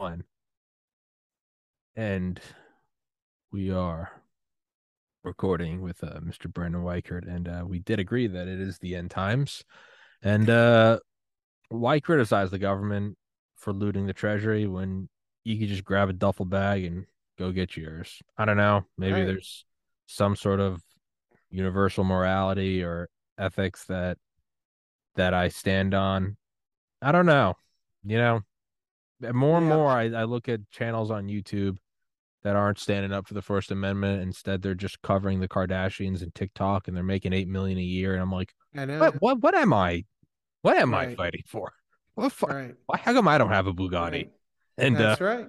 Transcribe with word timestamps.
one. 0.00 0.24
And 1.94 2.40
we 3.52 3.70
are 3.70 4.10
recording 5.22 5.82
with 5.82 6.02
uh, 6.02 6.18
Mr. 6.20 6.48
Brandon 6.48 6.82
Weichert, 6.82 7.28
and 7.28 7.46
uh, 7.46 7.64
we 7.66 7.80
did 7.80 8.00
agree 8.00 8.26
that 8.26 8.48
it 8.48 8.58
is 8.60 8.78
the 8.78 8.96
end 8.96 9.10
times. 9.10 9.62
And 10.22 10.48
uh, 10.48 11.00
why 11.68 12.00
criticize 12.00 12.50
the 12.50 12.58
government 12.58 13.18
for 13.56 13.74
looting 13.74 14.06
the 14.06 14.14
treasury 14.14 14.66
when 14.66 15.10
you 15.44 15.58
could 15.58 15.68
just 15.68 15.84
grab 15.84 16.08
a 16.08 16.14
duffel 16.14 16.46
bag 16.46 16.84
and 16.84 17.04
go 17.38 17.52
get 17.52 17.76
yours? 17.76 18.22
I 18.38 18.46
don't 18.46 18.56
know. 18.56 18.84
Maybe 18.96 19.20
Right. 19.20 19.26
there's 19.26 19.66
some 20.06 20.34
sort 20.34 20.60
of 20.60 20.80
universal 21.50 22.04
morality 22.04 22.82
or 22.82 23.10
ethics 23.38 23.84
that 23.86 24.16
that 25.16 25.34
I 25.34 25.48
stand 25.48 25.92
on. 25.92 26.38
I 27.02 27.12
don't 27.12 27.26
know. 27.26 27.56
You 28.04 28.16
know, 28.16 28.40
more 29.32 29.58
and 29.58 29.66
Yeah. 29.68 29.74
more 29.76 29.88
I, 29.88 30.04
I 30.10 30.24
look 30.24 30.48
at 30.48 30.68
channels 30.70 31.10
on 31.10 31.26
YouTube 31.28 31.76
that 32.42 32.56
aren't 32.56 32.78
standing 32.78 33.12
up 33.12 33.28
for 33.28 33.34
the 33.34 33.42
First 33.42 33.70
Amendment. 33.70 34.22
Instead, 34.22 34.62
they're 34.62 34.74
just 34.74 35.02
covering 35.02 35.40
the 35.40 35.48
Kardashians 35.48 36.22
and 36.22 36.34
TikTok, 36.34 36.88
and 36.88 36.96
they're 36.96 37.04
making 37.04 37.32
eight 37.32 37.48
million 37.48 37.78
a 37.78 37.82
year. 37.82 38.14
And 38.14 38.22
I'm 38.22 38.32
like, 38.32 38.54
what? 38.72 39.20
What? 39.20 39.40
What 39.42 39.54
am 39.54 39.72
I? 39.72 40.04
What 40.62 40.76
am 40.76 40.94
I 40.94 41.14
fighting 41.14 41.42
for? 41.46 41.72
What? 42.14 42.32
Fu- 42.32 42.46
Right. 42.46 42.74
why- 42.86 42.98
How 42.98 43.12
come 43.12 43.28
I 43.28 43.38
don't 43.38 43.50
have 43.50 43.66
a 43.66 43.72
Bugatti? 43.74 44.10
right. 44.12 44.30
And 44.78 44.96
uh, 45.00 45.16
right. 45.20 45.46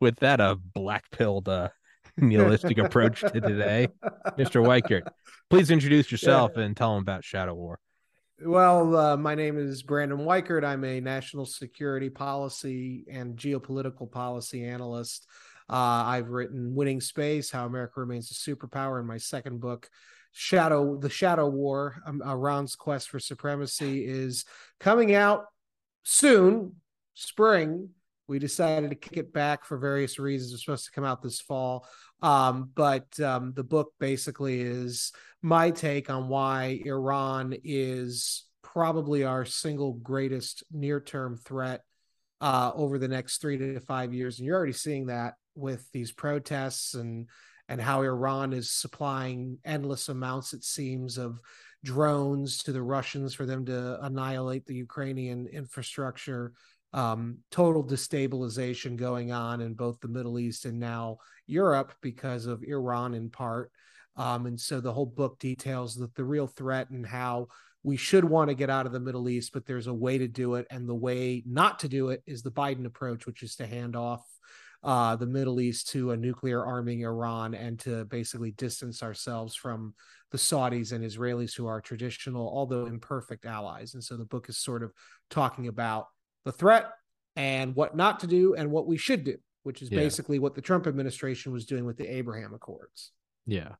with 0.00 0.16
that, 0.20 0.40
a 0.40 0.56
black 0.56 1.10
pilled, 1.10 1.48
uh, 1.48 1.68
nihilistic 2.16 2.78
approach 2.78 3.20
to 3.20 3.30
today, 3.40 3.88
Mr. 4.38 4.62
Weichert, 4.64 5.02
please 5.50 5.70
introduce 5.70 6.10
yourself 6.10 6.56
and 6.56 6.76
tell 6.76 6.94
them 6.94 7.02
about 7.02 7.24
Shadow 7.24 7.54
War. 7.54 7.78
Well, 8.42 8.96
uh, 8.96 9.16
my 9.18 9.34
name 9.34 9.58
is 9.58 9.82
Brandon 9.82 10.20
Weichert. 10.20 10.64
I'm 10.64 10.82
a 10.84 10.98
national 10.98 11.44
security 11.44 12.08
policy 12.08 13.04
and 13.10 13.36
geopolitical 13.36 14.10
policy 14.10 14.64
analyst. 14.64 15.26
Uh, 15.68 16.04
I've 16.06 16.30
written 16.30 16.74
Winning 16.74 17.02
Space: 17.02 17.50
How 17.50 17.66
America 17.66 18.00
Remains 18.00 18.30
a 18.30 18.34
Superpower 18.34 18.98
in 18.98 19.06
my 19.06 19.18
second 19.18 19.60
book. 19.60 19.90
Shadow, 20.32 20.96
the 20.96 21.10
Shadow 21.10 21.50
War, 21.50 21.96
um, 22.06 22.22
Iran's 22.22 22.76
quest 22.76 23.10
for 23.10 23.18
supremacy, 23.18 24.06
is 24.06 24.46
coming 24.78 25.14
out 25.14 25.44
soon, 26.02 26.76
spring. 27.12 27.90
We 28.30 28.38
decided 28.38 28.90
to 28.90 28.96
kick 28.96 29.16
it 29.16 29.32
back 29.32 29.64
for 29.64 29.76
various 29.76 30.20
reasons. 30.20 30.52
It's 30.52 30.64
supposed 30.64 30.84
to 30.84 30.92
come 30.92 31.02
out 31.02 31.20
this 31.20 31.40
fall, 31.40 31.84
um, 32.22 32.70
but 32.76 33.18
um, 33.18 33.52
the 33.54 33.64
book 33.64 33.92
basically 33.98 34.60
is 34.60 35.10
my 35.42 35.72
take 35.72 36.10
on 36.10 36.28
why 36.28 36.80
Iran 36.84 37.56
is 37.64 38.44
probably 38.62 39.24
our 39.24 39.44
single 39.44 39.94
greatest 39.94 40.62
near 40.70 41.00
term 41.00 41.36
threat 41.36 41.80
uh, 42.40 42.70
over 42.72 42.98
the 42.98 43.08
next 43.08 43.38
three 43.38 43.58
to 43.58 43.80
five 43.80 44.14
years. 44.14 44.38
And 44.38 44.46
you're 44.46 44.56
already 44.56 44.74
seeing 44.74 45.06
that 45.06 45.34
with 45.56 45.90
these 45.92 46.12
protests 46.12 46.94
and 46.94 47.28
and 47.68 47.80
how 47.80 48.02
Iran 48.02 48.52
is 48.52 48.70
supplying 48.70 49.58
endless 49.64 50.08
amounts, 50.08 50.52
it 50.54 50.62
seems, 50.62 51.18
of 51.18 51.40
drones 51.82 52.62
to 52.64 52.72
the 52.72 52.82
Russians 52.82 53.34
for 53.34 53.44
them 53.44 53.64
to 53.66 54.00
annihilate 54.04 54.66
the 54.66 54.74
Ukrainian 54.74 55.48
infrastructure. 55.48 56.52
Um, 56.92 57.38
total 57.50 57.84
destabilization 57.84 58.96
going 58.96 59.30
on 59.30 59.60
in 59.60 59.74
both 59.74 60.00
the 60.00 60.08
Middle 60.08 60.38
East 60.38 60.64
and 60.64 60.80
now 60.80 61.18
Europe 61.46 61.92
because 62.00 62.46
of 62.46 62.64
Iran 62.64 63.14
in 63.14 63.30
part. 63.30 63.70
Um, 64.16 64.46
and 64.46 64.60
so 64.60 64.80
the 64.80 64.92
whole 64.92 65.06
book 65.06 65.38
details 65.38 65.94
that 65.96 66.14
the 66.14 66.24
real 66.24 66.48
threat 66.48 66.90
and 66.90 67.06
how 67.06 67.48
we 67.82 67.96
should 67.96 68.24
want 68.24 68.50
to 68.50 68.54
get 68.54 68.70
out 68.70 68.86
of 68.86 68.92
the 68.92 69.00
Middle 69.00 69.28
East, 69.28 69.52
but 69.52 69.64
there's 69.64 69.86
a 69.86 69.94
way 69.94 70.18
to 70.18 70.28
do 70.28 70.56
it. 70.56 70.66
And 70.70 70.88
the 70.88 70.94
way 70.94 71.42
not 71.46 71.78
to 71.80 71.88
do 71.88 72.10
it 72.10 72.22
is 72.26 72.42
the 72.42 72.50
Biden 72.50 72.86
approach, 72.86 73.26
which 73.26 73.42
is 73.42 73.56
to 73.56 73.66
hand 73.66 73.96
off 73.96 74.22
uh, 74.82 75.16
the 75.16 75.26
Middle 75.26 75.60
East 75.60 75.88
to 75.90 76.10
a 76.10 76.16
nuclear 76.16 76.64
arming 76.64 77.02
Iran 77.02 77.54
and 77.54 77.78
to 77.80 78.04
basically 78.06 78.50
distance 78.52 79.02
ourselves 79.02 79.54
from 79.54 79.94
the 80.30 80.38
Saudis 80.38 80.92
and 80.92 81.04
Israelis, 81.04 81.54
who 81.54 81.66
are 81.66 81.80
traditional, 81.80 82.48
although 82.48 82.86
imperfect 82.86 83.44
allies. 83.46 83.94
And 83.94 84.02
so 84.02 84.16
the 84.16 84.24
book 84.24 84.48
is 84.48 84.58
sort 84.58 84.82
of 84.82 84.92
talking 85.28 85.68
about 85.68 86.06
the 86.44 86.52
threat 86.52 86.90
and 87.36 87.74
what 87.74 87.96
not 87.96 88.20
to 88.20 88.26
do 88.26 88.54
and 88.54 88.70
what 88.70 88.86
we 88.86 88.96
should 88.96 89.24
do, 89.24 89.36
which 89.62 89.82
is 89.82 89.90
Yeah. 89.90 89.98
basically 89.98 90.38
what 90.38 90.54
the 90.54 90.60
Trump 90.60 90.86
administration 90.86 91.52
was 91.52 91.66
doing 91.66 91.84
with 91.84 91.96
the 91.96 92.06
Abraham 92.06 92.54
Accords. 92.54 93.12
Yeah. 93.46 93.74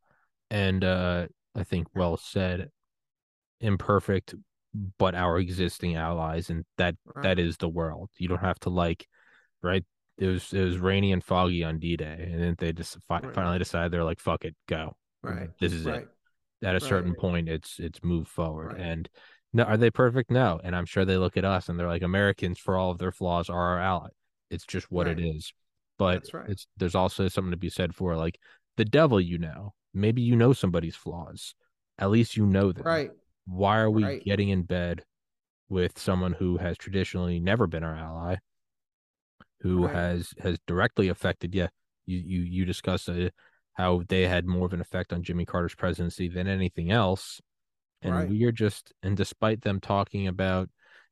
And 0.50 0.84
uh 0.84 1.26
I 1.54 1.64
think 1.64 1.88
well 1.94 2.16
said 2.16 2.70
imperfect 3.60 4.34
but 4.98 5.14
our 5.16 5.38
existing 5.38 5.96
allies 5.96 6.48
and 6.48 6.64
that 6.78 6.94
Right. 7.04 7.22
that 7.24 7.38
is 7.38 7.56
the 7.56 7.68
world. 7.68 8.08
You 8.18 8.28
don't 8.28 8.38
have 8.40 8.60
to 8.60 8.70
like 8.70 9.06
right 9.62 9.84
it 10.16 10.26
was 10.26 10.52
it 10.52 10.62
was 10.62 10.78
rainy 10.78 11.12
and 11.12 11.24
foggy 11.24 11.64
on 11.64 11.78
D-Day 11.78 12.28
and 12.32 12.40
then 12.42 12.54
they 12.58 12.72
just 12.72 12.96
fi- 13.08 13.20
Right. 13.20 13.34
finally 13.34 13.58
decided 13.58 13.90
they're 13.92 14.04
like 14.04 14.20
fuck 14.20 14.44
it 14.44 14.54
go. 14.68 14.96
Right. 15.22 15.50
This 15.60 15.72
is 15.72 15.84
right. 15.86 16.02
it. 16.02 16.08
At 16.66 16.76
a 16.76 16.80
certain 16.80 17.14
point 17.14 17.48
it's 17.48 17.80
it's 17.80 18.02
moved 18.04 18.28
forward 18.28 18.78
and 18.78 19.08
no 19.52 19.64
are 19.64 19.76
they 19.76 19.90
perfect? 19.90 20.30
No. 20.30 20.60
And 20.62 20.74
I'm 20.76 20.86
sure 20.86 21.04
they 21.04 21.16
look 21.16 21.36
at 21.36 21.44
us 21.44 21.68
and 21.68 21.78
they're 21.78 21.88
like 21.88 22.02
Americans 22.02 22.58
for 22.58 22.76
all 22.76 22.90
of 22.90 22.98
their 22.98 23.12
flaws 23.12 23.48
are 23.48 23.58
our 23.60 23.80
ally. 23.80 24.08
It's 24.50 24.64
just 24.66 24.90
what 24.90 25.06
it 25.06 25.18
Right. 25.18 25.26
is. 25.36 25.52
But 25.98 26.28
right. 26.32 26.48
it's 26.50 26.66
there's 26.76 26.94
also 26.94 27.28
something 27.28 27.50
to 27.50 27.56
be 27.56 27.70
said 27.70 27.94
for 27.94 28.16
like 28.16 28.38
the 28.76 28.84
devil 28.84 29.20
you 29.20 29.38
know. 29.38 29.74
Maybe 29.92 30.22
you 30.22 30.36
know 30.36 30.52
somebody's 30.52 30.96
flaws. 30.96 31.54
At 31.98 32.10
least 32.10 32.36
you 32.36 32.46
know 32.46 32.72
them. 32.72 32.84
Right. 32.84 33.10
Why 33.46 33.78
are 33.78 33.90
we 33.90 34.04
Right. 34.04 34.24
getting 34.24 34.48
in 34.50 34.62
bed 34.62 35.04
with 35.68 35.98
someone 35.98 36.32
who 36.32 36.56
has 36.58 36.76
traditionally 36.78 37.40
never 37.40 37.66
been 37.66 37.84
our 37.84 37.94
ally, 37.96 38.36
who 39.60 39.86
has 39.86 40.32
has 40.38 40.58
directly 40.66 41.08
affected? 41.08 41.54
Yeah, 41.54 41.68
you 42.06 42.18
you 42.18 42.40
you 42.42 42.64
discussed 42.64 43.08
uh, 43.08 43.30
how 43.74 44.02
they 44.08 44.26
had 44.26 44.46
more 44.46 44.66
of 44.66 44.72
an 44.72 44.80
effect 44.80 45.12
on 45.12 45.22
Jimmy 45.22 45.44
Carter's 45.44 45.74
presidency 45.74 46.28
than 46.28 46.46
anything 46.48 46.90
else, 46.90 47.40
and 48.02 48.14
Right. 48.14 48.28
we 48.28 48.44
are 48.44 48.52
just 48.52 48.92
and 49.02 49.16
despite 49.16 49.62
them 49.62 49.80
talking 49.80 50.26
about 50.28 50.70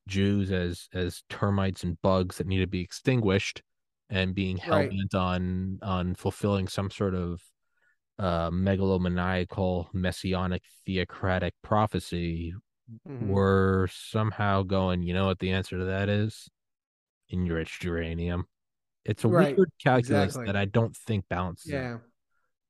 Jews 0.09 0.51
as 0.53 0.89
as 0.95 1.23
termites 1.31 1.85
and 1.85 2.01
bugs 2.03 2.39
that 2.39 2.47
need 2.47 2.61
to 2.61 2.67
be 2.67 2.81
extinguished, 2.83 3.63
and 4.11 4.35
being 4.35 4.57
hell 4.59 4.89
Right. 4.91 5.15
on 5.15 5.79
on 5.83 6.15
fulfilling 6.17 6.69
some 6.69 6.91
sort 6.91 7.15
of 7.15 7.43
uh 8.19 8.51
megalomaniacal 8.51 9.89
messianic 9.95 10.63
theocratic 10.87 11.55
prophecy 11.63 12.55
Mhm. 12.89 13.29
we're 13.29 13.89
somehow 13.89 14.63
going, 14.63 15.03
you 15.03 15.15
know 15.15 15.27
what 15.27 15.39
the 15.41 15.51
answer 15.53 15.79
to 15.79 15.85
that 15.87 16.09
is? 16.09 16.49
Enriched 17.33 17.85
uranium. 17.85 18.47
It's 19.05 19.25
a 19.25 19.29
Right, 19.29 19.55
weird 19.57 19.71
calculus 19.83 20.39
exactly. 20.39 20.47
that 20.47 20.57
I 20.57 20.67
don't 20.67 20.97
think 20.97 21.27
balances. 21.29 21.73
out. 21.75 22.03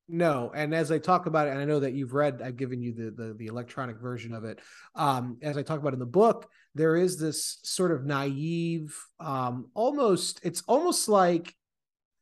No, 0.08 0.50
and 0.54 0.74
as 0.74 0.90
I 0.90 0.98
talk 0.98 1.26
about 1.26 1.48
it, 1.48 1.50
and 1.50 1.60
I 1.60 1.66
know 1.66 1.80
that 1.80 1.92
you've 1.92 2.14
read, 2.14 2.40
I've 2.42 2.56
given 2.56 2.80
you 2.80 2.94
the 2.94 3.10
the, 3.10 3.34
the 3.34 3.46
electronic 3.46 3.98
version 3.98 4.32
of 4.32 4.44
it. 4.44 4.60
Um, 4.94 5.36
as 5.42 5.58
I 5.58 5.62
talk 5.62 5.80
about 5.80 5.92
in 5.92 5.98
the 5.98 6.06
book, 6.06 6.50
there 6.74 6.96
is 6.96 7.18
this 7.18 7.58
sort 7.62 7.92
of 7.92 8.06
naive, 8.06 8.96
um, 9.20 9.70
almost 9.74 10.40
it's 10.42 10.62
almost 10.66 11.08
like 11.08 11.54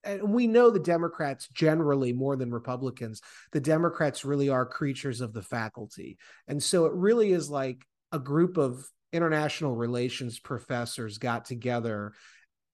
and 0.06 0.32
we 0.32 0.46
know 0.46 0.70
the 0.70 0.78
Democrats 0.78 1.48
generally 1.48 2.12
more 2.12 2.36
than 2.36 2.50
Republicans, 2.50 3.20
the 3.52 3.60
Democrats 3.60 4.24
really 4.24 4.48
are 4.48 4.64
creatures 4.64 5.20
of 5.20 5.32
the 5.32 5.42
faculty. 5.42 6.16
And 6.48 6.62
so 6.62 6.86
it 6.86 6.92
really 6.92 7.32
is 7.32 7.50
like 7.50 7.84
a 8.12 8.18
group 8.18 8.56
of 8.56 8.84
international 9.12 9.74
relations 9.74 10.38
professors 10.38 11.18
got 11.18 11.44
together 11.44 12.12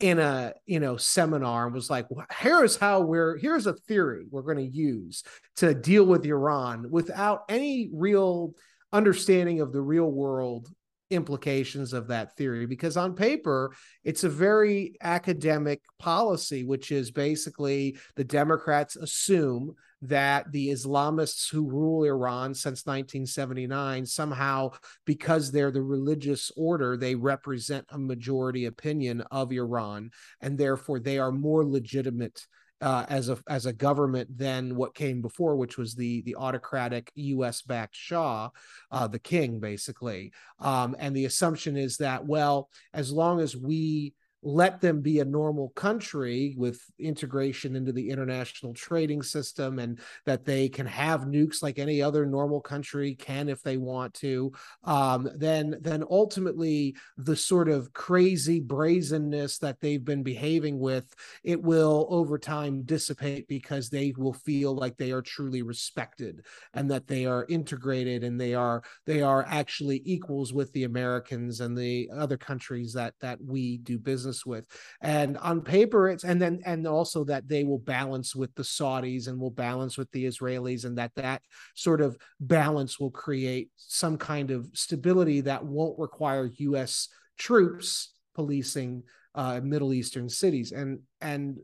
in 0.02 0.18
a 0.18 0.52
you 0.66 0.80
know 0.80 0.96
seminar 0.96 1.64
and 1.64 1.74
was 1.74 1.88
like 1.88 2.06
"Well, 2.10 2.26
here's 2.38 2.76
how 2.76 3.00
we're 3.00 3.38
here's 3.38 3.66
a 3.66 3.72
theory 3.72 4.26
we're 4.30 4.42
going 4.42 4.58
to 4.58 4.76
use 4.76 5.22
to 5.56 5.72
deal 5.72 6.04
with 6.04 6.26
Iran 6.26 6.90
without 6.90 7.44
any 7.48 7.88
real 7.94 8.54
understanding 8.92 9.60
of 9.60 9.72
the 9.72 9.80
real 9.80 10.10
world 10.10 10.68
implications 11.10 11.92
of 11.92 12.08
that 12.08 12.36
theory. 12.36 12.66
Because 12.66 12.96
on 12.96 13.14
paper 13.14 13.72
it's 14.02 14.24
a 14.24 14.28
very 14.28 14.96
academic 15.02 15.80
policy 15.98 16.64
which 16.64 16.90
is 16.90 17.10
basically 17.10 17.96
the 18.16 18.24
democrats 18.24 18.96
assume 18.96 19.74
that 20.02 20.50
the 20.52 20.68
islamists 20.68 21.50
who 21.50 21.68
rule 21.68 22.04
iran 22.04 22.54
since 22.54 22.84
1979 22.86 24.04
somehow 24.04 24.70
because 25.06 25.50
they're 25.50 25.70
the 25.70 25.82
religious 25.82 26.50
order 26.56 26.96
they 26.96 27.14
represent 27.14 27.86
a 27.90 27.98
majority 27.98 28.66
opinion 28.66 29.22
of 29.30 29.52
iran 29.52 30.10
and 30.40 30.58
therefore 30.58 30.98
they 30.98 31.18
are 31.18 31.32
more 31.32 31.64
legitimate 31.64 32.46
uh, 32.82 33.06
as 33.08 33.28
a 33.28 33.38
as 33.48 33.64
a 33.64 33.72
government 33.72 34.36
than 34.36 34.74
what 34.74 34.94
came 34.94 35.22
before, 35.22 35.54
which 35.54 35.78
was 35.78 35.94
the 35.94 36.20
the 36.22 36.34
autocratic 36.34 37.12
U.S. 37.14 37.62
backed 37.62 37.94
Shah, 37.94 38.50
uh, 38.90 39.06
the 39.06 39.20
king, 39.20 39.60
basically. 39.60 40.32
Um, 40.58 40.96
and 40.98 41.14
the 41.14 41.26
assumption 41.26 41.76
is 41.76 41.98
that 41.98 42.26
well, 42.26 42.68
as 42.92 43.12
long 43.12 43.38
as 43.38 43.56
we 43.56 44.14
let 44.42 44.80
them 44.80 45.00
be 45.00 45.20
a 45.20 45.24
normal 45.24 45.68
country 45.70 46.54
with 46.58 46.80
integration 46.98 47.76
into 47.76 47.92
the 47.92 48.10
international 48.10 48.74
trading 48.74 49.22
system 49.22 49.78
and 49.78 50.00
that 50.26 50.44
they 50.44 50.68
can 50.68 50.86
have 50.86 51.22
nukes 51.22 51.62
like 51.62 51.78
any 51.78 52.02
other 52.02 52.26
normal 52.26 52.60
country 52.60 53.14
can 53.14 53.48
if 53.48 53.62
they 53.62 53.76
want 53.76 54.12
to 54.14 54.52
um, 54.84 55.28
then 55.36 55.76
then 55.80 56.02
ultimately 56.10 56.94
the 57.18 57.36
sort 57.36 57.68
of 57.68 57.92
crazy 57.92 58.58
brazenness 58.58 59.58
that 59.58 59.80
they've 59.80 60.04
been 60.04 60.24
behaving 60.24 60.78
with 60.78 61.14
it 61.44 61.62
will 61.62 62.06
over 62.10 62.36
time 62.36 62.82
dissipate 62.82 63.46
because 63.46 63.88
they 63.88 64.12
will 64.16 64.32
feel 64.32 64.74
like 64.74 64.96
they 64.96 65.12
are 65.12 65.22
truly 65.22 65.62
respected 65.62 66.44
and 66.74 66.90
that 66.90 67.06
they 67.06 67.26
are 67.26 67.46
integrated 67.48 68.24
and 68.24 68.40
they 68.40 68.54
are 68.54 68.82
they 69.06 69.22
are 69.22 69.44
actually 69.48 70.02
equals 70.04 70.52
with 70.52 70.72
the 70.72 70.82
Americans 70.84 71.60
and 71.60 71.78
the 71.78 72.10
other 72.12 72.36
countries 72.36 72.92
that 72.92 73.14
that 73.20 73.38
we 73.40 73.78
do 73.78 73.98
business 73.98 74.31
business 74.32 74.46
with. 74.46 74.64
And 75.00 75.36
on 75.38 75.60
paper, 75.62 76.08
it's 76.08 76.24
and 76.24 76.40
then 76.40 76.60
and 76.64 76.86
also 76.86 77.24
that 77.24 77.48
they 77.48 77.64
will 77.64 77.78
balance 77.78 78.34
with 78.34 78.54
the 78.54 78.62
Saudis 78.62 79.28
and 79.28 79.38
will 79.38 79.50
balance 79.50 79.98
with 79.98 80.10
the 80.12 80.24
Israelis, 80.24 80.84
and 80.84 80.96
that 80.98 81.12
that 81.16 81.42
sort 81.74 82.00
of 82.00 82.16
balance 82.40 82.98
will 82.98 83.10
create 83.10 83.68
some 83.76 84.16
kind 84.16 84.50
of 84.50 84.68
stability 84.72 85.42
that 85.42 85.64
won't 85.64 85.98
require 85.98 86.50
U.S. 86.58 87.08
troops 87.38 88.14
policing 88.34 89.02
uh, 89.34 89.60
Middle 89.62 89.92
Eastern 89.92 90.28
cities. 90.28 90.72
And 90.72 91.00
and 91.20 91.58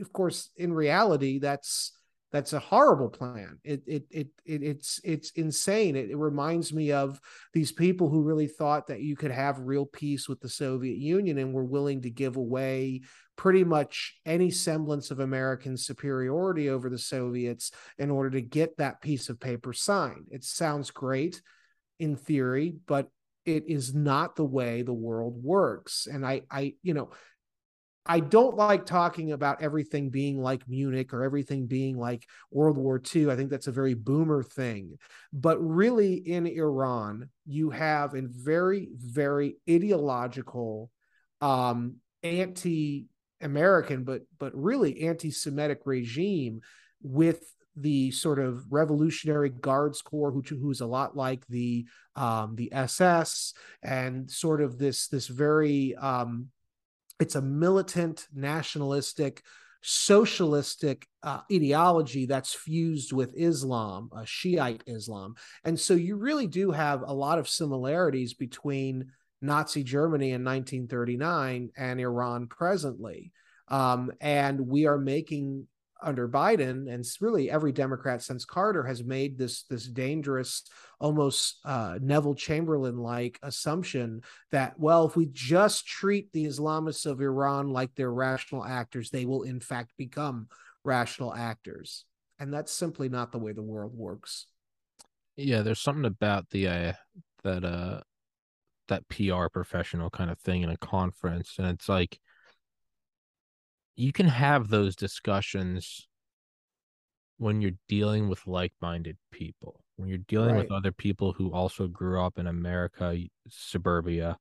of 0.00 0.12
course, 0.12 0.50
in 0.56 0.72
reality, 0.72 1.38
that's 1.38 1.92
that's 2.32 2.54
a 2.54 2.58
horrible 2.58 3.10
plan. 3.10 3.58
It 3.62 3.82
it 3.86 4.04
it, 4.10 4.28
it 4.46 4.62
it's 4.62 5.00
it's 5.04 5.30
insane. 5.32 5.96
It, 5.96 6.10
it, 6.10 6.16
reminds 6.16 6.72
me 6.72 6.90
of 6.90 7.20
these 7.52 7.72
people 7.72 8.08
who 8.08 8.22
really 8.22 8.46
thought 8.46 8.86
that 8.86 9.02
you 9.02 9.16
could 9.16 9.30
have 9.30 9.58
real 9.60 9.84
peace 9.84 10.28
with 10.28 10.40
the 10.40 10.48
Soviet 10.48 10.96
Union 10.96 11.36
and 11.36 11.52
were 11.52 11.64
willing 11.64 12.00
to 12.02 12.10
give 12.10 12.36
away 12.36 13.02
pretty 13.36 13.64
much 13.64 14.14
any 14.24 14.50
semblance 14.50 15.10
of 15.10 15.20
American 15.20 15.76
superiority 15.76 16.70
over 16.70 16.88
the 16.88 16.98
Soviets 16.98 17.70
in 17.98 18.10
order 18.10 18.30
to 18.30 18.40
get 18.40 18.78
that 18.78 19.02
piece 19.02 19.28
of 19.28 19.38
paper 19.38 19.74
signed. 19.74 20.28
It 20.30 20.42
sounds 20.42 20.90
great 20.90 21.42
in 21.98 22.16
theory, 22.16 22.76
but 22.86 23.08
it 23.44 23.64
is 23.68 23.94
not 23.94 24.36
the 24.36 24.44
way 24.44 24.82
the 24.82 24.92
world 24.92 25.42
works. 25.42 26.06
And 26.10 26.24
I 26.24 26.42
I 26.50 26.74
you 26.82 26.94
know 26.94 27.10
I 28.04 28.18
don't 28.20 28.56
like 28.56 28.84
talking 28.84 29.30
about 29.30 29.62
everything 29.62 30.10
being 30.10 30.40
like 30.40 30.68
Munich 30.68 31.14
or 31.14 31.22
everything 31.22 31.66
being 31.66 31.96
like 31.96 32.26
World 32.50 32.76
War 32.76 33.00
II. 33.14 33.30
I 33.30 33.36
think 33.36 33.48
that's 33.48 33.68
a 33.68 33.72
very 33.72 33.94
boomer 33.94 34.42
thing. 34.42 34.98
But 35.32 35.58
really, 35.58 36.14
in 36.14 36.46
Iran, 36.46 37.30
you 37.46 37.70
have 37.70 38.14
a 38.14 38.22
very, 38.22 38.88
very 38.94 39.56
ideological, 39.70 40.90
um, 41.40 41.96
anti 42.24 43.06
American, 43.40 44.02
but 44.02 44.22
but 44.38 44.52
really 44.54 45.02
anti 45.02 45.30
Semitic 45.30 45.80
regime 45.84 46.60
with 47.02 47.42
the 47.76 48.10
sort 48.10 48.38
of 48.38 48.64
Revolutionary 48.70 49.50
Guards 49.50 50.02
Corps, 50.02 50.32
who 50.32 50.42
who's 50.42 50.80
a 50.80 50.86
lot 50.86 51.16
like 51.16 51.46
the 51.46 51.86
um, 52.16 52.56
the 52.56 52.72
SS, 52.72 53.54
and 53.82 54.28
sort 54.30 54.60
of 54.60 54.78
this 54.78 55.06
this 55.06 55.28
very 55.28 55.94
um, 55.94 56.48
it's 57.22 57.36
a 57.36 57.40
militant, 57.40 58.26
nationalistic, 58.34 59.44
socialistic 59.80 61.06
uh, 61.22 61.38
ideology 61.52 62.26
that's 62.26 62.52
fused 62.52 63.12
with 63.12 63.32
Islam, 63.36 64.10
uh, 64.12 64.24
Shiite 64.24 64.82
Islam. 64.88 65.36
And 65.62 65.78
so 65.78 65.94
you 65.94 66.16
really 66.16 66.48
do 66.48 66.72
have 66.72 67.02
a 67.02 67.14
lot 67.14 67.38
of 67.38 67.48
similarities 67.48 68.34
between 68.34 69.12
Nazi 69.40 69.84
Germany 69.84 70.32
in 70.32 70.42
1939 70.42 71.70
and 71.76 72.00
Iran 72.00 72.48
presently. 72.48 73.30
Um, 73.68 74.10
and 74.20 74.66
we 74.66 74.86
are 74.86 74.98
making 74.98 75.68
under 76.02 76.28
Biden, 76.28 76.92
and 76.92 77.06
really 77.20 77.48
every 77.48 77.70
Democrat 77.70 78.20
since 78.20 78.44
Carter 78.44 78.82
has 78.82 79.04
made 79.04 79.38
this 79.38 79.62
this 79.70 79.86
dangerous, 79.86 80.64
almost 81.02 81.58
uh, 81.64 81.98
Neville 82.00 82.36
Chamberlain 82.36 82.96
like 82.96 83.38
assumption 83.42 84.22
that 84.52 84.78
well, 84.78 85.06
if 85.06 85.16
we 85.16 85.26
just 85.26 85.86
treat 85.86 86.32
the 86.32 86.46
Islamists 86.46 87.04
of 87.04 87.20
Iran 87.20 87.70
like 87.70 87.90
they're 87.94 88.12
rational 88.12 88.64
actors, 88.64 89.10
they 89.10 89.26
will 89.26 89.42
in 89.42 89.60
fact 89.60 89.92
become 89.98 90.48
rational 90.84 91.34
actors, 91.34 92.04
and 92.38 92.54
that's 92.54 92.72
simply 92.72 93.08
not 93.08 93.32
the 93.32 93.38
way 93.38 93.52
the 93.52 93.62
world 93.62 93.92
works. 93.94 94.46
Yeah, 95.36 95.62
there's 95.62 95.80
something 95.80 96.04
about 96.04 96.48
the 96.50 96.68
uh, 96.68 96.92
that 97.42 97.64
uh 97.64 98.00
that 98.88 99.08
PR 99.08 99.48
professional 99.52 100.08
kind 100.08 100.30
of 100.30 100.38
thing 100.38 100.62
in 100.62 100.70
a 100.70 100.76
conference, 100.76 101.56
and 101.58 101.66
it's 101.66 101.88
like 101.88 102.20
you 103.96 104.12
can 104.12 104.28
have 104.28 104.68
those 104.68 104.94
discussions 104.94 106.06
when 107.38 107.60
you're 107.60 107.72
dealing 107.88 108.28
with 108.28 108.46
like-minded 108.46 109.16
people 109.32 109.81
when 109.96 110.08
you're 110.08 110.18
dealing 110.18 110.54
right. 110.54 110.62
with 110.62 110.72
other 110.72 110.92
people 110.92 111.32
who 111.32 111.52
also 111.52 111.86
grew 111.86 112.22
up 112.22 112.38
in 112.38 112.46
america 112.46 113.16
suburbia 113.48 114.36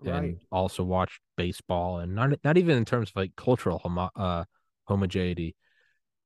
right. 0.00 0.14
and 0.14 0.40
also 0.50 0.82
watched 0.82 1.20
baseball 1.36 1.98
and 1.98 2.14
not 2.14 2.30
not 2.44 2.56
even 2.56 2.76
in 2.76 2.84
terms 2.84 3.10
of 3.10 3.16
like 3.16 3.34
cultural 3.36 3.78
homo- 3.78 4.10
uh, 4.16 4.44
homogeneity 4.84 5.54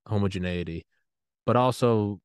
homogeneity 0.07 0.87
but 1.45 1.57
also 1.57 2.21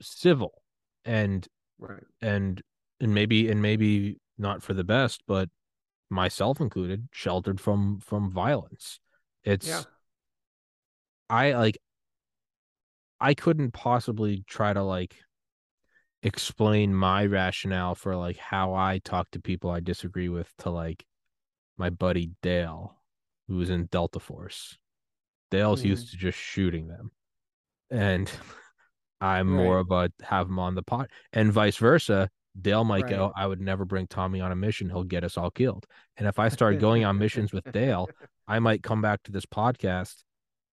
civil 0.00 0.62
and 1.04 1.48
right 1.78 2.04
and 2.20 2.62
and 3.00 3.14
maybe 3.14 3.48
and 3.48 3.60
maybe 3.60 4.16
not 4.38 4.62
for 4.62 4.72
the 4.74 4.84
best 4.84 5.22
but 5.26 5.48
myself 6.10 6.60
included, 6.60 7.08
sheltered 7.12 7.60
from 7.60 8.00
from 8.00 8.30
violence. 8.30 9.00
It's 9.44 9.68
yeah. 9.68 9.82
I 11.28 11.52
like 11.52 11.78
I 13.20 13.34
couldn't 13.34 13.72
possibly 13.72 14.44
try 14.46 14.72
to 14.72 14.82
like 14.82 15.16
explain 16.22 16.94
my 16.94 17.26
rationale 17.26 17.94
for 17.94 18.16
like 18.16 18.36
how 18.36 18.74
I 18.74 19.00
talk 19.04 19.30
to 19.32 19.40
people 19.40 19.70
I 19.70 19.80
disagree 19.80 20.28
with 20.28 20.52
to 20.58 20.70
like 20.70 21.04
my 21.76 21.90
buddy 21.90 22.32
Dale, 22.42 22.96
who 23.46 23.56
was 23.56 23.70
in 23.70 23.86
Delta 23.86 24.20
Force. 24.20 24.76
Dale's 25.50 25.82
mm. 25.82 25.86
used 25.86 26.10
to 26.10 26.16
just 26.16 26.38
shooting 26.38 26.88
them. 26.88 27.10
And 27.90 28.30
I'm 29.20 29.56
right. 29.56 29.64
more 29.64 29.78
of 29.78 29.90
a 29.90 30.10
have 30.22 30.48
him 30.48 30.58
on 30.58 30.74
the 30.74 30.82
pot 30.82 31.10
and 31.32 31.52
vice 31.52 31.76
versa. 31.76 32.30
Dale 32.60 32.84
might 32.84 33.04
right. 33.04 33.10
go, 33.10 33.32
I 33.36 33.46
would 33.46 33.60
never 33.60 33.84
bring 33.84 34.08
Tommy 34.08 34.40
on 34.40 34.50
a 34.50 34.56
mission. 34.56 34.88
He'll 34.88 35.04
get 35.04 35.22
us 35.22 35.36
all 35.36 35.50
killed. 35.50 35.86
And 36.16 36.26
if 36.26 36.40
I 36.40 36.48
start 36.48 36.78
going 36.80 37.04
on 37.04 37.18
missions 37.18 37.52
with 37.52 37.70
Dale, 37.72 38.08
I 38.48 38.58
might 38.58 38.82
come 38.82 39.00
back 39.00 39.22
to 39.24 39.32
this 39.32 39.46
podcast 39.46 40.24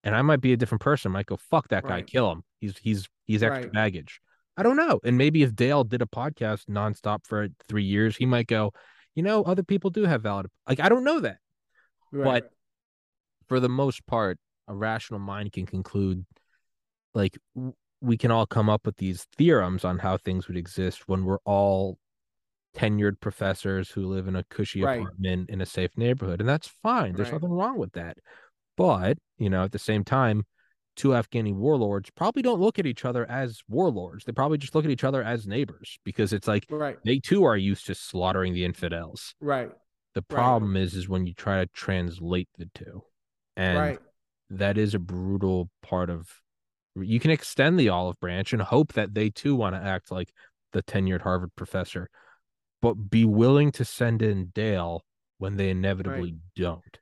and 0.05 0.15
I 0.15 0.21
might 0.21 0.39
be 0.39 0.53
a 0.53 0.57
different 0.57 0.81
person. 0.81 1.11
I 1.11 1.13
might 1.13 1.25
go, 1.25 1.35
fuck 1.35 1.67
that 1.69 1.85
guy, 1.85 2.03
kill 2.03 2.31
him. 2.31 2.43
He's 2.59 2.77
he's 2.77 3.09
he's 3.25 3.43
extra 3.43 3.63
right. 3.63 3.73
baggage. 3.73 4.21
I 4.55 4.63
don't 4.63 4.77
know. 4.77 5.01
And 5.03 5.17
maybe 5.17 5.43
if 5.43 5.53
Dale 5.53 5.83
did 5.83 6.01
a 6.01 6.05
podcast 6.05 6.65
nonstop 6.69 7.25
for 7.25 7.49
three 7.67 7.83
years, 7.83 8.15
he 8.15 8.25
might 8.25 8.47
go, 8.47 8.71
you 9.15 9.23
know, 9.23 9.43
other 9.43 9.63
people 9.63 9.89
do 9.89 10.03
have 10.03 10.21
valid 10.21 10.45
like 10.69 10.79
I 10.79 10.87
don't 10.87 11.03
know 11.03 11.19
that. 11.19 11.39
But 12.13 12.49
for 13.49 13.59
the 13.59 13.67
most 13.67 14.05
part, 14.05 14.37
a 14.67 14.75
rational 14.75 15.19
mind 15.19 15.51
can 15.51 15.65
conclude 15.65 16.25
like 17.13 17.37
we 18.01 18.17
can 18.17 18.31
all 18.31 18.45
come 18.45 18.69
up 18.69 18.85
with 18.85 18.97
these 18.97 19.27
theorems 19.37 19.83
on 19.83 19.97
how 19.99 20.17
things 20.17 20.47
would 20.47 20.57
exist 20.57 21.07
when 21.07 21.25
we're 21.25 21.39
all 21.45 21.97
tenured 22.75 23.19
professors 23.21 23.89
who 23.89 24.05
live 24.05 24.27
in 24.27 24.35
a 24.35 24.43
cushy 24.43 24.83
right. 24.83 24.99
apartment 24.99 25.49
in 25.49 25.61
a 25.61 25.65
safe 25.65 25.91
neighborhood 25.95 26.41
and 26.41 26.49
that's 26.49 26.67
fine 26.83 27.15
there's 27.15 27.31
right. 27.31 27.41
nothing 27.41 27.55
wrong 27.55 27.77
with 27.77 27.93
that 27.93 28.17
but 28.77 29.17
you 29.37 29.49
know 29.49 29.63
at 29.63 29.71
the 29.71 29.79
same 29.79 30.03
time 30.03 30.43
two 30.95 31.09
afghani 31.09 31.53
warlords 31.53 32.09
probably 32.11 32.41
don't 32.41 32.61
look 32.61 32.79
at 32.79 32.85
each 32.85 33.05
other 33.05 33.29
as 33.29 33.61
warlords 33.67 34.23
they 34.25 34.31
probably 34.31 34.57
just 34.57 34.75
look 34.75 34.85
at 34.85 34.91
each 34.91 35.03
other 35.03 35.21
as 35.21 35.45
neighbors 35.47 35.97
because 36.05 36.31
it's 36.31 36.47
like 36.47 36.65
right. 36.69 36.97
they 37.03 37.19
too 37.19 37.43
are 37.43 37.57
used 37.57 37.85
to 37.85 37.95
slaughtering 37.95 38.53
the 38.53 38.63
infidels 38.63 39.35
right 39.41 39.71
the 40.13 40.21
problem 40.21 40.77
is 40.77 40.93
is 40.93 41.09
when 41.09 41.27
you 41.27 41.33
try 41.33 41.59
to 41.59 41.69
translate 41.73 42.47
the 42.57 42.69
two 42.73 43.01
and 43.57 43.97
that 44.49 44.77
is 44.77 44.93
a 44.93 44.99
brutal 44.99 45.69
part 45.81 46.09
of 46.09 46.27
you 46.95 47.19
can 47.19 47.31
extend 47.31 47.77
the 47.77 47.89
olive 47.89 48.19
branch 48.19 48.53
and 48.53 48.61
hope 48.61 48.93
that 48.93 49.13
they 49.13 49.29
too 49.29 49.55
want 49.55 49.75
to 49.75 49.81
act 49.81 50.11
like 50.11 50.31
the 50.75 50.83
tenured 50.83 51.21
Harvard 51.21 51.55
professor, 51.55 52.09
but 52.81 53.09
be 53.09 53.25
willing 53.25 53.71
to 53.73 53.85
send 53.85 54.21
in 54.21 54.51
Dale 54.53 55.03
when 55.37 55.57
they 55.57 55.69
inevitably 55.69 56.31
right. 56.31 56.39
don't. 56.55 56.99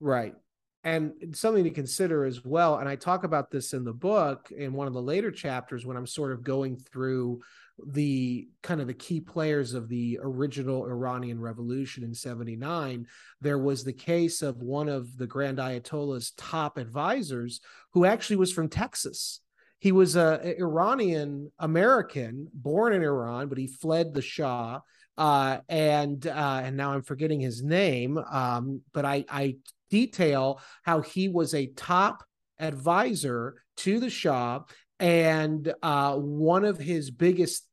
Right. 0.00 0.34
And 0.82 1.12
something 1.34 1.64
to 1.64 1.70
consider 1.70 2.24
as 2.24 2.42
well. 2.42 2.78
And 2.78 2.88
I 2.88 2.96
talk 2.96 3.24
about 3.24 3.50
this 3.50 3.74
in 3.74 3.84
the 3.84 3.92
book 3.92 4.50
in 4.50 4.72
one 4.72 4.86
of 4.86 4.94
the 4.94 5.02
later 5.02 5.30
chapters 5.30 5.84
when 5.84 5.96
I'm 5.96 6.06
sort 6.06 6.32
of 6.32 6.42
going 6.42 6.78
through 6.78 7.42
the 7.86 8.48
kind 8.62 8.80
of 8.80 8.86
the 8.86 8.94
key 8.94 9.20
players 9.20 9.74
of 9.74 9.88
the 9.88 10.18
original 10.22 10.86
Iranian 10.86 11.40
revolution 11.40 12.04
in 12.04 12.14
79, 12.14 13.06
there 13.40 13.58
was 13.58 13.84
the 13.84 13.92
case 13.92 14.42
of 14.42 14.62
one 14.62 14.88
of 14.88 15.16
the 15.16 15.26
Grand 15.26 15.58
Ayatollah's 15.58 16.32
top 16.36 16.78
advisors 16.78 17.60
who 17.92 18.04
actually 18.04 18.36
was 18.36 18.52
from 18.52 18.68
Texas. 18.68 19.40
He 19.78 19.92
was 19.92 20.16
a 20.16 20.58
Iranian 20.58 21.50
American 21.58 22.48
born 22.52 22.92
in 22.92 23.02
Iran, 23.02 23.48
but 23.48 23.58
he 23.58 23.66
fled 23.66 24.12
the 24.12 24.22
Shah, 24.22 24.80
uh, 25.16 25.58
and 25.68 26.26
uh, 26.26 26.60
and 26.64 26.76
now 26.76 26.92
I'm 26.92 27.02
forgetting 27.02 27.40
his 27.40 27.62
name, 27.62 28.18
um, 28.18 28.82
but 28.92 29.06
I, 29.06 29.24
I 29.28 29.56
detail 29.90 30.60
how 30.82 31.00
he 31.00 31.28
was 31.28 31.54
a 31.54 31.66
top 31.66 32.24
advisor 32.58 33.62
to 33.78 34.00
the 34.00 34.10
Shah, 34.10 34.60
and 34.98 35.72
uh, 35.82 36.16
one 36.16 36.64
of 36.64 36.78
his 36.78 37.10
biggest 37.10 37.66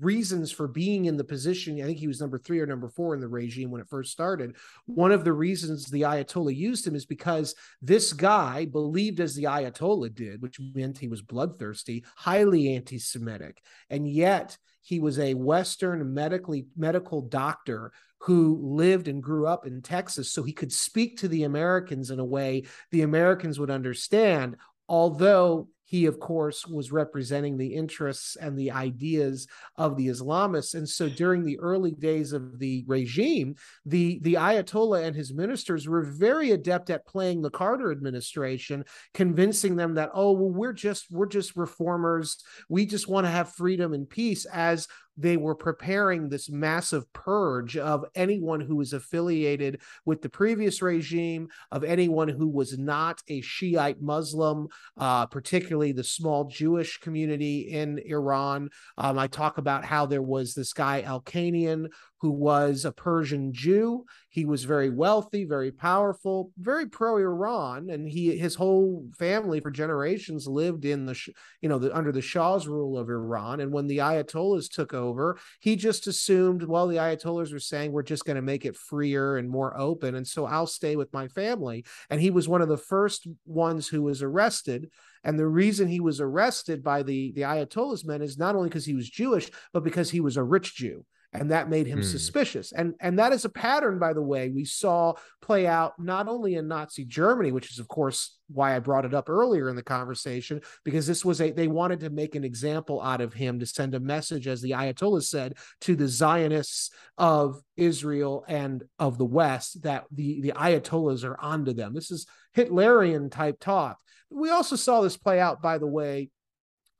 reasons 0.00 0.50
for 0.50 0.66
being 0.66 1.04
in 1.04 1.16
the 1.16 1.22
position 1.22 1.80
i 1.80 1.84
think 1.84 1.98
he 1.98 2.08
was 2.08 2.20
number 2.20 2.38
three 2.38 2.58
or 2.58 2.66
number 2.66 2.88
four 2.88 3.14
in 3.14 3.20
the 3.20 3.28
regime 3.28 3.70
when 3.70 3.80
it 3.80 3.88
first 3.88 4.10
started. 4.10 4.56
One 4.86 5.12
of 5.12 5.22
the 5.22 5.32
reasons 5.32 5.86
the 5.86 6.02
ayatollah 6.02 6.56
used 6.56 6.86
him 6.86 6.94
is 6.94 7.06
because 7.06 7.54
this 7.80 8.12
guy 8.12 8.64
believed 8.64 9.20
as 9.20 9.34
the 9.34 9.44
ayatollah 9.44 10.14
did 10.14 10.42
which 10.42 10.58
meant 10.74 10.98
he 10.98 11.08
was 11.08 11.22
bloodthirsty 11.22 12.04
highly 12.16 12.74
anti-semitic. 12.74 13.62
And 13.90 14.08
yet 14.08 14.56
he 14.80 14.98
was 14.98 15.18
a 15.18 15.34
western 15.34 16.12
medically 16.12 16.66
medical 16.76 17.22
doctor 17.22 17.92
who 18.24 18.58
lived 18.62 19.06
and 19.06 19.22
grew 19.22 19.46
up 19.46 19.66
in 19.66 19.82
Texas 19.82 20.32
so 20.32 20.42
he 20.42 20.52
could 20.52 20.72
speak 20.72 21.18
to 21.18 21.28
the 21.28 21.44
Americans 21.44 22.10
in 22.10 22.18
a 22.18 22.24
way 22.24 22.64
the 22.90 23.02
Americans 23.02 23.58
would 23.58 23.70
understand 23.70 24.56
although 24.88 25.68
he 25.86 26.06
of 26.06 26.18
course 26.18 26.66
was 26.66 26.90
representing 26.90 27.56
the 27.56 27.74
interests 27.74 28.36
and 28.36 28.58
the 28.58 28.70
ideas 28.70 29.46
of 29.76 29.96
the 29.96 30.08
islamists. 30.08 30.74
And 30.74 30.88
so 30.88 31.08
during 31.08 31.44
the 31.44 31.58
early 31.60 31.92
days 31.92 32.32
of 32.32 32.58
the 32.58 32.84
regime 32.86 33.54
the 33.84 34.18
the 34.22 34.34
ayatollah 34.34 35.04
and 35.04 35.14
his 35.14 35.34
ministers 35.34 35.86
were 35.86 36.02
very 36.02 36.52
adept 36.52 36.90
at 36.90 37.06
playing 37.06 37.42
the 37.42 37.50
carter 37.50 37.92
administration 37.92 38.84
convincing 39.12 39.76
them 39.76 39.94
that 39.94 40.10
oh 40.14 40.32
well 40.32 40.50
we're 40.50 40.72
just 40.72 41.06
we're 41.10 41.26
just 41.26 41.54
reformers. 41.56 42.42
We 42.68 42.86
just 42.86 43.08
want 43.08 43.26
to 43.26 43.30
have 43.30 43.54
freedom 43.54 43.92
and 43.92 44.08
peace 44.08 44.46
as 44.46 44.88
they 45.16 45.36
were 45.36 45.54
preparing 45.54 46.28
this 46.28 46.50
massive 46.50 47.10
purge 47.12 47.76
of 47.76 48.04
anyone 48.14 48.60
who 48.60 48.76
was 48.76 48.92
affiliated 48.92 49.80
with 50.04 50.22
the 50.22 50.28
previous 50.28 50.82
regime, 50.82 51.48
of 51.70 51.84
anyone 51.84 52.28
who 52.28 52.48
was 52.48 52.76
not 52.78 53.22
a 53.28 53.40
Shiite 53.40 54.00
Muslim, 54.00 54.68
uh, 54.98 55.26
particularly 55.26 55.92
the 55.92 56.04
small 56.04 56.44
Jewish 56.44 56.98
community 56.98 57.70
in 57.70 57.98
Iran. 57.98 58.70
Um, 58.98 59.18
I 59.18 59.26
talk 59.26 59.58
about 59.58 59.84
how 59.84 60.06
there 60.06 60.22
was 60.22 60.54
this 60.54 60.72
guy, 60.72 61.02
Elghanian, 61.02 61.88
who 62.24 62.30
was 62.30 62.86
a 62.86 62.90
Persian 62.90 63.52
Jew. 63.52 64.06
He 64.30 64.46
was 64.46 64.64
very 64.64 64.88
wealthy, 64.88 65.44
very 65.44 65.70
powerful, 65.70 66.52
very 66.56 66.86
pro-Iran, 66.86 67.90
and 67.90 68.08
he 68.08 68.38
his 68.38 68.54
whole 68.54 69.04
family 69.18 69.60
for 69.60 69.70
generations 69.70 70.46
lived 70.46 70.86
in 70.86 71.04
the 71.04 71.14
you 71.60 71.68
know 71.68 71.78
the, 71.78 71.94
under 71.94 72.12
the 72.12 72.22
Shah's 72.22 72.66
rule 72.66 72.96
of 72.96 73.10
Iran. 73.10 73.60
And 73.60 73.70
when 73.70 73.88
the 73.88 73.98
Ayatollahs 73.98 74.70
took 74.70 74.94
over, 74.94 75.36
he 75.60 75.76
just 75.76 76.06
assumed, 76.06 76.62
well, 76.62 76.86
the 76.86 76.96
Ayatollahs 76.96 77.52
were 77.52 77.58
saying 77.58 77.92
we're 77.92 78.02
just 78.02 78.24
going 78.24 78.36
to 78.36 78.42
make 78.42 78.64
it 78.64 78.74
freer 78.74 79.36
and 79.36 79.50
more 79.50 79.76
open, 79.76 80.14
and 80.14 80.26
so 80.26 80.46
I'll 80.46 80.66
stay 80.66 80.96
with 80.96 81.12
my 81.12 81.28
family. 81.28 81.84
And 82.08 82.22
he 82.22 82.30
was 82.30 82.48
one 82.48 82.62
of 82.62 82.70
the 82.70 82.78
first 82.78 83.28
ones 83.44 83.86
who 83.86 84.00
was 84.00 84.22
arrested. 84.22 84.90
And 85.26 85.38
the 85.38 85.46
reason 85.46 85.88
he 85.88 86.00
was 86.00 86.22
arrested 86.22 86.82
by 86.82 87.02
the 87.02 87.32
the 87.32 87.42
Ayatollah's 87.42 88.06
men 88.06 88.22
is 88.22 88.38
not 88.38 88.56
only 88.56 88.70
because 88.70 88.86
he 88.86 88.94
was 88.94 89.10
Jewish, 89.10 89.50
but 89.74 89.84
because 89.84 90.10
he 90.10 90.20
was 90.20 90.38
a 90.38 90.42
rich 90.42 90.74
Jew 90.76 91.04
and 91.34 91.50
that 91.50 91.68
made 91.68 91.86
him 91.86 92.00
mm. 92.00 92.04
suspicious 92.04 92.72
and 92.72 92.94
and 93.00 93.18
that 93.18 93.32
is 93.32 93.44
a 93.44 93.48
pattern 93.48 93.98
by 93.98 94.12
the 94.12 94.22
way 94.22 94.48
we 94.48 94.64
saw 94.64 95.12
play 95.42 95.66
out 95.66 95.92
not 95.98 96.28
only 96.28 96.54
in 96.54 96.68
nazi 96.68 97.04
germany 97.04 97.52
which 97.52 97.70
is 97.70 97.78
of 97.78 97.88
course 97.88 98.38
why 98.48 98.74
i 98.74 98.78
brought 98.78 99.04
it 99.04 99.12
up 99.12 99.28
earlier 99.28 99.68
in 99.68 99.76
the 99.76 99.82
conversation 99.82 100.60
because 100.84 101.06
this 101.06 101.24
was 101.24 101.40
a 101.40 101.50
they 101.50 101.68
wanted 101.68 102.00
to 102.00 102.10
make 102.10 102.34
an 102.34 102.44
example 102.44 103.02
out 103.02 103.20
of 103.20 103.34
him 103.34 103.58
to 103.58 103.66
send 103.66 103.94
a 103.94 104.00
message 104.00 104.46
as 104.46 104.62
the 104.62 104.70
ayatollah 104.70 105.22
said 105.22 105.54
to 105.80 105.96
the 105.96 106.08
zionists 106.08 106.90
of 107.18 107.60
israel 107.76 108.44
and 108.48 108.84
of 108.98 109.18
the 109.18 109.24
west 109.24 109.82
that 109.82 110.04
the 110.12 110.40
the 110.40 110.52
ayatollahs 110.52 111.24
are 111.24 111.38
onto 111.40 111.72
them 111.72 111.92
this 111.92 112.10
is 112.10 112.26
hitlerian 112.56 113.30
type 113.30 113.58
talk 113.60 113.98
we 114.30 114.50
also 114.50 114.76
saw 114.76 115.00
this 115.00 115.16
play 115.16 115.40
out 115.40 115.60
by 115.60 115.78
the 115.78 115.86
way 115.86 116.30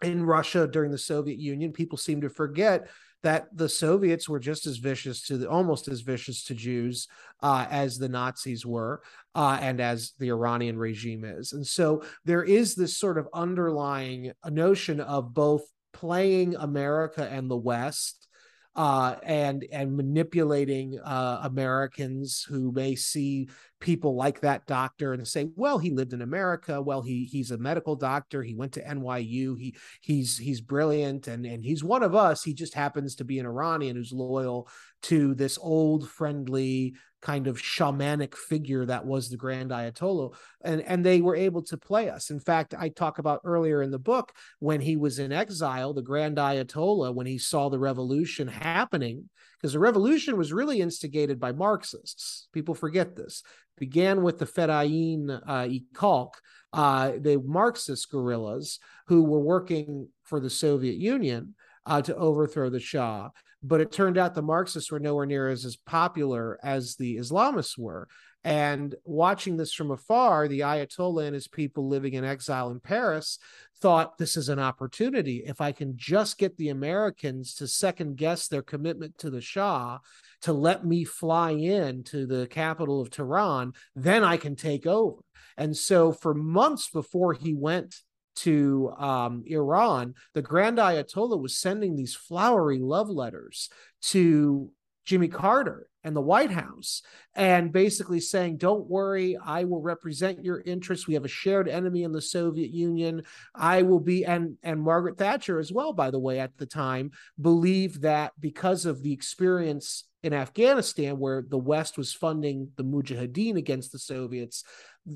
in 0.03 0.25
Russia 0.25 0.67
during 0.67 0.91
the 0.91 0.99
Soviet 0.99 1.39
Union. 1.39 1.73
People 1.73 1.97
seem 1.97 2.21
to 2.21 2.29
forget 2.29 2.89
that 3.25 3.49
the 3.57 3.69
Soviets 3.69 4.29
were 4.29 4.39
just 4.39 4.67
as 4.67 4.77
vicious 4.77 5.27
to 5.27 5.39
the 5.39 5.51
almost 5.51 5.89
as 5.89 6.03
vicious 6.03 6.45
to 6.45 6.55
Jews 6.55 7.09
uh, 7.43 7.67
as 7.71 7.99
the 7.99 8.09
Nazis 8.09 8.65
were, 8.65 9.03
uh, 9.35 9.59
and 9.61 9.81
as 9.81 10.13
the 10.19 10.29
Iranian 10.29 10.79
regime 10.79 11.25
is. 11.25 11.53
And 11.53 11.67
so 11.67 12.05
there 12.25 12.45
is 12.45 12.75
this 12.75 12.97
sort 12.97 13.19
of 13.19 13.29
underlying 13.35 14.33
notion 14.49 15.01
of 15.01 15.35
both 15.35 15.63
playing 15.93 16.55
America 16.57 17.27
and 17.31 17.51
the 17.51 17.57
West 17.57 18.29
uh, 18.77 19.17
and 19.23 19.65
and 19.73 19.97
manipulating 19.97 20.99
uh, 21.01 21.41
Americans 21.45 22.45
who 22.49 22.73
may 22.73 22.95
see 22.95 23.49
people 23.85 24.17
like 24.17 24.41
that 24.41 24.67
doctor 24.67 25.13
and 25.13 25.29
say, 25.29 25.51
well, 25.57 25.77
he 25.77 25.91
lived 25.91 26.15
in 26.15 26.23
America. 26.23 26.81
Well, 26.81 27.03
he 27.03 27.25
he's 27.25 27.51
a 27.51 27.59
medical 27.59 27.97
doctor. 27.97 28.43
He 28.43 28.55
went 28.55 28.73
to 28.73 28.83
NYU. 28.83 29.59
He 29.59 29.77
he's 30.01 30.39
he's 30.39 30.63
brilliant 30.63 31.29
and 31.29 31.45
and 31.45 31.63
he's 31.63 31.85
one 31.85 32.03
of 32.03 32.15
us. 32.15 32.43
He 32.43 32.55
just 32.55 32.73
happens 32.73 33.15
to 33.17 33.25
be 33.25 33.39
an 33.39 33.45
Iranian 33.45 33.97
who's 33.97 34.11
loyal 34.11 34.69
to 35.03 35.35
this 35.35 35.59
old 35.61 36.09
friendly 36.09 36.95
kind 37.21 37.47
of 37.47 37.59
shamanic 37.59 38.35
figure 38.35 38.87
that 38.87 39.05
was 39.05 39.29
the 39.29 39.37
grand 39.37 39.71
ayatollah 39.71 40.35
and 40.63 40.83
and 40.83 41.05
they 41.05 41.23
were 41.23 41.35
able 41.35 41.63
to 41.63 41.79
play 41.79 42.11
us 42.11 42.29
in 42.29 42.39
fact 42.39 42.75
i 42.79 42.91
talk 42.91 43.19
about 43.19 43.41
earlier 43.45 43.81
in 43.81 43.91
the 43.91 43.99
book 43.99 44.31
when 44.59 44.79
he 44.79 44.95
was 44.95 45.19
in 45.19 45.33
exile 45.33 45.95
the 45.95 46.03
grand 46.03 46.37
ayatollah 46.37 47.15
when 47.15 47.27
he 47.27 47.39
saw 47.39 47.71
the 47.71 47.79
revolution 47.79 48.47
happening 48.47 49.31
because 49.57 49.73
the 49.73 49.79
revolution 49.79 50.37
was 50.37 50.53
really 50.53 50.81
instigated 50.81 51.41
by 51.41 51.53
marxists. 51.53 52.49
People 52.53 52.75
forget 52.75 53.17
this. 53.17 53.43
Began 53.79 54.23
with 54.23 54.39
the 54.39 54.47
Fedayeen 54.47 55.41
uh, 55.47 55.67
e-Khalq, 55.69 56.35
uh, 56.73 57.13
the 57.19 57.41
Marxist 57.45 58.11
guerrillas 58.11 58.79
who 59.09 59.23
were 59.25 59.41
working 59.41 60.09
for 60.23 60.41
the 60.41 60.51
Soviet 60.51 60.97
Union 60.97 61.55
uh, 61.87 62.03
to 62.03 62.15
overthrow 62.17 62.71
the 62.71 62.81
Shah. 62.81 63.31
But 63.63 63.81
it 63.81 63.93
turned 63.93 64.19
out 64.19 64.35
the 64.35 64.43
Marxists 64.43 64.93
were 64.93 65.01
nowhere 65.01 65.27
near 65.27 65.49
as, 65.49 65.65
as 65.65 65.77
popular 65.77 66.59
as 66.63 66.97
the 66.97 67.17
Islamists 67.17 67.79
were. 67.79 68.09
And 68.45 68.95
watching 69.05 69.57
this 69.57 69.73
from 69.73 69.91
afar, 69.91 70.49
the 70.49 70.61
Ayatollah 70.61 71.25
and 71.25 71.35
his 71.35 71.49
people 71.49 71.89
living 71.89 72.13
in 72.13 72.25
exile 72.25 72.71
in 72.71 72.79
Paris 72.79 73.39
thought 73.81 74.19
this 74.19 74.37
is 74.37 74.51
an 74.51 74.59
opportunity. 74.59 75.43
If 75.47 75.63
I 75.63 75.73
can 75.73 75.97
just 75.97 76.37
get 76.37 76.57
the 76.59 76.69
Americans 76.69 77.55
to 77.55 77.67
second 77.67 78.19
guess 78.19 78.47
their 78.47 78.63
commitment 78.63 79.17
to 79.19 79.31
the 79.31 79.41
Shah, 79.41 79.99
to 80.43 80.53
let 80.53 80.85
me 80.85 81.05
fly 81.05 81.53
in 81.53 82.05
to 82.05 82.27
the 82.27 82.47
capital 82.47 83.01
of 83.01 83.11
Tehran, 83.11 83.73
then 83.97 84.23
I 84.23 84.37
can 84.37 84.57
take 84.57 84.87
over. 84.87 85.23
And 85.57 85.75
so, 85.75 86.13
for 86.13 86.35
months 86.35 86.91
before 86.91 87.33
he 87.33 87.55
went 87.55 87.95
to 88.37 88.93
um, 88.99 89.45
Iran, 89.47 90.15
the 90.35 90.43
Grand 90.43 90.79
Ayatollah 90.79 91.41
was 91.41 91.57
sending 91.57 91.97
these 91.97 92.15
flowery 92.15 92.79
love 92.79 93.09
letters 93.09 93.71
to 94.03 94.71
Jimmy 95.05 95.29
Carter 95.29 95.87
and 96.03 96.15
the 96.15 96.21
White 96.21 96.51
House, 96.51 97.03
and 97.35 97.73
basically 97.73 98.21
saying, 98.21 98.59
Don't 98.59 98.87
worry, 98.87 99.37
I 99.43 99.65
will 99.65 99.81
represent 99.81 100.45
your 100.45 100.61
interests. 100.61 101.07
We 101.07 101.15
have 101.15 101.25
a 101.25 101.29
shared 101.29 101.69
enemy 101.69 102.03
in 102.03 102.13
the 102.13 102.21
Soviet 102.21 102.71
Union. 102.71 103.23
I 103.55 103.83
will 103.83 104.01
be, 104.01 104.25
and, 104.25 104.57
and 104.63 104.83
Margaret 104.83 105.17
Thatcher 105.17 105.59
as 105.59 105.73
well, 105.73 105.93
by 105.93 106.11
the 106.11 106.19
way, 106.19 106.41
at 106.41 106.57
the 106.59 106.67
time, 106.67 107.11
believed 107.41 108.03
that 108.03 108.33
because 108.39 108.85
of 108.85 109.03
the 109.03 109.13
experience 109.13 110.05
in 110.23 110.33
Afghanistan, 110.33 111.19
where 111.19 111.45
the 111.47 111.59
West 111.59 111.99
was 111.99 112.13
funding 112.13 112.71
the 112.77 112.85
Mujahideen 112.85 113.57
against 113.57 113.93
the 113.93 113.99
Soviets, 113.99 114.65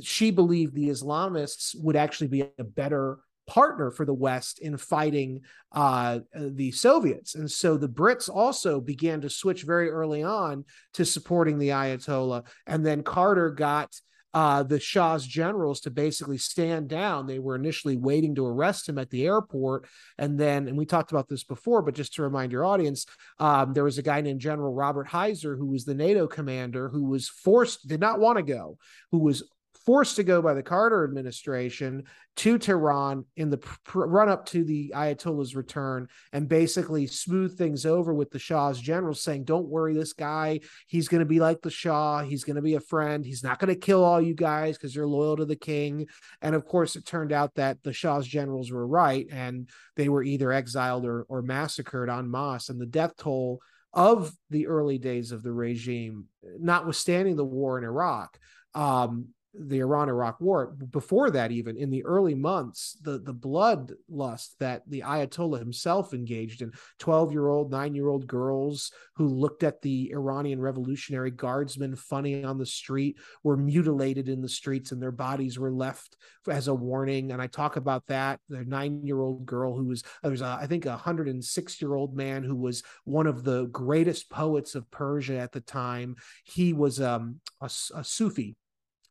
she 0.03 0.31
believed 0.31 0.75
the 0.75 0.89
Islamists 0.89 1.75
would 1.79 1.97
actually 1.97 2.29
be 2.29 2.45
a 2.59 2.65
better 2.65 3.19
partner 3.49 3.91
for 3.91 4.05
the 4.05 4.15
West 4.15 4.61
in 4.61 4.77
fighting 4.77 5.41
uh, 5.73 6.21
the 6.35 6.71
Soviets. 6.71 7.35
And 7.35 7.51
so 7.51 7.77
the 7.77 7.89
Brits 7.89 8.31
also 8.33 8.81
began 8.81 9.23
to 9.23 9.31
switch 9.31 9.65
very 9.65 9.91
early 9.91 10.23
on 10.23 10.65
to 10.95 11.05
supporting 11.05 11.59
the 11.59 11.71
Ayatollah. 11.71 12.47
And 12.67 12.87
then 12.87 13.03
Carter 13.03 13.51
got 13.51 13.93
uh, 14.35 14.63
the 14.63 14.79
Shah's 14.79 15.27
generals 15.27 15.81
to 15.81 15.91
basically 15.91 16.39
stand 16.39 16.89
down. 16.89 17.27
They 17.27 17.39
were 17.39 17.57
initially 17.57 17.97
waiting 17.97 18.35
to 18.35 18.47
arrest 18.47 18.89
him 18.89 18.99
at 18.99 19.11
the 19.11 19.27
airport. 19.27 19.89
And 20.19 20.39
then, 20.39 20.69
and 20.69 20.77
we 20.77 20.85
talked 20.85 21.11
about 21.11 21.29
this 21.29 21.45
before, 21.45 21.83
but 21.83 21.95
just 21.95 22.15
to 22.15 22.23
remind 22.23 22.53
your 22.53 22.65
audience, 22.65 23.07
um, 23.39 23.73
there 23.73 23.85
was 23.85 23.99
a 23.99 24.03
guy 24.03 24.21
named 24.21 24.41
General 24.41 24.75
Robert 24.75 25.09
Huyser, 25.09 25.57
who 25.57 25.67
was 25.67 25.85
the 25.85 25.95
NATO 25.95 26.27
commander, 26.27 26.91
who 26.91 27.05
was 27.05 27.29
forced, 27.29 27.89
did 27.89 28.01
not 28.01 28.21
want 28.21 28.37
to 28.37 28.43
go, 28.43 28.77
who 29.11 29.19
was 29.19 29.43
forced 29.89 30.17
to 30.17 30.23
go 30.23 30.43
by 30.43 30.53
the 30.53 30.63
Carter 30.63 31.03
administration 31.03 32.05
to 32.37 32.59
Tehran 32.59 33.25
in 33.37 33.49
the 33.49 33.57
pr- 33.57 34.05
run 34.05 34.29
up 34.29 34.45
to 34.49 34.63
the 34.63 34.93
Ayatollah's 34.95 35.57
return 35.57 36.09
and 36.35 36.47
basically 36.47 37.07
smooth 37.07 37.57
things 37.57 37.87
over 37.87 38.13
with 38.13 38.31
the 38.31 38.39
Shah's 38.39 38.79
generals, 38.79 39.23
saying, 39.23 39.45
Don't 39.45 39.71
worry, 39.71 39.95
this 39.95 40.13
guy, 40.13 40.61
he's 40.89 41.09
going 41.09 41.21
to 41.21 41.25
be 41.25 41.41
like 41.41 41.63
the 41.63 41.71
Shah. 41.71 42.23
He's 42.23 42.45
going 42.45 42.57
to 42.57 42.63
be 42.63 42.75
a 42.75 42.81
friend. 42.81 43.25
He's 43.25 43.43
not 43.43 43.59
going 43.59 43.73
to 43.73 43.81
kill 43.81 44.05
all 44.05 44.21
you 44.21 44.35
guys 44.35 44.77
because 44.77 44.95
you're 44.95 45.07
loyal 45.07 45.39
to 45.39 45.47
the 45.47 45.57
king. 45.57 46.07
And 46.43 46.55
of 46.55 46.67
course, 46.67 46.95
it 46.95 47.07
turned 47.07 47.33
out 47.33 47.55
that 47.55 47.83
the 47.83 47.95
Shah's 47.95 48.27
generals 48.27 48.71
were 48.71 48.87
right 48.87 49.27
and 49.33 49.71
they 49.97 50.11
were 50.11 50.23
either 50.23 50.53
exiled 50.53 51.07
or, 51.07 51.23
or 51.31 51.41
massacred 51.41 52.11
en 52.11 52.31
masse. 52.31 52.69
And 52.69 52.79
the 52.79 52.85
death 52.85 53.17
toll 53.17 53.61
of 53.95 54.35
the 54.51 54.67
early 54.67 54.99
days 54.99 55.33
of 55.33 55.43
the 55.43 55.53
regime, 55.53 56.27
notwithstanding 56.61 57.37
the 57.37 57.43
war 57.43 57.79
in 57.79 57.85
Iraq. 57.85 58.39
Um, 58.75 59.29
the 59.55 59.81
Iran 59.81 60.09
Iraq 60.09 60.41
war. 60.41 60.75
Before 60.91 61.31
that, 61.31 61.51
even 61.51 61.77
in 61.77 61.91
the 61.91 62.05
early 62.05 62.35
months, 62.35 62.97
the 63.03 63.19
the 63.19 63.35
bloodlust 63.35 64.57
that 64.61 64.83
the 64.89 65.01
Ayatollah 65.01 65.59
himself 65.59 66.13
engaged 66.13 66.63
in, 66.63 66.73
twelve 66.99 67.33
year 67.33 67.49
old, 67.49 67.71
nine 67.71 67.95
year 67.95 68.09
old 68.09 68.27
girls 68.27 68.93
who 69.17 69.27
looked 69.27 69.63
at 69.63 69.83
the 69.83 70.11
Iranian 70.13 70.61
Revolutionary 70.61 71.31
Guardsmen 71.31 71.97
funny 71.97 72.45
on 72.45 72.59
the 72.59 72.67
street 72.67 73.17
were 73.43 73.57
mutilated 73.57 74.29
in 74.29 74.43
the 74.43 74.49
streets, 74.49 74.93
and 74.93 75.03
their 75.03 75.13
bodies 75.13 75.59
were 75.59 75.73
left 75.73 76.17
as 76.49 76.69
a 76.69 76.75
warning. 76.75 77.33
And 77.33 77.41
I 77.41 77.47
talk 77.47 77.77
about 77.77 78.07
that. 78.09 78.41
The 78.49 78.65
nine 78.65 79.05
year 79.05 79.21
old 79.21 79.47
girl 79.47 79.77
who 79.77 79.87
was 79.87 80.03
there 80.23 80.31
was 80.31 80.43
a, 80.43 80.59
I 80.61 80.67
think 80.67 80.87
a 80.87 80.97
hundred 80.97 81.29
and 81.29 81.45
six 81.45 81.81
year 81.81 81.95
old 81.95 82.15
man 82.15 82.43
who 82.43 82.57
was 82.57 82.83
one 83.05 83.27
of 83.27 83.45
the 83.45 83.67
greatest 83.67 84.31
poets 84.31 84.75
of 84.75 84.91
Persia 84.91 85.39
at 85.39 85.53
the 85.53 85.61
time. 85.61 86.17
He 86.45 86.73
was 86.73 87.01
um, 87.01 87.41
a, 87.61 87.71
a 87.95 88.05
Sufi 88.05 88.57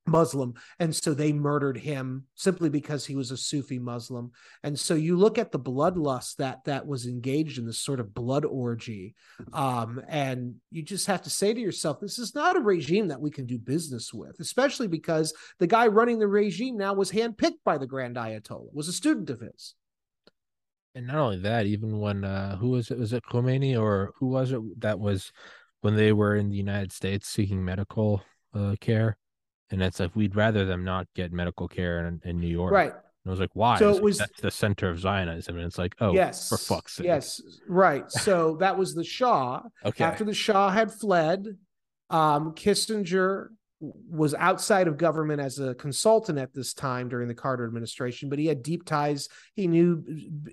Muslim. 0.07 0.53
And 0.79 0.95
so 0.95 1.13
they 1.13 1.33
murdered 1.33 1.77
him 1.77 2.25
simply 2.35 2.69
because 2.69 3.05
he 3.05 3.15
was 3.15 3.31
a 3.31 3.37
Sufi 3.37 3.79
Muslim. 3.79 4.31
And 4.63 4.77
so 4.77 4.95
you 4.95 5.17
look 5.17 5.37
at 5.37 5.51
the 5.51 5.59
bloodlust 5.59 6.37
that 6.37 6.63
that 6.65 6.87
was 6.87 7.05
engaged 7.05 7.57
in 7.57 7.65
this 7.65 7.79
sort 7.79 7.99
of 7.99 8.13
blood 8.13 8.45
orgy. 8.45 9.15
Um, 9.53 10.01
and 10.07 10.55
you 10.71 10.83
just 10.83 11.07
have 11.07 11.23
to 11.23 11.29
say 11.29 11.53
to 11.53 11.59
yourself, 11.59 11.99
this 11.99 12.19
is 12.19 12.35
not 12.35 12.57
a 12.57 12.61
regime 12.61 13.07
that 13.09 13.21
we 13.21 13.31
can 13.31 13.45
do 13.45 13.57
business 13.57 14.13
with, 14.13 14.39
especially 14.39 14.87
because 14.87 15.33
the 15.59 15.67
guy 15.67 15.87
running 15.87 16.19
the 16.19 16.27
regime 16.27 16.77
now 16.77 16.93
was 16.93 17.11
handpicked 17.11 17.63
by 17.63 17.77
the 17.77 17.87
Grand 17.87 18.15
Ayatollah, 18.15 18.73
was 18.73 18.87
a 18.87 18.93
student 18.93 19.29
of 19.29 19.41
his. 19.41 19.75
And 20.95 21.05
not 21.05 21.17
only 21.17 21.37
that, 21.41 21.67
even 21.67 21.99
when 21.99 22.23
uh 22.23 22.55
who 22.57 22.71
was 22.71 22.89
it? 22.89 22.97
Was 22.97 23.13
it 23.13 23.23
Khomeini 23.23 23.79
or 23.79 24.13
who 24.17 24.27
was 24.27 24.51
it 24.51 24.59
that 24.81 24.99
was 24.99 25.31
when 25.81 25.95
they 25.95 26.11
were 26.11 26.35
in 26.35 26.49
the 26.49 26.55
United 26.55 26.91
States 26.91 27.27
seeking 27.27 27.63
medical 27.63 28.23
uh, 28.55 28.75
care? 28.81 29.15
And 29.71 29.81
it's 29.81 29.99
like 29.99 30.15
we'd 30.15 30.35
rather 30.35 30.65
them 30.65 30.83
not 30.83 31.07
get 31.15 31.31
medical 31.31 31.67
care 31.67 32.05
in, 32.05 32.21
in 32.23 32.39
New 32.39 32.47
York. 32.47 32.71
Right. 32.71 32.91
And 32.91 33.29
I 33.29 33.29
was 33.29 33.39
like, 33.39 33.49
why? 33.53 33.77
So 33.77 33.89
it 33.89 33.93
like, 33.93 34.03
was 34.03 34.17
that's 34.19 34.41
the 34.41 34.51
center 34.51 34.89
of 34.89 34.99
Zionism, 34.99 35.57
and 35.57 35.65
it's 35.65 35.77
like, 35.77 35.95
oh, 35.99 36.13
yes, 36.13 36.49
for 36.49 36.57
fuck's 36.57 36.95
sake. 36.95 37.05
Yes, 37.05 37.41
right. 37.67 38.09
So 38.11 38.55
that 38.59 38.77
was 38.77 38.95
the 38.95 39.03
Shah. 39.03 39.63
Okay. 39.85 40.03
After 40.03 40.23
the 40.23 40.33
Shah 40.33 40.69
had 40.69 40.93
fled, 40.93 41.57
um, 42.09 42.53
Kissinger 42.53 43.49
was 43.79 44.33
outside 44.33 44.87
of 44.87 44.97
government 44.97 45.39
as 45.39 45.59
a 45.59 45.75
consultant 45.75 46.39
at 46.39 46.53
this 46.53 46.73
time 46.73 47.09
during 47.09 47.27
the 47.27 47.35
Carter 47.35 47.65
administration, 47.65 48.27
but 48.27 48.39
he 48.39 48.47
had 48.47 48.63
deep 48.63 48.85
ties. 48.85 49.29
He 49.53 49.67
knew 49.67 50.03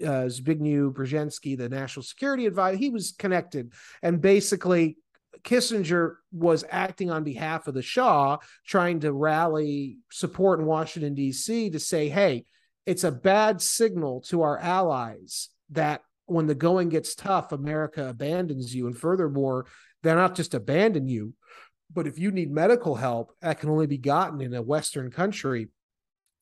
uh, 0.03 0.27
Zbigniew 0.29 0.93
Brzezinski, 0.93 1.57
the 1.57 1.69
national 1.69 2.03
security 2.03 2.45
advisor. 2.47 2.77
He 2.77 2.91
was 2.91 3.15
connected, 3.17 3.73
and 4.03 4.21
basically 4.21 4.99
Kissinger 5.45 6.17
was 6.33 6.65
acting 6.71 7.11
on 7.11 7.23
behalf 7.23 7.69
of 7.69 7.75
the 7.75 7.83
Shah, 7.83 8.39
trying 8.67 9.01
to 9.01 9.13
rally 9.13 9.99
support 10.11 10.61
in 10.61 10.67
Washington, 10.67 11.15
D.C. 11.15 11.71
to 11.71 11.79
say, 11.79 12.09
hey, 12.09 12.47
it's 12.87 13.05
a 13.05 13.13
bad 13.13 13.63
signal 13.63 14.23
to 14.23 14.43
our 14.43 14.59
allies 14.59 15.51
that 15.71 16.03
when 16.27 16.47
the 16.47 16.55
going 16.55 16.89
gets 16.89 17.15
tough, 17.15 17.53
America 17.53 18.09
abandons 18.09 18.75
you. 18.75 18.87
And 18.87 18.97
furthermore, 18.97 19.67
they're 20.03 20.17
not 20.17 20.35
just 20.35 20.55
abandon 20.55 21.09
you, 21.09 21.35
but 21.93 22.07
if 22.07 22.19
you 22.19 22.31
need 22.31 22.51
medical 22.51 22.95
help, 22.95 23.33
that 23.41 23.61
can 23.61 23.71
only 23.71 23.87
be 23.87 23.99
gotten 23.99 24.41
in 24.41 24.55
a 24.55 24.63
Western 24.63 25.11
country 25.11 25.69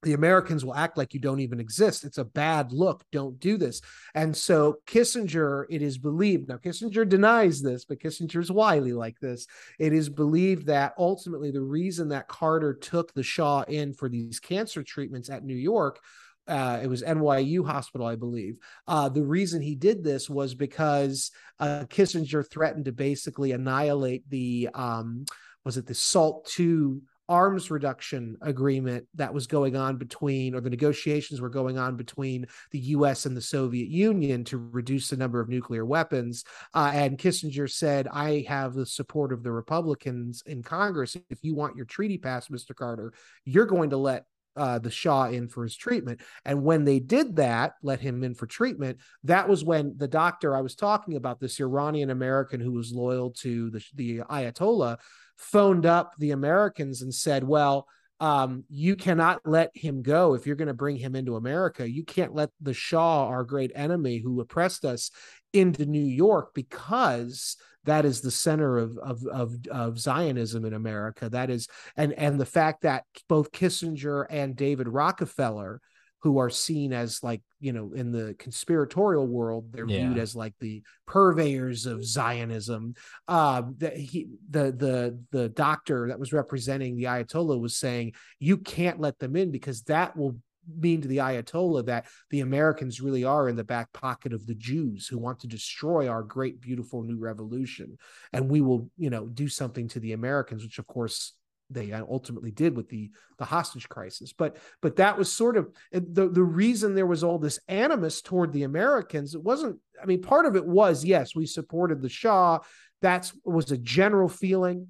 the 0.02 0.14
Americans 0.14 0.64
will 0.64 0.74
act 0.74 0.96
like 0.98 1.14
you 1.14 1.20
don't 1.20 1.40
even 1.40 1.60
exist. 1.60 2.04
It's 2.04 2.18
a 2.18 2.24
bad 2.24 2.72
look. 2.72 3.04
Don't 3.12 3.38
do 3.38 3.56
this. 3.56 3.80
And 4.14 4.36
so 4.36 4.78
Kissinger, 4.86 5.64
it 5.70 5.82
is 5.82 5.98
believed, 5.98 6.48
now 6.48 6.56
Kissinger 6.56 7.08
denies 7.08 7.62
this, 7.62 7.84
but 7.84 8.00
Kissinger's 8.00 8.50
wily 8.50 8.92
like 8.92 9.18
this. 9.20 9.46
It 9.78 9.92
is 9.92 10.08
believed 10.08 10.66
that 10.66 10.94
ultimately 10.98 11.50
the 11.50 11.62
reason 11.62 12.08
that 12.08 12.28
Carter 12.28 12.74
took 12.74 13.14
the 13.14 13.22
Shah 13.22 13.62
in 13.62 13.94
for 13.94 14.08
these 14.08 14.40
cancer 14.40 14.82
treatments 14.82 15.30
at 15.30 15.44
New 15.44 15.56
York 15.56 16.00
uh, 16.48 16.80
it 16.82 16.88
was 16.88 17.02
NYU 17.02 17.64
Hospital, 17.64 18.06
I 18.06 18.16
believe. 18.16 18.56
Uh, 18.88 19.08
the 19.08 19.22
reason 19.22 19.62
he 19.62 19.74
did 19.74 20.02
this 20.02 20.28
was 20.28 20.54
because 20.54 21.30
uh, 21.60 21.84
Kissinger 21.88 22.48
threatened 22.48 22.86
to 22.86 22.92
basically 22.92 23.52
annihilate 23.52 24.28
the 24.28 24.68
um, 24.74 25.24
was 25.64 25.76
it 25.76 25.86
the 25.86 25.94
SALT 25.94 26.50
II 26.58 27.02
arms 27.32 27.70
reduction 27.70 28.36
agreement 28.42 29.06
that 29.14 29.32
was 29.32 29.46
going 29.46 29.74
on 29.74 29.96
between, 29.96 30.54
or 30.54 30.60
the 30.60 30.68
negotiations 30.68 31.40
were 31.40 31.48
going 31.48 31.78
on 31.78 31.96
between 31.96 32.44
the 32.72 32.78
US 32.78 33.24
and 33.24 33.34
the 33.34 33.40
Soviet 33.40 33.88
Union 33.88 34.44
to 34.44 34.58
reduce 34.58 35.08
the 35.08 35.16
number 35.16 35.40
of 35.40 35.48
nuclear 35.48 35.86
weapons. 35.86 36.44
Uh, 36.74 36.90
and 36.92 37.16
Kissinger 37.16 37.70
said, 37.70 38.06
I 38.06 38.44
have 38.48 38.74
the 38.74 38.84
support 38.84 39.32
of 39.32 39.42
the 39.42 39.50
Republicans 39.50 40.42
in 40.44 40.62
Congress. 40.62 41.16
If 41.30 41.42
you 41.42 41.54
want 41.54 41.74
your 41.74 41.86
treaty 41.86 42.18
passed, 42.18 42.52
Mr. 42.52 42.76
Carter, 42.76 43.14
you're 43.46 43.64
going 43.64 43.88
to 43.90 43.96
let 43.96 44.26
uh, 44.54 44.78
the 44.78 44.90
Shah 44.90 45.28
in 45.28 45.48
for 45.48 45.62
his 45.62 45.74
treatment. 45.74 46.20
And 46.44 46.62
when 46.62 46.84
they 46.84 46.98
did 46.98 47.36
that, 47.36 47.76
let 47.82 48.00
him 48.00 48.22
in 48.22 48.34
for 48.34 48.46
treatment, 48.46 48.98
that 49.24 49.48
was 49.48 49.64
when 49.64 49.94
the 49.96 50.06
doctor 50.06 50.54
I 50.54 50.60
was 50.60 50.74
talking 50.74 51.16
about, 51.16 51.40
this 51.40 51.60
Iranian 51.60 52.10
American 52.10 52.60
who 52.60 52.72
was 52.72 52.92
loyal 52.92 53.30
to 53.38 53.70
the, 53.70 53.82
the 53.94 54.18
Ayatollah, 54.18 54.98
phoned 55.42 55.86
up 55.86 56.14
the 56.18 56.30
Americans 56.30 57.02
and 57.02 57.14
said, 57.14 57.44
well, 57.44 57.86
um, 58.20 58.64
you 58.68 58.94
cannot 58.94 59.40
let 59.44 59.70
him 59.74 60.02
go 60.02 60.34
if 60.34 60.46
you're 60.46 60.54
going 60.56 60.68
to 60.68 60.74
bring 60.74 60.96
him 60.96 61.16
into 61.16 61.34
America. 61.34 61.90
You 61.90 62.04
can't 62.04 62.34
let 62.34 62.50
the 62.60 62.72
Shah, 62.72 63.26
our 63.26 63.42
great 63.42 63.72
enemy 63.74 64.18
who 64.18 64.40
oppressed 64.40 64.84
us, 64.84 65.10
into 65.52 65.86
New 65.86 66.04
York 66.04 66.54
because 66.54 67.56
that 67.84 68.04
is 68.04 68.20
the 68.20 68.30
center 68.30 68.78
of, 68.78 68.96
of 68.98 69.26
of 69.26 69.56
of, 69.70 69.98
Zionism 69.98 70.64
in 70.64 70.72
America. 70.72 71.28
That 71.28 71.50
is, 71.50 71.68
and 71.96 72.12
and 72.12 72.40
the 72.40 72.46
fact 72.46 72.82
that 72.82 73.04
both 73.28 73.50
Kissinger 73.50 74.24
and 74.30 74.54
David 74.54 74.88
Rockefeller 74.88 75.80
who 76.22 76.38
are 76.38 76.50
seen 76.50 76.92
as 76.92 77.22
like 77.22 77.42
you 77.60 77.72
know 77.72 77.92
in 77.94 78.12
the 78.12 78.34
conspiratorial 78.38 79.26
world 79.26 79.66
they're 79.72 79.88
yeah. 79.88 80.06
viewed 80.06 80.18
as 80.18 80.34
like 80.34 80.54
the 80.60 80.82
purveyors 81.06 81.86
of 81.86 82.04
zionism 82.04 82.94
uh 83.28 83.62
that 83.78 83.96
he 83.96 84.28
the 84.50 84.72
the 84.72 85.18
the 85.30 85.48
doctor 85.50 86.08
that 86.08 86.18
was 86.18 86.32
representing 86.32 86.96
the 86.96 87.04
ayatollah 87.04 87.60
was 87.60 87.76
saying 87.76 88.12
you 88.38 88.56
can't 88.56 89.00
let 89.00 89.18
them 89.18 89.36
in 89.36 89.50
because 89.50 89.82
that 89.82 90.16
will 90.16 90.36
mean 90.78 91.00
to 91.00 91.08
the 91.08 91.16
ayatollah 91.16 91.84
that 91.84 92.06
the 92.30 92.40
americans 92.40 93.00
really 93.00 93.24
are 93.24 93.48
in 93.48 93.56
the 93.56 93.64
back 93.64 93.92
pocket 93.92 94.32
of 94.32 94.46
the 94.46 94.54
jews 94.54 95.08
who 95.08 95.18
want 95.18 95.40
to 95.40 95.48
destroy 95.48 96.08
our 96.08 96.22
great 96.22 96.60
beautiful 96.60 97.02
new 97.02 97.18
revolution 97.18 97.98
and 98.32 98.48
we 98.48 98.60
will 98.60 98.88
you 98.96 99.10
know 99.10 99.26
do 99.26 99.48
something 99.48 99.88
to 99.88 99.98
the 99.98 100.12
americans 100.12 100.62
which 100.62 100.78
of 100.78 100.86
course 100.86 101.34
they 101.72 101.92
ultimately 101.92 102.50
did 102.50 102.76
with 102.76 102.88
the 102.88 103.10
the 103.38 103.44
hostage 103.44 103.88
crisis. 103.88 104.32
But 104.32 104.56
but 104.80 104.96
that 104.96 105.18
was 105.18 105.32
sort 105.32 105.56
of 105.56 105.70
the 105.92 106.28
the 106.28 106.42
reason 106.42 106.94
there 106.94 107.06
was 107.06 107.24
all 107.24 107.38
this 107.38 107.58
animus 107.68 108.22
toward 108.22 108.52
the 108.52 108.62
americans 108.62 109.34
it 109.34 109.42
wasn't 109.42 109.78
i 110.02 110.06
mean 110.06 110.22
part 110.22 110.46
of 110.46 110.56
it 110.56 110.66
was 110.66 111.04
yes 111.04 111.34
we 111.34 111.46
supported 111.46 112.00
the 112.00 112.08
shah. 112.08 112.58
That's 113.00 113.32
was 113.44 113.72
a 113.72 113.78
general 113.78 114.28
feeling 114.28 114.88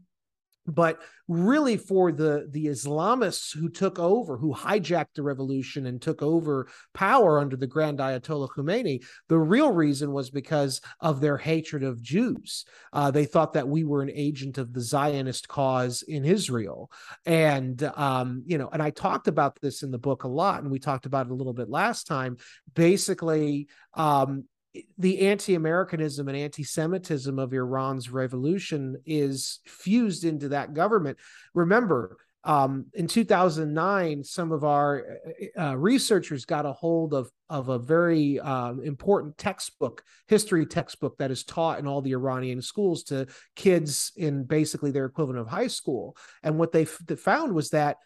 but 0.66 1.00
really 1.28 1.76
for 1.76 2.12
the 2.12 2.46
the 2.50 2.66
islamists 2.66 3.56
who 3.56 3.68
took 3.68 3.98
over 3.98 4.36
who 4.36 4.54
hijacked 4.54 5.14
the 5.14 5.22
revolution 5.22 5.86
and 5.86 6.00
took 6.00 6.22
over 6.22 6.68
power 6.94 7.38
under 7.38 7.56
the 7.56 7.66
grand 7.66 7.98
ayatollah 7.98 8.48
khomeini 8.48 9.02
the 9.28 9.38
real 9.38 9.72
reason 9.72 10.12
was 10.12 10.30
because 10.30 10.80
of 11.00 11.20
their 11.20 11.36
hatred 11.36 11.82
of 11.82 12.02
jews. 12.02 12.64
Uh, 12.92 13.10
they 13.10 13.24
thought 13.24 13.54
that 13.54 13.68
we 13.68 13.84
were 13.84 14.02
an 14.02 14.10
agent 14.12 14.58
of 14.58 14.72
the 14.72 14.80
zionist 14.80 15.48
cause 15.48 16.02
in 16.02 16.24
israel. 16.24 16.90
And 17.26 17.82
um, 17.96 18.42
you 18.46 18.58
know 18.58 18.68
and 18.72 18.82
i 18.82 18.90
talked 18.90 19.28
about 19.28 19.60
this 19.60 19.82
in 19.82 19.90
the 19.90 19.98
book 19.98 20.24
a 20.24 20.28
lot 20.28 20.62
and 20.62 20.70
we 20.70 20.78
talked 20.78 21.06
about 21.06 21.26
it 21.26 21.32
a 21.32 21.34
little 21.34 21.52
bit 21.52 21.68
last 21.68 22.06
time. 22.06 22.36
Basically 22.74 23.68
um, 23.94 24.44
the 24.98 25.20
anti-Americanism 25.20 26.28
and 26.28 26.36
anti-Semitism 26.36 27.38
of 27.38 27.52
Iran's 27.52 28.10
revolution 28.10 28.96
is 29.04 29.60
fused 29.66 30.24
into 30.24 30.48
that 30.48 30.72
government. 30.72 31.18
Remember, 31.54 32.16
um, 32.44 32.86
in 32.94 33.06
2009, 33.06 34.24
some 34.24 34.50
of 34.50 34.64
our 34.64 35.04
uh, 35.56 35.62
uh, 35.62 35.74
researchers 35.76 36.44
got 36.44 36.66
a 36.66 36.72
hold 36.72 37.14
of 37.14 37.30
of 37.48 37.68
a 37.68 37.78
very 37.78 38.40
um, 38.40 38.80
important 38.82 39.36
textbook, 39.38 40.02
history 40.26 40.66
textbook 40.66 41.18
that 41.18 41.30
is 41.30 41.44
taught 41.44 41.78
in 41.78 41.86
all 41.86 42.00
the 42.00 42.12
Iranian 42.12 42.62
schools 42.62 43.04
to 43.04 43.26
kids 43.54 44.10
in 44.16 44.44
basically 44.44 44.90
their 44.90 45.04
equivalent 45.04 45.38
of 45.38 45.46
high 45.46 45.66
school. 45.66 46.16
And 46.42 46.58
what 46.58 46.72
they 46.72 46.82
f- 46.82 46.98
found 47.18 47.52
was 47.52 47.70
that 47.70 47.98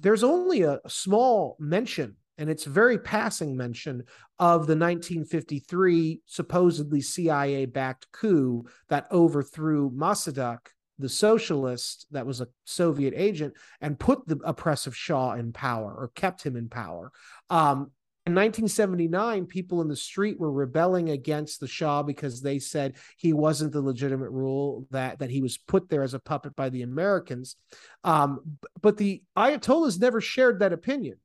there's 0.00 0.24
only 0.24 0.62
a, 0.62 0.80
a 0.84 0.90
small 0.90 1.56
mention 1.60 2.16
and 2.38 2.48
it's 2.48 2.64
very 2.64 2.98
passing 2.98 3.56
mention 3.56 4.04
of 4.38 4.66
the 4.66 4.76
1953 4.76 6.22
supposedly 6.24 7.00
CIA 7.00 7.66
backed 7.66 8.10
coup 8.12 8.64
that 8.88 9.10
overthrew 9.10 9.90
Mossadegh, 9.90 10.66
the 10.98 11.08
socialist 11.08 12.06
that 12.12 12.26
was 12.26 12.40
a 12.40 12.48
Soviet 12.64 13.12
agent, 13.16 13.54
and 13.80 13.98
put 13.98 14.26
the 14.26 14.38
oppressive 14.44 14.96
Shah 14.96 15.34
in 15.34 15.52
power 15.52 15.92
or 15.92 16.12
kept 16.14 16.44
him 16.44 16.56
in 16.56 16.68
power. 16.68 17.12
Um, 17.50 17.90
1979, 18.34 19.46
people 19.46 19.80
in 19.80 19.88
the 19.88 19.96
street 19.96 20.38
were 20.38 20.52
rebelling 20.52 21.10
against 21.10 21.60
the 21.60 21.66
Shah 21.66 22.02
because 22.02 22.40
they 22.40 22.58
said 22.58 22.96
he 23.16 23.32
wasn't 23.32 23.72
the 23.72 23.80
legitimate 23.80 24.30
rule 24.30 24.86
that 24.90 25.18
that 25.20 25.30
he 25.30 25.40
was 25.40 25.58
put 25.58 25.88
there 25.88 26.02
as 26.02 26.14
a 26.14 26.18
puppet 26.18 26.54
by 26.54 26.68
the 26.68 26.82
Americans. 26.82 27.56
Um, 28.04 28.58
but 28.80 28.96
the 28.96 29.22
Ayatollahs 29.36 30.00
never 30.00 30.20
shared 30.20 30.60
that 30.60 30.72
opinion. 30.72 31.18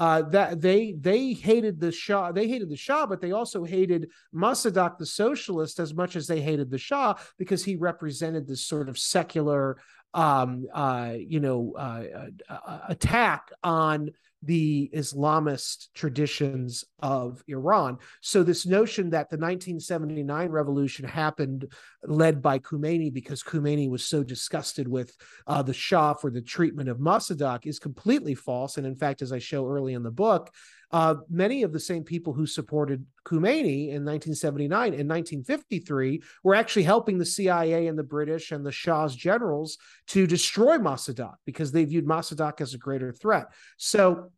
Uh, 0.00 0.22
that 0.22 0.62
they 0.62 0.92
they 0.98 1.34
hated 1.34 1.78
the 1.78 1.92
Shah, 1.92 2.32
they 2.32 2.48
hated 2.48 2.70
the 2.70 2.76
Shah, 2.76 3.04
but 3.04 3.20
they 3.20 3.32
also 3.32 3.64
hated 3.64 4.08
Mossadegh, 4.34 4.96
the 4.96 5.04
socialist, 5.04 5.78
as 5.78 5.92
much 5.92 6.16
as 6.16 6.26
they 6.26 6.40
hated 6.40 6.70
the 6.70 6.78
Shah 6.78 7.16
because 7.36 7.62
he 7.62 7.76
represented 7.76 8.48
this 8.48 8.64
sort 8.64 8.88
of 8.88 8.98
secular, 8.98 9.76
um, 10.14 10.66
uh, 10.72 11.12
you 11.18 11.38
know, 11.38 11.74
uh, 11.78 12.04
uh 12.48 12.78
attack 12.88 13.50
on 13.62 14.10
the 14.42 14.90
Islamist 14.94 15.88
traditions 15.94 16.84
of 17.00 17.42
Iran. 17.46 17.98
So, 18.22 18.42
this 18.42 18.66
notion 18.66 19.10
that 19.10 19.28
the 19.28 19.36
1979 19.36 20.48
revolution 20.48 21.06
happened 21.06 21.72
led 22.04 22.40
by 22.40 22.58
Khomeini 22.58 23.12
because 23.12 23.42
Khomeini 23.42 23.90
was 23.90 24.04
so 24.04 24.22
disgusted 24.22 24.88
with 24.88 25.14
uh, 25.46 25.62
the 25.62 25.74
Shah 25.74 26.14
for 26.14 26.30
the 26.30 26.40
treatment 26.40 26.88
of 26.88 26.98
Mossadegh 26.98 27.66
is 27.66 27.78
completely 27.78 28.34
false. 28.34 28.78
And 28.78 28.86
in 28.86 28.96
fact, 28.96 29.22
as 29.22 29.32
I 29.32 29.38
show 29.38 29.68
early 29.68 29.94
in 29.94 30.02
the 30.02 30.10
book, 30.10 30.50
uh, 30.92 31.16
many 31.28 31.62
of 31.62 31.72
the 31.72 31.80
same 31.80 32.02
people 32.02 32.32
who 32.32 32.46
supported 32.46 33.06
Khomeini 33.24 33.88
in 33.88 34.04
1979 34.04 34.94
and 34.94 35.08
1953 35.08 36.22
were 36.42 36.54
actually 36.54 36.82
helping 36.82 37.18
the 37.18 37.26
CIA 37.26 37.86
and 37.86 37.98
the 37.98 38.02
British 38.02 38.50
and 38.50 38.66
the 38.66 38.72
Shah's 38.72 39.14
generals 39.14 39.78
to 40.08 40.26
destroy 40.26 40.78
Mossadegh 40.78 41.34
because 41.46 41.70
they 41.70 41.84
viewed 41.84 42.06
Mossadegh 42.06 42.60
as 42.60 42.74
a 42.74 42.78
greater 42.78 43.12
threat. 43.12 43.46
So 43.76 44.30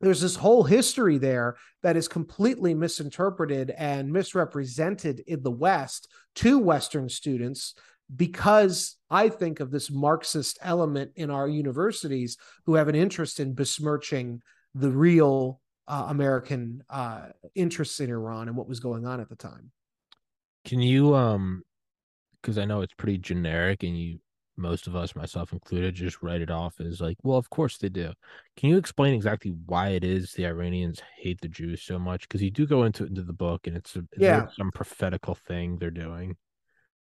there's 0.00 0.20
this 0.20 0.36
whole 0.36 0.64
history 0.64 1.16
there 1.16 1.56
that 1.82 1.96
is 1.96 2.08
completely 2.08 2.74
misinterpreted 2.74 3.70
and 3.70 4.12
misrepresented 4.12 5.20
in 5.26 5.42
the 5.42 5.50
West 5.50 6.08
to 6.36 6.58
Western 6.58 7.08
students 7.08 7.74
because 8.14 8.96
I 9.10 9.30
think 9.30 9.60
of 9.60 9.70
this 9.70 9.90
Marxist 9.90 10.58
element 10.60 11.12
in 11.16 11.30
our 11.30 11.48
universities 11.48 12.36
who 12.66 12.74
have 12.74 12.88
an 12.88 12.94
interest 12.94 13.40
in 13.40 13.54
besmirching 13.54 14.42
the 14.74 14.90
real 14.90 15.60
uh, 15.88 16.06
American 16.08 16.82
uh, 16.90 17.26
interests 17.54 18.00
in 18.00 18.10
Iran 18.10 18.48
and 18.48 18.56
what 18.56 18.68
was 18.68 18.80
going 18.80 19.06
on 19.06 19.20
at 19.20 19.28
the 19.28 19.36
time. 19.36 19.70
Can 20.64 20.80
you, 20.80 21.14
um, 21.14 21.62
because 22.42 22.58
I 22.58 22.64
know 22.64 22.80
it's 22.80 22.94
pretty 22.94 23.18
generic 23.18 23.82
and 23.82 23.98
you, 23.98 24.18
most 24.58 24.86
of 24.86 24.96
us, 24.96 25.14
myself 25.14 25.52
included, 25.52 25.94
just 25.94 26.22
write 26.22 26.40
it 26.40 26.50
off 26.50 26.80
as 26.80 27.00
like, 27.00 27.18
well, 27.22 27.36
of 27.36 27.50
course 27.50 27.76
they 27.76 27.90
do. 27.90 28.12
Can 28.56 28.70
you 28.70 28.78
explain 28.78 29.12
exactly 29.12 29.52
why 29.66 29.90
it 29.90 30.02
is 30.02 30.32
the 30.32 30.46
Iranians 30.46 31.02
hate 31.18 31.40
the 31.42 31.48
Jews 31.48 31.82
so 31.82 31.98
much? 31.98 32.22
Because 32.22 32.42
you 32.42 32.50
do 32.50 32.66
go 32.66 32.84
into 32.84 33.04
into 33.04 33.22
the 33.22 33.34
book, 33.34 33.66
and 33.66 33.76
it's 33.76 33.96
a, 33.96 34.04
yeah 34.16 34.46
some 34.56 34.70
prophetical 34.70 35.34
thing 35.34 35.76
they're 35.76 35.90
doing. 35.90 36.36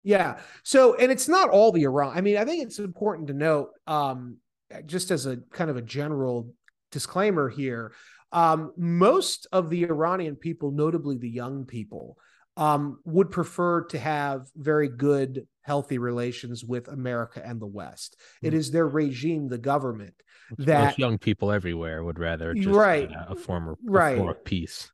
Yeah. 0.02 0.38
So, 0.62 0.94
and 0.94 1.12
it's 1.12 1.28
not 1.28 1.50
all 1.50 1.70
the 1.70 1.82
Iran. 1.82 2.16
I 2.16 2.22
mean, 2.22 2.36
I 2.36 2.44
think 2.44 2.62
it's 2.62 2.78
important 2.78 3.28
to 3.28 3.34
note, 3.34 3.70
um, 3.86 4.38
just 4.86 5.10
as 5.10 5.26
a 5.26 5.38
kind 5.50 5.70
of 5.70 5.76
a 5.76 5.82
general 5.82 6.50
disclaimer 6.92 7.48
here, 7.48 7.92
um, 8.34 8.72
most 8.76 9.46
of 9.52 9.70
the 9.70 9.84
Iranian 9.84 10.34
people, 10.34 10.72
notably 10.72 11.16
the 11.16 11.30
young 11.30 11.64
people, 11.64 12.18
um, 12.56 12.98
would 13.04 13.30
prefer 13.30 13.84
to 13.86 13.98
have 13.98 14.48
very 14.56 14.88
good, 14.88 15.46
healthy 15.62 15.98
relations 15.98 16.64
with 16.64 16.88
America 16.88 17.40
and 17.44 17.60
the 17.60 17.66
West. 17.66 18.16
Mm-hmm. 18.18 18.54
It 18.54 18.66
hmm. 18.66 18.72
their 18.72 18.88
regime, 18.88 19.48
the 19.48 19.58
government, 19.58 20.14
Which 20.50 20.66
that 20.66 20.84
most 20.84 20.98
young 20.98 21.16
people 21.16 21.52
everywhere 21.52 22.02
would 22.02 22.18
rather 22.18 22.54
just 22.54 22.68
right, 22.68 23.10
a 23.28 23.36
former 23.36 23.76
right. 23.84 24.18
form 24.18 24.28
of 24.28 24.44
peace. 24.44 24.90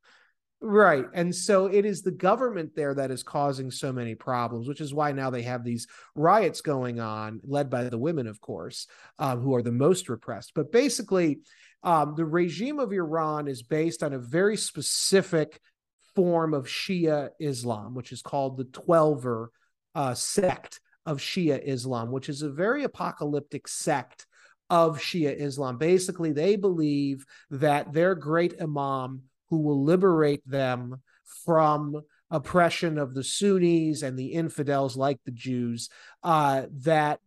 Right. 0.62 1.06
And 1.14 1.34
so 1.34 1.66
it 1.66 1.86
is 1.86 2.02
the 2.02 2.10
government 2.10 2.72
there 2.76 2.92
that 2.92 3.10
is 3.10 3.22
causing 3.22 3.70
so 3.70 3.94
many 3.94 4.14
problems, 4.14 4.68
which 4.68 4.82
is 4.82 4.92
why 4.92 5.12
now 5.12 5.30
they 5.30 5.40
have 5.42 5.64
these 5.64 5.86
riots 6.14 6.60
going 6.60 7.00
on, 7.00 7.40
led 7.44 7.70
by 7.70 7.84
the 7.84 7.96
women, 7.96 8.26
of 8.26 8.42
course, 8.42 8.86
um, 9.18 9.40
who 9.40 9.54
are 9.54 9.62
the 9.62 9.72
most 9.72 10.10
repressed. 10.10 10.52
But 10.54 10.70
basically, 10.70 11.40
um, 11.82 12.14
the 12.16 12.24
regime 12.24 12.78
of 12.78 12.92
Iran 12.92 13.48
is 13.48 13.62
based 13.62 14.02
on 14.02 14.12
a 14.12 14.18
very 14.18 14.56
specific 14.56 15.60
form 16.14 16.54
of 16.54 16.66
Shia 16.66 17.30
Islam, 17.38 17.94
which 17.94 18.12
is 18.12 18.22
called 18.22 18.56
the 18.56 18.64
Twelver 18.64 19.48
uh, 19.94 20.14
sect 20.14 20.80
of 21.06 21.18
Shia 21.18 21.60
Islam, 21.64 22.10
which 22.10 22.28
is 22.28 22.42
a 22.42 22.50
very 22.50 22.84
apocalyptic 22.84 23.66
sect 23.68 24.26
of 24.68 24.98
Shia 24.98 25.34
Islam. 25.34 25.78
Basically, 25.78 26.32
they 26.32 26.56
believe 26.56 27.24
that 27.50 27.92
their 27.92 28.14
great 28.14 28.60
Imam, 28.60 29.22
who 29.48 29.58
will 29.58 29.82
liberate 29.82 30.46
them 30.48 31.02
from 31.44 32.02
oppression 32.30 32.98
of 32.98 33.14
the 33.14 33.24
Sunnis 33.24 34.02
and 34.02 34.16
the 34.16 34.32
infidels 34.32 34.96
like 34.96 35.18
the 35.24 35.32
Jews, 35.32 35.88
uh, 36.22 36.66
that 36.82 37.18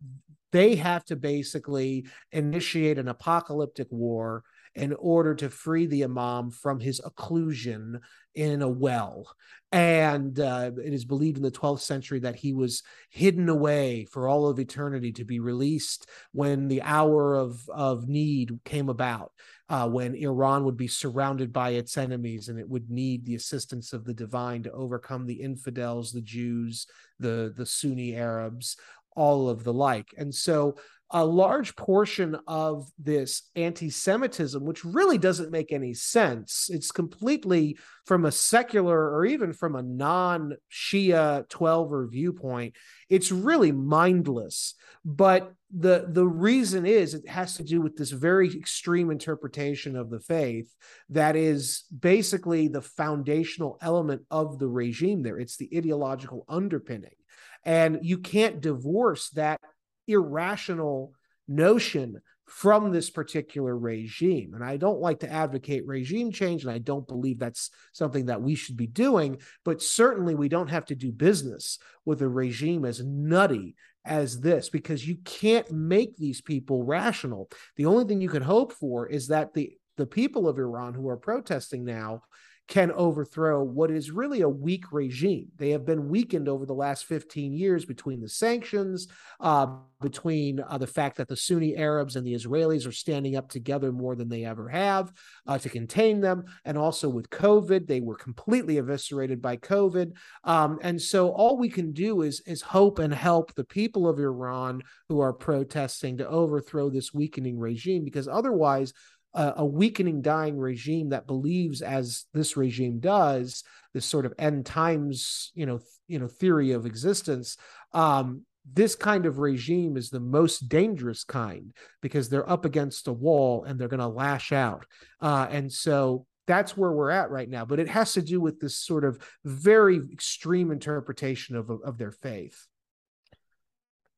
they 0.54 0.76
have 0.76 1.04
to 1.04 1.16
basically 1.16 2.06
initiate 2.30 2.96
an 2.96 3.08
apocalyptic 3.08 3.88
war 3.90 4.44
in 4.76 4.92
order 4.94 5.34
to 5.34 5.50
free 5.50 5.86
the 5.86 6.02
imam 6.02 6.50
from 6.50 6.78
his 6.78 7.00
occlusion 7.00 7.98
in 8.36 8.62
a 8.62 8.68
well. 8.68 9.34
And 9.72 10.38
uh, 10.38 10.70
it 10.84 10.92
is 10.94 11.04
believed 11.04 11.38
in 11.38 11.42
the 11.42 11.50
12th 11.50 11.80
century 11.80 12.20
that 12.20 12.36
he 12.36 12.52
was 12.52 12.84
hidden 13.10 13.48
away 13.48 14.06
for 14.12 14.28
all 14.28 14.48
of 14.48 14.60
eternity 14.60 15.10
to 15.12 15.24
be 15.24 15.40
released 15.40 16.08
when 16.30 16.68
the 16.68 16.82
hour 16.82 17.34
of, 17.34 17.68
of 17.68 18.08
need 18.08 18.60
came 18.64 18.88
about, 18.88 19.32
uh, 19.68 19.88
when 19.88 20.14
Iran 20.14 20.64
would 20.64 20.76
be 20.76 20.86
surrounded 20.88 21.52
by 21.52 21.70
its 21.70 21.96
enemies 21.96 22.48
and 22.48 22.60
it 22.60 22.68
would 22.68 22.90
need 22.90 23.24
the 23.24 23.34
assistance 23.34 23.92
of 23.92 24.04
the 24.04 24.14
divine 24.14 24.62
to 24.64 24.72
overcome 24.72 25.26
the 25.26 25.40
infidels, 25.40 26.12
the 26.12 26.22
Jews, 26.22 26.86
the, 27.18 27.52
the 27.56 27.66
Sunni 27.66 28.14
Arabs, 28.14 28.76
all 29.14 29.48
of 29.48 29.64
the 29.64 29.72
like. 29.72 30.14
And 30.16 30.34
so 30.34 30.76
a 31.10 31.24
large 31.24 31.76
portion 31.76 32.36
of 32.48 32.90
this 32.98 33.48
anti 33.54 33.88
Semitism, 33.88 34.64
which 34.64 34.84
really 34.84 35.18
doesn't 35.18 35.52
make 35.52 35.70
any 35.70 35.94
sense, 35.94 36.68
it's 36.72 36.90
completely 36.90 37.78
from 38.04 38.24
a 38.24 38.32
secular 38.32 39.14
or 39.14 39.24
even 39.24 39.52
from 39.52 39.76
a 39.76 39.82
non 39.82 40.54
Shia 40.72 41.48
12er 41.48 42.10
viewpoint, 42.10 42.74
it's 43.08 43.30
really 43.30 43.70
mindless. 43.70 44.74
But 45.04 45.52
the 45.76 46.06
the 46.08 46.26
reason 46.26 46.86
is 46.86 47.14
it 47.14 47.28
has 47.28 47.56
to 47.56 47.64
do 47.64 47.80
with 47.80 47.96
this 47.96 48.10
very 48.10 48.48
extreme 48.56 49.10
interpretation 49.10 49.96
of 49.96 50.08
the 50.08 50.20
faith 50.20 50.72
that 51.10 51.34
is 51.34 51.84
basically 51.96 52.68
the 52.68 52.80
foundational 52.82 53.76
element 53.82 54.22
of 54.30 54.60
the 54.60 54.68
regime 54.68 55.22
there 55.22 55.38
it's 55.38 55.56
the 55.56 55.68
ideological 55.76 56.44
underpinning 56.48 57.16
and 57.64 58.00
you 58.02 58.18
can't 58.18 58.60
divorce 58.60 59.30
that 59.30 59.60
irrational 60.06 61.12
notion 61.48 62.20
from 62.46 62.92
this 62.92 63.08
particular 63.08 63.76
regime. 63.76 64.52
And 64.54 64.62
I 64.62 64.76
don't 64.76 65.00
like 65.00 65.20
to 65.20 65.32
advocate 65.32 65.86
regime 65.86 66.30
change, 66.30 66.62
and 66.62 66.70
I 66.70 66.78
don't 66.78 67.08
believe 67.08 67.38
that's 67.38 67.70
something 67.92 68.26
that 68.26 68.42
we 68.42 68.54
should 68.54 68.76
be 68.76 68.86
doing. 68.86 69.38
But 69.64 69.82
certainly, 69.82 70.34
we 70.34 70.48
don't 70.48 70.70
have 70.70 70.84
to 70.86 70.94
do 70.94 71.10
business 71.10 71.78
with 72.04 72.20
a 72.22 72.28
regime 72.28 72.84
as 72.84 73.02
nutty 73.02 73.76
as 74.04 74.40
this 74.40 74.68
because 74.68 75.08
you 75.08 75.16
can't 75.24 75.70
make 75.72 76.16
these 76.16 76.42
people 76.42 76.84
rational. 76.84 77.48
The 77.76 77.86
only 77.86 78.04
thing 78.04 78.20
you 78.20 78.28
can 78.28 78.42
hope 78.42 78.72
for 78.72 79.06
is 79.06 79.28
that 79.28 79.54
the 79.54 79.72
the 79.96 80.06
people 80.06 80.48
of 80.48 80.58
Iran 80.58 80.92
who 80.92 81.08
are 81.08 81.16
protesting 81.16 81.84
now 81.84 82.22
can 82.66 82.90
overthrow 82.92 83.62
what 83.62 83.90
is 83.90 84.10
really 84.10 84.40
a 84.40 84.48
weak 84.48 84.90
regime. 84.90 85.48
They 85.58 85.70
have 85.70 85.84
been 85.84 86.08
weakened 86.08 86.48
over 86.48 86.64
the 86.64 86.72
last 86.72 87.04
15 87.04 87.52
years 87.52 87.84
between 87.84 88.22
the 88.22 88.28
sanctions, 88.28 89.08
uh, 89.40 89.66
between 90.00 90.60
uh, 90.60 90.78
the 90.78 90.86
fact 90.86 91.18
that 91.18 91.28
the 91.28 91.36
Sunni 91.36 91.76
Arabs 91.76 92.16
and 92.16 92.26
the 92.26 92.34
Israelis 92.34 92.86
are 92.86 92.92
standing 92.92 93.36
up 93.36 93.50
together 93.50 93.92
more 93.92 94.16
than 94.16 94.30
they 94.30 94.44
ever 94.44 94.68
have 94.68 95.12
uh, 95.46 95.58
to 95.58 95.68
contain 95.68 96.20
them, 96.20 96.44
and 96.64 96.78
also 96.78 97.08
with 97.08 97.28
COVID. 97.28 97.86
They 97.86 98.00
were 98.00 98.16
completely 98.16 98.78
eviscerated 98.78 99.42
by 99.42 99.58
COVID. 99.58 100.12
Um, 100.44 100.78
and 100.82 101.00
so 101.00 101.30
all 101.30 101.58
we 101.58 101.68
can 101.68 101.92
do 101.92 102.22
is, 102.22 102.40
is 102.46 102.62
hope 102.62 102.98
and 102.98 103.12
help 103.12 103.54
the 103.54 103.64
people 103.64 104.08
of 104.08 104.18
Iran 104.18 104.82
who 105.10 105.20
are 105.20 105.34
protesting 105.34 106.16
to 106.16 106.28
overthrow 106.28 106.88
this 106.88 107.12
weakening 107.12 107.58
regime, 107.58 108.04
because 108.04 108.26
otherwise, 108.26 108.94
a, 109.34 109.54
a 109.58 109.64
weakening, 109.64 110.22
dying 110.22 110.58
regime 110.58 111.10
that 111.10 111.26
believes, 111.26 111.82
as 111.82 112.24
this 112.32 112.56
regime 112.56 113.00
does, 113.00 113.64
this 113.92 114.06
sort 114.06 114.26
of 114.26 114.34
end 114.38 114.66
times, 114.66 115.50
you 115.54 115.66
know, 115.66 115.78
th- 115.78 115.88
you 116.06 116.18
know, 116.18 116.28
theory 116.28 116.72
of 116.72 116.86
existence. 116.86 117.56
Um, 117.92 118.42
this 118.72 118.94
kind 118.94 119.26
of 119.26 119.38
regime 119.38 119.96
is 119.96 120.10
the 120.10 120.20
most 120.20 120.68
dangerous 120.68 121.24
kind 121.24 121.72
because 122.00 122.28
they're 122.28 122.48
up 122.48 122.64
against 122.64 123.08
a 123.08 123.12
wall 123.12 123.64
and 123.64 123.78
they're 123.78 123.88
going 123.88 124.00
to 124.00 124.08
lash 124.08 124.52
out. 124.52 124.86
Uh, 125.20 125.46
and 125.50 125.70
so 125.70 126.26
that's 126.46 126.76
where 126.76 126.92
we're 126.92 127.10
at 127.10 127.30
right 127.30 127.48
now. 127.48 127.64
But 127.64 127.80
it 127.80 127.88
has 127.88 128.14
to 128.14 128.22
do 128.22 128.40
with 128.40 128.60
this 128.60 128.76
sort 128.76 129.04
of 129.04 129.18
very 129.44 130.00
extreme 130.12 130.70
interpretation 130.70 131.56
of 131.56 131.70
of 131.70 131.98
their 131.98 132.12
faith. 132.12 132.66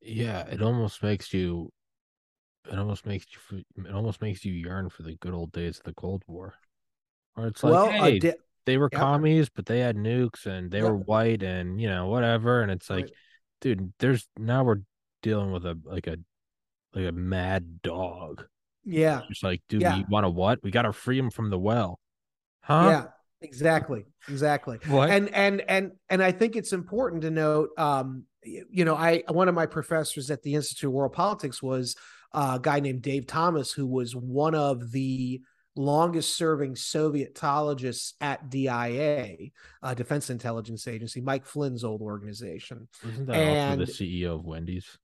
Yeah, 0.01 0.47
it 0.47 0.63
almost 0.63 1.03
makes 1.03 1.33
you 1.35 1.73
it 2.71 2.79
almost 2.79 3.07
makes 3.07 3.27
you 3.53 3.63
it 3.85 3.93
almost 3.93 4.21
makes 4.21 4.45
you 4.45 4.53
yearn 4.53 4.89
for 4.89 5.03
the 5.03 5.15
good 5.17 5.35
old 5.35 5.53
days 5.53 5.79
of 5.79 5.85
the 5.85 5.95
Cold 5.95 6.23
War. 6.27 6.55
Where 7.35 7.49
it's 7.49 7.63
like, 7.63 7.73
well, 7.73 7.91
hey, 7.91 8.19
di- 8.19 8.35
they 8.65 8.79
were 8.79 8.89
Yep. 8.93 9.01
commies, 9.01 9.49
but 9.49 9.67
they 9.67 9.81
had 9.81 9.97
nukes 9.97 10.47
and 10.47 10.71
they 10.71 10.79
Yep. 10.81 10.89
were 10.91 10.97
white 10.97 11.43
and 11.43 11.81
you 11.81 11.89
know 11.89 12.07
whatever. 12.09 12.63
And 12.63 12.71
it's 12.71 12.89
like, 12.91 13.05
Right. 13.05 13.13
dude, 13.61 13.93
there's 13.99 14.29
now 14.37 14.65
we're 14.65 14.81
dealing 15.23 15.53
with 15.53 15.65
a 15.67 15.79
like 15.85 16.07
a 16.07 16.17
like 16.95 17.07
a 17.07 17.13
mad 17.13 17.83
dog. 17.83 18.47
yeah, 18.85 19.23
it's 19.29 19.43
like, 19.43 19.63
dude, 19.69 19.83
Yeah. 19.83 19.97
we 19.99 20.05
want 20.09 20.25
to 20.25 20.31
what? 20.31 20.63
We 20.63 20.71
got 20.71 20.83
to 20.83 20.93
free 20.93 21.19
him 21.19 21.31
from 21.31 21.51
the 21.51 21.59
well, 21.59 21.99
huh? 22.61 22.87
yeah, 22.89 23.05
exactly, 23.41 24.05
exactly. 24.29 24.79
What? 24.89 25.11
and 25.11 25.29
and 25.35 25.61
and 25.69 25.93
and 26.09 26.23
I 26.23 26.31
think 26.33 26.55
it's 26.57 26.73
important 26.73 27.23
to 27.23 27.31
note, 27.31 27.71
um, 27.77 28.25
you 28.43 28.85
know, 28.85 28.95
I 28.95 29.25
one 29.29 29.49
of 29.49 29.55
my 29.57 29.67
professors 29.67 30.31
at 30.31 30.43
the 30.43 30.55
Institute 30.55 30.89
of 30.89 30.93
World 30.95 31.13
Politics 31.13 31.61
was 31.63 31.97
a 32.33 32.59
guy 32.61 32.81
named 32.81 33.03
Dave 33.03 33.27
Thomas, 33.27 33.73
who 33.73 33.87
was 33.87 34.15
one 34.15 34.55
of 34.55 34.93
the 34.93 35.41
longest 35.77 36.37
serving 36.37 36.75
Sovietologists 36.75 38.15
at 38.21 38.49
DIA, 38.51 39.37
uh, 39.83 39.95
Defense 39.95 40.31
Intelligence 40.31 40.89
Agency, 40.89 41.21
Mike 41.21 41.47
Flynn's 41.47 41.85
old 41.85 42.01
organization. 42.01 42.89
Isn't 43.07 43.27
that 43.27 43.71
also 43.71 43.85
the 43.85 43.93
CEO 43.93 44.37
of 44.37 44.45
Wendy's? 44.45 44.99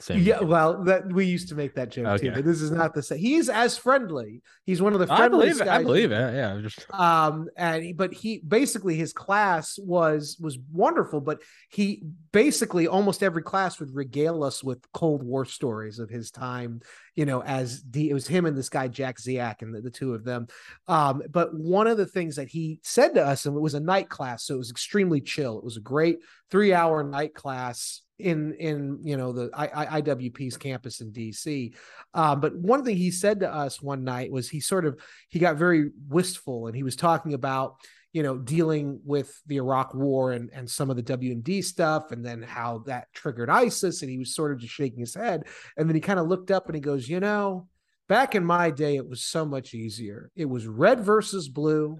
Same. 0.00 0.20
Yeah, 0.22 0.40
well, 0.40 0.82
that 0.84 1.06
we 1.12 1.24
used 1.24 1.48
to 1.50 1.54
make 1.54 1.76
that 1.76 1.90
joke 1.90 2.20
too, 2.20 2.32
but 2.32 2.44
this 2.44 2.60
is 2.60 2.72
not 2.72 2.94
the 2.94 3.02
same. 3.02 3.18
He's 3.18 3.48
as 3.48 3.78
friendly. 3.78 4.42
He's 4.66 4.82
one 4.82 4.92
of 4.92 4.98
the 4.98 5.12
I 5.12 5.16
friendliest 5.16 5.58
believe 5.58 5.60
it. 5.60 5.64
guys. 5.66 5.80
I 5.80 5.82
believe 5.84 6.12
it. 6.12 6.34
Yeah, 6.34 6.60
just 6.60 6.86
um 6.92 7.48
and 7.56 7.84
he, 7.84 7.92
but 7.92 8.12
he 8.12 8.40
basically 8.46 8.96
his 8.96 9.12
class 9.12 9.78
was 9.78 10.36
was 10.40 10.58
wonderful 10.72 11.20
but 11.20 11.42
he 11.70 12.02
basically 12.32 12.86
almost 12.88 13.22
every 13.22 13.42
class 13.42 13.78
would 13.78 13.94
regale 13.94 14.42
us 14.42 14.64
with 14.64 14.84
cold 14.92 15.22
war 15.22 15.44
stories 15.44 15.98
of 15.98 16.10
his 16.10 16.30
time 16.30 16.80
you 17.14 17.24
know 17.24 17.42
as 17.42 17.82
the 17.90 18.10
it 18.10 18.14
was 18.14 18.26
him 18.26 18.46
and 18.46 18.56
this 18.56 18.68
guy 18.68 18.88
jack 18.88 19.18
Dziak 19.18 19.62
and 19.62 19.74
the, 19.74 19.80
the 19.80 19.90
two 19.90 20.14
of 20.14 20.24
them 20.24 20.46
um 20.88 21.22
but 21.30 21.54
one 21.54 21.86
of 21.86 21.96
the 21.96 22.06
things 22.06 22.36
that 22.36 22.48
he 22.48 22.80
said 22.82 23.14
to 23.14 23.24
us 23.24 23.46
and 23.46 23.56
it 23.56 23.60
was 23.60 23.74
a 23.74 23.80
night 23.80 24.08
class 24.08 24.44
so 24.44 24.54
it 24.54 24.58
was 24.58 24.70
extremely 24.70 25.20
chill 25.20 25.58
it 25.58 25.64
was 25.64 25.76
a 25.76 25.80
great 25.80 26.18
three 26.50 26.74
hour 26.74 27.02
night 27.02 27.34
class 27.34 28.02
in 28.18 28.54
in 28.54 28.98
you 29.02 29.16
know 29.16 29.32
the 29.32 29.50
I, 29.52 29.96
I, 29.96 30.00
iwp's 30.02 30.56
campus 30.56 31.00
in 31.00 31.10
dc 31.10 31.74
um, 32.14 32.40
but 32.40 32.54
one 32.54 32.84
thing 32.84 32.96
he 32.96 33.10
said 33.10 33.40
to 33.40 33.52
us 33.52 33.82
one 33.82 34.04
night 34.04 34.30
was 34.30 34.48
he 34.48 34.60
sort 34.60 34.86
of 34.86 35.00
he 35.28 35.40
got 35.40 35.56
very 35.56 35.90
wistful 36.08 36.68
and 36.68 36.76
he 36.76 36.84
was 36.84 36.94
talking 36.94 37.34
about 37.34 37.76
you 38.14 38.22
know 38.22 38.38
dealing 38.38 39.00
with 39.04 39.42
the 39.46 39.56
Iraq 39.56 39.92
war 39.92 40.32
and 40.32 40.48
and 40.54 40.70
some 40.70 40.88
of 40.88 40.96
the 40.96 41.02
WMD 41.02 41.62
stuff 41.62 42.12
and 42.12 42.24
then 42.24 42.42
how 42.42 42.78
that 42.86 43.12
triggered 43.12 43.50
ISIS 43.50 44.00
and 44.00 44.10
he 44.10 44.18
was 44.18 44.34
sort 44.34 44.52
of 44.52 44.58
just 44.58 44.72
shaking 44.72 45.00
his 45.00 45.14
head. 45.14 45.42
And 45.76 45.88
then 45.88 45.94
he 45.94 46.00
kind 46.00 46.20
of 46.20 46.28
looked 46.28 46.50
up 46.50 46.66
and 46.66 46.76
he 46.76 46.80
goes 46.80 47.08
you 47.08 47.20
know 47.20 47.68
back 48.08 48.34
in 48.34 48.44
my 48.44 48.70
day 48.70 48.96
it 48.96 49.08
was 49.08 49.22
so 49.22 49.44
much 49.44 49.74
easier. 49.74 50.30
It 50.36 50.44
was 50.44 50.66
red 50.66 51.00
versus 51.00 51.48
blue. 51.48 51.98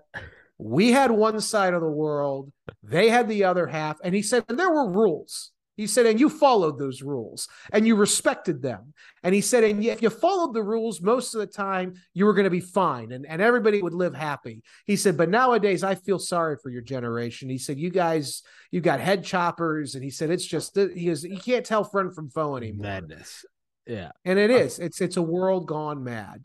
We 0.57 0.93
had 0.93 1.11
one 1.11 1.41
side 1.41 1.75
of 1.75 1.81
the 1.81 1.91
world. 1.91 2.53
They 2.85 3.09
had 3.09 3.29
the 3.29 3.45
other 3.45 3.67
half. 3.67 3.99
And 4.05 4.15
he 4.15 4.23
said 4.23 4.45
and 4.49 4.59
there 4.59 4.71
were 4.71 4.89
rules 4.89 5.51
he 5.77 5.87
said 5.87 6.07
and 6.07 6.21
you 6.21 6.29
followed 6.29 6.79
those 6.79 7.03
rules 7.03 7.49
and 7.73 7.87
you 7.87 7.97
respected 7.97 8.63
them 8.63 8.95
and 9.23 9.35
he 9.35 9.41
said, 9.41 9.65
and 9.65 9.85
if 9.85 10.03
you 10.03 10.11
followed 10.11 10.55
the 10.55 10.63
rules 10.63 11.01
most 11.01 11.35
of 11.35 11.41
the 11.41 11.47
time, 11.47 11.95
you 12.13 12.27
were 12.27 12.35
going 12.35 12.45
to 12.45 12.51
be 12.51 12.61
fine 12.61 13.13
and, 13.13 13.27
and 13.27 13.43
everybody 13.43 13.83
would 13.83 13.95
live 13.95 14.15
happy. 14.15 14.63
He 14.87 14.97
said, 14.97 15.17
but 15.17 15.29
nowadays 15.29 15.83
I 15.83 15.95
feel 15.95 16.19
sorry 16.19 16.57
for 16.63 16.71
your 16.71 16.83
generation. 16.83 17.49
He 17.49 17.59
said, 17.59 17.79
you 17.79 17.91
guys, 17.91 18.43
you 18.71 18.81
got 18.81 19.01
head 19.01 19.25
choppers. 19.25 19.95
And 19.95 20.05
he 20.05 20.11
said, 20.11 20.31
it's 20.31 20.47
just, 20.47 20.77
he 20.77 21.07
goes, 21.07 21.25
you 21.25 21.39
can't 21.39 21.67
tell 21.67 21.85
friend 21.85 22.15
from 22.15 22.31
foe 22.31 22.57
anymore. 22.57 22.85
madness. 22.85 23.45
Yeah, 23.87 24.13
And 24.25 24.39
it 24.39 24.51
is, 24.51 24.79
it's, 24.79 25.01
it's 25.01 25.17
a 25.19 25.23
world 25.23 25.67
gone 25.67 26.03
mad, 26.05 26.45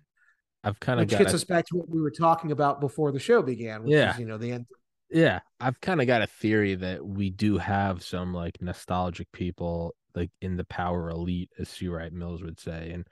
I've 0.63 0.78
kind 0.80 1.00
of 1.00 1.08
gets 1.08 1.34
us 1.34 1.46
back 1.46 1.65
to 1.68 1.78
what 1.78 1.89
we 1.89 2.02
were 2.02 2.12
talking 2.12 2.52
about 2.52 2.82
before 2.82 3.13
the 3.13 3.20
show 3.20 3.42
began, 3.42 3.84
which 3.84 3.94
Yeah. 3.94 4.13
is, 4.13 4.20
you 4.20 4.26
know, 4.26 4.38
the 4.38 4.52
end. 4.52 4.65
Yeah, 5.12 5.39
I've 5.60 5.80
kind 5.82 6.02
of 6.02 6.08
got 6.08 6.22
a 6.22 6.28
theory 6.28 6.76
that 6.76 7.06
we 7.06 7.30
do 7.30 7.58
have 7.58 8.04
some 8.04 8.34
like 8.34 8.62
nostalgic 8.62 9.32
people 9.32 9.95
like 10.15 10.32
in 10.41 10.56
the 10.58 10.65
power 10.65 11.10
elite, 11.10 11.50
as 11.60 11.69
C. 11.69 11.88
Wright 11.88 12.12
Mills 12.13 12.43
would 12.43 12.60
say, 12.60 12.91
and 12.91 13.08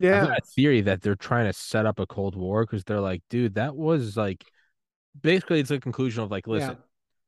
I've 0.00 0.06
Yeah. 0.06 0.26
got 0.26 0.38
a 0.38 0.42
theory 0.42 0.80
that 0.82 1.02
they're 1.02 1.14
trying 1.16 1.46
to 1.46 1.52
set 1.52 1.86
up 1.86 1.98
a 1.98 2.06
Cold 2.06 2.36
War 2.36 2.64
because 2.64 2.84
they're 2.84 3.00
like, 3.00 3.22
dude, 3.30 3.54
that 3.54 3.76
was 3.76 4.16
like 4.16 4.44
basically 5.20 5.60
it's 5.60 5.70
a 5.70 5.80
conclusion 5.80 6.22
of 6.22 6.30
like, 6.30 6.46
listen, 6.46 6.70
Yeah. 6.70 6.84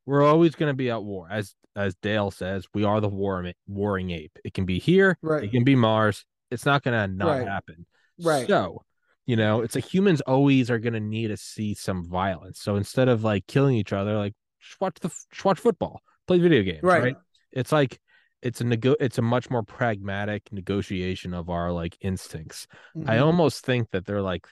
we're 0.06 0.24
always 0.24 0.54
going 0.54 0.70
to 0.70 0.76
be 0.76 0.90
at 0.90 1.02
war, 1.02 1.28
as 1.30 1.54
as 1.76 1.96
Dale 1.96 2.30
says, 2.30 2.66
we 2.72 2.84
are 2.84 3.00
the 3.00 3.08
war 3.08 3.50
warring 3.66 4.10
ape. 4.10 4.38
It 4.44 4.54
can 4.54 4.64
be 4.64 4.78
here, 4.78 5.18
Right. 5.22 5.42
it 5.42 5.50
can 5.50 5.64
be 5.64 5.74
Mars. 5.74 6.24
It's 6.52 6.64
not 6.64 6.84
going 6.84 6.94
to 7.10 7.12
not 7.12 7.38
Right. 7.38 7.48
happen. 7.48 7.86
Right. 8.20 8.46
So, 8.46 8.84
you 9.26 9.36
know, 9.36 9.62
it's 9.62 9.74
like 9.74 9.92
humans 9.92 10.20
always 10.22 10.70
are 10.70 10.78
going 10.78 10.92
to 10.92 11.00
need 11.00 11.28
to 11.28 11.36
see 11.36 11.74
some 11.74 12.08
violence. 12.08 12.60
So 12.60 12.76
instead 12.76 13.08
of 13.08 13.24
like 13.24 13.46
killing 13.46 13.76
each 13.76 13.92
other, 13.92 14.16
like 14.16 14.34
just 14.60 14.80
watch 14.80 14.96
the 15.00 15.08
just 15.30 15.44
watch 15.44 15.58
football, 15.58 16.02
play 16.26 16.38
video 16.38 16.62
games, 16.62 16.82
Right. 16.82 17.02
right? 17.02 17.16
It's 17.52 17.72
like 17.72 17.98
it's 18.42 18.60
a 18.60 18.64
nego- 18.64 18.96
it's 19.00 19.16
a 19.18 19.22
much 19.22 19.48
more 19.48 19.62
pragmatic 19.62 20.52
negotiation 20.52 21.32
of 21.32 21.48
our 21.48 21.72
like 21.72 21.96
instincts. 22.02 22.66
I 23.06 23.16
Mhm. 23.16 23.22
almost 23.22 23.64
think 23.64 23.90
that 23.92 24.04
they're 24.04 24.20
like 24.22 24.46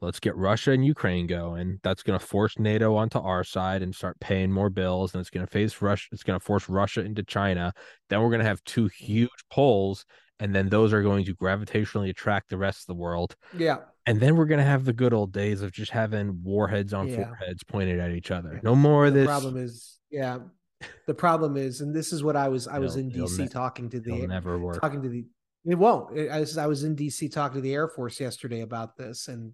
let's 0.00 0.20
get 0.20 0.36
Russia 0.36 0.70
and 0.70 0.84
Ukraine 0.86 1.26
going. 1.26 1.80
That's 1.82 2.04
going 2.04 2.16
to 2.18 2.24
force 2.24 2.56
NATO 2.56 2.94
onto 2.94 3.18
our 3.18 3.42
side 3.42 3.82
and 3.82 3.92
start 3.92 4.20
paying 4.20 4.52
more 4.52 4.70
bills 4.70 5.12
and 5.12 5.20
it's 5.20 5.30
going 5.30 5.44
to 5.44 5.50
face 5.50 5.82
Russia 5.82 6.08
it's 6.12 6.22
going 6.22 6.38
to 6.38 6.44
force 6.44 6.68
Russia 6.68 7.00
into 7.00 7.22
China. 7.24 7.72
Then 8.08 8.20
we're 8.20 8.28
going 8.28 8.38
to 8.40 8.46
have 8.46 8.62
two 8.64 8.86
huge 8.86 9.30
poles 9.50 10.04
and 10.40 10.54
then 10.54 10.68
those 10.68 10.92
are 10.92 11.02
going 11.02 11.24
to 11.24 11.34
gravitationally 11.34 12.08
attract 12.10 12.48
the 12.50 12.56
rest 12.58 12.80
of 12.82 12.86
the 12.86 12.94
world. 12.94 13.36
yeah. 13.56 13.78
And 14.06 14.18
then 14.20 14.36
we're 14.36 14.46
gonna 14.46 14.64
have 14.64 14.86
the 14.86 14.92
good 14.94 15.12
old 15.12 15.32
days 15.32 15.60
of 15.60 15.70
just 15.70 15.90
having 15.90 16.40
warheads 16.42 16.94
on 16.94 17.08
Yeah. 17.08 17.26
foreheads 17.26 17.62
pointed 17.64 18.00
at 18.00 18.10
each 18.12 18.30
other. 18.30 18.58
No 18.62 18.74
more 18.74 19.06
of 19.06 19.12
the 19.12 19.20
this. 19.20 19.26
problem 19.26 19.56
is, 19.58 19.98
yeah. 20.10 20.38
The 21.06 21.14
problem 21.14 21.56
is, 21.56 21.80
and 21.82 21.94
this 21.94 22.12
is 22.12 22.22
what 22.24 22.34
I 22.36 22.48
was, 22.48 22.66
I 22.68 22.78
was 22.78 22.96
in 22.96 23.10
DC 23.10 23.38
ne- 23.38 23.48
talking 23.48 23.90
to 23.90 24.00
the 24.00 24.26
never 24.26 24.58
work. 24.58 24.80
talking 24.80 25.02
to 25.02 25.08
the 25.10 25.26
it 25.66 25.74
won't 25.74 26.18
I 26.30 26.40
was, 26.40 26.56
I 26.56 26.66
was 26.66 26.84
in 26.84 26.94
dc 26.96 27.30
talking 27.32 27.56
to 27.56 27.60
the 27.60 27.74
air 27.74 27.88
force 27.88 28.18
yesterday 28.20 28.60
about 28.60 28.96
this 28.96 29.26
and 29.28 29.52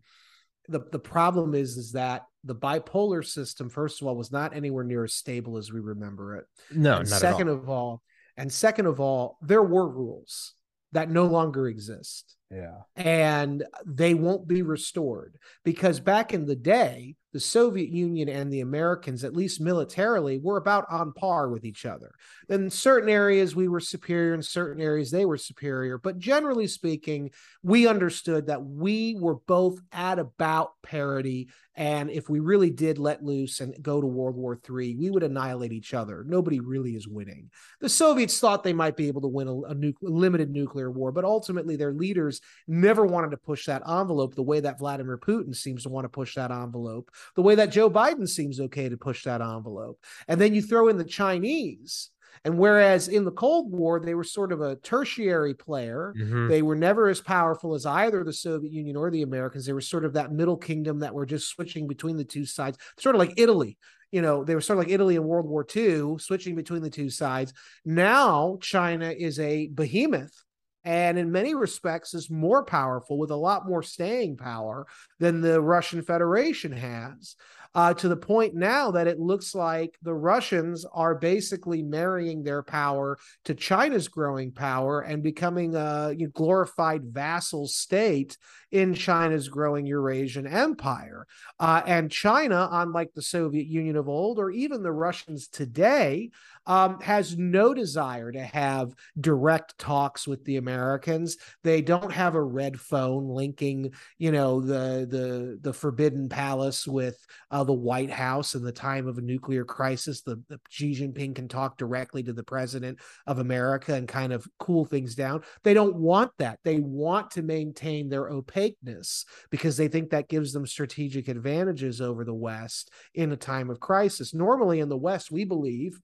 the 0.68 0.81
the 0.92 0.99
problem 0.99 1.55
is 1.55 1.77
is 1.79 1.92
that 1.92 2.23
the 2.44 2.55
bipolar 2.55 3.25
system 3.25 3.68
first 3.70 4.01
of 4.03 4.07
all 4.07 4.14
was 4.14 4.31
not 4.31 4.55
anywhere 4.55 4.85
near 4.85 5.03
as 5.05 5.14
stable 5.14 5.57
as 5.57 5.73
we 5.73 5.81
remember 5.81 6.37
it 6.37 6.44
No, 6.70 6.99
and 6.99 7.11
not 7.11 7.18
second 7.20 7.49
at 7.49 7.53
all. 7.55 7.59
of 7.59 7.68
all 7.70 8.03
and 8.37 8.53
second 8.53 8.87
of 8.87 9.01
all 9.01 9.38
there 9.42 9.62
were 9.62 9.88
rules 9.88 10.55
that 10.94 11.11
no 11.11 11.26
longer 11.26 11.68
exist. 11.68 12.37
Yeah. 12.50 12.83
and 12.94 13.64
they 13.85 14.14
won't 14.14 14.46
be 14.46 14.62
restored 14.62 15.38
because 15.64 15.98
back 15.98 16.33
in 16.33 16.46
the 16.46 16.54
day 16.54 17.16
the 17.33 17.40
soviet 17.40 17.90
union 17.90 18.28
and 18.28 18.52
the 18.52 18.61
americans 18.61 19.24
at 19.24 19.35
least 19.35 19.61
militarily 19.61 20.38
were 20.38 20.59
about 20.59 20.85
on 20.88 21.12
par 21.14 21.48
with 21.48 21.64
each 21.64 21.85
other. 21.85 22.12
In 22.48 22.70
certain 22.70 23.09
areas 23.09 23.57
we 23.57 23.66
were 23.66 23.80
superior 23.80 24.35
in 24.35 24.42
certain 24.42 24.80
areas 24.80 25.11
they 25.11 25.24
were 25.24 25.38
superior. 25.38 25.98
But 25.98 26.18
generally 26.18 26.68
speaking 26.68 27.30
we 27.64 27.88
understood 27.88 28.46
that 28.46 28.64
we 28.64 29.16
were 29.18 29.37
both 29.48 29.80
at 29.90 30.20
about 30.20 30.70
parity 30.83 31.48
and 31.76 32.10
if 32.10 32.28
we 32.28 32.40
really 32.40 32.70
did 32.70 32.98
let 32.98 33.24
loose 33.24 33.60
and 33.60 33.74
go 33.82 34.00
to 34.00 34.06
world 34.06 34.37
war 34.37 34.58
iii 34.70 34.96
we 34.96 35.10
would 35.10 35.22
annihilate 35.22 35.72
each 35.72 35.94
other 35.94 36.24
nobody 36.26 36.60
really 36.60 36.92
is 36.92 37.08
winning 37.08 37.50
the 37.80 37.88
soviets 37.88 38.38
thought 38.38 38.62
they 38.62 38.72
might 38.72 38.96
be 38.96 39.08
able 39.08 39.20
to 39.20 39.28
win 39.28 39.48
a, 39.48 39.60
a 39.62 39.74
nu- 39.74 39.92
limited 40.02 40.50
nuclear 40.50 40.90
war 40.90 41.10
but 41.10 41.24
ultimately 41.24 41.76
their 41.76 41.92
leaders 41.92 42.40
never 42.68 43.04
wanted 43.04 43.30
to 43.30 43.37
push 43.37 43.66
that 43.66 43.82
envelope 43.88 44.34
the 44.34 44.42
way 44.42 44.60
that 44.60 44.78
Vladimir 44.78 45.18
Putin 45.18 45.54
seems 45.54 45.82
to 45.84 45.88
want 45.88 46.04
to 46.04 46.08
push 46.08 46.34
that 46.34 46.50
envelope, 46.50 47.10
the 47.37 47.42
way 47.42 47.54
that 47.54 47.70
Joe 47.70 47.90
Biden 47.90 48.28
seems 48.28 48.60
okay 48.60 48.88
to 48.88 48.96
push 48.96 49.24
that 49.24 49.40
envelope. 49.40 49.98
And 50.28 50.40
then 50.40 50.54
you 50.54 50.62
throw 50.62 50.88
in 50.88 50.98
the 50.98 51.04
Chinese. 51.04 52.10
And 52.44 52.59
whereas 52.59 53.09
in 53.09 53.25
the 53.25 53.31
Cold 53.33 53.70
War, 53.70 54.01
they 54.01 54.14
were 54.14 54.25
sort 54.25 54.53
of 54.53 54.61
a 54.61 54.77
tertiary 54.77 55.55
player, 55.55 56.14
Mhm. 56.18 56.49
they 56.49 56.62
were 56.62 56.77
never 56.77 57.09
as 57.09 57.20
powerful 57.20 57.75
as 57.75 57.87
either 57.87 58.25
the 58.25 58.33
Soviet 58.33 58.73
Union 58.73 58.97
or 58.97 59.11
the 59.11 59.23
Americans. 59.23 59.66
They 59.66 59.73
were 59.73 59.81
sort 59.81 60.05
of 60.05 60.12
that 60.14 60.33
middle 60.33 60.57
kingdom 60.57 61.01
that 61.01 61.14
were 61.14 61.27
just 61.27 61.49
switching 61.49 61.87
between 61.87 62.16
the 62.16 62.25
two 62.25 62.47
sides, 62.47 62.79
sort 62.99 63.14
of 63.14 63.18
like 63.18 63.35
Italy. 63.37 63.79
You 64.12 64.23
know, 64.23 64.44
they 64.44 64.55
were 64.55 64.61
sort 64.61 64.79
of 64.79 64.85
like 64.85 64.92
Italy 64.92 65.16
in 65.16 65.25
World 65.25 65.47
War 65.49 65.64
II, 65.64 66.18
switching 66.18 66.55
between 66.55 66.83
the 66.83 66.90
two 66.90 67.11
sides. 67.11 67.53
Now, 67.85 68.59
China 68.61 69.11
is 69.11 69.38
a 69.40 69.68
behemoth 69.68 70.44
and 70.85 71.18
in 71.18 71.33
many 71.33 71.55
respects 71.55 72.14
is 72.14 72.31
more 72.31 72.64
powerful 72.64 73.18
with 73.18 73.31
a 73.31 73.37
lot 73.37 73.66
more 73.66 73.83
staying 73.83 74.37
power 74.37 74.87
than 75.18 75.40
the 75.40 75.61
Russian 75.61 76.03
Federation 76.03 76.73
has. 76.73 77.37
Uh, 77.74 77.92
to 77.94 78.08
the 78.08 78.16
point 78.16 78.54
now 78.54 78.90
that 78.90 79.06
it 79.06 79.18
looks 79.18 79.54
like 79.54 79.98
the 80.02 80.14
Russians 80.14 80.87
are 80.92 81.14
basically 81.14 81.82
marrying 81.82 82.42
their 82.42 82.62
power 82.62 83.18
to 83.44 83.54
China's 83.54 84.08
growing 84.08 84.52
power 84.52 85.00
and 85.00 85.22
becoming 85.22 85.74
a 85.74 86.14
glorified 86.32 87.04
vassal 87.04 87.66
state 87.66 88.38
in 88.70 88.94
China's 88.94 89.48
growing 89.48 89.87
Eurasian 89.87 90.46
empire. 90.46 91.26
Uh, 91.58 91.82
and 91.87 92.10
China, 92.10 92.68
unlike 92.70 93.12
the 93.14 93.22
Soviet 93.22 93.66
Union 93.66 93.96
of 93.96 94.08
old 94.08 94.38
or 94.38 94.50
even 94.50 94.82
the 94.82 94.92
Russians 94.92 95.48
today, 95.48 96.30
um, 96.66 97.00
has 97.00 97.37
no 97.37 97.74
desire 97.74 98.33
to 98.33 98.42
have 98.42 98.94
direct 99.20 99.79
talks 99.79 100.27
with 100.27 100.44
the 100.44 100.57
Americans. 100.57 101.37
They 101.62 101.83
don't 101.83 102.12
have 102.12 102.35
a 102.35 102.42
red 102.42 102.81
phone 102.81 103.29
linking, 103.29 103.92
you 104.18 104.33
know, 104.33 104.61
the 104.61 105.07
the 105.09 105.59
the 105.61 105.72
Forbidden 105.72 106.29
Palace 106.29 106.87
with 106.87 107.18
uh, 107.50 107.64
the 107.64 107.72
White 107.72 108.11
House 108.11 108.55
in 108.55 108.62
the 108.62 108.72
time 108.72 109.07
of 109.07 109.18
a 109.18 109.22
nuclear 109.22 109.64
crisis. 109.64 110.22
The, 110.22 110.42
the 110.48 110.61
Xi 110.68 110.92
Jinping 110.92 111.35
can 111.35 111.48
talk 111.48 111.77
directly 111.77 112.22
to 112.22 112.33
the 112.33 112.42
president 112.42 112.98
of 113.27 113.38
America 113.38 113.94
and 113.94 114.09
kind 114.09 114.33
of 114.33 114.46
cool 114.59 114.85
things 114.85 115.14
down. 115.14 115.42
They 115.62 115.74
don't 115.74 115.96
want 115.96 116.33
that. 116.38 116.59
They 116.64 116.79
want 116.79 117.33
to 117.33 117.42
maintain 117.42 118.09
their 118.09 118.29
opaqueness 118.29 119.24
because 119.50 119.77
they 119.77 119.88
think 119.88 120.11
that 120.11 120.29
gives 120.29 120.53
them 120.53 120.66
strategic 120.66 121.29
advantages 121.29 122.00
over 122.00 122.24
the 122.24 122.35
West 122.35 122.90
in 123.14 123.33
a 123.33 123.37
time 123.37 123.70
of 123.70 123.81
crisis. 123.81 124.35
Normally 124.35 124.81
in 124.81 124.88
the 124.88 124.96
West, 124.96 125.31
we 125.31 125.44
believe 125.44 126.00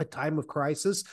a 0.00 0.04
time 0.04 0.38
of 0.38 0.46
crisis, 0.46 1.04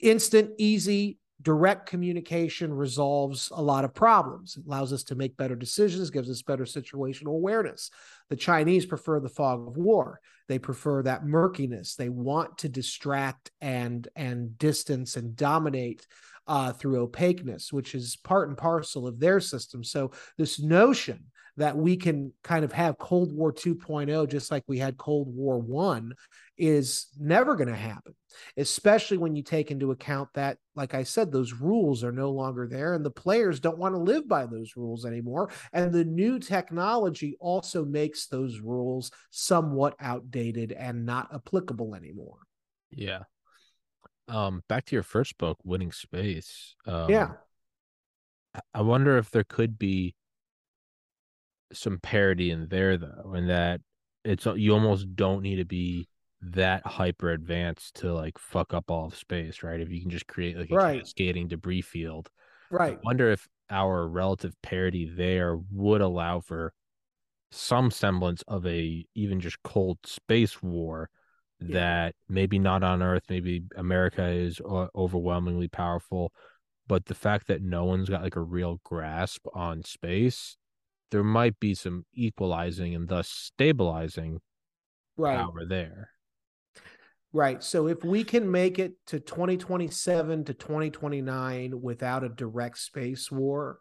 instant, 0.00 0.50
easy, 0.58 1.18
direct 1.42 1.88
communication 1.88 2.72
resolves 2.72 3.50
a 3.54 3.62
lot 3.62 3.84
of 3.84 3.94
problems. 3.94 4.56
It 4.56 4.66
allows 4.66 4.92
us 4.92 5.04
to 5.04 5.14
make 5.14 5.36
better 5.36 5.56
decisions, 5.56 6.10
gives 6.10 6.28
us 6.28 6.42
better 6.42 6.64
situational 6.64 7.34
awareness. 7.34 7.90
The 8.28 8.36
Chinese 8.36 8.84
prefer 8.84 9.20
the 9.20 9.28
fog 9.28 9.66
of 9.66 9.76
war. 9.76 10.20
They 10.48 10.58
prefer 10.58 11.02
that 11.02 11.24
murkiness. 11.24 11.94
They 11.94 12.08
want 12.08 12.58
to 12.58 12.68
distract 12.68 13.50
and 13.60 14.06
and 14.16 14.58
distance 14.58 15.16
and 15.16 15.34
dominate 15.36 16.06
uh, 16.46 16.72
through 16.72 17.00
opaqueness, 17.00 17.72
which 17.72 17.94
is 17.94 18.16
part 18.16 18.48
and 18.48 18.58
parcel 18.58 19.06
of 19.06 19.20
their 19.20 19.40
system. 19.40 19.84
So 19.84 20.10
this 20.36 20.60
notion 20.60 21.24
that 21.60 21.76
we 21.76 21.94
can 21.94 22.32
kind 22.42 22.64
of 22.64 22.72
have 22.72 22.96
Cold 22.96 23.32
War 23.32 23.52
2.0 23.52 24.26
just 24.30 24.50
like 24.50 24.64
we 24.66 24.78
had 24.78 24.96
Cold 24.96 25.28
War 25.28 25.58
1 25.58 26.14
is 26.56 27.08
never 27.18 27.54
going 27.54 27.68
to 27.68 27.76
happen, 27.76 28.14
especially 28.56 29.18
when 29.18 29.36
you 29.36 29.42
take 29.42 29.70
into 29.70 29.90
account 29.90 30.30
that, 30.32 30.56
like 30.74 30.94
I 30.94 31.02
said, 31.02 31.30
those 31.30 31.52
rules 31.52 32.02
are 32.02 32.12
no 32.12 32.30
longer 32.30 32.66
there 32.66 32.94
and 32.94 33.04
the 33.04 33.10
players 33.10 33.60
don't 33.60 33.76
want 33.76 33.94
to 33.94 34.00
live 34.00 34.26
by 34.26 34.46
those 34.46 34.72
rules 34.74 35.04
anymore. 35.04 35.50
And 35.74 35.92
the 35.92 36.06
new 36.06 36.38
technology 36.38 37.36
also 37.40 37.84
makes 37.84 38.26
those 38.26 38.60
rules 38.60 39.10
somewhat 39.28 39.96
outdated 40.00 40.72
and 40.72 41.04
not 41.04 41.28
applicable 41.34 41.94
anymore. 41.94 42.38
Yeah. 42.90 43.24
Um, 44.28 44.62
back 44.66 44.86
to 44.86 44.96
your 44.96 45.02
first 45.02 45.36
book, 45.36 45.58
Winning 45.62 45.92
Space. 45.92 46.74
Um, 46.86 47.10
yeah. 47.10 47.32
I 48.72 48.80
wonder 48.80 49.18
if 49.18 49.30
there 49.30 49.44
could 49.44 49.78
be 49.78 50.14
some 51.72 51.98
parity 51.98 52.50
in 52.50 52.68
there 52.68 52.96
though, 52.96 53.32
and 53.34 53.50
that 53.50 53.80
it's 54.24 54.46
uh, 54.46 54.54
you 54.54 54.72
almost 54.72 55.14
don't 55.14 55.42
need 55.42 55.56
to 55.56 55.64
be 55.64 56.08
that 56.42 56.86
hyper 56.86 57.30
advanced 57.30 57.96
to 57.96 58.12
like 58.12 58.38
fuck 58.38 58.72
up 58.72 58.90
all 58.90 59.06
of 59.06 59.16
space, 59.16 59.62
right? 59.62 59.80
If 59.80 59.90
you 59.90 60.00
can 60.00 60.10
just 60.10 60.26
create 60.26 60.56
like 60.56 60.70
a 60.70 60.74
right. 60.74 61.00
cascading 61.00 61.48
debris 61.48 61.82
field. 61.82 62.30
Right. 62.70 62.94
I 62.94 63.00
wonder 63.02 63.30
if 63.30 63.48
our 63.70 64.06
relative 64.06 64.54
parity 64.62 65.10
there 65.14 65.58
would 65.70 66.00
allow 66.00 66.40
for 66.40 66.72
some 67.52 67.90
semblance 67.90 68.42
of 68.48 68.66
a 68.66 69.04
even 69.14 69.40
just 69.40 69.62
cold 69.62 69.98
space 70.04 70.62
war 70.62 71.10
yeah. 71.60 71.74
that 71.74 72.14
maybe 72.28 72.58
not 72.58 72.82
on 72.82 73.02
earth 73.02 73.24
maybe 73.28 73.64
america 73.76 74.24
is 74.24 74.60
uh, 74.68 74.86
overwhelmingly 74.94 75.66
powerful 75.66 76.32
but 76.86 77.06
the 77.06 77.14
fact 77.14 77.48
that 77.48 77.60
no 77.60 77.84
one's 77.84 78.08
got 78.08 78.22
like 78.22 78.36
a 78.36 78.40
real 78.40 78.80
grasp 78.84 79.46
on 79.52 79.82
space 79.82 80.56
there 81.10 81.24
might 81.24 81.58
be 81.60 81.74
some 81.74 82.04
equalizing 82.14 82.94
and 82.94 83.08
thus 83.08 83.28
stabilizing 83.28 84.40
right. 85.16 85.36
power 85.36 85.64
there. 85.66 86.10
Right. 87.32 87.62
So 87.62 87.86
if 87.86 88.02
we 88.04 88.24
can 88.24 88.50
make 88.50 88.78
it 88.78 88.94
to 89.06 89.20
2027 89.20 90.44
to 90.44 90.54
2029 90.54 91.80
without 91.80 92.24
a 92.24 92.28
direct 92.28 92.78
space 92.78 93.30
war, 93.30 93.78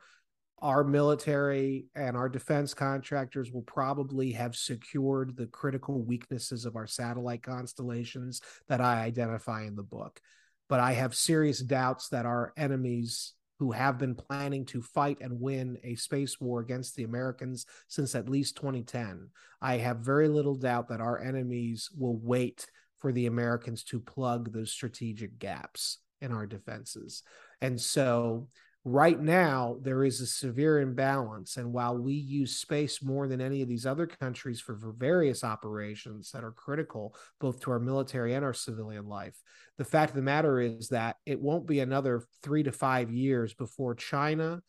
our 0.62 0.84
military 0.84 1.86
and 1.96 2.18
our 2.18 2.30
defense 2.30 2.74
contractors 2.74 3.52
will 3.52 3.64
probably 3.64 4.34
have 4.34 4.56
secured 4.56 5.36
the 5.36 5.48
critical 5.48 6.04
weaknesses 6.04 6.66
of 6.66 6.76
our 6.76 6.86
satellite 6.86 7.42
constellations 7.42 8.42
that 8.68 8.82
I 8.82 9.02
identify 9.02 9.64
in 9.64 9.76
the 9.76 9.84
book. 9.84 10.20
But 10.68 10.80
I 10.80 10.94
have 10.94 11.16
serious 11.16 11.60
doubts 11.60 12.10
that 12.10 12.26
our 12.26 12.54
enemies 12.56 13.34
who 13.60 13.72
have 13.74 13.98
been 13.98 14.16
planning 14.16 14.66
to 14.66 14.82
fight 14.82 15.18
and 15.22 15.40
win 15.40 15.78
a 15.84 15.96
space 15.96 16.40
war 16.40 16.62
against 16.62 16.96
the 16.96 17.04
Americans 17.04 17.66
since 17.90 18.16
at 18.16 18.30
least 18.30 18.56
2010. 18.56 19.30
I 19.62 19.78
have 19.78 19.98
very 19.98 20.30
little 20.30 20.56
doubt 20.56 20.88
that 20.88 21.02
our 21.02 21.22
enemies 21.22 21.90
will 21.98 22.18
wait 22.18 22.66
for 22.98 23.12
the 23.12 23.28
Americans 23.28 23.84
to 23.84 24.00
plug 24.00 24.52
those 24.52 24.72
strategic 24.72 25.40
gaps 25.40 26.00
in 26.22 26.32
our 26.32 26.46
defenses. 26.46 27.24
And 27.62 27.80
so 27.80 28.48
right 28.86 29.20
now 29.20 29.78
there 29.82 30.06
is 30.06 30.22
a 30.22 30.26
severe 30.26 30.80
imbalance 30.80 31.58
and 31.58 31.74
while 31.74 31.98
we 31.98 32.14
use 32.14 32.58
space 32.58 33.04
more 33.04 33.28
than 33.28 33.42
any 33.42 33.62
of 33.62 33.68
these 33.68 33.86
other 33.86 34.08
countries 34.08 34.62
for, 34.62 34.78
for, 34.78 34.94
various 34.94 35.44
operations 35.44 36.32
that 36.32 36.46
are 36.46 36.54
critical 36.54 37.14
both 37.42 37.60
to 37.60 37.72
our 37.72 37.80
military 37.80 38.34
and 38.34 38.46
our 38.46 38.54
civilian 38.54 39.06
life 39.06 39.36
the 39.78 39.84
fact 39.84 40.12
of 40.12 40.16
the 40.16 40.22
matter 40.22 40.62
is 40.62 40.88
that 40.90 41.18
it 41.26 41.42
won't 41.42 41.68
be 41.68 41.82
another 41.82 42.24
three 42.42 42.64
to 42.64 42.72
five 42.72 43.12
years 43.12 43.54
before 43.54 43.96
china 43.96 44.62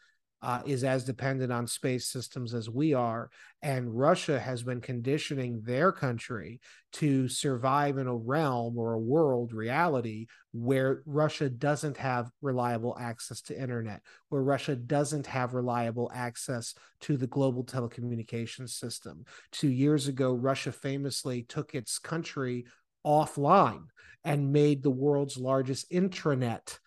uh, 0.42 0.62
is 0.64 0.84
as 0.84 1.04
dependent 1.04 1.52
on 1.52 1.66
space 1.66 2.08
systems 2.08 2.54
as 2.54 2.70
we 2.70 2.94
are. 2.94 3.30
And 3.62 3.96
Russia 3.96 4.38
has 4.38 4.62
been 4.62 4.80
conditioning 4.80 5.60
their 5.62 5.92
country 5.92 6.60
to 6.92 7.28
survive 7.28 7.98
in 7.98 8.06
a 8.06 8.16
realm 8.16 8.78
or 8.78 8.92
a 8.92 8.98
world 8.98 9.52
reality 9.52 10.26
where 10.52 11.02
Russia 11.04 11.50
doesn't 11.50 11.96
have 11.98 12.30
reliable 12.40 12.96
access 12.98 13.40
to 13.42 13.60
internet, 13.60 14.00
where 14.28 14.42
Russia 14.42 14.74
doesn't 14.74 15.26
have 15.26 15.54
reliable 15.54 16.10
access 16.14 16.74
to 17.00 17.16
the 17.16 17.26
global 17.26 17.64
telecommunications 17.64 18.70
system. 18.70 19.24
Two 19.52 19.68
years 19.68 20.08
ago, 20.08 20.32
Russia 20.32 20.72
famously 20.72 21.42
took 21.42 21.74
its 21.74 21.98
country 21.98 22.64
offline 23.06 23.84
and 24.24 24.52
made 24.52 24.82
the 24.82 24.90
world's 24.90 25.36
largest 25.36 25.90
intranet 25.90 26.78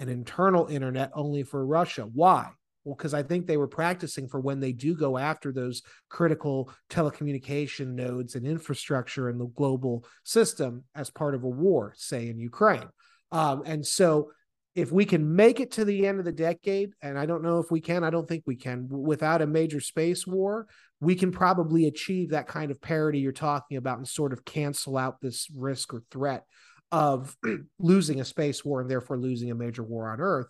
an 0.00 0.08
internal 0.08 0.66
internet 0.66 1.10
only 1.14 1.42
for 1.42 1.64
Russia. 1.64 2.02
Why? 2.02 2.48
Well, 2.84 2.94
because 2.96 3.14
I 3.14 3.22
think 3.22 3.46
they 3.46 3.56
were 3.56 3.68
practicing 3.68 4.26
for 4.28 4.40
when 4.40 4.60
they 4.60 4.72
do 4.72 4.94
go 4.94 5.18
after 5.18 5.52
those 5.52 5.82
critical 6.08 6.72
telecommunication 6.88 7.88
nodes 7.88 8.34
and 8.34 8.46
infrastructure 8.46 9.28
in 9.28 9.38
the 9.38 9.46
global 9.46 10.04
system 10.24 10.84
as 10.94 11.10
part 11.10 11.34
of 11.34 11.44
a 11.44 11.48
war, 11.48 11.92
say 11.96 12.28
in 12.28 12.38
Ukraine. 12.38 12.88
Um, 13.32 13.62
and 13.66 13.86
so, 13.86 14.30
if 14.76 14.92
we 14.92 15.04
can 15.04 15.34
make 15.34 15.58
it 15.58 15.72
to 15.72 15.84
the 15.84 16.06
end 16.06 16.20
of 16.20 16.24
the 16.24 16.32
decade, 16.32 16.92
and 17.02 17.18
I 17.18 17.26
don't 17.26 17.42
know 17.42 17.58
if 17.58 17.72
we 17.72 17.80
can, 17.80 18.04
I 18.04 18.10
don't 18.10 18.28
think 18.28 18.44
we 18.46 18.54
can, 18.54 18.86
without 18.88 19.42
a 19.42 19.46
major 19.46 19.80
space 19.80 20.26
war, 20.26 20.68
we 21.00 21.16
can 21.16 21.32
probably 21.32 21.86
achieve 21.86 22.30
that 22.30 22.46
kind 22.46 22.70
of 22.70 22.80
parity 22.80 23.18
you're 23.18 23.32
talking 23.32 23.78
about 23.78 23.98
and 23.98 24.06
sort 24.06 24.32
of 24.32 24.44
cancel 24.44 24.96
out 24.96 25.20
this 25.20 25.48
risk 25.50 25.92
or 25.92 26.04
threat 26.12 26.44
of 26.92 27.36
losing 27.80 28.20
a 28.20 28.24
space 28.24 28.64
war 28.64 28.80
and 28.80 28.90
therefore 28.90 29.18
losing 29.18 29.50
a 29.50 29.54
major 29.56 29.82
war 29.82 30.10
on 30.10 30.20
Earth. 30.20 30.48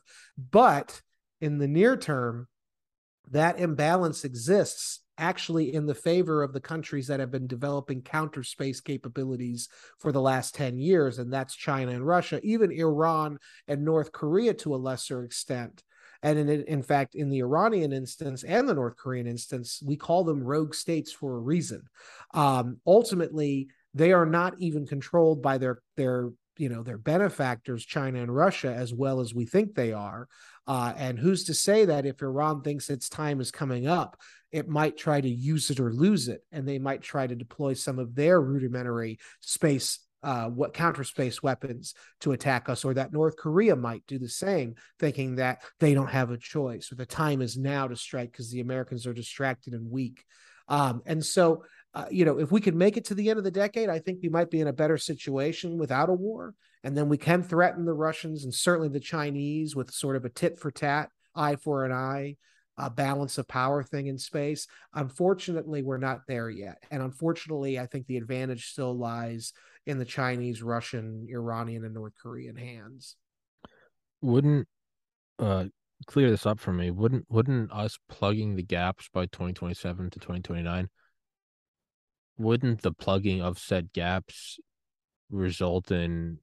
But 0.51 1.01
in 1.41 1.59
the 1.59 1.69
near 1.69 1.97
term, 1.97 2.49
that 3.31 3.59
imbalance 3.61 4.25
exists 4.25 5.01
actually 5.19 5.75
in 5.75 5.87
the 5.87 5.95
favor 5.95 6.43
of 6.43 6.53
the 6.53 6.61
countries 6.61 7.07
that 7.07 7.21
have 7.21 7.31
been 7.31 7.47
developing 7.47 8.03
counter 8.03 8.43
space 8.43 8.81
capabilities 8.81 9.69
for 9.99 10.13
the 10.13 10.21
last 10.21 10.55
10 10.55 10.79
years, 10.79 11.19
and 11.19 11.33
that's 11.33 11.55
China 11.55 11.93
and 11.93 12.07
Russia, 12.07 12.41
even 12.43 12.73
Iran 12.73 13.39
and 13.69 13.85
North 13.85 14.13
Korea 14.13 14.55
to 14.55 14.75
a 14.75 14.77
lesser 14.77 15.23
extent. 15.25 15.83
And 16.23 16.39
in, 16.39 16.49
in 16.49 16.83
fact, 16.83 17.15
in 17.15 17.31
the 17.31 17.41
Iranian 17.41 17.93
instance 17.93 18.43
and 18.45 18.69
the 18.69 18.75
North 18.75 18.97
Korean 18.97 19.27
instance, 19.27 19.83
we 19.85 19.97
call 19.97 20.25
them 20.25 20.43
rogue 20.43 20.75
states 20.75 21.13
for 21.13 21.37
a 21.37 21.41
reason. 21.41 21.83
Um, 22.35 22.79
ultimately, 22.87 23.69
they 23.95 24.13
are 24.13 24.27
not 24.27 24.55
even 24.59 24.87
controlled 24.87 25.43
by 25.43 25.59
their 25.59 25.81
their 25.97 26.31
you 26.57 26.69
know 26.69 26.83
their 26.83 26.99
benefactors 26.99 27.85
china 27.85 28.21
and 28.21 28.35
russia 28.35 28.73
as 28.73 28.93
well 28.93 29.21
as 29.21 29.35
we 29.35 29.47
think 29.47 29.75
they 29.75 29.93
are 29.93 30.29
uh, 30.71 30.93
and 30.97 31.19
who's 31.19 31.45
to 31.45 31.55
say 31.55 31.85
that 31.85 32.07
if 32.07 32.23
iran 32.23 32.63
thinks 32.63 32.89
its 32.89 33.09
time 33.09 33.41
is 33.41 33.51
coming 33.51 33.87
up 33.87 34.17
it 34.53 34.69
might 34.69 34.97
try 34.97 35.21
to 35.21 35.29
use 35.29 35.71
it 35.71 35.81
or 35.81 35.93
lose 35.93 36.29
it 36.29 36.43
and 36.53 36.67
they 36.67 36.79
might 36.79 37.03
try 37.03 37.27
to 37.27 37.35
deploy 37.35 37.73
some 37.73 37.99
of 37.99 38.15
their 38.15 38.41
rudimentary 38.41 39.19
space 39.41 39.99
uh, 40.23 40.49
what 40.49 40.75
counter 40.75 41.05
space 41.05 41.43
weapons 41.43 41.95
to 42.21 42.33
attack 42.33 42.69
us, 42.69 42.85
or 42.85 42.93
that 42.95 43.13
North 43.13 43.37
Korea 43.37 43.75
might 43.75 44.07
do 44.07 44.19
the 44.19 44.29
same, 44.29 44.75
thinking 44.99 45.37
that 45.37 45.63
they 45.79 45.95
don't 45.95 46.11
have 46.11 46.31
a 46.31 46.37
choice, 46.37 46.93
or 46.93 46.97
the 46.97 47.07
time 47.07 47.41
is 47.41 47.57
now 47.57 47.89
to 47.89 47.97
strike 47.97 48.31
because 48.31 48.51
the 48.51 48.61
Americans 48.61 49.07
are 49.07 49.15
distracted 49.15 49.73
and 49.73 49.91
weak. 49.91 50.25
Um, 50.69 51.03
and 51.07 51.25
so, 51.25 51.65
uh, 51.93 52.07
you 52.11 52.25
know, 52.25 52.39
if 52.39 52.53
we 52.53 52.61
could 52.61 52.75
make 52.75 52.97
it 52.97 53.05
to 53.07 53.15
the 53.15 53.31
end 53.31 53.39
of 53.39 53.45
the 53.45 53.51
decade, 53.51 53.89
I 53.89 53.99
think 53.99 54.21
we 54.23 54.29
might 54.29 54.51
be 54.51 54.61
in 54.61 54.69
a 54.69 54.73
better 54.73 54.97
situation 54.97 55.77
without 55.77 56.09
a 56.09 56.15
war. 56.15 56.55
And 56.85 56.97
then 56.97 57.09
we 57.09 57.19
can 57.19 57.43
threaten 57.43 57.85
the 57.85 57.93
Russians 57.93 58.45
and 58.45 58.55
certainly 58.55 58.89
the 58.89 59.01
Chinese 59.01 59.75
with 59.75 59.91
sort 59.91 60.17
of 60.17 60.25
a 60.25 60.31
tit 60.31 60.59
for 60.59 60.71
tat, 60.71 61.11
eye 61.35 61.57
for 61.57 61.85
an 61.85 61.93
eye, 61.93 62.37
a 62.79 62.91
balance 62.91 63.39
of 63.39 63.49
power 63.49 63.83
thing 63.83 64.07
in 64.07 64.19
space. 64.19 64.69
Unfortunately, 64.95 65.83
we're 65.83 65.99
not 65.99 66.21
there 66.29 66.49
yet. 66.49 66.79
And 66.91 67.03
unfortunately, 67.03 67.79
I 67.79 67.87
think 67.87 68.07
the 68.07 68.17
advantage 68.17 68.71
still 68.71 68.97
lies 68.97 69.53
in 69.85 69.99
the 69.99 70.05
Chinese, 70.05 70.63
Russian, 70.63 71.27
Iranian, 71.29 71.85
and 71.85 71.95
North 71.95 72.15
Korean 72.23 72.57
hands. 72.57 73.17
Wouldn't 74.23 74.69
uh 75.39 75.67
clear 76.07 76.31
this 76.31 76.47
up 76.47 76.61
for 76.61 76.73
me? 76.73 76.91
Wouldn't 76.91 77.27
wouldn't 77.29 77.73
us 77.73 77.99
plugging 78.09 78.55
the 78.55 78.63
gaps 78.63 79.09
by 79.13 79.27
2027 79.27 80.11
to 80.11 80.19
2029 80.19 80.89
wouldn't 82.41 82.81
the 82.81 82.93
plugging 82.93 83.43
of 83.43 83.59
said 83.59 83.93
gaps 83.93 84.59
result 85.31 85.91
in 85.91 86.39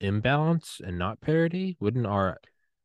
imbalance 0.00 0.80
and 0.84 0.98
not 0.98 1.20
parity? 1.20 1.76
Wouldn't 1.78 2.06
our 2.06 2.38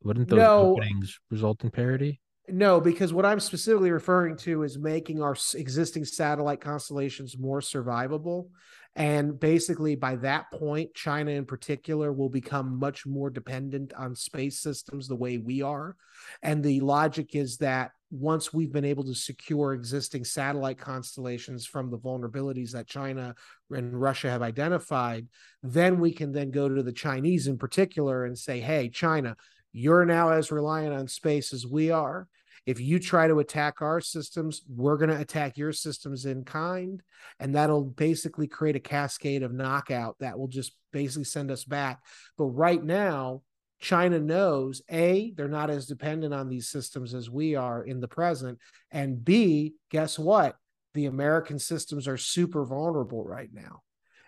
wouldn't 0.04 0.28
those 0.28 0.38
no, 0.38 0.74
openings 0.74 1.18
result 1.32 1.64
in 1.64 1.72
parity? 1.72 2.20
No, 2.48 2.80
because 2.80 3.12
what 3.12 3.26
I'm 3.26 3.40
specifically 3.40 3.90
referring 3.90 4.38
to 4.38 4.64
is 4.64 4.78
making 4.78 5.22
our 5.22 5.36
existing 5.56 6.06
satellite 6.06 6.62
constellations 6.62 7.38
more 7.40 7.62
survivable. 7.62 8.50
And 8.96 9.38
basically, 9.38 9.96
by 9.96 10.16
that 10.18 10.52
point, 10.52 10.94
China 10.94 11.32
in 11.32 11.46
particular 11.46 12.14
will 12.14 12.30
become 12.30 12.80
much 12.80 13.06
more 13.06 13.30
dependent 13.30 13.94
on 13.94 14.16
space 14.16 14.60
systems 14.60 15.08
the 15.08 15.16
way 15.16 15.38
we 15.38 15.62
are. 15.62 15.98
And 16.42 16.64
the 16.64 16.80
logic 16.80 17.36
is 17.36 17.58
that 17.58 17.92
once 18.10 18.54
we've 18.54 18.72
been 18.72 18.86
able 18.86 19.04
to 19.04 19.14
secure 19.14 19.74
existing 19.74 20.24
satellite 20.24 20.78
constellations 20.78 21.66
from 21.66 21.90
the 21.90 21.98
vulnerabilities 21.98 22.72
that 22.72 22.88
China 22.88 23.36
and 23.70 24.00
Russia 24.00 24.30
have 24.30 24.42
identified, 24.42 25.28
then 25.62 26.00
we 26.00 26.14
can 26.14 26.32
then 26.32 26.52
go 26.52 26.70
to 26.70 26.82
the 26.82 26.94
Chinese 26.94 27.48
in 27.48 27.58
particular 27.58 28.24
and 28.24 28.38
say, 28.38 28.62
hey, 28.62 28.88
China, 28.90 29.36
you're 29.74 30.06
now 30.06 30.30
as 30.30 30.52
reliant 30.52 30.94
on 30.94 31.08
space 31.10 31.52
as 31.52 31.68
we 31.68 31.92
are. 31.92 32.30
If 32.66 32.80
you 32.80 33.00
try 33.00 33.28
to 33.28 33.40
attack 33.40 33.82
our 33.82 34.02
systems, 34.02 34.62
we're 34.68 34.98
going 34.98 35.10
to 35.10 35.20
attack 35.20 35.58
your 35.58 35.72
systems 35.72 36.26
in 36.26 36.44
kind. 36.44 37.02
And 37.40 37.56
that'll 37.56 37.84
basically 37.84 38.48
create 38.48 38.76
a 38.76 38.80
cascade 38.80 39.44
of 39.44 39.54
knockout 39.54 40.16
that 40.20 40.38
will 40.38 40.48
just 40.48 40.74
basically 40.92 41.26
send 41.26 41.52
us 41.52 41.64
back. 41.64 42.02
But 42.38 42.46
right 42.46 42.84
now, 42.84 43.42
China 43.80 44.20
knows 44.20 44.82
A, 44.90 45.34
they're 45.36 45.48
not 45.48 45.70
as 45.70 45.86
dependent 45.86 46.34
on 46.34 46.50
these 46.50 46.70
systems 46.70 47.14
as 47.14 47.30
we 47.30 47.56
are 47.56 47.84
in 47.84 48.00
the 48.00 48.08
present. 48.08 48.58
And 48.90 49.24
B, 49.24 49.76
guess 49.92 50.18
what? 50.18 50.56
The 50.94 51.06
American 51.06 51.60
systems 51.60 52.08
are 52.08 52.18
super 52.18 52.66
vulnerable 52.66 53.24
right 53.24 53.50
now. 53.54 53.82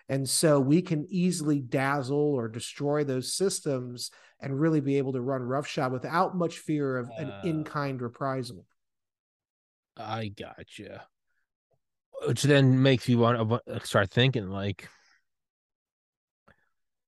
And 0.08 0.28
so 0.28 0.58
we 0.58 0.80
can 0.80 1.06
easily 1.10 1.60
dazzle 1.60 2.18
or 2.18 2.48
destroy 2.48 3.04
those 3.04 3.34
systems 3.34 4.10
and 4.40 4.58
really 4.58 4.80
be 4.80 4.96
able 4.96 5.12
to 5.12 5.20
run 5.20 5.42
roughshod 5.42 5.92
without 5.92 6.36
much 6.36 6.58
fear 6.58 6.96
of 6.96 7.10
an 7.18 7.30
uh, 7.30 7.40
in 7.44 7.64
kind 7.64 8.00
reprisal. 8.00 8.64
I 9.96 10.28
gotcha. 10.28 11.04
Which 12.26 12.42
then 12.42 12.82
makes 12.82 13.08
you 13.08 13.18
want 13.18 13.62
to 13.66 13.86
start 13.86 14.10
thinking 14.10 14.48
like, 14.48 14.88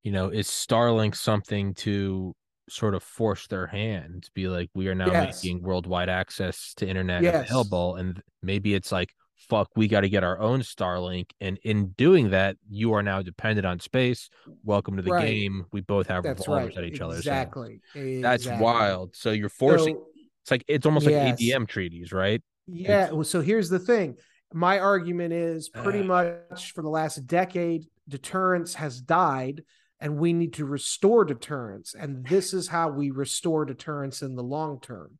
you 0.03 0.12
know, 0.12 0.28
is 0.28 0.48
Starlink 0.48 1.16
something 1.16 1.74
to 1.74 2.34
sort 2.68 2.94
of 2.94 3.03
force 3.03 3.46
their 3.46 3.66
hand 3.66 4.24
to 4.24 4.30
be 4.34 4.48
like, 4.48 4.70
we 4.74 4.88
are 4.88 4.94
now 4.94 5.11
yes. 5.11 5.42
making 5.42 5.62
worldwide 5.62 6.09
access 6.09 6.74
to 6.76 6.88
internet 6.88 7.22
yes. 7.22 7.48
available, 7.48 7.96
and 7.96 8.22
maybe 8.42 8.74
it's 8.74 8.92
like, 8.92 9.14
fuck, 9.49 9.68
we 9.76 9.88
got 9.88 10.03
to 10.03 10.09
get 10.09 10.24
our 10.24 10.38
own 10.38 10.61
Starlink, 10.61 11.30
and 11.41 11.59
in 11.62 11.88
doing 11.91 12.30
that, 12.30 12.57
you 12.68 12.93
are 12.95 13.03
now 13.03 13.22
dependent 13.22 13.66
on 13.66 13.80
space. 13.80 14.28
Welcome 14.64 14.97
to 14.97 15.03
the 15.03 15.11
right. 15.11 15.26
game. 15.26 15.66
We 15.72 15.80
both 15.80 16.07
have 16.09 16.22
That's 16.22 16.47
revolvers 16.47 16.76
right. 16.76 16.84
at 16.84 16.93
each 16.93 17.01
other. 17.01 17.16
Exactly. 17.16 17.80
exactly. 17.95 18.22
That's 18.22 18.47
wild. 18.47 19.14
So 19.14 19.30
you're 19.30 19.49
forcing. 19.49 19.97
So, 19.97 20.07
it's 20.43 20.51
like 20.51 20.64
it's 20.68 20.86
almost 20.86 21.07
yes. 21.07 21.30
like 21.30 21.38
ABM 21.38 21.68
treaties, 21.68 22.12
right? 22.12 22.43
Yeah. 22.66 23.11
Well, 23.11 23.24
so 23.24 23.41
here's 23.41 23.68
the 23.68 23.78
thing. 23.78 24.16
My 24.53 24.78
argument 24.78 25.32
is 25.32 25.68
pretty 25.68 26.01
uh, 26.01 26.05
much 26.05 26.72
for 26.72 26.82
the 26.82 26.88
last 26.88 27.26
decade, 27.26 27.86
deterrence 28.09 28.74
has 28.74 29.01
died 29.01 29.62
and 30.01 30.16
we 30.16 30.32
need 30.32 30.55
to 30.55 30.64
restore 30.64 31.24
deterrence. 31.24 31.95
And 31.95 32.26
this 32.26 32.55
is 32.55 32.68
how 32.68 32.91
we 32.91 33.11
restore 33.11 33.64
deterrence 33.64 34.22
in 34.22 34.34
the 34.34 34.43
long 34.43 34.80
term. 34.80 35.18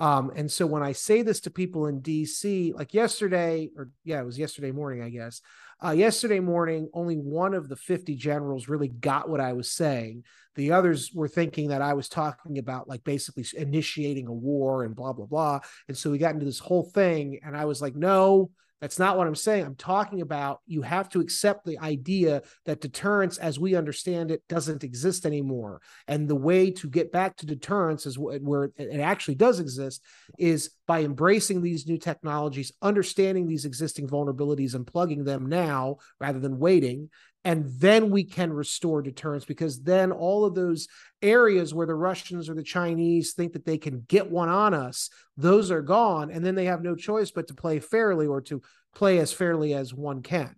Um, 0.00 0.32
and 0.34 0.50
so 0.50 0.66
when 0.66 0.82
I 0.82 0.92
say 0.92 1.20
this 1.20 1.40
to 1.40 1.50
people 1.50 1.86
in 1.86 2.00
DC, 2.00 2.74
like 2.74 2.94
yesterday, 2.94 3.68
or 3.76 3.90
yeah, 4.02 4.20
it 4.20 4.24
was 4.24 4.38
yesterday 4.38 4.72
morning, 4.72 5.02
I 5.02 5.10
guess. 5.10 5.42
Uh, 5.84 5.90
yesterday 5.90 6.40
morning, 6.40 6.88
only 6.94 7.16
one 7.16 7.52
of 7.52 7.68
the 7.68 7.76
50 7.76 8.16
generals 8.16 8.66
really 8.66 8.88
got 8.88 9.28
what 9.28 9.40
I 9.40 9.52
was 9.52 9.70
saying. 9.70 10.24
The 10.54 10.72
others 10.72 11.12
were 11.14 11.28
thinking 11.28 11.68
that 11.68 11.82
I 11.82 11.92
was 11.92 12.08
talking 12.08 12.58
about 12.58 12.88
like 12.88 13.04
basically 13.04 13.44
initiating 13.54 14.26
a 14.26 14.32
war 14.32 14.84
and 14.84 14.96
blah, 14.96 15.12
blah, 15.12 15.26
blah. 15.26 15.60
And 15.86 15.96
so 15.96 16.10
we 16.10 16.18
got 16.18 16.32
into 16.32 16.46
this 16.46 16.58
whole 16.58 16.84
thing. 16.84 17.40
And 17.44 17.54
I 17.54 17.66
was 17.66 17.82
like, 17.82 17.94
no, 17.94 18.50
that's 18.80 18.98
not 18.98 19.18
what 19.18 19.26
I'm 19.26 19.34
saying. 19.34 19.64
I'm 19.66 19.74
talking 19.74 20.22
about 20.22 20.60
you 20.66 20.82
have 20.82 21.08
to 21.10 21.20
accept 21.20 21.66
the 21.66 21.78
idea 21.78 22.42
that 22.64 22.80
deterrence, 22.80 23.36
as 23.38 23.58
we 23.58 23.74
understand 23.74 24.30
it, 24.30 24.42
doesn't 24.48 24.84
exist 24.84 25.26
anymore. 25.26 25.82
And 26.08 26.26
the 26.26 26.36
way 26.36 26.70
to 26.72 26.88
get 26.88 27.12
back 27.12 27.36
to 27.36 27.46
deterrence 27.46 28.06
is 28.06 28.18
where 28.18 28.72
it 28.76 29.00
actually 29.00 29.34
does 29.34 29.60
exist 29.60 30.02
is 30.38 30.70
by 30.86 31.02
embracing 31.02 31.60
these 31.60 31.86
new 31.86 31.98
technologies, 31.98 32.72
understanding 32.82 33.46
these 33.46 33.64
existing 33.64 34.08
vulnerabilities 34.08 34.74
and 34.74 34.86
plugging 34.86 35.24
them 35.24 35.46
now 35.46 35.96
rather 36.18 36.40
than 36.40 36.58
waiting, 36.58 37.10
and 37.44 37.64
then 37.78 38.10
we 38.10 38.24
can 38.24 38.52
restore 38.52 39.00
deterrence 39.00 39.44
because 39.44 39.82
then 39.82 40.12
all 40.12 40.44
of 40.44 40.54
those 40.54 40.88
areas 41.22 41.72
where 41.72 41.86
the 41.86 41.94
Russians 41.94 42.50
or 42.50 42.54
the 42.54 42.62
Chinese 42.62 43.32
think 43.32 43.54
that 43.54 43.64
they 43.64 43.78
can 43.78 44.04
get 44.08 44.30
one 44.30 44.50
on 44.50 44.74
us, 44.74 45.08
those 45.36 45.70
are 45.70 45.80
gone. 45.80 46.30
And 46.30 46.44
then 46.44 46.54
they 46.54 46.66
have 46.66 46.82
no 46.82 46.94
choice 46.94 47.30
but 47.30 47.48
to 47.48 47.54
play 47.54 47.80
fairly 47.80 48.26
or 48.26 48.42
to 48.42 48.60
play 48.94 49.18
as 49.18 49.32
fairly 49.32 49.72
as 49.72 49.94
one 49.94 50.22
can. 50.22 50.54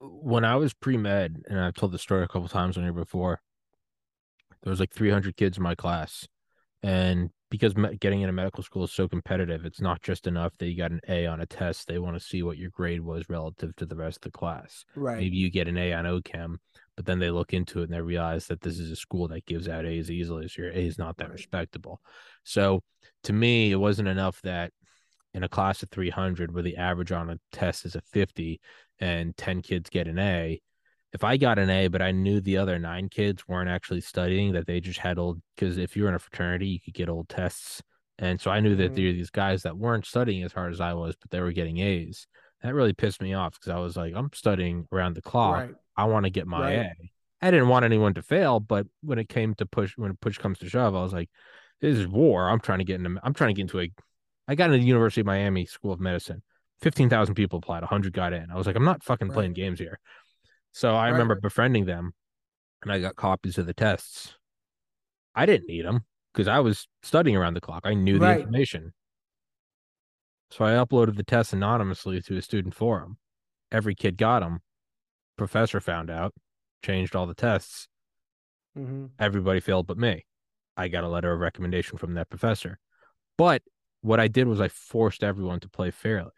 When 0.00 0.44
I 0.44 0.54
was 0.54 0.72
pre 0.72 0.96
med, 0.96 1.42
and 1.48 1.58
I've 1.58 1.74
told 1.74 1.90
the 1.90 1.98
story 1.98 2.22
a 2.22 2.28
couple 2.28 2.48
times 2.48 2.76
on 2.76 2.84
here 2.84 2.92
before, 2.92 3.40
there 4.62 4.70
was 4.70 4.78
like 4.78 4.92
300 4.92 5.36
kids 5.36 5.56
in 5.56 5.64
my 5.64 5.74
class. 5.74 6.28
And 6.82 7.30
because 7.50 7.74
getting 7.98 8.20
into 8.20 8.32
medical 8.32 8.62
school 8.62 8.84
is 8.84 8.92
so 8.92 9.08
competitive, 9.08 9.64
it's 9.64 9.80
not 9.80 10.02
just 10.02 10.26
enough 10.26 10.52
that 10.58 10.66
you 10.66 10.76
got 10.76 10.92
an 10.92 11.00
A 11.08 11.26
on 11.26 11.40
a 11.40 11.46
test. 11.46 11.88
They 11.88 11.98
want 11.98 12.18
to 12.18 12.24
see 12.24 12.42
what 12.42 12.58
your 12.58 12.70
grade 12.70 13.00
was 13.00 13.28
relative 13.28 13.74
to 13.76 13.86
the 13.86 13.96
rest 13.96 14.18
of 14.18 14.32
the 14.32 14.38
class. 14.38 14.84
Right. 14.94 15.18
Maybe 15.18 15.36
you 15.36 15.50
get 15.50 15.66
an 15.66 15.78
A 15.78 15.92
on 15.94 16.04
OChem, 16.04 16.56
but 16.94 17.06
then 17.06 17.18
they 17.18 17.30
look 17.30 17.54
into 17.54 17.80
it 17.80 17.84
and 17.84 17.92
they 17.92 18.00
realize 18.00 18.46
that 18.48 18.60
this 18.60 18.78
is 18.78 18.90
a 18.90 18.96
school 18.96 19.28
that 19.28 19.46
gives 19.46 19.68
out 19.68 19.86
A's 19.86 20.10
easily. 20.10 20.46
So 20.48 20.62
your 20.62 20.72
A 20.72 20.86
is 20.86 20.98
not 20.98 21.16
that 21.16 21.30
right. 21.30 21.32
respectable. 21.32 22.00
So 22.44 22.82
to 23.24 23.32
me, 23.32 23.72
it 23.72 23.76
wasn't 23.76 24.08
enough 24.08 24.40
that 24.42 24.72
in 25.34 25.42
a 25.42 25.48
class 25.48 25.82
of 25.82 25.90
300 25.90 26.52
where 26.52 26.62
the 26.62 26.76
average 26.76 27.12
on 27.12 27.30
a 27.30 27.38
test 27.52 27.86
is 27.86 27.94
a 27.94 28.00
50 28.00 28.60
and 29.00 29.36
10 29.36 29.62
kids 29.62 29.90
get 29.90 30.08
an 30.08 30.18
A 30.18 30.60
if 31.18 31.24
I 31.24 31.36
got 31.36 31.58
an 31.58 31.68
A, 31.68 31.88
but 31.88 32.00
I 32.00 32.12
knew 32.12 32.40
the 32.40 32.58
other 32.58 32.78
nine 32.78 33.08
kids 33.08 33.48
weren't 33.48 33.68
actually 33.68 34.02
studying, 34.02 34.52
that 34.52 34.68
they 34.68 34.78
just 34.78 35.00
had 35.00 35.18
old, 35.18 35.42
because 35.56 35.76
if 35.76 35.96
you're 35.96 36.08
in 36.08 36.14
a 36.14 36.18
fraternity, 36.20 36.68
you 36.68 36.78
could 36.78 36.94
get 36.94 37.08
old 37.08 37.28
tests. 37.28 37.82
And 38.20 38.40
so 38.40 38.52
I 38.52 38.60
knew 38.60 38.76
that 38.76 38.84
mm-hmm. 38.84 38.94
there 38.94 39.06
were 39.06 39.12
these 39.12 39.30
guys 39.30 39.64
that 39.64 39.76
weren't 39.76 40.06
studying 40.06 40.44
as 40.44 40.52
hard 40.52 40.72
as 40.72 40.80
I 40.80 40.94
was, 40.94 41.16
but 41.20 41.32
they 41.32 41.40
were 41.40 41.50
getting 41.50 41.78
A's. 41.78 42.28
That 42.62 42.72
really 42.72 42.92
pissed 42.92 43.20
me 43.20 43.34
off 43.34 43.54
because 43.54 43.72
I 43.74 43.80
was 43.80 43.96
like, 43.96 44.14
I'm 44.14 44.30
studying 44.32 44.86
around 44.92 45.16
the 45.16 45.22
clock. 45.22 45.56
Right. 45.56 45.74
I 45.96 46.04
want 46.04 46.22
to 46.26 46.30
get 46.30 46.46
my 46.46 46.60
right. 46.60 46.86
A. 46.86 47.10
I 47.42 47.50
didn't 47.50 47.68
want 47.68 47.84
anyone 47.84 48.14
to 48.14 48.22
fail, 48.22 48.60
but 48.60 48.86
when 49.02 49.18
it 49.18 49.28
came 49.28 49.56
to 49.56 49.66
push, 49.66 49.98
when 49.98 50.16
push 50.20 50.38
comes 50.38 50.60
to 50.60 50.68
shove, 50.68 50.94
I 50.94 51.02
was 51.02 51.12
like, 51.12 51.30
this 51.80 51.98
is 51.98 52.06
war. 52.06 52.48
I'm 52.48 52.60
trying 52.60 52.78
to 52.78 52.84
get 52.84 53.00
into, 53.00 53.18
I'm 53.24 53.34
trying 53.34 53.50
to 53.50 53.54
get 53.54 53.62
into 53.62 53.80
a, 53.80 53.90
I 54.46 54.54
got 54.54 54.66
into 54.66 54.78
the 54.78 54.86
University 54.86 55.22
of 55.22 55.26
Miami 55.26 55.66
School 55.66 55.92
of 55.92 55.98
Medicine. 55.98 56.44
15,000 56.80 57.34
people 57.34 57.58
applied, 57.58 57.80
100 57.80 58.12
got 58.12 58.32
in. 58.32 58.52
I 58.52 58.56
was 58.56 58.68
like, 58.68 58.76
I'm 58.76 58.84
not 58.84 59.02
fucking 59.02 59.28
right. 59.28 59.34
playing 59.34 59.54
games 59.54 59.80
here. 59.80 59.98
So 60.72 60.94
I 60.94 61.06
right. 61.06 61.10
remember 61.10 61.34
befriending 61.36 61.86
them 61.86 62.12
and 62.82 62.92
I 62.92 63.00
got 63.00 63.16
copies 63.16 63.58
of 63.58 63.66
the 63.66 63.74
tests. 63.74 64.36
I 65.34 65.46
didn't 65.46 65.68
need 65.68 65.84
them 65.84 66.04
because 66.32 66.48
I 66.48 66.60
was 66.60 66.86
studying 67.02 67.36
around 67.36 67.54
the 67.54 67.60
clock. 67.60 67.82
I 67.84 67.94
knew 67.94 68.18
right. 68.18 68.34
the 68.34 68.40
information. 68.40 68.92
So 70.50 70.64
I 70.64 70.72
uploaded 70.72 71.16
the 71.16 71.24
tests 71.24 71.52
anonymously 71.52 72.20
to 72.22 72.36
a 72.36 72.42
student 72.42 72.74
forum. 72.74 73.18
Every 73.70 73.94
kid 73.94 74.16
got 74.16 74.40
them. 74.40 74.60
Professor 75.36 75.80
found 75.80 76.10
out, 76.10 76.34
changed 76.82 77.14
all 77.14 77.26
the 77.26 77.34
tests. 77.34 77.88
Mm-hmm. 78.76 79.06
Everybody 79.18 79.60
failed 79.60 79.86
but 79.86 79.98
me. 79.98 80.24
I 80.76 80.88
got 80.88 81.04
a 81.04 81.08
letter 81.08 81.32
of 81.32 81.40
recommendation 81.40 81.98
from 81.98 82.14
that 82.14 82.30
professor. 82.30 82.78
But 83.36 83.62
what 84.00 84.20
I 84.20 84.28
did 84.28 84.46
was 84.46 84.60
I 84.60 84.68
forced 84.68 85.22
everyone 85.22 85.60
to 85.60 85.68
play 85.68 85.90
fairly. 85.90 86.30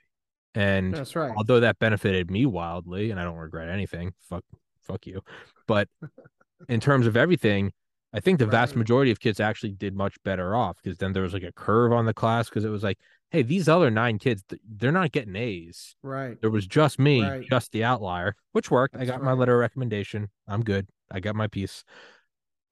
And 0.54 0.94
That's 0.94 1.14
right. 1.14 1.32
although 1.36 1.60
that 1.60 1.78
benefited 1.78 2.30
me 2.30 2.46
wildly, 2.46 3.10
and 3.10 3.20
I 3.20 3.24
don't 3.24 3.36
regret 3.36 3.68
anything, 3.68 4.12
fuck, 4.28 4.44
fuck 4.82 5.06
you. 5.06 5.22
But 5.66 5.88
in 6.68 6.80
terms 6.80 7.06
of 7.06 7.16
everything, 7.16 7.72
I 8.12 8.18
think 8.20 8.40
the 8.40 8.46
vast 8.46 8.74
majority 8.74 9.12
of 9.12 9.20
kids 9.20 9.38
actually 9.38 9.70
did 9.72 9.94
much 9.94 10.16
better 10.24 10.56
off 10.56 10.78
because 10.82 10.98
then 10.98 11.12
there 11.12 11.22
was 11.22 11.32
like 11.32 11.44
a 11.44 11.52
curve 11.52 11.92
on 11.92 12.06
the 12.06 12.14
class 12.14 12.48
because 12.48 12.64
it 12.64 12.68
was 12.70 12.82
like, 12.82 12.98
hey, 13.30 13.42
these 13.42 13.68
other 13.68 13.88
nine 13.88 14.18
kids, 14.18 14.42
they're 14.68 14.90
not 14.90 15.12
getting 15.12 15.36
A's. 15.36 15.94
Right. 16.02 16.40
There 16.40 16.50
was 16.50 16.66
just 16.66 16.98
me, 16.98 17.22
Right. 17.22 17.46
just 17.48 17.70
the 17.70 17.84
outlier, 17.84 18.34
which 18.50 18.68
worked. 18.72 18.96
I 18.96 18.98
That's 19.04 19.10
got 19.12 19.22
my 19.22 19.32
letter 19.32 19.54
of 19.54 19.60
recommendation. 19.60 20.28
I'm 20.48 20.64
good. 20.64 20.88
I 21.12 21.20
got 21.20 21.36
my 21.36 21.46
piece. 21.46 21.84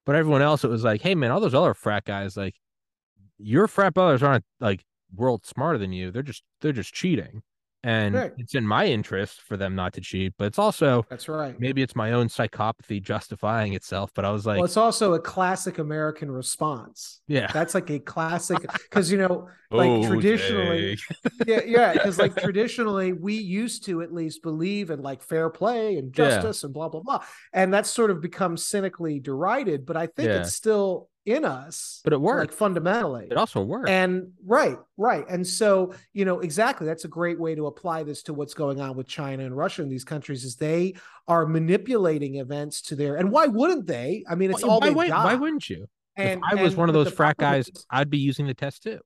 But 0.04 0.16
everyone 0.16 0.42
else, 0.42 0.64
it 0.64 0.70
was 0.70 0.82
like, 0.82 1.02
hey 1.02 1.14
man, 1.14 1.30
all 1.30 1.38
those 1.38 1.54
other 1.54 1.74
frat 1.74 2.04
guys, 2.04 2.36
like 2.36 2.56
your 3.38 3.68
frat 3.68 3.94
brothers 3.94 4.24
aren't 4.24 4.44
like 4.58 4.84
world 5.14 5.46
smarter 5.46 5.78
than 5.78 5.92
you. 5.92 6.10
They're 6.10 6.22
just 6.22 6.42
they're 6.60 6.72
just 6.72 6.92
cheating. 6.92 7.42
And 7.84 8.14
Right. 8.14 8.32
it's 8.38 8.54
in 8.54 8.66
my 8.66 8.86
interest 8.86 9.40
for 9.42 9.56
them 9.56 9.76
not 9.76 9.92
to 9.94 10.00
cheat, 10.00 10.34
but 10.36 10.46
it's 10.46 10.58
also 10.58 11.06
That's 11.08 11.28
right. 11.28 11.58
maybe 11.60 11.80
it's 11.82 11.94
my 11.94 12.12
own 12.12 12.28
psychopathy 12.28 13.00
justifying 13.00 13.74
itself. 13.74 14.10
But 14.14 14.24
I 14.24 14.32
was 14.32 14.46
like, 14.46 14.56
well, 14.56 14.64
it's 14.64 14.76
also 14.76 15.14
a 15.14 15.20
classic 15.20 15.78
American 15.78 16.30
response. 16.30 17.20
yeah, 17.28 17.50
That's 17.52 17.74
like 17.74 17.88
a 17.90 18.00
classic 18.00 18.62
because 18.62 19.12
you 19.12 19.18
know, 19.18 19.48
like 19.70 20.02
traditionally, 20.08 20.96
Jake. 20.96 21.18
yeah, 21.46 21.60
yeah, 21.66 21.92
because 21.92 22.18
like 22.18 22.36
traditionally 22.42 23.12
we 23.12 23.34
used 23.34 23.84
to 23.86 24.02
at 24.02 24.12
least 24.12 24.42
believe 24.42 24.90
in 24.90 25.00
like 25.00 25.22
fair 25.22 25.48
play 25.48 25.98
and 25.98 26.12
Yeah. 26.16 26.28
justice 26.30 26.64
and 26.64 26.74
blah 26.74 26.88
blah 26.88 27.00
blah, 27.00 27.22
and 27.52 27.72
that's 27.72 27.90
sort 27.90 28.10
of 28.10 28.20
become 28.20 28.56
cynically 28.56 29.20
derided. 29.20 29.86
But 29.86 29.96
I 29.96 30.06
think 30.08 30.28
Yeah. 30.30 30.40
it's 30.40 30.54
still 30.54 31.08
in 31.28 31.44
us, 31.44 32.00
but 32.04 32.12
it 32.12 32.18
like 32.18 32.24
worked. 32.24 32.54
fundamentally. 32.54 33.28
it 33.30 33.36
also 33.36 33.62
worked. 33.62 33.88
And 33.88 34.32
right, 34.44 34.78
right. 34.96 35.24
And 35.28 35.46
so, 35.46 35.94
you 36.12 36.24
know, 36.24 36.40
exactly 36.40 36.86
that's 36.86 37.04
a 37.04 37.08
great 37.08 37.38
way 37.38 37.54
to 37.54 37.66
apply 37.66 38.02
this 38.02 38.22
to 38.24 38.34
what's 38.34 38.54
going 38.54 38.80
on 38.80 38.96
with 38.96 39.06
China 39.06 39.44
and 39.44 39.56
Russia 39.56 39.82
in 39.82 39.88
these 39.88 40.04
countries 40.04 40.44
is 40.44 40.56
they 40.56 40.94
are 41.26 41.46
manipulating 41.46 42.36
events 42.36 42.80
to 42.82 42.96
their 42.96 43.16
and 43.16 43.30
why 43.30 43.46
wouldn't 43.46 43.86
they? 43.86 44.24
I 44.28 44.34
mean, 44.34 44.50
it's 44.50 44.62
why, 44.62 44.68
all 44.68 44.80
why, 44.80 44.90
why, 44.90 45.08
why 45.08 45.34
wouldn't 45.34 45.68
you? 45.68 45.86
and 46.16 46.40
if 46.52 46.58
I 46.58 46.62
was 46.62 46.74
one 46.74 46.88
of 46.88 46.94
those 46.94 47.12
frat 47.12 47.36
guys, 47.36 47.68
is- 47.68 47.86
I'd 47.90 48.10
be 48.10 48.18
using 48.18 48.46
the 48.46 48.54
test 48.54 48.82
too. 48.82 49.00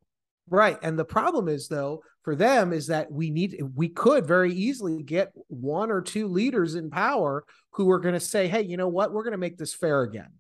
Right. 0.49 0.79
And 0.83 0.99
the 0.99 1.05
problem 1.05 1.49
is 1.49 1.69
though, 1.69 2.03
for 2.23 2.37
them 2.37 2.73
is 2.73 2.87
that 2.89 3.11
we 3.11 3.31
need 3.31 3.61
we 3.75 3.89
could 3.89 4.27
very 4.27 4.53
easily 4.53 5.03
get 5.03 5.33
one 5.49 5.91
or 5.91 6.01
two 6.01 6.29
leaders 6.29 6.75
in 6.75 6.91
power 6.91 7.45
who 7.71 7.91
are 7.91 7.99
going 7.99 8.15
to 8.15 8.21
say, 8.21 8.49
"Hey, 8.49 8.63
you 8.63 8.77
know 8.77 8.89
what? 8.89 9.13
We're 9.13 9.23
going 9.23 9.33
to 9.33 9.39
make 9.39 9.57
this 9.57 9.75
fair 9.75 10.03
again." 10.03 10.31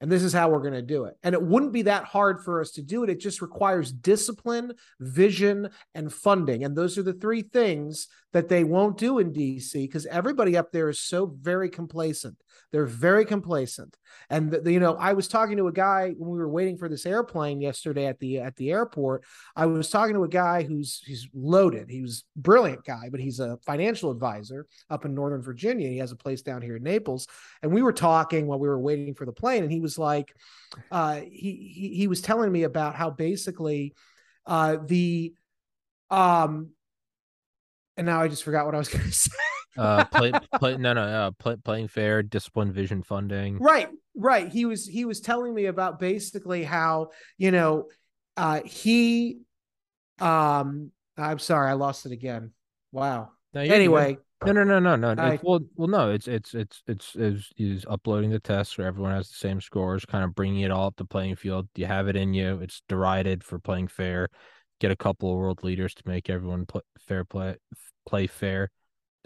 And 0.00 0.12
this 0.12 0.22
is 0.22 0.32
how 0.32 0.50
we're 0.50 0.60
going 0.60 0.74
to 0.74 0.82
do 0.82 1.04
it. 1.04 1.16
And 1.22 1.34
it 1.34 1.42
wouldn't 1.42 1.72
be 1.72 1.82
that 1.82 2.04
hard 2.04 2.44
for 2.44 2.60
us 2.60 2.72
to 2.72 2.82
do 2.82 3.02
it. 3.02 3.10
It 3.10 3.18
just 3.18 3.40
requires 3.40 3.90
discipline, 3.90 4.72
vision, 5.00 5.70
and 5.94 6.12
funding. 6.12 6.64
And 6.64 6.76
those 6.76 6.98
are 6.98 7.02
the 7.02 7.14
three 7.14 7.42
things 7.42 8.08
that 8.36 8.50
they 8.50 8.64
won't 8.64 8.98
do 8.98 9.18
in 9.18 9.32
DC 9.32 9.72
because 9.72 10.04
everybody 10.04 10.58
up 10.58 10.70
there 10.70 10.90
is 10.90 11.00
so 11.00 11.24
very 11.40 11.70
complacent. 11.70 12.36
They're 12.70 12.84
very 12.84 13.24
complacent. 13.24 13.96
And 14.28 14.50
the, 14.50 14.70
you 14.70 14.78
know, 14.78 14.94
I 14.96 15.14
was 15.14 15.26
talking 15.26 15.56
to 15.56 15.68
a 15.68 15.72
guy 15.72 16.10
when 16.18 16.32
we 16.32 16.36
were 16.36 16.50
waiting 16.50 16.76
for 16.76 16.86
this 16.86 17.06
airplane 17.06 17.62
yesterday 17.62 18.04
at 18.04 18.18
the 18.18 18.40
at 18.40 18.54
the 18.56 18.72
airport. 18.72 19.24
I 19.56 19.64
was 19.64 19.88
talking 19.88 20.12
to 20.16 20.24
a 20.24 20.28
guy 20.28 20.64
who's 20.64 21.02
he's 21.06 21.26
loaded. 21.32 21.88
He 21.88 22.02
was 22.02 22.24
a 22.36 22.40
brilliant 22.40 22.84
guy, 22.84 23.08
but 23.10 23.20
he's 23.20 23.40
a 23.40 23.56
financial 23.64 24.10
advisor 24.10 24.66
up 24.90 25.06
in 25.06 25.14
Northern 25.14 25.40
Virginia. 25.40 25.88
He 25.88 25.96
has 25.96 26.12
a 26.12 26.16
place 26.16 26.42
down 26.42 26.60
here 26.60 26.76
in 26.76 26.82
Naples, 26.82 27.28
and 27.62 27.72
we 27.72 27.80
were 27.80 27.94
talking 27.94 28.46
while 28.46 28.58
we 28.58 28.68
were 28.68 28.78
waiting 28.78 29.14
for 29.14 29.24
the 29.24 29.32
plane, 29.32 29.62
and 29.62 29.72
he 29.72 29.80
was 29.80 29.96
like, 29.96 30.34
uh, 30.90 31.20
he, 31.20 31.72
he 31.74 31.94
he 31.94 32.06
was 32.06 32.20
telling 32.20 32.52
me 32.52 32.64
about 32.64 32.96
how 32.96 33.08
basically 33.08 33.94
uh, 34.44 34.76
the 34.84 35.32
um, 36.10 36.72
and 37.96 38.06
now 38.06 38.20
I 38.22 38.28
just 38.28 38.44
forgot 38.44 38.66
what 38.66 38.74
I 38.74 38.78
was 38.78 38.88
going 38.96 39.04
to 39.04 39.12
say. 39.12 39.30
Uh, 39.76 40.04
play, 40.06 40.32
play, 40.58 40.76
no, 40.76 40.92
no, 40.94 41.02
uh, 41.02 41.30
play, 41.32 41.56
playing 41.56 41.88
fair, 41.88 42.22
discipline, 42.22 42.72
vision, 42.72 43.02
funding. 43.02 43.58
right 43.58 43.88
right 44.14 44.48
he 44.50 44.64
was 44.64 44.86
he 44.86 45.04
was 45.04 45.20
telling 45.20 45.54
me 45.54 45.66
about 45.66 45.98
basically 46.00 46.64
how 46.64 47.10
you 47.36 47.50
know 47.50 47.84
uh 48.38 48.62
he 48.64 49.40
um 50.20 50.90
i'm 51.18 51.38
sorry 51.38 51.68
i 51.68 51.74
lost 51.74 52.06
it 52.06 52.12
again 52.12 52.50
wow 52.92 53.28
No, 53.52 53.60
anyway 53.60 54.16
No, 54.46 54.52
no, 54.52 54.64
no, 54.64 54.78
no, 54.78 54.96
no. 54.96 55.22
I- 55.22 55.40
well, 55.42 55.60
well, 55.76 55.88
no. 55.88 56.10
It's 56.10 56.28
it's 56.28 56.54
it's 56.54 56.82
it's 56.86 57.16
is 57.16 57.52
is 57.56 57.84
uploading 57.88 58.30
the 58.30 58.38
tests 58.38 58.76
where 58.78 58.86
everyone 58.86 59.12
has 59.12 59.28
the 59.28 59.34
same 59.36 59.60
scores, 59.60 60.04
kind 60.04 60.24
of 60.24 60.34
bringing 60.34 60.60
it 60.60 60.70
all 60.70 60.86
up 60.88 60.96
the 60.96 61.04
playing 61.04 61.36
field. 61.36 61.68
You 61.74 61.86
have 61.86 62.06
it 62.08 62.16
in 62.16 62.34
you. 62.34 62.58
It's 62.62 62.82
derided 62.88 63.42
for 63.44 63.58
playing 63.58 63.88
fair. 63.88 64.28
Get 64.80 64.90
a 64.90 64.96
couple 64.96 65.30
of 65.32 65.38
world 65.38 65.64
leaders 65.64 65.94
to 65.94 66.02
make 66.06 66.28
everyone 66.28 66.66
play, 66.66 66.82
fair 66.98 67.24
play 67.24 67.56
play 68.06 68.26
fair. 68.26 68.70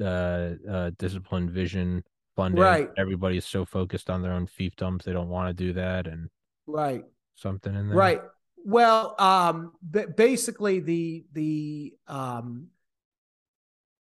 Uh, 0.01 0.55
uh, 0.69 0.91
discipline, 0.99 1.51
vision, 1.51 2.03
funding. 2.37 2.63
Right. 2.63 2.89
Everybody 2.97 3.37
is 3.37 3.45
so 3.45 3.65
focused 3.65 4.09
on 4.09 4.23
their 4.23 4.33
own 4.33 4.47
fiefdoms 4.47 5.03
they 5.03 5.13
don't 5.13 5.29
want 5.29 5.49
to 5.49 5.65
do 5.65 5.73
that, 5.75 6.07
and 6.07 6.31
right 6.67 7.05
something 7.35 7.75
in 7.75 7.89
there. 7.89 7.97
right 7.97 8.21
well 8.65 9.15
um 9.19 9.73
basically 10.17 10.81
the 10.81 11.25
the 11.33 11.95
um 12.07 12.67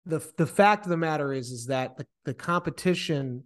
the 0.06 0.20
the 0.38 0.46
fact 0.46 0.86
of 0.86 0.90
the 0.90 0.98
matter 0.98 1.32
is 1.32 1.52
is 1.52 1.68
that 1.68 1.98
the, 1.98 2.06
the 2.26 2.34
competition 2.34 3.44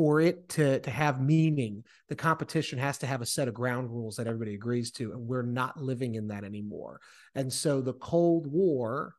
for 0.00 0.18
it 0.18 0.48
to 0.48 0.80
to 0.80 0.90
have 0.90 1.20
meaning 1.20 1.84
the 2.08 2.16
competition 2.16 2.78
has 2.78 2.96
to 2.96 3.06
have 3.06 3.20
a 3.20 3.26
set 3.26 3.48
of 3.48 3.52
ground 3.52 3.90
rules 3.90 4.16
that 4.16 4.26
everybody 4.26 4.54
agrees 4.54 4.90
to 4.90 5.12
and 5.12 5.28
we're 5.28 5.42
not 5.42 5.76
living 5.76 6.14
in 6.14 6.28
that 6.28 6.42
anymore. 6.42 6.98
And 7.34 7.52
so 7.52 7.82
the 7.82 7.92
cold 7.92 8.46
war 8.46 9.14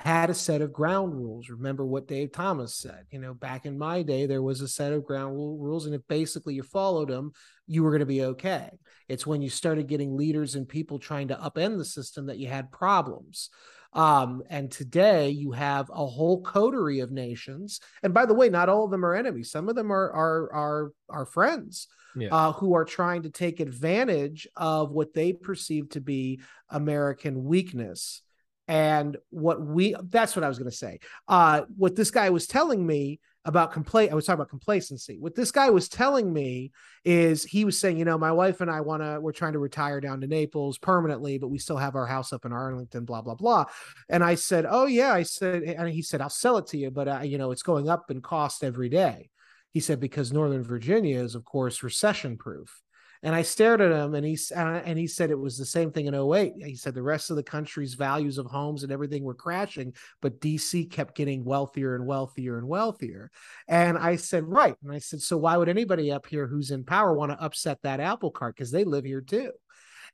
had 0.00 0.28
a 0.28 0.34
set 0.34 0.60
of 0.60 0.72
ground 0.72 1.14
rules. 1.14 1.48
Remember 1.48 1.86
what 1.86 2.08
dave 2.08 2.32
thomas 2.32 2.74
said 2.74 3.04
you 3.12 3.20
know 3.20 3.32
back 3.32 3.64
in 3.64 3.78
my 3.78 4.02
day 4.02 4.26
there 4.26 4.42
was 4.42 4.60
a 4.60 4.66
set 4.66 4.92
of 4.92 5.04
ground 5.04 5.36
rule, 5.36 5.56
rules 5.56 5.86
and 5.86 5.94
if 5.94 6.00
basically 6.08 6.54
you 6.54 6.64
followed 6.64 7.08
them 7.08 7.30
you 7.68 7.84
were 7.84 7.90
going 7.90 8.00
to 8.00 8.06
be 8.06 8.24
okay. 8.24 8.70
It's 9.08 9.24
when 9.24 9.40
you 9.40 9.50
started 9.50 9.86
getting 9.86 10.16
leaders 10.16 10.56
and 10.56 10.68
people 10.68 10.98
trying 10.98 11.28
to 11.28 11.36
upend 11.36 11.78
the 11.78 11.84
system 11.84 12.26
that 12.26 12.38
you 12.38 12.48
had 12.48 12.72
problems 12.72 13.50
um, 13.92 14.42
and 14.48 14.70
today 14.70 15.30
you 15.30 15.52
have 15.52 15.90
a 15.90 16.06
whole 16.06 16.40
coterie 16.42 17.00
of 17.00 17.10
nations. 17.10 17.80
And 18.02 18.14
by 18.14 18.26
the 18.26 18.34
way, 18.34 18.48
not 18.48 18.68
all 18.68 18.84
of 18.84 18.90
them 18.90 19.04
are 19.04 19.14
enemies. 19.14 19.50
Some 19.50 19.68
of 19.68 19.74
them 19.74 19.90
are 19.92 20.10
are 20.12 20.52
are 20.52 20.92
are 21.10 21.26
friends 21.26 21.88
Yeah. 22.16 22.28
uh, 22.30 22.52
who 22.52 22.74
are 22.74 22.84
trying 22.84 23.22
to 23.22 23.30
take 23.30 23.60
advantage 23.60 24.48
of 24.56 24.92
what 24.92 25.12
they 25.12 25.32
perceive 25.32 25.90
to 25.90 26.00
be 26.00 26.40
American 26.70 27.44
weakness. 27.44 28.22
And 28.68 29.16
what 29.30 29.60
we 29.60 29.94
that's 30.08 30.34
what 30.36 30.44
I 30.44 30.48
was 30.48 30.58
going 30.58 30.70
to 30.70 30.76
say. 30.76 31.00
Uh, 31.28 31.62
what 31.76 31.96
this 31.96 32.10
guy 32.10 32.30
was 32.30 32.46
telling 32.46 32.86
me 32.86 33.20
about 33.44 33.72
compla 33.72 34.10
I 34.10 34.14
was 34.14 34.24
talking 34.24 34.40
about 34.40 34.50
complacency. 34.50 35.18
What 35.18 35.34
this 35.34 35.50
guy 35.50 35.70
was 35.70 35.88
telling 35.88 36.32
me 36.32 36.70
is 37.04 37.42
he 37.42 37.64
was 37.64 37.78
saying, 37.78 37.98
you 37.98 38.04
know, 38.04 38.16
my 38.16 38.30
wife 38.30 38.60
and 38.60 38.70
I 38.70 38.80
want 38.82 39.02
to, 39.02 39.18
we're 39.20 39.32
trying 39.32 39.54
to 39.54 39.58
retire 39.58 40.00
down 40.00 40.20
to 40.20 40.26
Naples 40.26 40.78
permanently, 40.78 41.38
but 41.38 41.48
we 41.48 41.58
still 41.58 41.76
have 41.76 41.96
our 41.96 42.06
house 42.06 42.32
up 42.32 42.44
in 42.44 42.52
Arlington, 42.52 43.04
blah, 43.04 43.22
blah, 43.22 43.34
blah. 43.34 43.64
And 44.08 44.22
I 44.22 44.36
said, 44.36 44.66
oh, 44.68 44.86
yeah. 44.86 45.12
I 45.12 45.24
said, 45.24 45.62
and 45.62 45.88
he 45.88 46.02
said, 46.02 46.20
I'll 46.20 46.30
sell 46.30 46.58
it 46.58 46.68
to 46.68 46.78
you, 46.78 46.90
but, 46.90 47.08
uh, 47.08 47.20
you 47.24 47.38
know, 47.38 47.50
it's 47.50 47.64
going 47.64 47.88
up 47.88 48.10
in 48.10 48.20
cost 48.20 48.62
every 48.62 48.88
day. 48.88 49.30
He 49.72 49.80
said, 49.80 50.00
because 50.00 50.32
Northern 50.32 50.62
Virginia 50.62 51.18
is, 51.18 51.34
of 51.34 51.44
course, 51.44 51.82
recession 51.82 52.36
proof. 52.36 52.81
And 53.24 53.34
I 53.34 53.42
stared 53.42 53.80
at 53.80 53.92
him 53.92 54.14
and 54.14 54.26
he, 54.26 54.36
uh, 54.54 54.80
and 54.84 54.98
he 54.98 55.06
said 55.06 55.30
it 55.30 55.38
was 55.38 55.56
the 55.56 55.64
same 55.64 55.92
thing 55.92 56.06
in 56.06 56.14
08. 56.14 56.54
He 56.56 56.74
said 56.74 56.94
the 56.94 57.02
rest 57.02 57.30
of 57.30 57.36
the 57.36 57.42
country's 57.42 57.94
values 57.94 58.36
of 58.36 58.46
homes 58.46 58.82
and 58.82 58.90
everything 58.90 59.22
were 59.22 59.34
crashing, 59.34 59.94
but 60.20 60.40
DC 60.40 60.90
kept 60.90 61.14
getting 61.14 61.44
wealthier 61.44 61.94
and 61.94 62.04
wealthier 62.04 62.58
and 62.58 62.66
wealthier. 62.66 63.30
And 63.68 63.96
I 63.96 64.16
said, 64.16 64.44
right. 64.44 64.74
And 64.82 64.92
I 64.92 64.98
said, 64.98 65.22
so 65.22 65.38
why 65.38 65.56
would 65.56 65.68
anybody 65.68 66.10
up 66.10 66.26
here 66.26 66.48
who's 66.48 66.72
in 66.72 66.84
power 66.84 67.14
want 67.14 67.30
to 67.30 67.42
upset 67.42 67.78
that 67.82 68.00
apple 68.00 68.32
cart? 68.32 68.56
Because 68.56 68.72
they 68.72 68.84
live 68.84 69.04
here 69.04 69.20
too. 69.20 69.52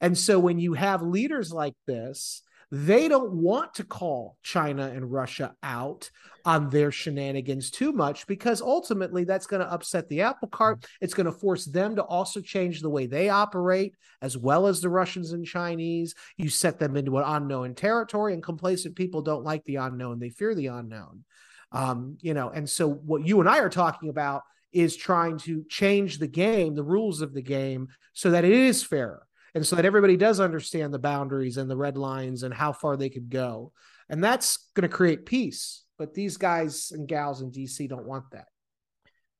And 0.00 0.16
so 0.16 0.38
when 0.38 0.58
you 0.58 0.74
have 0.74 1.02
leaders 1.02 1.52
like 1.52 1.74
this, 1.86 2.42
they 2.70 3.08
don't 3.08 3.32
want 3.32 3.74
to 3.74 3.84
call 3.84 4.36
China 4.42 4.88
and 4.88 5.10
Russia 5.10 5.54
out 5.62 6.10
on 6.44 6.70
their 6.70 6.90
shenanigans 6.90 7.70
too 7.70 7.92
much 7.92 8.26
because 8.26 8.60
ultimately 8.60 9.24
that's 9.24 9.46
going 9.46 9.60
to 9.60 9.72
upset 9.72 10.08
the 10.08 10.22
apple 10.22 10.48
cart. 10.48 10.86
It's 11.00 11.14
going 11.14 11.26
to 11.26 11.32
force 11.32 11.64
them 11.64 11.96
to 11.96 12.02
also 12.02 12.40
change 12.40 12.80
the 12.80 12.90
way 12.90 13.06
they 13.06 13.28
operate, 13.28 13.94
as 14.20 14.36
well 14.36 14.66
as 14.66 14.80
the 14.80 14.88
Russians 14.90 15.32
and 15.32 15.44
Chinese. 15.44 16.14
You 16.36 16.50
set 16.50 16.78
them 16.78 16.96
into 16.96 17.18
an 17.18 17.24
unknown 17.26 17.74
territory, 17.74 18.34
and 18.34 18.42
complacent 18.42 18.96
people 18.96 19.22
don't 19.22 19.44
like 19.44 19.64
the 19.64 19.76
unknown, 19.76 20.18
they 20.18 20.30
fear 20.30 20.54
the 20.54 20.66
unknown. 20.66 21.24
Um, 21.72 22.16
you 22.20 22.34
know, 22.34 22.48
and 22.48 22.68
so 22.68 22.88
what 22.88 23.26
you 23.26 23.40
and 23.40 23.48
I 23.48 23.58
are 23.58 23.68
talking 23.68 24.08
about 24.08 24.42
is 24.72 24.96
trying 24.96 25.38
to 25.38 25.64
change 25.68 26.18
the 26.18 26.26
game, 26.26 26.74
the 26.74 26.82
rules 26.82 27.20
of 27.20 27.34
the 27.34 27.42
game, 27.42 27.88
so 28.12 28.30
that 28.30 28.44
it 28.44 28.52
is 28.52 28.82
fairer 28.82 29.27
and 29.54 29.66
so 29.66 29.76
that 29.76 29.84
everybody 29.84 30.16
does 30.16 30.40
understand 30.40 30.92
the 30.92 30.98
boundaries 30.98 31.56
and 31.56 31.70
the 31.70 31.76
red 31.76 31.96
lines 31.96 32.42
and 32.42 32.52
how 32.52 32.72
far 32.72 32.96
they 32.96 33.08
could 33.08 33.30
go. 33.30 33.72
And 34.08 34.22
that's 34.22 34.70
going 34.74 34.88
to 34.88 34.94
create 34.94 35.26
peace. 35.26 35.84
But 35.98 36.14
these 36.14 36.36
guys 36.36 36.92
and 36.92 37.08
gals 37.08 37.42
in 37.42 37.50
DC 37.50 37.88
don't 37.88 38.06
want 38.06 38.30
that. 38.32 38.46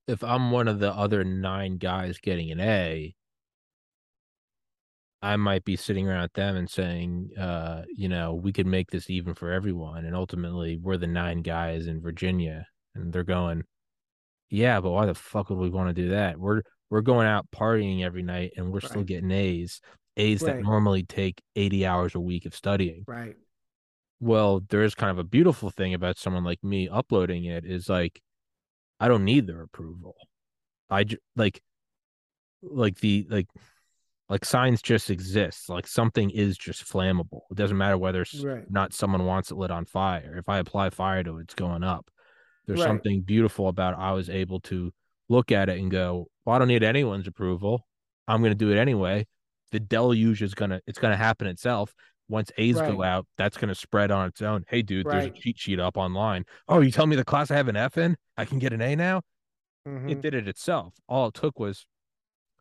If 0.06 0.24
I'm 0.24 0.50
one 0.50 0.68
of 0.68 0.78
the 0.78 0.92
other 0.92 1.22
nine 1.22 1.76
guys 1.76 2.18
getting 2.18 2.50
an 2.50 2.60
A, 2.60 3.14
I 5.20 5.36
might 5.36 5.64
be 5.64 5.76
sitting 5.76 6.08
around 6.08 6.30
them 6.34 6.56
and 6.56 6.70
saying, 6.70 7.30
uh, 7.38 7.82
you 7.94 8.08
know, 8.08 8.34
we 8.34 8.52
could 8.52 8.66
make 8.66 8.90
this 8.90 9.10
even 9.10 9.34
for 9.34 9.50
everyone. 9.50 10.04
And 10.04 10.14
ultimately, 10.14 10.78
we're 10.80 10.96
the 10.96 11.08
nine 11.08 11.42
guys 11.42 11.86
in 11.86 12.00
Virginia, 12.00 12.66
and 12.94 13.12
they're 13.12 13.24
going, 13.24 13.64
yeah, 14.48 14.80
but 14.80 14.92
why 14.92 15.06
the 15.06 15.14
fuck 15.14 15.50
would 15.50 15.58
we 15.58 15.70
want 15.70 15.94
to 15.94 16.02
do 16.02 16.10
that? 16.10 16.38
We're 16.38 16.62
we're 16.90 17.02
going 17.02 17.26
out 17.26 17.50
partying 17.50 18.02
every 18.02 18.22
night, 18.22 18.52
and 18.56 18.72
we're 18.72 18.78
right. 18.78 18.90
still 18.90 19.02
getting 19.02 19.30
A's, 19.30 19.80
A's 20.18 20.42
right. 20.42 20.56
that 20.56 20.62
normally 20.62 21.04
take 21.04 21.40
eighty 21.56 21.86
hours 21.86 22.14
a 22.14 22.20
week 22.20 22.44
of 22.44 22.54
studying. 22.54 23.04
Right. 23.06 23.36
Well, 24.20 24.60
there 24.68 24.82
is 24.82 24.94
kind 24.94 25.10
of 25.10 25.18
a 25.18 25.24
beautiful 25.24 25.70
thing 25.70 25.94
about 25.94 26.18
someone 26.18 26.44
like 26.44 26.62
me 26.64 26.88
uploading 26.88 27.44
it 27.44 27.64
is 27.64 27.88
like, 27.88 28.20
I 28.98 29.06
don't 29.08 29.24
need 29.24 29.46
their 29.46 29.62
approval. 29.62 30.16
I 30.90 31.04
like, 31.36 31.62
like 32.62 32.98
the 32.98 33.26
like 33.30 33.46
like 34.28 34.44
science 34.44 34.82
just 34.82 35.10
exists. 35.10 35.68
Like 35.68 35.86
something 35.86 36.30
is 36.30 36.58
just 36.58 36.84
flammable. 36.84 37.42
It 37.50 37.56
doesn't 37.56 37.78
matter 37.78 37.96
whether 37.96 38.24
right. 38.42 38.70
not 38.70 38.92
someone 38.92 39.24
wants 39.24 39.50
it 39.50 39.56
lit 39.56 39.70
on 39.70 39.84
fire. 39.84 40.36
If 40.36 40.48
I 40.48 40.58
apply 40.58 40.90
fire 40.90 41.22
to 41.22 41.38
it, 41.38 41.42
it's 41.42 41.54
going 41.54 41.84
up. 41.84 42.10
There's 42.66 42.80
right. 42.80 42.86
something 42.86 43.22
beautiful 43.22 43.68
about 43.68 43.98
I 43.98 44.12
was 44.12 44.28
able 44.28 44.60
to 44.62 44.92
look 45.30 45.52
at 45.52 45.68
it 45.68 45.78
and 45.78 45.90
go, 45.90 46.26
well, 46.44 46.56
I 46.56 46.58
don't 46.58 46.68
need 46.68 46.82
anyone's 46.82 47.26
approval. 47.26 47.86
I'm 48.26 48.40
going 48.42 48.52
to 48.52 48.58
do 48.58 48.70
it 48.70 48.78
anyway. 48.78 49.26
The 49.72 49.80
deluge 49.80 50.42
is 50.42 50.54
gonna 50.54 50.80
it's 50.86 50.98
gonna 50.98 51.16
happen 51.16 51.46
itself. 51.46 51.94
Once 52.30 52.52
A's 52.58 52.76
right. 52.76 52.92
go 52.92 53.02
out, 53.02 53.26
that's 53.38 53.56
going 53.56 53.70
to 53.70 53.74
spread 53.74 54.10
on 54.10 54.28
its 54.28 54.42
own. 54.42 54.62
Hey, 54.68 54.82
dude, 54.82 55.06
there's 55.06 55.24
a 55.24 55.30
cheat 55.30 55.58
sheet 55.58 55.80
up 55.80 55.96
online. 55.96 56.44
Oh, 56.68 56.80
you 56.80 56.90
tell 56.90 57.06
me 57.06 57.16
the 57.16 57.24
class 57.24 57.50
I 57.50 57.56
have 57.56 57.68
an 57.68 57.76
F 57.76 57.96
in, 57.96 58.18
I 58.36 58.44
can 58.44 58.58
get 58.58 58.74
an 58.74 58.82
A 58.82 58.94
now. 58.94 59.22
Mm-hmm. 59.88 60.10
It 60.10 60.20
did 60.20 60.34
it 60.34 60.46
itself. 60.46 60.94
All 61.08 61.28
it 61.28 61.34
took 61.34 61.58
was 61.58 61.86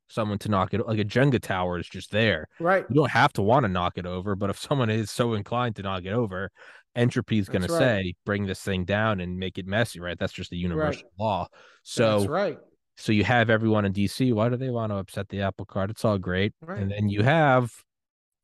someone 0.08 0.38
to 0.39 0.49
knock 0.49 0.74
it 0.74 0.88
like 0.88 0.99
a 0.99 1.03
Jenga 1.03 1.41
tower 1.41 1.78
is 1.78 1.88
just 1.88 2.12
there. 2.12 2.47
Right. 2.60 2.86
You 2.89 2.95
don't 2.95 3.12
have 3.12 3.34
to 3.34 3.41
want 3.41 3.66
to 3.66 3.70
knock 3.70 3.97
it 3.97 4.05
over, 4.05 4.36
but 4.36 4.49
if 4.49 4.58
someone 4.58 4.89
is 4.89 5.12
so 5.12 5.34
inclined 5.34 5.76
to 5.78 5.82
knock 5.82 6.05
it 6.05 6.14
over, 6.14 6.49
entropy 6.95 7.38
is 7.38 7.49
going 7.49 7.64
right. 7.64 7.68
to 7.68 7.78
say 7.78 8.14
bring 8.26 8.45
this 8.45 8.62
thing 8.62 8.86
down 8.86 9.20
and 9.20 9.38
make 9.38 9.58
it 9.58 9.68
messy, 9.68 9.99
right? 9.99 10.18
That's 10.18 10.34
just 10.34 10.51
a 10.53 10.55
universal 10.55 11.03
right. 11.03 11.26
law. 11.26 11.47
So 11.84 12.20
That's 12.20 12.30
right. 12.30 12.58
So 12.98 13.12
you 13.12 13.24
have 13.24 13.50
everyone 13.50 13.86
in 13.86 13.93
DC. 13.93 14.34
Why 14.34 14.50
do 14.50 14.58
they 14.58 14.70
want 14.70 14.91
to 14.91 14.98
upset 14.98 15.30
the 15.30 15.41
apple 15.41 15.66
cart? 15.66 15.91
It's 15.91 16.04
all 16.04 16.18
great. 16.18 16.54
Right. 16.62 16.80
And 16.80 16.91
then 16.91 17.10
you 17.10 17.22
have 17.22 17.72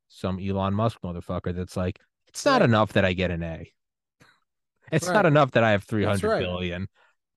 some 0.10 0.40
Elon 0.40 0.76
Musk 0.76 1.00
motherfucker 1.04 1.56
that's 1.56 1.76
like, 1.76 2.00
it's 2.28 2.46
not 2.46 2.62
enough 2.62 2.94
that 2.94 3.04
I 3.04 3.14
get 3.14 3.32
an 3.32 3.44
A. 3.44 3.72
It's 4.92 5.08
not 5.08 5.26
enough 5.26 5.52
that 5.52 5.64
I 5.64 5.72
have 5.72 5.84
three 5.84 6.04
hundred 6.04 6.40
billion. 6.40 6.88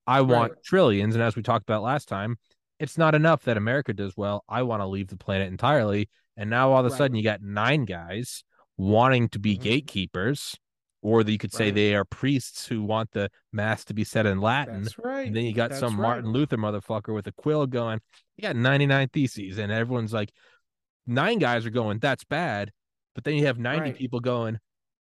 I 0.06 0.20
want 0.20 0.62
trillions. 0.62 1.14
And 1.14 1.24
as 1.24 1.36
we 1.36 1.42
talked 1.42 1.64
about 1.64 1.82
last 1.82 2.06
time, 2.06 2.36
it's 2.78 2.98
not 2.98 3.14
enough 3.14 3.44
that 3.44 3.56
America 3.56 3.94
does 3.94 4.14
well. 4.16 4.44
I 4.48 4.62
want 4.62 4.82
to 4.82 4.86
leave 4.86 5.08
the 5.08 5.16
planet 5.16 5.48
entirely. 5.48 6.10
And 6.36 6.50
now 6.50 6.72
all 6.72 6.80
of 6.80 6.86
a 6.86 6.90
right. 6.90 6.98
sudden 6.98 7.16
you 7.16 7.22
got 7.22 7.42
nine 7.42 7.86
guys 7.86 8.44
wanting 8.76 9.30
to 9.30 9.38
be 9.38 9.54
mm-hmm. 9.54 9.62
gatekeepers, 9.62 10.54
or 11.06 11.22
that 11.22 11.30
you 11.30 11.38
could 11.38 11.52
say 11.52 11.66
right. 11.66 11.74
they 11.76 11.94
are 11.94 12.04
priests 12.04 12.66
who 12.66 12.82
want 12.82 13.12
the 13.12 13.30
mass 13.52 13.84
to 13.84 13.94
be 13.94 14.02
said 14.02 14.26
in 14.26 14.40
Latin. 14.40 14.82
That's 14.82 14.98
right. 14.98 15.28
And 15.28 15.36
then 15.36 15.44
you 15.44 15.54
got 15.54 15.70
That's 15.70 15.78
some 15.78 16.00
right. 16.00 16.08
Martin 16.08 16.32
Luther 16.32 16.56
motherfucker 16.56 17.14
with 17.14 17.28
a 17.28 17.32
quill 17.32 17.64
going, 17.68 18.00
you 18.36 18.42
got 18.42 18.56
99 18.56 19.10
theses. 19.12 19.58
And 19.58 19.70
everyone's 19.70 20.12
like, 20.12 20.32
nine 21.06 21.38
guys 21.38 21.64
are 21.64 21.70
going, 21.70 22.00
that's 22.00 22.24
bad. 22.24 22.72
But 23.14 23.22
then 23.22 23.34
you 23.34 23.46
have 23.46 23.56
90 23.56 23.92
people 23.92 24.18
going, 24.18 24.58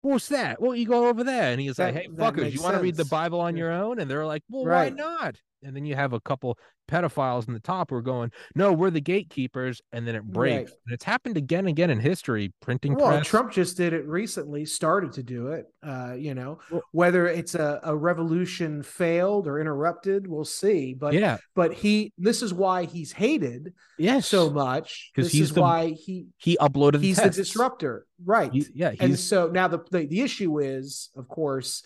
what's 0.03 0.26
that? 0.28 0.61
Well, 0.61 0.74
you 0.74 0.84
go 0.84 1.07
over 1.07 1.22
there. 1.22 1.53
And 1.53 1.61
he's 1.61 1.76
that, 1.76 1.95
like, 1.95 2.03
hey, 2.03 2.09
fuckers, 2.09 2.53
you 2.53 2.61
want 2.61 2.74
to 2.74 2.82
read 2.82 2.97
the 2.97 3.05
Bible 3.05 3.40
on 3.40 3.57
your 3.57 3.70
own? 3.70 4.01
And 4.01 4.11
they're 4.11 4.26
like, 4.26 4.42
well, 4.51 4.66
why 4.66 4.88
not? 4.88 5.36
And 5.64 5.74
then 5.74 5.84
you 5.86 5.96
have 5.96 6.12
a 6.12 6.20
couple 6.20 6.58
pedophiles 6.88 7.48
in 7.48 7.54
the 7.54 7.60
top 7.60 7.90
who 7.90 7.96
are 7.96 8.02
going, 8.02 8.30
no, 8.54 8.72
we're 8.72 8.90
the 8.90 9.00
gatekeepers, 9.00 9.80
and 9.92 10.06
then 10.06 10.14
it 10.14 10.24
breaks. 10.24 10.70
Right. 10.70 10.78
And 10.86 10.94
it's 10.94 11.04
happened 11.04 11.36
again 11.36 11.60
and 11.60 11.68
again 11.68 11.90
in 11.90 11.98
history. 11.98 12.52
Printing 12.60 12.94
well, 12.94 13.08
press. 13.08 13.26
Trump 13.26 13.52
just 13.52 13.76
did 13.76 13.92
it 13.92 14.06
recently, 14.06 14.64
started 14.64 15.12
to 15.12 15.22
do 15.22 15.48
it. 15.48 15.66
Uh, 15.82 16.14
you 16.16 16.34
know, 16.34 16.58
well, 16.70 16.82
whether 16.92 17.26
it's 17.26 17.54
a, 17.54 17.80
a 17.82 17.96
revolution 17.96 18.82
failed 18.82 19.46
or 19.46 19.60
interrupted, 19.60 20.26
we'll 20.26 20.44
see. 20.44 20.94
But 20.94 21.14
yeah, 21.14 21.38
but 21.54 21.72
he 21.72 22.12
this 22.18 22.42
is 22.42 22.52
why 22.52 22.84
he's 22.84 23.12
hated 23.12 23.72
yes. 23.98 24.26
so 24.26 24.50
much. 24.50 25.10
Because 25.14 25.32
he's 25.32 25.52
the, 25.52 25.60
why 25.60 25.90
he 25.90 26.26
he 26.36 26.56
uploaded 26.60 27.00
he's 27.00 27.16
the, 27.16 27.24
the 27.24 27.30
disruptor. 27.30 28.06
Right. 28.24 28.52
He, 28.52 28.66
yeah. 28.74 28.92
and 29.00 29.18
so 29.18 29.48
now 29.48 29.68
the, 29.68 29.80
the 29.90 30.06
the 30.06 30.20
issue 30.20 30.58
is, 30.58 31.10
of 31.16 31.28
course, 31.28 31.82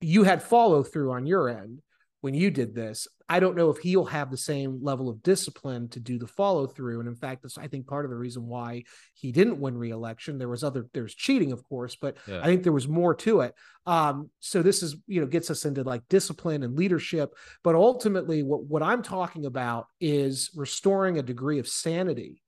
you 0.00 0.24
had 0.24 0.42
follow 0.42 0.82
through 0.82 1.12
on 1.12 1.26
your 1.26 1.48
end 1.48 1.80
when 2.20 2.34
you 2.34 2.50
did 2.50 2.74
this. 2.74 3.06
I 3.28 3.40
don't 3.40 3.56
know 3.56 3.70
if 3.70 3.78
he'll 3.78 4.04
have 4.04 4.30
the 4.30 4.36
same 4.36 4.78
level 4.82 5.08
of 5.08 5.22
discipline 5.22 5.88
to 5.88 6.00
do 6.00 6.18
the 6.18 6.28
follow 6.28 6.66
through. 6.66 7.00
And 7.00 7.08
in 7.08 7.16
fact, 7.16 7.42
that's 7.42 7.58
I 7.58 7.66
think 7.66 7.86
part 7.86 8.04
of 8.04 8.10
the 8.10 8.16
reason 8.16 8.46
why 8.46 8.84
he 9.14 9.32
didn't 9.32 9.60
win 9.60 9.76
re-election. 9.76 10.38
There 10.38 10.48
was 10.48 10.62
other 10.62 10.86
there's 10.94 11.14
cheating, 11.14 11.52
of 11.52 11.64
course, 11.64 11.96
but 11.96 12.16
yeah. 12.28 12.40
I 12.40 12.44
think 12.44 12.62
there 12.62 12.72
was 12.72 12.88
more 12.88 13.14
to 13.16 13.40
it. 13.40 13.54
Um, 13.84 14.30
so 14.40 14.62
this 14.62 14.82
is 14.82 14.96
you 15.06 15.20
know 15.20 15.26
gets 15.26 15.50
us 15.50 15.64
into 15.64 15.82
like 15.82 16.02
discipline 16.08 16.62
and 16.62 16.76
leadership. 16.76 17.34
But 17.64 17.74
ultimately, 17.74 18.42
what 18.42 18.64
what 18.64 18.82
I'm 18.82 19.02
talking 19.02 19.46
about 19.46 19.86
is 20.00 20.50
restoring 20.54 21.18
a 21.18 21.22
degree 21.22 21.58
of 21.58 21.68
sanity 21.68 22.42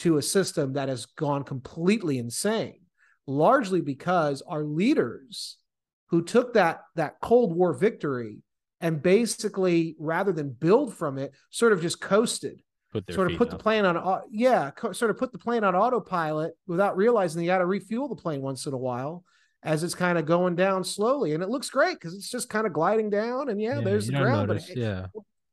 to 0.00 0.16
a 0.16 0.22
system 0.22 0.72
that 0.72 0.88
has 0.88 1.06
gone 1.06 1.44
completely 1.44 2.18
insane, 2.18 2.80
largely 3.26 3.80
because 3.80 4.42
our 4.42 4.64
leaders 4.64 5.58
who 6.08 6.22
took 6.22 6.54
that 6.54 6.82
that 6.96 7.20
Cold 7.20 7.54
War 7.54 7.72
victory 7.72 8.42
and 8.80 9.02
basically 9.02 9.96
rather 9.98 10.32
than 10.32 10.50
build 10.50 10.94
from 10.94 11.18
it 11.18 11.32
sort 11.50 11.72
of 11.72 11.80
just 11.80 12.00
coasted. 12.00 12.60
Sort 13.10 13.32
of 13.32 13.38
put 13.38 13.48
up. 13.48 13.58
the 13.58 13.62
plane 13.62 13.84
on 13.84 14.22
yeah 14.30 14.70
co- 14.70 14.92
sort 14.92 15.10
of 15.10 15.18
put 15.18 15.32
the 15.32 15.38
plane 15.38 15.64
on 15.64 15.74
autopilot 15.74 16.54
without 16.68 16.96
realizing 16.96 17.42
you 17.42 17.48
got 17.48 17.58
to 17.58 17.66
refuel 17.66 18.06
the 18.06 18.14
plane 18.14 18.40
once 18.40 18.66
in 18.66 18.72
a 18.72 18.78
while 18.78 19.24
as 19.64 19.82
it's 19.82 19.96
kind 19.96 20.16
of 20.16 20.26
going 20.26 20.54
down 20.54 20.84
slowly. 20.84 21.32
And 21.32 21.42
it 21.42 21.48
looks 21.48 21.70
great 21.70 21.98
because 21.98 22.14
it's 22.14 22.30
just 22.30 22.48
kind 22.48 22.68
of 22.68 22.72
gliding 22.72 23.10
down 23.10 23.48
and 23.48 23.60
yeah, 23.60 23.78
yeah 23.78 23.80
there's 23.80 24.06
the 24.06 24.12
ground 24.12 24.48
notice, 24.48 24.68
but 24.68 24.76
yeah. 24.76 25.06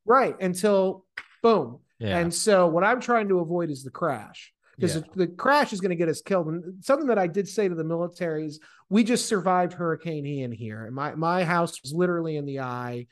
right 0.05 0.39
until 0.39 1.05
boom. 1.41 1.79
Yeah. 1.97 2.17
and 2.17 2.33
so 2.33 2.65
what 2.65 2.83
i'm 2.83 2.99
trying 2.99 3.27
to 3.29 3.41
avoid 3.41 3.69
is 3.69 3.83
the 3.83 3.91
crash 3.91 4.51
because 4.81 4.95
yeah. 4.95 5.01
the, 5.13 5.27
the, 5.27 5.33
crash 5.33 5.73
is 5.73 5.79
going 5.79 5.91
to 5.91 5.95
get 5.95 6.09
us 6.09 6.21
killed. 6.21 6.47
And 6.47 6.83
something 6.83 7.07
that 7.07 7.19
I 7.19 7.27
did 7.27 7.47
say 7.47 7.69
to 7.69 7.75
the 7.75 7.83
militaries, 7.83 8.55
we 8.89 9.03
just 9.03 9.27
survived 9.27 9.73
Hurricane 9.73 10.25
Ian 10.25 10.51
here, 10.51 10.85
and 10.85 10.95
my 10.95 11.15
my 11.15 11.43
house 11.43 11.81
was 11.81 11.93
literally 11.93 12.37
in 12.37 12.45
the 12.45 12.61
eye. 12.61 13.07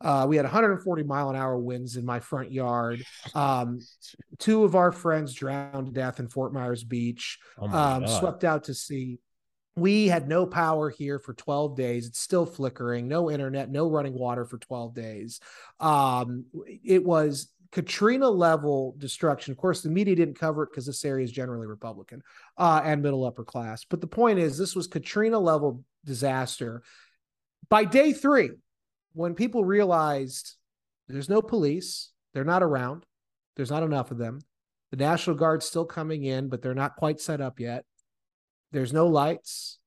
Uh, 0.00 0.26
we 0.28 0.36
had 0.36 0.44
140 0.44 1.02
mile 1.02 1.30
an 1.30 1.36
hour 1.36 1.58
winds 1.58 1.96
in 1.96 2.04
my 2.04 2.20
front 2.20 2.52
yard. 2.52 3.02
Um, 3.34 3.80
two 4.38 4.62
of 4.64 4.76
our 4.76 4.92
friends 4.92 5.34
drowned 5.34 5.86
to 5.86 5.92
death 5.92 6.20
in 6.20 6.28
Fort 6.28 6.52
Myers 6.52 6.84
Beach, 6.84 7.38
oh 7.58 7.68
um, 7.68 8.06
swept 8.06 8.44
out 8.44 8.64
to 8.64 8.74
sea. 8.74 9.18
We 9.76 10.08
had 10.08 10.28
no 10.28 10.44
power 10.44 10.90
here 10.90 11.20
for 11.20 11.34
12 11.34 11.76
days. 11.76 12.06
It's 12.06 12.18
still 12.18 12.46
flickering, 12.46 13.06
no 13.06 13.30
internet, 13.30 13.70
no 13.70 13.88
running 13.88 14.14
water 14.14 14.44
for 14.44 14.58
12 14.58 14.94
days. 14.94 15.40
Um, 15.78 16.46
it 16.84 17.04
was 17.04 17.48
Katrina 17.70 18.28
level 18.28 18.94
destruction. 18.98 19.52
Of 19.52 19.58
course, 19.58 19.82
the 19.82 19.90
media 19.90 20.16
didn't 20.16 20.38
cover 20.38 20.62
it 20.62 20.70
because 20.70 20.86
this 20.86 21.04
area 21.04 21.24
is 21.24 21.32
generally 21.32 21.66
Republican 21.66 22.22
uh, 22.56 22.80
and 22.84 23.02
middle 23.02 23.24
upper 23.24 23.44
class. 23.44 23.84
But 23.84 24.00
the 24.00 24.06
point 24.06 24.38
is, 24.38 24.56
this 24.56 24.74
was 24.74 24.86
Katrina 24.86 25.38
level 25.38 25.84
disaster. 26.04 26.82
By 27.68 27.84
day 27.84 28.12
three, 28.12 28.50
when 29.12 29.34
people 29.34 29.64
realized 29.64 30.56
there's 31.08 31.28
no 31.28 31.42
police, 31.42 32.10
they're 32.32 32.44
not 32.44 32.62
around, 32.62 33.04
there's 33.56 33.70
not 33.70 33.82
enough 33.82 34.10
of 34.10 34.18
them. 34.18 34.40
The 34.90 34.96
National 34.96 35.36
Guard's 35.36 35.66
still 35.66 35.84
coming 35.84 36.24
in, 36.24 36.48
but 36.48 36.62
they're 36.62 36.74
not 36.74 36.96
quite 36.96 37.20
set 37.20 37.42
up 37.42 37.60
yet. 37.60 37.84
There's 38.72 38.92
no 38.92 39.06
lights. 39.06 39.78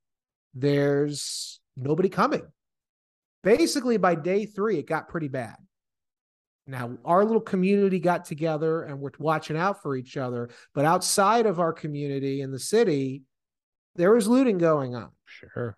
There's 0.54 1.60
nobody 1.76 2.10
coming. 2.10 2.44
Basically, 3.44 3.98
by 3.98 4.14
day 4.14 4.46
three, 4.46 4.78
it 4.78 4.86
got 4.86 5.10
pretty 5.10 5.28
bad. 5.28 5.56
Now, 6.72 6.98
our 7.04 7.26
little 7.26 7.42
community 7.42 8.00
got 8.00 8.24
together 8.24 8.84
and 8.84 9.00
we're 9.00 9.12
watching 9.20 9.58
out 9.58 9.82
for 9.82 9.96
each 9.96 10.16
other. 10.16 10.50
But 10.74 10.86
outside 10.86 11.46
of 11.46 11.60
our 11.60 11.74
community 11.74 12.40
in 12.40 12.52
the 12.52 12.60
city, 12.60 13.24
there 13.96 14.14
was 14.14 14.28
looting 14.28 14.58
going 14.58 14.96
on. 14.96 15.12
Sure. 15.26 15.76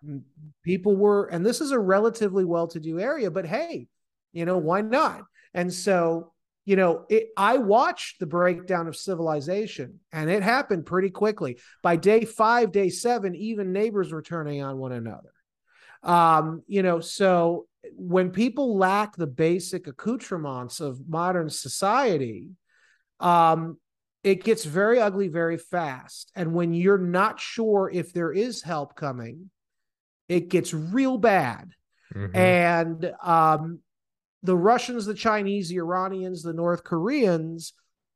People 0.62 0.94
were, 0.94 1.26
and 1.26 1.44
this 1.44 1.60
is 1.60 1.72
a 1.72 1.78
relatively 1.78 2.44
well 2.44 2.68
to 2.68 2.78
do 2.78 3.00
area, 3.00 3.28
but 3.28 3.44
hey, 3.44 3.88
you 4.32 4.44
know, 4.44 4.58
why 4.58 4.82
not? 4.82 5.22
And 5.52 5.72
so, 5.72 6.32
you 6.64 6.76
know, 6.76 7.06
it, 7.10 7.28
I 7.36 7.58
watched 7.58 8.20
the 8.20 8.26
breakdown 8.26 8.86
of 8.86 8.96
civilization 8.96 9.98
and 10.12 10.30
it 10.30 10.44
happened 10.44 10.86
pretty 10.86 11.10
quickly. 11.10 11.58
By 11.82 11.96
day 11.96 12.24
five, 12.24 12.70
day 12.70 12.88
seven, 12.88 13.34
even 13.34 13.72
neighbors 13.72 14.12
were 14.12 14.22
turning 14.22 14.62
on 14.62 14.78
one 14.78 14.92
another. 14.92 15.32
Um, 16.04 16.62
you 16.68 16.82
know, 16.84 17.00
so 17.00 17.66
when 17.92 18.30
people 18.30 18.76
lack 18.76 19.16
the 19.16 19.26
basic 19.26 19.86
accoutrements 19.86 20.80
of 20.80 21.08
modern 21.08 21.50
society, 21.50 22.50
um, 23.20 23.78
it 24.22 24.42
gets 24.42 24.64
very 24.64 25.00
ugly 25.00 25.28
very 25.28 25.58
fast. 25.58 26.32
And 26.34 26.54
when 26.54 26.72
you're 26.72 26.98
not 26.98 27.38
sure 27.38 27.90
if 27.92 28.12
there 28.12 28.32
is 28.32 28.62
help 28.62 28.96
coming, 28.96 29.50
it 30.28 30.48
gets 30.48 30.72
real 30.72 31.18
bad. 31.18 31.72
Mm-hmm. 32.14 32.36
And 32.36 33.12
um, 33.22 33.80
the 34.42 34.56
Russians, 34.56 35.04
the 35.04 35.14
Chinese, 35.14 35.68
the 35.68 35.76
Iranians, 35.76 36.42
the 36.42 36.54
North 36.54 36.84
Koreans, 36.84 37.74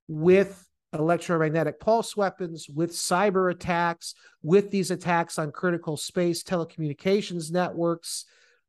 with 0.09 0.65
electromagnetic 0.95 1.81
pulse 1.81 2.17
weapons, 2.17 2.67
with 2.69 2.93
cyber 2.93 3.51
attacks, 3.51 4.15
with 4.43 4.71
these 4.71 4.91
attacks 4.91 5.39
on 5.39 5.53
critical 5.53 5.97
space 5.97 6.43
telecommunications 6.43 7.51
networks, 7.53 8.25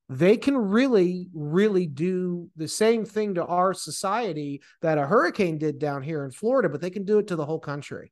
they 0.10 0.38
can 0.38 0.58
really, 0.58 1.28
really 1.34 1.86
do 1.86 2.50
the 2.56 2.68
same 2.68 3.06
thing 3.06 3.36
to 3.36 3.46
our 3.46 3.76
society 3.76 4.62
that 4.82 4.98
a 4.98 5.06
hurricane 5.06 5.60
did 5.60 5.78
down 5.78 6.02
here 6.02 6.26
in 6.26 6.32
Florida, 6.32 6.68
but 6.68 6.82
they 6.82 6.90
can 6.90 7.06
do 7.06 7.20
it 7.20 7.28
to 7.28 7.36
the 7.36 7.46
whole 7.46 7.60
country. 7.60 8.12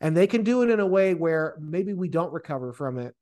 And 0.00 0.16
they 0.16 0.26
can 0.26 0.42
do 0.42 0.62
it 0.62 0.70
in 0.70 0.80
a 0.80 0.86
way 0.86 1.14
where 1.14 1.56
maybe 1.60 1.94
we 1.94 2.08
don't 2.08 2.32
recover 2.32 2.72
from 2.72 2.98
it. 2.98 3.14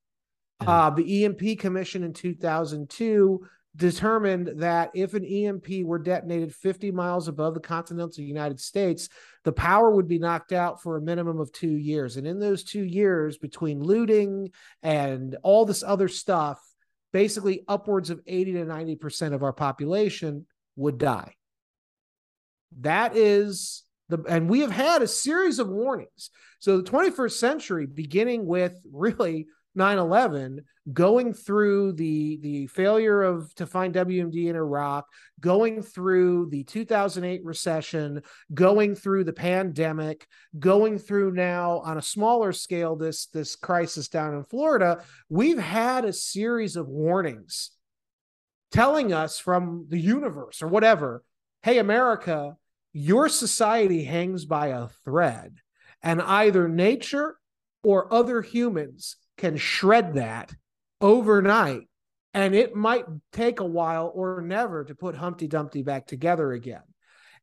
Yeah. 0.63 0.71
Uh, 0.71 0.91
the 0.91 1.25
EMP 1.25 1.59
Commission 1.59 2.03
in 2.03 2.15
2002 2.15 3.47
determined 3.77 4.53
that 4.57 4.91
if 4.95 5.13
an 5.13 5.25
EMP 5.25 5.85
were 5.85 5.99
detonated 5.99 6.55
50 6.55 6.91
miles 6.91 7.29
above 7.29 7.55
the 7.55 7.61
continental 7.61 8.25
United 8.25 8.59
States, 8.59 9.09
the 9.45 9.53
power 9.53 9.91
would 9.91 10.09
be 10.09 10.19
knocked 10.19 10.53
out 10.53 10.83
for 10.83 10.97
a 10.97 11.03
minimum 11.03 11.39
of 11.39 11.53
two 11.53 11.77
years. 11.77 12.17
And 12.17 12.27
in 12.27 12.41
those 12.41 12.65
two 12.65 12.83
years, 12.83 13.37
between 13.39 13.83
looting 13.83 14.51
and 14.83 15.37
all 15.43 15.65
this 15.65 15.83
other 15.83 16.09
stuff, 16.09 16.61
basically 17.13 17.65
upwards 17.69 18.11
of 18.11 18.21
80 18.27 18.55
to 18.55 18.65
90% 18.65 19.33
of 19.33 19.43
our 19.43 19.53
population 19.53 20.47
would 20.77 20.99
die. 20.99 21.35
That 22.81 23.17
is 23.17 23.83
the, 24.09 24.23
and 24.29 24.49
we 24.49 24.61
have 24.61 24.71
had 24.71 25.03
a 25.03 25.09
series 25.09 25.59
of 25.59 25.69
warnings. 25.69 26.31
So 26.61 26.79
the 26.79 26.91
21st 26.91 27.33
century, 27.33 27.87
beginning 27.87 28.47
with 28.47 28.75
really 28.91 29.47
9-11 29.79 30.59
going 30.93 31.33
through 31.35 31.93
the 31.93 32.39
the 32.41 32.67
failure 32.69 33.23
of 33.23 33.55
to 33.55 33.67
find 33.67 33.95
WMD 33.95 34.47
in 34.47 34.57
Iraq, 34.57 35.07
going 35.41 35.83
through 35.83 36.49
the 36.51 36.65
2008 36.65 37.45
recession, 37.45 38.23
going 38.55 38.95
through 38.95 39.25
the 39.25 39.33
pandemic, 39.33 40.27
going 40.59 40.99
through 40.99 41.33
now 41.33 41.79
on 41.81 41.99
a 41.99 42.03
smaller 42.03 42.53
scale 42.53 42.97
this 42.97 43.27
this 43.27 43.57
crisis 43.57 44.09
down 44.09 44.35
in 44.35 44.45
Florida, 44.45 45.03
we've 45.29 45.59
had 45.59 46.05
a 46.05 46.13
series 46.13 46.77
of 46.77 46.89
warnings 46.89 47.71
telling 48.71 49.13
us 49.13 49.39
from 49.39 49.87
the 49.89 49.99
universe 49.99 50.63
or 50.63 50.69
whatever, 50.69 51.23
hey 51.63 51.79
America, 51.79 52.57
your 52.93 53.29
society 53.29 54.05
hangs 54.05 54.45
by 54.45 54.69
a 54.69 54.89
thread 55.05 55.59
and 56.03 56.23
either 56.23 56.69
nature 56.69 57.39
or 57.83 58.13
other 58.13 58.41
humans 58.43 59.17
can 59.39 59.57
shred 59.57 60.15
that 60.15 60.55
overnight 61.01 61.89
and 62.35 62.55
it 62.55 62.75
might 62.75 63.07
take 63.33 63.61
a 63.61 63.65
while 63.65 64.13
or 64.15 64.43
never 64.43 64.85
to 64.85 64.95
put 64.95 65.17
Humpty 65.17 65.49
Dumpty 65.49 65.83
back 65.83 66.07
together 66.07 66.53
again. 66.53 66.83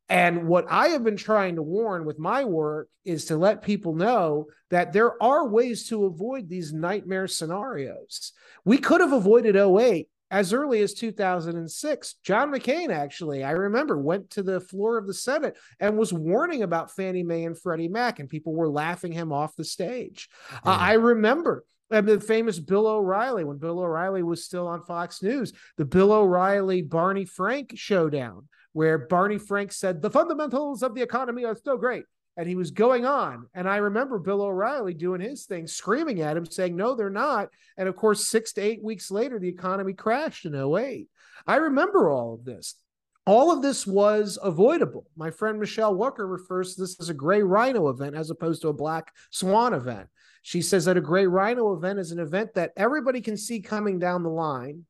And 0.08 0.46
what 0.46 0.66
I 0.70 0.88
have 0.88 1.02
been 1.02 1.16
trying 1.16 1.56
to 1.56 1.62
warn 1.62 2.04
with 2.04 2.18
my 2.18 2.44
work 2.44 2.88
is 3.04 3.24
to 3.26 3.36
let 3.36 3.62
people 3.62 3.94
know 3.94 4.46
that 4.70 4.92
there 4.92 5.20
are 5.20 5.48
ways 5.48 5.88
to 5.88 6.04
avoid 6.04 6.48
these 6.48 6.72
nightmare 6.72 7.26
scenarios. 7.26 8.32
We 8.64 8.78
could 8.78 9.00
have 9.00 9.12
avoided 9.12 9.56
08 9.56 10.08
as 10.30 10.52
early 10.52 10.80
as 10.80 10.94
2006. 10.94 12.14
John 12.22 12.52
McCain, 12.52 12.90
actually, 12.90 13.42
I 13.42 13.50
remember, 13.52 13.98
went 13.98 14.30
to 14.30 14.44
the 14.44 14.60
floor 14.60 14.96
of 14.96 15.08
the 15.08 15.14
Senate 15.14 15.56
and 15.80 15.98
was 15.98 16.12
warning 16.12 16.62
about 16.62 16.94
Fannie 16.94 17.24
Mae 17.24 17.44
and 17.44 17.58
Freddie 17.58 17.88
Mac, 17.88 18.20
and 18.20 18.28
people 18.28 18.54
were 18.54 18.68
laughing 18.68 19.12
him 19.12 19.32
off 19.32 19.56
the 19.56 19.64
stage. 19.64 20.28
Uh, 20.64 20.76
I 20.78 20.94
remember 20.94 21.64
and 21.90 22.06
the 22.06 22.20
famous 22.20 22.58
Bill 22.58 22.86
O'Reilly, 22.86 23.44
when 23.44 23.58
Bill 23.58 23.80
O'Reilly 23.80 24.22
was 24.22 24.44
still 24.44 24.66
on 24.66 24.84
Fox 24.84 25.22
News, 25.22 25.52
the 25.76 25.84
Bill 25.84 26.12
O'Reilly 26.12 26.82
Barney 26.82 27.24
Frank 27.24 27.72
showdown, 27.76 28.48
where 28.72 28.98
Barney 28.98 29.38
Frank 29.38 29.72
said, 29.72 30.02
The 30.02 30.10
fundamentals 30.10 30.82
of 30.82 30.94
the 30.94 31.02
economy 31.02 31.44
are 31.44 31.54
still 31.54 31.76
great. 31.76 32.04
And 32.38 32.46
he 32.46 32.54
was 32.54 32.70
going 32.70 33.06
on. 33.06 33.46
And 33.54 33.66
I 33.66 33.76
remember 33.76 34.18
Bill 34.18 34.42
O'Reilly 34.42 34.92
doing 34.92 35.22
his 35.22 35.46
thing, 35.46 35.66
screaming 35.66 36.20
at 36.20 36.36
him, 36.36 36.44
saying, 36.44 36.76
No, 36.76 36.94
they're 36.94 37.08
not. 37.08 37.48
And 37.78 37.88
of 37.88 37.96
course, 37.96 38.26
six 38.26 38.52
to 38.54 38.60
eight 38.60 38.82
weeks 38.82 39.10
later, 39.10 39.38
the 39.38 39.48
economy 39.48 39.94
crashed 39.94 40.44
in 40.44 40.54
08. 40.54 41.08
I 41.46 41.56
remember 41.56 42.10
all 42.10 42.34
of 42.34 42.44
this. 42.44 42.74
All 43.26 43.50
of 43.50 43.62
this 43.62 43.86
was 43.86 44.38
avoidable. 44.42 45.06
My 45.16 45.30
friend 45.30 45.58
Michele 45.58 45.96
Wucker 45.96 46.30
refers 46.30 46.74
to 46.74 46.82
this 46.82 47.00
as 47.00 47.08
a 47.08 47.14
gray 47.14 47.42
rhino 47.42 47.88
event 47.88 48.14
as 48.14 48.30
opposed 48.30 48.62
to 48.62 48.68
a 48.68 48.72
black 48.72 49.12
swan 49.30 49.74
event. 49.74 50.08
She 50.46 50.62
says 50.62 50.84
that 50.84 50.96
a 50.96 51.00
gray 51.00 51.26
rhino 51.26 51.72
event 51.72 51.98
is 51.98 52.12
an 52.12 52.20
event 52.20 52.54
that 52.54 52.70
everybody 52.76 53.20
can 53.20 53.36
see 53.36 53.60
coming 53.60 53.98
down 53.98 54.22
the 54.22 54.28
line. 54.28 54.84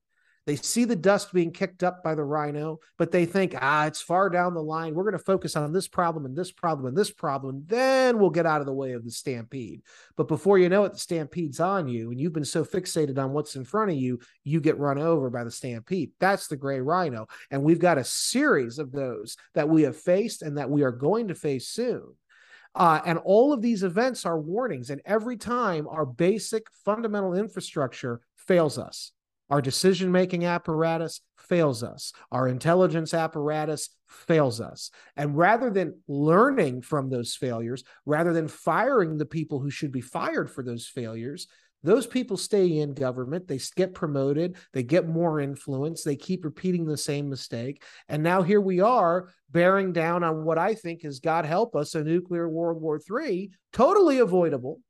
They 0.44 0.56
see 0.56 0.84
the 0.84 0.94
dust 0.94 1.32
being 1.32 1.50
kicked 1.50 1.82
up 1.82 2.04
by 2.04 2.14
the 2.14 2.24
rhino, 2.24 2.80
but 2.98 3.10
they 3.10 3.24
think, 3.24 3.54
ah, 3.58 3.86
it's 3.86 4.02
far 4.02 4.28
down 4.28 4.52
the 4.52 4.62
line. 4.62 4.94
We're 4.94 5.04
going 5.04 5.16
to 5.16 5.18
focus 5.18 5.56
on 5.56 5.72
this 5.72 5.88
problem 5.88 6.26
and 6.26 6.36
this 6.36 6.52
problem 6.52 6.88
and 6.88 6.94
this 6.94 7.10
problem. 7.10 7.64
Then 7.68 8.18
we'll 8.18 8.28
get 8.28 8.44
out 8.44 8.60
of 8.60 8.66
the 8.66 8.74
way 8.74 8.92
of 8.92 9.02
the 9.02 9.10
stampede. 9.10 9.80
But 10.14 10.28
before 10.28 10.58
you 10.58 10.68
know 10.68 10.84
it, 10.84 10.92
the 10.92 10.98
stampede's 10.98 11.58
on 11.58 11.88
you, 11.88 12.10
and 12.10 12.20
you've 12.20 12.34
been 12.34 12.44
so 12.44 12.62
fixated 12.62 13.16
on 13.16 13.32
what's 13.32 13.56
in 13.56 13.64
front 13.64 13.90
of 13.90 13.96
you, 13.96 14.20
you 14.44 14.60
get 14.60 14.78
run 14.78 14.98
over 14.98 15.30
by 15.30 15.42
the 15.42 15.50
stampede. 15.50 16.10
That's 16.20 16.48
the 16.48 16.56
gray 16.56 16.82
rhino. 16.82 17.28
And 17.50 17.62
we've 17.62 17.80
got 17.80 17.96
a 17.96 18.04
series 18.04 18.78
of 18.78 18.92
those 18.92 19.38
that 19.54 19.70
we 19.70 19.84
have 19.84 19.96
faced 19.96 20.42
and 20.42 20.58
that 20.58 20.68
we 20.68 20.82
are 20.82 20.92
going 20.92 21.28
to 21.28 21.34
face 21.34 21.66
soon. 21.68 22.14
Uh, 22.76 23.00
and 23.06 23.18
all 23.24 23.54
of 23.54 23.62
these 23.62 23.82
events 23.82 24.26
are 24.26 24.38
warnings. 24.38 24.90
And 24.90 25.00
every 25.06 25.38
time 25.38 25.88
our 25.88 26.04
basic 26.04 26.66
fundamental 26.84 27.32
infrastructure 27.32 28.20
fails 28.36 28.78
us, 28.78 29.12
our 29.48 29.62
decision 29.62 30.12
making 30.12 30.44
apparatus 30.44 31.20
fails 31.38 31.82
us, 31.82 32.12
our 32.32 32.48
intelligence 32.48 33.14
apparatus 33.14 33.90
fails 34.08 34.60
us. 34.60 34.90
And 35.16 35.36
rather 35.36 35.70
than 35.70 36.00
learning 36.08 36.82
from 36.82 37.08
those 37.08 37.34
failures, 37.34 37.84
rather 38.04 38.32
than 38.32 38.48
firing 38.48 39.16
the 39.16 39.26
people 39.26 39.60
who 39.60 39.70
should 39.70 39.92
be 39.92 40.00
fired 40.00 40.50
for 40.50 40.62
those 40.62 40.86
failures, 40.86 41.46
those 41.86 42.06
people 42.06 42.36
stay 42.36 42.78
in 42.78 42.94
government, 42.94 43.46
they 43.46 43.60
get 43.76 43.94
promoted, 43.94 44.56
they 44.72 44.82
get 44.82 45.06
more 45.06 45.40
influence, 45.40 46.02
they 46.02 46.16
keep 46.16 46.44
repeating 46.44 46.84
the 46.84 46.96
same 46.96 47.30
mistake. 47.30 47.82
And 48.08 48.24
now 48.24 48.42
here 48.42 48.60
we 48.60 48.80
are 48.80 49.28
bearing 49.50 49.92
down 49.92 50.24
on 50.24 50.44
what 50.44 50.58
I 50.58 50.74
think 50.74 51.04
is, 51.04 51.20
God 51.20 51.44
help 51.44 51.76
us, 51.76 51.94
a 51.94 52.02
nuclear 52.02 52.48
World 52.48 52.82
War 52.82 53.00
III, 53.08 53.52
totally 53.72 54.18
avoidable. 54.18 54.80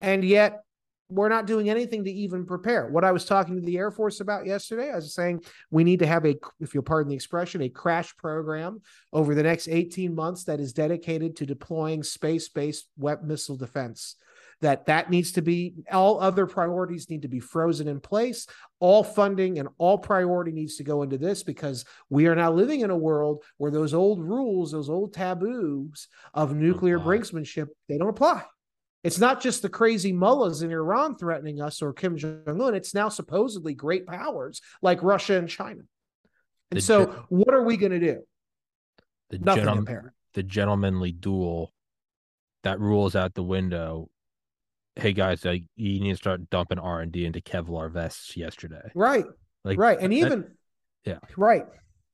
And 0.00 0.24
yet 0.24 0.64
we're 1.08 1.28
not 1.28 1.46
doing 1.46 1.70
anything 1.70 2.02
to 2.02 2.10
even 2.10 2.44
prepare. 2.44 2.88
What 2.88 3.04
I 3.04 3.12
was 3.12 3.24
talking 3.24 3.54
to 3.54 3.62
the 3.62 3.78
Air 3.78 3.92
Force 3.92 4.18
about 4.18 4.46
yesterday, 4.46 4.90
I 4.90 4.96
was 4.96 5.14
saying 5.14 5.44
we 5.70 5.84
need 5.84 6.00
to 6.00 6.08
have 6.08 6.26
a, 6.26 6.34
if 6.58 6.74
you'll 6.74 6.82
pardon 6.82 7.10
the 7.10 7.14
expression, 7.14 7.62
a 7.62 7.68
crash 7.68 8.16
program 8.16 8.82
over 9.12 9.36
the 9.36 9.44
next 9.44 9.68
18 9.68 10.12
months 10.12 10.42
that 10.44 10.58
is 10.58 10.72
dedicated 10.72 11.36
to 11.36 11.46
deploying 11.46 12.02
space 12.02 12.48
based 12.48 12.88
weapon 12.96 13.28
missile 13.28 13.56
defense 13.56 14.16
that 14.60 14.86
that 14.86 15.10
needs 15.10 15.32
to 15.32 15.42
be 15.42 15.74
all 15.92 16.20
other 16.20 16.46
priorities 16.46 17.10
need 17.10 17.22
to 17.22 17.28
be 17.28 17.40
frozen 17.40 17.88
in 17.88 18.00
place 18.00 18.46
all 18.80 19.04
funding 19.04 19.58
and 19.58 19.68
all 19.78 19.98
priority 19.98 20.52
needs 20.52 20.76
to 20.76 20.84
go 20.84 21.02
into 21.02 21.18
this 21.18 21.42
because 21.42 21.84
we 22.08 22.26
are 22.26 22.34
now 22.34 22.50
living 22.50 22.80
in 22.80 22.90
a 22.90 22.96
world 22.96 23.42
where 23.58 23.70
those 23.70 23.92
old 23.92 24.20
rules 24.20 24.72
those 24.72 24.88
old 24.88 25.12
taboos 25.12 26.08
of 26.34 26.54
nuclear 26.54 26.98
brinksmanship 26.98 27.66
they 27.88 27.98
don't 27.98 28.08
apply 28.08 28.42
it's 29.06 29.20
not 29.20 29.40
just 29.40 29.62
the 29.62 29.68
crazy 29.68 30.12
mullahs 30.12 30.62
in 30.62 30.72
Iran 30.72 31.16
threatening 31.16 31.60
us 31.60 31.80
or 31.80 31.92
Kim 31.92 32.16
Jong 32.16 32.60
un. 32.60 32.74
It's 32.74 32.92
now 32.92 33.08
supposedly 33.08 33.72
great 33.72 34.04
powers 34.04 34.60
like 34.82 35.00
Russia 35.00 35.38
and 35.38 35.48
China. 35.48 35.82
And 36.72 36.78
the 36.78 36.80
so, 36.80 37.06
gen- 37.06 37.14
what 37.28 37.54
are 37.54 37.62
we 37.62 37.76
going 37.76 37.92
to 37.92 38.00
do? 38.00 38.22
The 39.30 39.38
Nothing. 39.38 39.86
The 40.34 40.42
gentlemanly 40.42 41.12
duel 41.12 41.72
that 42.64 42.80
rules 42.80 43.14
out 43.14 43.34
the 43.34 43.44
window 43.44 44.10
hey 44.96 45.12
guys, 45.12 45.44
like 45.44 45.64
you 45.76 46.00
need 46.00 46.12
to 46.12 46.16
start 46.16 46.48
dumping 46.50 46.78
R 46.78 47.00
and 47.00 47.12
D 47.12 47.24
into 47.26 47.40
Kevlar 47.40 47.92
vests 47.92 48.36
yesterday. 48.36 48.90
Right. 48.94 49.24
Like 49.64 49.78
right. 49.78 49.98
And 50.00 50.12
that, 50.12 50.16
even 50.16 50.54
yeah. 51.04 51.18
Right. 51.36 51.64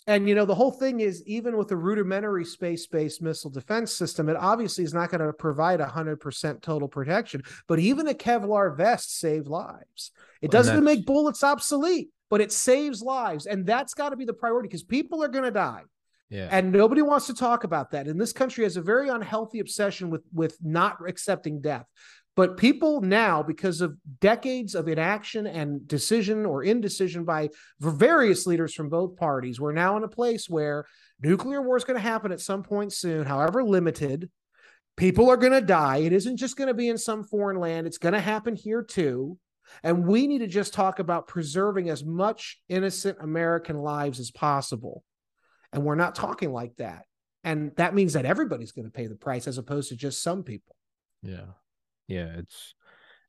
And 0.08 0.28
you 0.28 0.34
know, 0.34 0.44
the 0.44 0.54
whole 0.54 0.72
thing 0.72 0.98
is 0.98 1.22
even 1.26 1.56
with 1.56 1.70
a 1.70 1.76
rudimentary 1.76 2.44
space-based 2.44 3.22
missile 3.22 3.50
defense 3.50 3.92
system, 3.92 4.28
it 4.28 4.36
obviously 4.36 4.82
is 4.82 4.92
not 4.92 5.10
going 5.10 5.24
to 5.24 5.32
provide 5.32 5.80
hundred 5.80 6.16
percent 6.16 6.60
total 6.60 6.88
protection. 6.88 7.42
But 7.68 7.78
even 7.78 8.08
a 8.08 8.14
Kevlar 8.14 8.76
vest 8.76 9.18
saves 9.18 9.46
lives. 9.46 10.10
It 10.40 10.50
doesn't 10.50 10.82
make 10.82 11.06
bullets 11.06 11.44
obsolete, 11.44 12.10
but 12.30 12.40
it 12.40 12.50
saves 12.50 13.00
lives. 13.00 13.46
And 13.46 13.64
that's 13.64 13.94
got 13.94 14.08
to 14.08 14.16
be 14.16 14.24
the 14.24 14.32
priority 14.32 14.66
because 14.66 14.82
people 14.82 15.22
are 15.22 15.28
going 15.28 15.44
to 15.44 15.52
die. 15.52 15.82
Yeah. 16.30 16.48
And 16.50 16.72
nobody 16.72 17.02
wants 17.02 17.26
to 17.26 17.34
talk 17.34 17.62
about 17.62 17.90
that. 17.90 18.08
And 18.08 18.18
this 18.18 18.32
country 18.32 18.64
has 18.64 18.78
a 18.78 18.82
very 18.82 19.10
unhealthy 19.10 19.60
obsession 19.60 20.10
with 20.10 20.22
with 20.32 20.56
not 20.62 20.96
accepting 21.06 21.60
death. 21.60 21.86
But 22.34 22.56
people 22.56 23.02
now, 23.02 23.42
because 23.42 23.82
of 23.82 23.96
decades 24.20 24.74
of 24.74 24.88
inaction 24.88 25.46
and 25.46 25.86
decision 25.86 26.46
or 26.46 26.64
indecision 26.64 27.24
by 27.24 27.50
various 27.78 28.46
leaders 28.46 28.72
from 28.72 28.88
both 28.88 29.16
parties, 29.16 29.60
we're 29.60 29.72
now 29.72 29.98
in 29.98 30.04
a 30.04 30.08
place 30.08 30.48
where 30.48 30.86
nuclear 31.20 31.60
war 31.60 31.76
is 31.76 31.84
going 31.84 31.98
to 31.98 32.08
happen 32.08 32.32
at 32.32 32.40
some 32.40 32.62
point 32.62 32.92
soon, 32.92 33.26
however 33.26 33.62
limited. 33.62 34.30
People 34.96 35.30
are 35.30 35.36
going 35.36 35.52
to 35.52 35.60
die. 35.60 35.98
It 35.98 36.12
isn't 36.12 36.38
just 36.38 36.56
going 36.56 36.68
to 36.68 36.74
be 36.74 36.88
in 36.88 36.96
some 36.96 37.24
foreign 37.24 37.58
land, 37.58 37.86
it's 37.86 37.98
going 37.98 38.14
to 38.14 38.20
happen 38.20 38.56
here 38.56 38.82
too. 38.82 39.38
And 39.82 40.06
we 40.06 40.26
need 40.26 40.40
to 40.40 40.46
just 40.46 40.74
talk 40.74 40.98
about 40.98 41.28
preserving 41.28 41.88
as 41.88 42.04
much 42.04 42.60
innocent 42.68 43.18
American 43.20 43.78
lives 43.78 44.20
as 44.20 44.30
possible. 44.30 45.04
And 45.72 45.84
we're 45.84 45.94
not 45.94 46.14
talking 46.14 46.52
like 46.52 46.76
that. 46.76 47.04
And 47.44 47.72
that 47.76 47.94
means 47.94 48.12
that 48.12 48.24
everybody's 48.24 48.72
going 48.72 48.84
to 48.84 48.90
pay 48.90 49.06
the 49.06 49.16
price 49.16 49.46
as 49.46 49.58
opposed 49.58 49.88
to 49.88 49.96
just 49.96 50.22
some 50.22 50.42
people. 50.42 50.76
Yeah. 51.22 51.52
Yeah. 52.08 52.32
It's, 52.36 52.74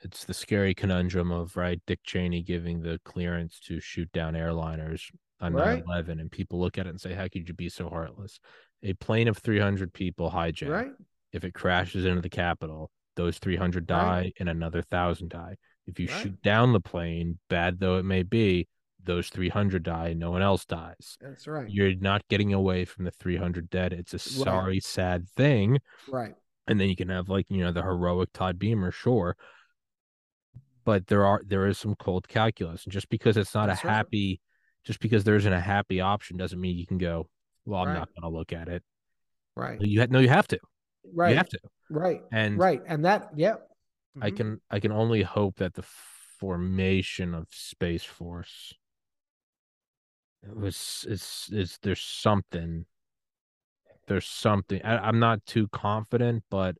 it's 0.03 0.25
the 0.25 0.33
scary 0.33 0.73
conundrum 0.73 1.31
of 1.31 1.55
right 1.55 1.81
Dick 1.87 1.99
Cheney 2.03 2.41
giving 2.41 2.81
the 2.81 2.99
clearance 3.05 3.59
to 3.67 3.79
shoot 3.79 4.11
down 4.11 4.33
airliners 4.33 5.01
on 5.39 5.53
right. 5.53 5.83
9/11 5.85 6.19
and 6.19 6.31
people 6.31 6.59
look 6.59 6.77
at 6.77 6.85
it 6.85 6.89
and 6.89 7.01
say 7.01 7.13
how 7.13 7.27
could 7.27 7.47
you 7.47 7.53
be 7.53 7.69
so 7.69 7.89
heartless 7.89 8.39
a 8.83 8.93
plane 8.93 9.27
of 9.27 9.37
300 9.37 9.93
people 9.93 10.29
hijacked 10.29 10.69
right. 10.69 10.91
if 11.31 11.43
it 11.43 11.53
crashes 11.53 12.05
into 12.05 12.21
the 12.21 12.29
capitol 12.29 12.91
those 13.15 13.37
300 13.39 13.85
die 13.85 13.97
right. 13.97 14.33
and 14.39 14.49
another 14.49 14.79
1000 14.79 15.29
die 15.29 15.55
if 15.87 15.99
you 15.99 16.07
right. 16.07 16.21
shoot 16.21 16.41
down 16.41 16.73
the 16.73 16.79
plane 16.79 17.39
bad 17.49 17.79
though 17.79 17.97
it 17.97 18.03
may 18.03 18.23
be 18.23 18.67
those 19.05 19.27
300 19.29 19.83
die 19.83 20.09
and 20.09 20.19
no 20.19 20.31
one 20.31 20.41
else 20.41 20.65
dies 20.65 21.17
that's 21.19 21.45
right 21.45 21.69
you're 21.69 21.95
not 21.95 22.25
getting 22.29 22.53
away 22.53 22.85
from 22.85 23.03
the 23.03 23.11
300 23.11 23.69
dead 23.69 23.91
it's 23.91 24.13
a 24.13 24.19
sorry 24.19 24.79
sad 24.79 25.27
thing 25.35 25.77
right 26.09 26.35
and 26.67 26.79
then 26.79 26.89
you 26.89 26.95
can 26.95 27.09
have 27.09 27.29
like 27.29 27.45
you 27.49 27.63
know 27.63 27.71
the 27.71 27.81
heroic 27.81 28.29
todd 28.33 28.59
beamer 28.59 28.91
sure. 28.91 29.35
But 30.85 31.07
there 31.07 31.25
are 31.25 31.41
there 31.45 31.67
is 31.67 31.77
some 31.77 31.95
cold 31.95 32.27
calculus 32.27 32.83
and 32.83 32.93
just 32.93 33.09
because 33.09 33.37
it's 33.37 33.53
not 33.53 33.67
That's 33.67 33.83
a 33.83 33.87
happy 33.87 34.29
right. 34.31 34.85
just 34.85 34.99
because 34.99 35.23
there 35.23 35.35
isn't 35.35 35.53
a 35.53 35.59
happy 35.59 36.01
option 36.01 36.37
doesn't 36.37 36.59
mean 36.59 36.77
you 36.77 36.85
can 36.85 36.97
go 36.97 37.29
well 37.65 37.81
i'm 37.81 37.87
right. 37.87 37.99
not 37.99 38.09
going 38.09 38.29
to 38.29 38.37
look 38.37 38.51
at 38.51 38.67
it. 38.67 38.83
Right. 39.55 39.79
You 39.79 40.01
have 40.01 40.11
no 40.11 40.19
you 40.19 40.29
have 40.29 40.47
to. 40.49 40.59
Right. 41.13 41.31
you 41.31 41.37
have 41.37 41.49
to. 41.49 41.59
Right. 41.89 42.21
And 42.31 42.57
right. 42.57 42.81
And 42.85 43.05
that 43.05 43.29
yeah 43.35 43.53
mm-hmm. 43.53 44.23
i 44.23 44.31
can 44.31 44.61
i 44.69 44.79
can 44.79 44.91
only 44.91 45.21
hope 45.21 45.57
that 45.57 45.73
the 45.73 45.85
formation 46.39 47.33
of 47.33 47.47
space 47.51 48.03
force 48.03 48.73
it 50.43 50.55
was 50.55 51.05
it's 51.09 51.49
it's 51.53 51.77
there's 51.81 52.01
something 52.01 52.85
there's 54.07 54.27
something 54.27 54.81
I, 54.83 54.97
i'm 54.97 55.19
not 55.19 55.45
too 55.45 55.67
confident 55.69 56.43
but 56.49 56.75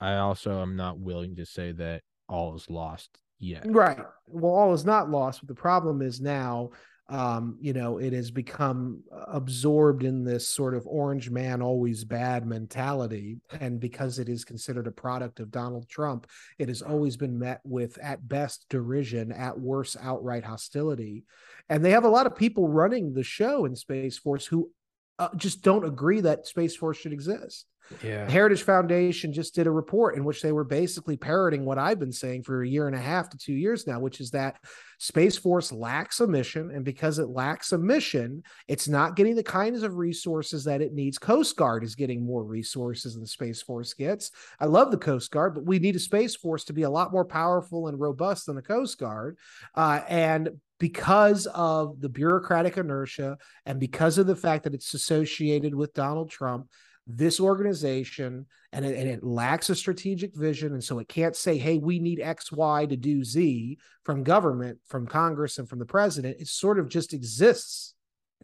i 0.00 0.16
also 0.16 0.60
am 0.62 0.76
not 0.76 0.98
willing 0.98 1.36
to 1.36 1.46
say 1.46 1.72
that 1.72 2.02
all 2.28 2.54
is 2.54 2.68
lost 2.70 3.18
yet. 3.38 3.64
Right. 3.66 3.98
Well, 4.26 4.52
all 4.52 4.72
is 4.72 4.84
not 4.84 5.10
lost. 5.10 5.40
But 5.40 5.48
the 5.48 5.60
problem 5.60 6.02
is 6.02 6.20
now, 6.20 6.70
um, 7.10 7.58
you 7.60 7.74
know, 7.74 7.98
it 7.98 8.12
has 8.14 8.30
become 8.30 9.02
absorbed 9.28 10.04
in 10.04 10.24
this 10.24 10.48
sort 10.48 10.74
of 10.74 10.86
orange 10.86 11.30
man 11.30 11.60
always 11.60 12.02
bad 12.04 12.46
mentality. 12.46 13.38
And 13.60 13.78
because 13.78 14.18
it 14.18 14.28
is 14.28 14.44
considered 14.44 14.86
a 14.86 14.92
product 14.92 15.40
of 15.40 15.50
Donald 15.50 15.88
Trump, 15.88 16.26
it 16.58 16.68
has 16.68 16.80
always 16.80 17.16
been 17.16 17.38
met 17.38 17.60
with, 17.64 17.98
at 17.98 18.26
best, 18.26 18.66
derision, 18.70 19.32
at 19.32 19.58
worst, 19.58 19.96
outright 20.00 20.44
hostility. 20.44 21.24
And 21.68 21.84
they 21.84 21.90
have 21.90 22.04
a 22.04 22.08
lot 22.08 22.26
of 22.26 22.36
people 22.36 22.68
running 22.68 23.12
the 23.12 23.22
show 23.22 23.66
in 23.66 23.76
Space 23.76 24.18
Force 24.18 24.46
who 24.46 24.70
uh, 25.18 25.28
just 25.36 25.62
don't 25.62 25.84
agree 25.84 26.20
that 26.22 26.46
Space 26.46 26.76
Force 26.76 26.96
should 26.98 27.12
exist. 27.12 27.66
Yeah. 28.02 28.24
The 28.24 28.32
Heritage 28.32 28.62
Foundation 28.62 29.32
just 29.32 29.54
did 29.54 29.66
a 29.66 29.70
report 29.70 30.16
in 30.16 30.24
which 30.24 30.40
they 30.40 30.52
were 30.52 30.64
basically 30.64 31.16
parroting 31.16 31.64
what 31.64 31.78
I've 31.78 31.98
been 31.98 32.12
saying 32.12 32.44
for 32.44 32.62
a 32.62 32.68
year 32.68 32.86
and 32.86 32.96
a 32.96 33.00
half 33.00 33.28
to 33.30 33.38
two 33.38 33.52
years 33.52 33.86
now, 33.86 34.00
which 34.00 34.20
is 34.20 34.30
that 34.30 34.56
Space 34.98 35.36
Force 35.36 35.70
lacks 35.70 36.20
a 36.20 36.26
mission. 36.26 36.70
And 36.70 36.84
because 36.84 37.18
it 37.18 37.28
lacks 37.28 37.72
a 37.72 37.78
mission, 37.78 38.42
it's 38.68 38.88
not 38.88 39.16
getting 39.16 39.36
the 39.36 39.42
kinds 39.42 39.82
of 39.82 39.96
resources 39.96 40.64
that 40.64 40.80
it 40.80 40.94
needs. 40.94 41.18
Coast 41.18 41.56
Guard 41.56 41.84
is 41.84 41.94
getting 41.94 42.24
more 42.24 42.42
resources 42.42 43.14
than 43.14 43.22
the 43.22 43.28
Space 43.28 43.60
Force 43.60 43.92
gets. 43.92 44.30
I 44.58 44.64
love 44.64 44.90
the 44.90 44.96
Coast 44.96 45.30
Guard, 45.30 45.54
but 45.54 45.66
we 45.66 45.78
need 45.78 45.96
a 45.96 46.00
Space 46.00 46.36
Force 46.36 46.64
to 46.64 46.72
be 46.72 46.82
a 46.82 46.90
lot 46.90 47.12
more 47.12 47.24
powerful 47.24 47.88
and 47.88 48.00
robust 48.00 48.46
than 48.46 48.56
the 48.56 48.62
Coast 48.62 48.98
Guard. 48.98 49.36
Uh, 49.74 50.00
and 50.08 50.48
because 50.78 51.46
of 51.46 52.00
the 52.00 52.08
bureaucratic 52.08 52.76
inertia 52.76 53.38
and 53.66 53.78
because 53.78 54.18
of 54.18 54.26
the 54.26 54.36
fact 54.36 54.64
that 54.64 54.74
it's 54.74 54.94
associated 54.94 55.74
with 55.74 55.94
Donald 55.94 56.30
Trump, 56.30 56.68
this 57.06 57.38
organization 57.38 58.46
and 58.72 58.84
it, 58.84 58.96
and 58.96 59.08
it 59.08 59.22
lacks 59.22 59.70
a 59.70 59.74
strategic 59.74 60.34
vision. 60.34 60.72
And 60.72 60.82
so 60.82 60.98
it 60.98 61.08
can't 61.08 61.36
say, 61.36 61.58
hey, 61.58 61.78
we 61.78 61.98
need 61.98 62.20
X, 62.20 62.50
Y 62.50 62.86
to 62.86 62.96
do 62.96 63.22
Z 63.22 63.78
from 64.04 64.24
government, 64.24 64.78
from 64.86 65.06
Congress, 65.06 65.58
and 65.58 65.68
from 65.68 65.78
the 65.78 65.86
president. 65.86 66.40
It 66.40 66.48
sort 66.48 66.78
of 66.78 66.88
just 66.88 67.12
exists. 67.12 67.94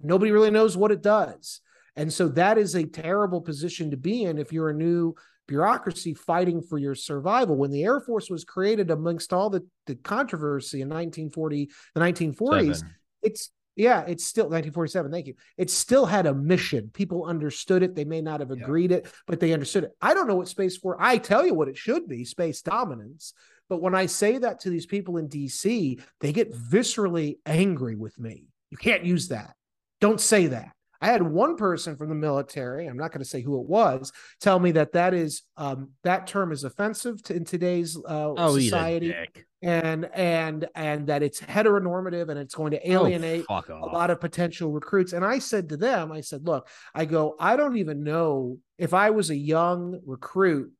Nobody 0.02 0.30
really 0.30 0.50
knows 0.50 0.76
what 0.76 0.92
it 0.92 1.02
does. 1.02 1.60
And 1.96 2.12
so 2.12 2.28
that 2.28 2.58
is 2.58 2.74
a 2.74 2.84
terrible 2.84 3.40
position 3.40 3.90
to 3.90 3.96
be 3.96 4.24
in 4.24 4.38
if 4.38 4.52
you're 4.52 4.70
a 4.70 4.74
new 4.74 5.14
bureaucracy 5.50 6.14
fighting 6.14 6.62
for 6.62 6.78
your 6.78 6.94
survival. 6.94 7.56
When 7.56 7.72
the 7.72 7.82
Air 7.82 8.00
Force 8.00 8.30
was 8.30 8.44
created 8.44 8.88
amongst 8.92 9.32
all 9.32 9.50
the, 9.50 9.66
the 9.88 9.96
controversy 9.96 10.80
in 10.80 10.88
1940, 10.88 11.68
the 11.94 12.00
1940s, 12.00 12.76
Seven. 12.76 12.94
it's 13.20 13.50
yeah, 13.74 14.04
it's 14.06 14.24
still 14.24 14.44
1947. 14.44 15.10
Thank 15.10 15.26
you. 15.26 15.34
It 15.56 15.70
still 15.70 16.06
had 16.06 16.26
a 16.26 16.34
mission. 16.34 16.90
People 16.92 17.24
understood 17.24 17.82
it. 17.82 17.94
They 17.96 18.04
may 18.04 18.20
not 18.20 18.40
have 18.40 18.50
agreed 18.50 18.90
yeah. 18.92 18.98
it, 18.98 19.12
but 19.26 19.40
they 19.40 19.52
understood 19.52 19.84
it. 19.84 19.92
I 20.00 20.14
don't 20.14 20.28
know 20.28 20.36
what 20.36 20.48
Space 20.48 20.76
for. 20.76 20.96
I 21.00 21.18
tell 21.18 21.44
you 21.44 21.54
what 21.54 21.68
it 21.68 21.76
should 21.76 22.06
be: 22.06 22.24
space 22.24 22.62
dominance. 22.62 23.34
But 23.68 23.82
when 23.82 23.94
I 23.94 24.06
say 24.06 24.38
that 24.38 24.60
to 24.60 24.70
these 24.70 24.86
people 24.86 25.16
in 25.16 25.28
DC, 25.28 26.00
they 26.20 26.32
get 26.32 26.52
viscerally 26.52 27.38
angry 27.46 27.96
with 27.96 28.18
me. 28.18 28.46
You 28.70 28.76
can't 28.76 29.04
use 29.04 29.28
that. 29.28 29.54
Don't 30.00 30.20
say 30.20 30.48
that. 30.48 30.72
I 31.00 31.06
had 31.06 31.22
one 31.22 31.56
person 31.56 31.96
from 31.96 32.08
the 32.08 32.14
military, 32.14 32.86
I'm 32.86 32.96
not 32.96 33.10
going 33.10 33.20
to 33.22 33.28
say 33.28 33.40
who 33.40 33.60
it 33.60 33.66
was, 33.66 34.12
tell 34.40 34.58
me 34.58 34.72
that 34.72 34.92
that 34.92 35.14
is 35.14 35.42
um, 35.56 35.90
that 36.04 36.26
term 36.26 36.52
is 36.52 36.64
offensive 36.64 37.22
to, 37.24 37.34
in 37.34 37.44
today's 37.44 37.96
uh, 37.96 38.32
oh, 38.36 38.58
society, 38.58 39.14
and 39.62 40.06
and 40.14 40.68
and 40.74 41.06
that 41.06 41.22
it's 41.22 41.40
heteronormative 41.40 42.28
and 42.28 42.38
it's 42.38 42.54
going 42.54 42.72
to 42.72 42.78
oh, 42.78 43.06
alienate 43.06 43.44
oh, 43.48 43.62
a 43.68 43.86
lot 43.86 44.10
of 44.10 44.20
potential 44.20 44.70
recruits. 44.70 45.12
And 45.12 45.24
I 45.24 45.38
said 45.38 45.70
to 45.70 45.76
them, 45.76 46.12
I 46.12 46.20
said, 46.20 46.46
look, 46.46 46.68
I 46.94 47.04
go, 47.04 47.34
I 47.38 47.56
don't 47.56 47.76
even 47.78 48.04
know 48.04 48.58
if 48.78 48.94
I 48.94 49.10
was 49.10 49.30
a 49.30 49.36
young 49.36 50.00
recruit 50.04 50.72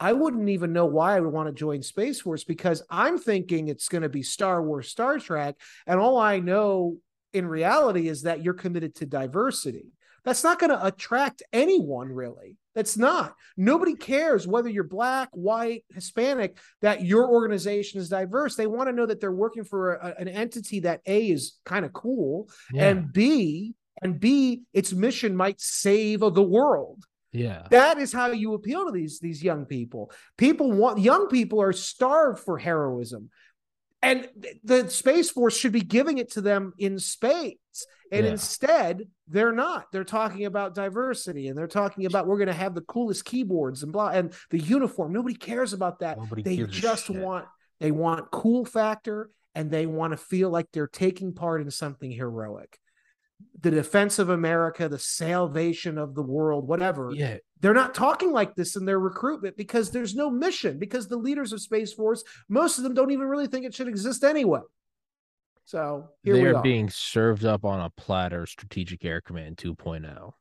I 0.00 0.14
wouldn't 0.14 0.48
even 0.48 0.72
know 0.72 0.86
why 0.86 1.16
I 1.16 1.20
would 1.20 1.32
want 1.32 1.48
to 1.48 1.52
join 1.52 1.82
Space 1.82 2.22
Force 2.22 2.42
because 2.42 2.82
I'm 2.88 3.18
thinking 3.18 3.68
it's 3.68 3.88
going 3.88 4.00
to 4.00 4.08
be 4.08 4.22
Star 4.22 4.62
Wars, 4.62 4.88
Star 4.88 5.18
Trek, 5.18 5.56
and 5.86 6.00
all 6.00 6.18
I 6.18 6.40
know 6.40 6.96
in 7.32 7.46
reality 7.46 8.08
is 8.08 8.22
that 8.22 8.42
you're 8.42 8.54
committed 8.54 8.94
to 8.96 9.06
diversity. 9.06 9.92
That's 10.24 10.44
not 10.44 10.58
going 10.58 10.70
to 10.70 10.86
attract 10.86 11.42
anyone 11.52 12.08
really. 12.08 12.56
That's 12.74 12.96
not. 12.96 13.34
Nobody 13.56 13.94
cares 13.94 14.46
whether 14.46 14.68
you're 14.68 14.84
black, 14.84 15.28
white, 15.32 15.84
Hispanic, 15.92 16.56
that 16.82 17.04
your 17.04 17.28
organization 17.28 18.00
is 18.00 18.08
diverse. 18.08 18.54
They 18.54 18.66
want 18.66 18.88
to 18.88 18.94
know 18.94 19.06
that 19.06 19.20
they're 19.20 19.32
working 19.32 19.64
for 19.64 19.94
a, 19.94 20.14
an 20.18 20.28
entity 20.28 20.80
that 20.80 21.00
A 21.06 21.30
is 21.30 21.58
kind 21.64 21.84
of 21.84 21.92
cool 21.92 22.48
yeah. 22.72 22.88
and 22.88 23.12
B 23.12 23.74
and 24.02 24.20
B 24.20 24.62
its 24.72 24.92
mission 24.92 25.34
might 25.34 25.60
save 25.60 26.20
the 26.20 26.42
world. 26.42 27.04
Yeah. 27.32 27.66
That 27.70 27.98
is 27.98 28.12
how 28.12 28.28
you 28.28 28.54
appeal 28.54 28.86
to 28.86 28.92
these 28.92 29.20
these 29.20 29.42
young 29.42 29.64
people. 29.64 30.10
People 30.36 30.72
want 30.72 30.98
young 30.98 31.28
people 31.28 31.60
are 31.62 31.72
starved 31.72 32.40
for 32.40 32.58
heroism 32.58 33.30
and 34.02 34.28
the 34.64 34.88
space 34.88 35.30
force 35.30 35.56
should 35.56 35.72
be 35.72 35.82
giving 35.82 36.18
it 36.18 36.32
to 36.32 36.40
them 36.40 36.72
in 36.78 36.98
spades 36.98 37.86
and 38.12 38.24
yeah. 38.24 38.32
instead 38.32 39.02
they're 39.28 39.52
not. 39.52 39.92
They're 39.92 40.04
talking 40.04 40.46
about 40.46 40.74
diversity 40.74 41.48
and 41.48 41.56
they're 41.56 41.68
talking 41.68 42.06
about 42.06 42.26
we're 42.26 42.38
going 42.38 42.48
to 42.48 42.52
have 42.52 42.74
the 42.74 42.80
coolest 42.82 43.24
keyboards 43.24 43.82
and 43.82 43.92
blah 43.92 44.08
and 44.08 44.32
the 44.50 44.58
uniform. 44.58 45.12
Nobody 45.12 45.34
cares 45.34 45.72
about 45.72 46.00
that. 46.00 46.18
Nobody 46.18 46.42
they 46.42 46.56
just 46.64 47.10
want 47.10 47.46
they 47.78 47.92
want 47.92 48.30
cool 48.30 48.64
factor 48.64 49.30
and 49.54 49.70
they 49.70 49.86
want 49.86 50.12
to 50.12 50.16
feel 50.16 50.50
like 50.50 50.66
they're 50.72 50.88
taking 50.88 51.32
part 51.32 51.60
in 51.60 51.70
something 51.70 52.10
heroic 52.10 52.78
the 53.60 53.70
defense 53.70 54.18
of 54.18 54.30
America, 54.30 54.88
the 54.88 54.98
salvation 54.98 55.98
of 55.98 56.14
the 56.14 56.22
world, 56.22 56.66
whatever. 56.66 57.12
Yeah. 57.14 57.38
They're 57.60 57.74
not 57.74 57.94
talking 57.94 58.32
like 58.32 58.54
this 58.54 58.76
in 58.76 58.86
their 58.86 58.98
recruitment 58.98 59.56
because 59.56 59.90
there's 59.90 60.14
no 60.14 60.30
mission, 60.30 60.78
because 60.78 61.08
the 61.08 61.16
leaders 61.16 61.52
of 61.52 61.60
Space 61.60 61.92
Force, 61.92 62.24
most 62.48 62.78
of 62.78 62.84
them 62.84 62.94
don't 62.94 63.10
even 63.10 63.26
really 63.26 63.46
think 63.46 63.66
it 63.66 63.74
should 63.74 63.88
exist 63.88 64.24
anyway. 64.24 64.60
So 65.66 66.08
they're 66.24 66.56
are. 66.56 66.62
being 66.62 66.88
served 66.90 67.44
up 67.44 67.64
on 67.64 67.80
a 67.80 67.90
platter, 67.90 68.46
Strategic 68.46 69.04
Air 69.04 69.20
Command 69.20 69.56
2.0. 69.58 70.32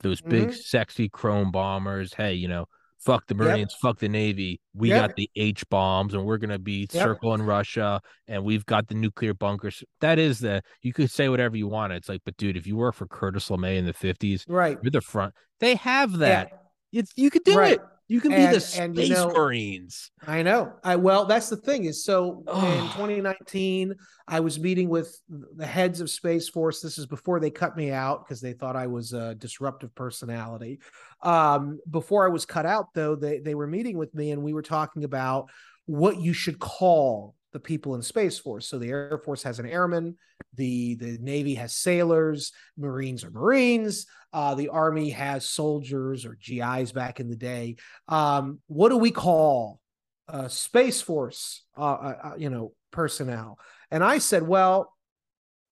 Those 0.00 0.20
big, 0.20 0.48
mm-hmm. 0.48 0.52
sexy 0.52 1.08
chrome 1.08 1.50
bombers. 1.50 2.14
Hey, 2.14 2.34
you 2.34 2.48
know, 2.48 2.66
fuck 2.98 3.26
the 3.26 3.34
Marines, 3.34 3.72
yep. 3.72 3.80
fuck 3.80 3.98
the 3.98 4.08
Navy. 4.08 4.60
We 4.74 4.90
yep. 4.90 5.08
got 5.08 5.16
the 5.16 5.30
H 5.36 5.68
bombs 5.68 6.14
and 6.14 6.24
we're 6.24 6.38
gonna 6.38 6.58
be 6.58 6.88
yep. 6.92 7.02
circling 7.02 7.42
Russia 7.42 8.00
and 8.26 8.44
we've 8.44 8.66
got 8.66 8.88
the 8.88 8.94
nuclear 8.94 9.34
bunkers. 9.34 9.82
That 10.00 10.18
is 10.18 10.40
the 10.40 10.62
you 10.82 10.92
could 10.92 11.10
say 11.10 11.28
whatever 11.28 11.56
you 11.56 11.68
want. 11.68 11.92
It's 11.92 12.08
like, 12.08 12.22
but 12.24 12.36
dude, 12.36 12.56
if 12.56 12.66
you 12.66 12.76
work 12.76 12.94
for 12.94 13.06
Curtis 13.06 13.48
LeMay 13.48 13.78
in 13.78 13.86
the 13.86 13.94
50s, 13.94 14.44
right, 14.48 14.78
you're 14.82 14.90
the 14.90 15.00
front. 15.00 15.34
They 15.60 15.74
have 15.76 16.18
that. 16.18 16.50
Yeah. 16.90 17.00
It's 17.00 17.12
you 17.16 17.30
could 17.30 17.44
do 17.44 17.56
right. 17.56 17.74
it. 17.74 17.80
You 18.08 18.22
can 18.22 18.32
and, 18.32 18.48
be 18.48 18.54
the 18.54 18.60
Space 18.60 18.78
and, 18.78 18.96
you 18.96 19.10
know, 19.10 19.30
Marines. 19.30 20.10
I 20.26 20.42
know. 20.42 20.72
I 20.82 20.96
well, 20.96 21.26
that's 21.26 21.50
the 21.50 21.56
thing 21.56 21.84
is 21.84 22.04
so 22.04 22.42
in 22.48 22.82
2019, 22.92 23.94
I 24.26 24.40
was 24.40 24.58
meeting 24.58 24.88
with 24.88 25.14
the 25.28 25.66
heads 25.66 26.00
of 26.00 26.08
Space 26.08 26.48
Force. 26.48 26.80
This 26.80 26.96
is 26.96 27.04
before 27.04 27.38
they 27.38 27.50
cut 27.50 27.76
me 27.76 27.90
out 27.90 28.24
because 28.24 28.40
they 28.40 28.54
thought 28.54 28.76
I 28.76 28.86
was 28.86 29.12
a 29.12 29.34
disruptive 29.34 29.94
personality. 29.94 30.80
Um, 31.22 31.80
before 31.90 32.24
I 32.24 32.30
was 32.30 32.46
cut 32.46 32.64
out, 32.64 32.94
though, 32.94 33.14
they 33.14 33.40
they 33.40 33.54
were 33.54 33.66
meeting 33.66 33.98
with 33.98 34.14
me 34.14 34.30
and 34.30 34.42
we 34.42 34.54
were 34.54 34.62
talking 34.62 35.04
about 35.04 35.50
what 35.84 36.18
you 36.18 36.32
should 36.32 36.58
call 36.58 37.34
the 37.52 37.58
the 37.58 37.64
people 37.64 37.94
in 37.94 38.02
Space 38.02 38.38
Force. 38.38 38.68
So 38.68 38.78
the 38.78 38.90
Air 38.90 39.20
Force 39.24 39.42
has 39.42 39.58
an 39.58 39.66
airman, 39.66 40.16
the 40.54 40.94
the 40.96 41.18
Navy 41.20 41.54
has 41.54 41.74
sailors, 41.74 42.52
Marines 42.76 43.24
are 43.24 43.30
Marines, 43.30 44.06
uh, 44.32 44.54
the 44.54 44.68
Army 44.68 45.10
has 45.10 45.48
soldiers 45.48 46.26
or 46.26 46.36
GIs 46.42 46.92
back 46.92 47.20
in 47.20 47.28
the 47.28 47.36
day. 47.36 47.76
Um, 48.08 48.60
what 48.66 48.90
do 48.90 48.96
we 48.96 49.10
call 49.10 49.80
uh, 50.28 50.48
Space 50.48 51.00
Force? 51.00 51.64
Uh, 51.76 51.80
uh, 51.80 52.16
uh, 52.24 52.34
you 52.36 52.50
know, 52.50 52.72
personnel. 52.90 53.58
And 53.90 54.04
I 54.04 54.18
said, 54.18 54.42
well, 54.42 54.92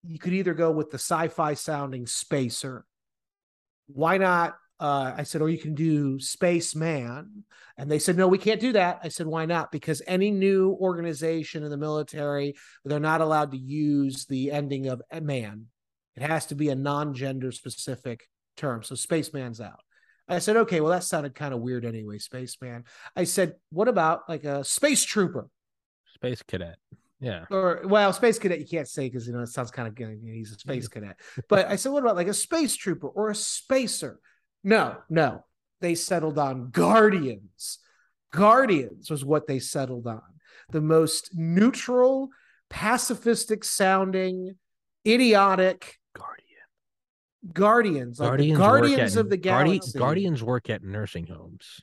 you 0.05 0.19
could 0.19 0.33
either 0.33 0.55
go 0.55 0.71
with 0.71 0.91
the 0.91 0.99
sci-fi 0.99 1.55
sounding 1.55 2.07
spacer. 2.07 2.85
Why 3.89 4.19
not 4.19 4.57
I 4.79 5.23
said, 5.23 5.41
or 5.41 5.49
you 5.49 5.57
can 5.57 5.75
do 5.75 6.21
spaceman. 6.21 7.45
And 7.79 7.91
they 7.91 7.99
said, 7.99 8.19
no, 8.19 8.29
we 8.29 8.37
can't 8.37 8.61
do 8.61 8.73
that. 8.73 9.01
I 9.03 9.09
said, 9.09 9.27
why 9.27 9.47
not? 9.47 9.73
Because 9.73 10.03
any 10.07 10.31
new 10.31 10.77
organization 10.79 11.63
in 11.63 11.71
the 11.71 11.79
military, 11.79 12.57
they're 12.85 13.01
not 13.01 13.23
allowed 13.23 13.53
to 13.53 13.57
use 13.57 14.27
the 14.27 14.53
ending 14.53 14.89
of 14.89 15.01
man. 15.23 15.69
It 16.15 16.23
has 16.23 16.45
to 16.47 16.55
be 16.55 16.69
a 16.69 16.75
non 16.75 17.15
gender 17.15 17.53
specific 17.53 18.29
term. 18.57 18.83
So 18.83 18.95
spaceman's 18.95 19.61
out. 19.61 19.81
I 20.29 20.41
said, 20.41 20.57
okay, 20.57 20.81
well, 20.81 20.91
that 20.91 21.05
sounded 21.05 21.35
kind 21.35 21.55
of 21.55 21.61
weird 21.61 21.85
anyway, 21.85 22.19
spaceman. 22.19 22.85
I 23.15 23.25
said, 23.25 23.55
what 23.71 23.87
about 23.87 24.29
like 24.29 24.45
a 24.45 24.65
space 24.65 25.05
trooper? 25.05 25.49
Space 26.15 26.43
cadet. 26.43 26.79
Yeah. 27.21 27.45
Or 27.51 27.83
well, 27.85 28.13
space 28.13 28.39
cadet 28.39 28.59
you 28.59 28.67
can't 28.67 28.89
say 28.89 29.09
because 29.09 29.27
you 29.27 29.33
know 29.33 29.41
it 29.41 29.49
sounds 29.49 29.71
kind 29.71 29.89
of 29.89 29.99
you 29.99 30.07
know, 30.07 30.33
he's 30.35 30.53
a 30.53 30.59
space 30.59 30.89
cadet. 30.89 31.17
But 31.49 31.69
I 31.69 31.77
said, 31.77 31.93
what 31.93 32.03
about 32.03 32.17
like 32.17 32.29
a 32.29 32.35
space 32.35 32.75
trooper 32.75 33.09
or 33.09 33.31
a 33.31 33.35
spacer? 33.35 34.19
No, 34.65 34.97
no. 35.09 35.45
They 35.81 35.95
settled 35.95 36.39
on 36.39 36.71
Guardians. 36.71 37.79
Guardians 38.33 39.11
was 39.11 39.25
what 39.25 39.47
they 39.47 39.59
settled 39.59 40.07
on. 40.07 40.23
The 40.71 40.81
most 40.81 41.31
neutral, 41.35 42.31
pacifistic 42.71 43.65
sounding, 43.65 44.57
idiotic 45.07 45.99
Guardian. 46.15 46.46
Guardians, 47.53 48.21
like 48.21 48.29
Guardians, 48.29 48.59
Guardians 48.59 49.17
at, 49.17 49.21
of 49.21 49.31
the 49.31 49.37
Galaxy. 49.37 49.99
Guardians 49.99 50.43
work 50.43 50.71
at 50.71 50.83
nursing 50.83 51.27
homes. 51.27 51.81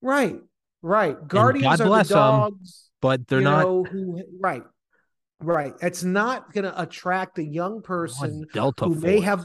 Right, 0.00 0.36
right. 0.82 1.16
Guardians 1.26 1.80
are 1.80 2.02
the 2.02 2.04
dogs, 2.04 2.10
them, 2.10 2.90
but 3.00 3.26
they're 3.28 3.40
not. 3.40 3.64
Know, 3.64 3.84
who, 3.84 4.22
right, 4.40 4.62
right. 5.40 5.74
It's 5.80 6.04
not 6.04 6.52
going 6.52 6.64
to 6.64 6.80
attract 6.80 7.38
a 7.38 7.44
young 7.44 7.82
person 7.82 8.46
Delta 8.52 8.86
who 8.86 8.94
Force. 8.94 9.02
may 9.02 9.20
have 9.20 9.44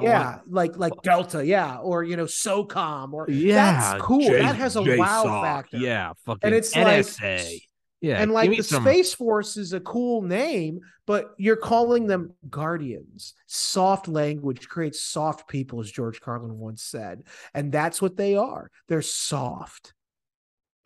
yeah, 0.00 0.38
like 0.48 0.76
like 0.76 0.92
Delta, 1.02 1.44
yeah, 1.44 1.78
or 1.78 2.04
you 2.04 2.16
know 2.16 2.26
SOCOM, 2.26 3.12
or 3.12 3.26
yeah, 3.28 3.72
that's 3.72 4.02
cool. 4.02 4.20
J- 4.20 4.38
that 4.38 4.56
has 4.56 4.76
a 4.76 4.84
J- 4.84 4.96
wow 4.96 5.42
factor. 5.42 5.78
Yeah, 5.78 6.12
fucking 6.24 6.40
and 6.42 6.54
it's 6.54 6.72
NSA. 6.72 7.44
Like, 7.44 7.62
yeah, 8.00 8.20
and 8.20 8.32
like 8.32 8.50
the 8.50 8.62
some... 8.62 8.82
Space 8.82 9.14
Force 9.14 9.56
is 9.56 9.72
a 9.72 9.80
cool 9.80 10.22
name, 10.22 10.80
but 11.06 11.34
you're 11.38 11.56
calling 11.56 12.06
them 12.06 12.32
Guardians. 12.48 13.34
Soft 13.46 14.08
language 14.08 14.68
creates 14.68 15.00
soft 15.00 15.48
people, 15.48 15.80
as 15.80 15.90
George 15.90 16.20
Carlin 16.20 16.58
once 16.58 16.82
said, 16.82 17.24
and 17.54 17.72
that's 17.72 18.00
what 18.00 18.16
they 18.16 18.36
are. 18.36 18.70
They're 18.88 19.02
soft, 19.02 19.94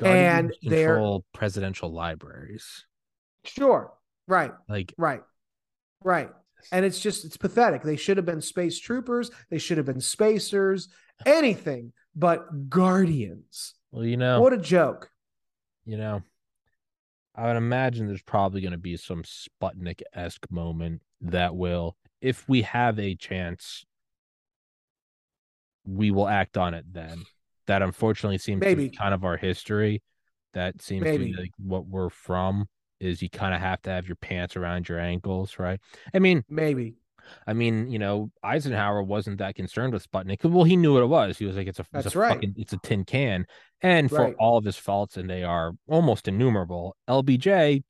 Guardians 0.00 0.56
and 0.62 0.72
they're 0.72 1.18
presidential 1.32 1.92
libraries. 1.92 2.84
Sure, 3.44 3.92
right, 4.26 4.52
like 4.68 4.94
right, 4.96 5.22
right 6.02 6.30
and 6.70 6.84
it's 6.84 7.00
just 7.00 7.24
it's 7.24 7.36
pathetic. 7.36 7.82
They 7.82 7.96
should 7.96 8.16
have 8.18 8.26
been 8.26 8.40
space 8.40 8.78
troopers. 8.78 9.30
They 9.50 9.58
should 9.58 9.78
have 9.78 9.86
been 9.86 10.00
spacers. 10.00 10.88
Anything 11.26 11.92
but 12.14 12.68
guardians. 12.68 13.74
Well, 13.90 14.04
you 14.04 14.16
know 14.16 14.40
what 14.40 14.52
a 14.52 14.58
joke. 14.58 15.10
You 15.84 15.96
know, 15.96 16.22
I 17.34 17.46
would 17.46 17.56
imagine 17.56 18.06
there's 18.06 18.22
probably 18.22 18.60
going 18.60 18.72
to 18.72 18.78
be 18.78 18.96
some 18.96 19.22
Sputnik 19.22 20.02
esque 20.14 20.50
moment 20.50 21.02
that 21.22 21.56
will, 21.56 21.96
if 22.20 22.48
we 22.48 22.62
have 22.62 22.98
a 22.98 23.14
chance, 23.14 23.84
we 25.84 26.10
will 26.10 26.28
act 26.28 26.58
on 26.58 26.74
it. 26.74 26.84
Then 26.92 27.24
that 27.66 27.82
unfortunately 27.82 28.38
seems 28.38 28.60
Maybe. 28.60 28.86
to 28.86 28.90
be 28.90 28.96
kind 28.96 29.14
of 29.14 29.24
our 29.24 29.36
history. 29.36 30.02
That 30.52 30.82
seems 30.82 31.04
Maybe. 31.04 31.30
to 31.30 31.32
be 31.32 31.40
like 31.40 31.52
what 31.58 31.86
we're 31.86 32.10
from 32.10 32.66
is 33.00 33.22
you 33.22 33.30
kind 33.30 33.54
of 33.54 33.60
have 33.60 33.82
to 33.82 33.90
have 33.90 34.06
your 34.06 34.16
pants 34.16 34.54
around 34.56 34.88
your 34.88 35.00
ankles, 35.00 35.58
right? 35.58 35.80
I 36.14 36.18
mean, 36.18 36.44
maybe. 36.48 36.94
I 37.46 37.52
mean, 37.52 37.90
you 37.90 37.98
know, 37.98 38.30
Eisenhower 38.42 39.02
wasn't 39.02 39.38
that 39.38 39.54
concerned 39.54 39.92
with 39.92 40.10
Sputnik. 40.10 40.44
Well, 40.44 40.64
he 40.64 40.76
knew 40.76 40.94
what 40.94 41.02
it 41.02 41.06
was. 41.06 41.38
He 41.38 41.44
was 41.44 41.56
like, 41.56 41.66
it's 41.66 41.78
a, 41.78 41.84
That's 41.92 42.06
it's 42.06 42.14
a 42.14 42.18
right. 42.18 42.34
fucking, 42.34 42.54
it's 42.56 42.72
a 42.72 42.78
tin 42.78 43.04
can. 43.04 43.46
And 43.80 44.08
for 44.08 44.18
right. 44.18 44.34
all 44.38 44.58
of 44.58 44.64
his 44.64 44.76
faults, 44.76 45.16
and 45.16 45.28
they 45.28 45.42
are 45.42 45.72
almost 45.88 46.28
innumerable, 46.28 46.96
LBJ, 47.08 47.82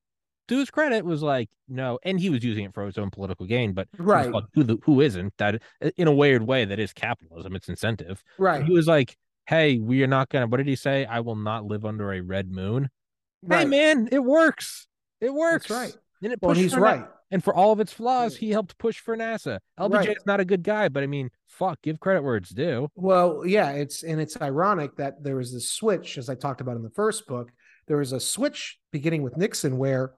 to 0.49 0.59
his 0.59 0.71
credit, 0.71 1.05
was 1.05 1.23
like, 1.23 1.49
no, 1.69 1.99
and 2.03 2.19
he 2.19 2.31
was 2.31 2.45
using 2.45 2.65
it 2.65 2.75
for 2.75 2.85
his 2.87 2.99
own 2.99 3.11
political 3.11 3.47
gain, 3.47 3.73
but 3.73 3.89
right, 3.99 4.31
like, 4.31 4.45
who, 4.55 4.81
who 4.85 5.01
isn't? 5.01 5.33
That 5.39 5.63
in 5.97 6.09
a 6.09 6.13
weird 6.13 6.43
way, 6.43 6.65
that 6.65 6.79
is 6.79 6.93
capitalism. 6.93 7.55
It's 7.57 7.69
incentive. 7.69 8.23
Right. 8.39 8.65
he 8.65 8.73
was 8.73 8.87
like, 8.87 9.17
hey, 9.47 9.79
we 9.79 10.03
are 10.03 10.07
not 10.07 10.29
gonna. 10.29 10.47
What 10.47 10.59
did 10.59 10.67
he 10.67 10.77
say? 10.77 11.05
I 11.05 11.21
will 11.21 11.37
not 11.37 11.65
live 11.65 11.85
under 11.85 12.13
a 12.13 12.21
red 12.21 12.51
moon. 12.51 12.89
Right. 13.43 13.61
Hey, 13.61 13.65
man, 13.67 14.09
it 14.13 14.23
works. 14.23 14.87
It 15.21 15.33
works. 15.33 15.69
That's 15.69 15.93
right. 15.93 15.97
And 16.23 16.33
it 16.33 16.39
well, 16.43 16.55
he's 16.55 16.77
right. 16.77 17.07
And 17.33 17.43
for 17.43 17.55
all 17.55 17.73
of 17.73 17.81
its 17.81 17.93
flaws, 17.93 18.37
he 18.37 18.51
helped 18.51 18.77
push 18.77 19.01
for 19.01 19.17
NASA. 19.17 19.59
LBJ 19.81 19.95
right. 19.95 20.09
is 20.11 20.27
not 20.27 20.39
a 20.39 20.45
good 20.45 20.63
guy, 20.63 20.89
but 20.91 21.03
I 21.03 21.07
mean, 21.07 21.31
fuck, 21.49 21.81
give 21.81 21.99
credit 21.99 22.23
where 22.23 22.37
it's 22.37 22.51
due. 22.51 22.89
Well, 22.95 23.45
yeah, 23.47 23.71
it's 23.71 24.03
and 24.03 24.21
it's 24.21 24.41
ironic 24.41 24.97
that 24.97 25.25
there 25.25 25.37
was 25.37 25.51
this 25.51 25.71
switch, 25.71 26.19
as 26.19 26.29
I 26.29 26.35
talked 26.35 26.61
about 26.61 26.77
in 26.77 26.83
the 26.83 26.91
first 26.91 27.27
book. 27.27 27.51
There 27.89 27.97
was 27.97 28.13
a 28.13 28.21
switch 28.21 28.79
beginning 28.93 29.23
with 29.23 29.39
Nixon 29.39 29.79
where 29.79 30.13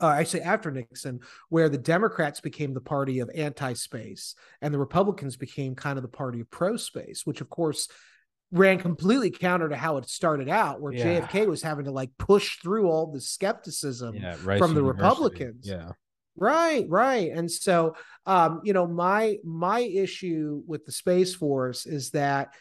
uh, 0.00 0.06
I 0.06 0.24
say 0.24 0.40
after 0.40 0.70
Nixon, 0.70 1.20
where 1.48 1.68
the 1.68 1.78
Democrats 1.78 2.40
became 2.40 2.74
the 2.74 2.80
party 2.80 3.20
of 3.20 3.30
anti 3.34 3.74
space 3.74 4.34
and 4.60 4.74
the 4.74 4.78
Republicans 4.78 5.36
became 5.36 5.76
kind 5.76 5.96
of 5.96 6.02
the 6.02 6.08
party 6.08 6.40
of 6.40 6.50
pro 6.50 6.76
space, 6.76 7.24
which 7.24 7.40
of 7.40 7.48
course 7.48 7.88
ran 8.52 8.78
completely 8.78 9.30
counter 9.30 9.68
to 9.68 9.76
how 9.76 9.96
it 9.96 10.08
started 10.08 10.48
out, 10.48 10.80
where 10.80 10.92
yeah. 10.92 11.20
JFK 11.20 11.46
was 11.46 11.62
having 11.62 11.84
to 11.84 11.92
like 11.92 12.10
push 12.18 12.58
through 12.60 12.88
all 12.88 13.06
the 13.06 13.20
skepticism 13.20 14.16
yeah, 14.16 14.34
from 14.34 14.74
the 14.74 14.80
University. 14.80 15.02
Republicans. 15.02 15.68
Yeah. 15.68 15.92
Right, 16.36 16.86
right. 16.88 17.30
And 17.32 17.50
so 17.50 17.94
um, 18.26 18.60
you 18.64 18.72
know, 18.72 18.86
my 18.86 19.38
my 19.44 19.80
issue 19.80 20.62
with 20.66 20.84
the 20.84 20.92
Space 20.92 21.34
Force 21.34 21.86
is 21.86 22.10
that 22.10 22.54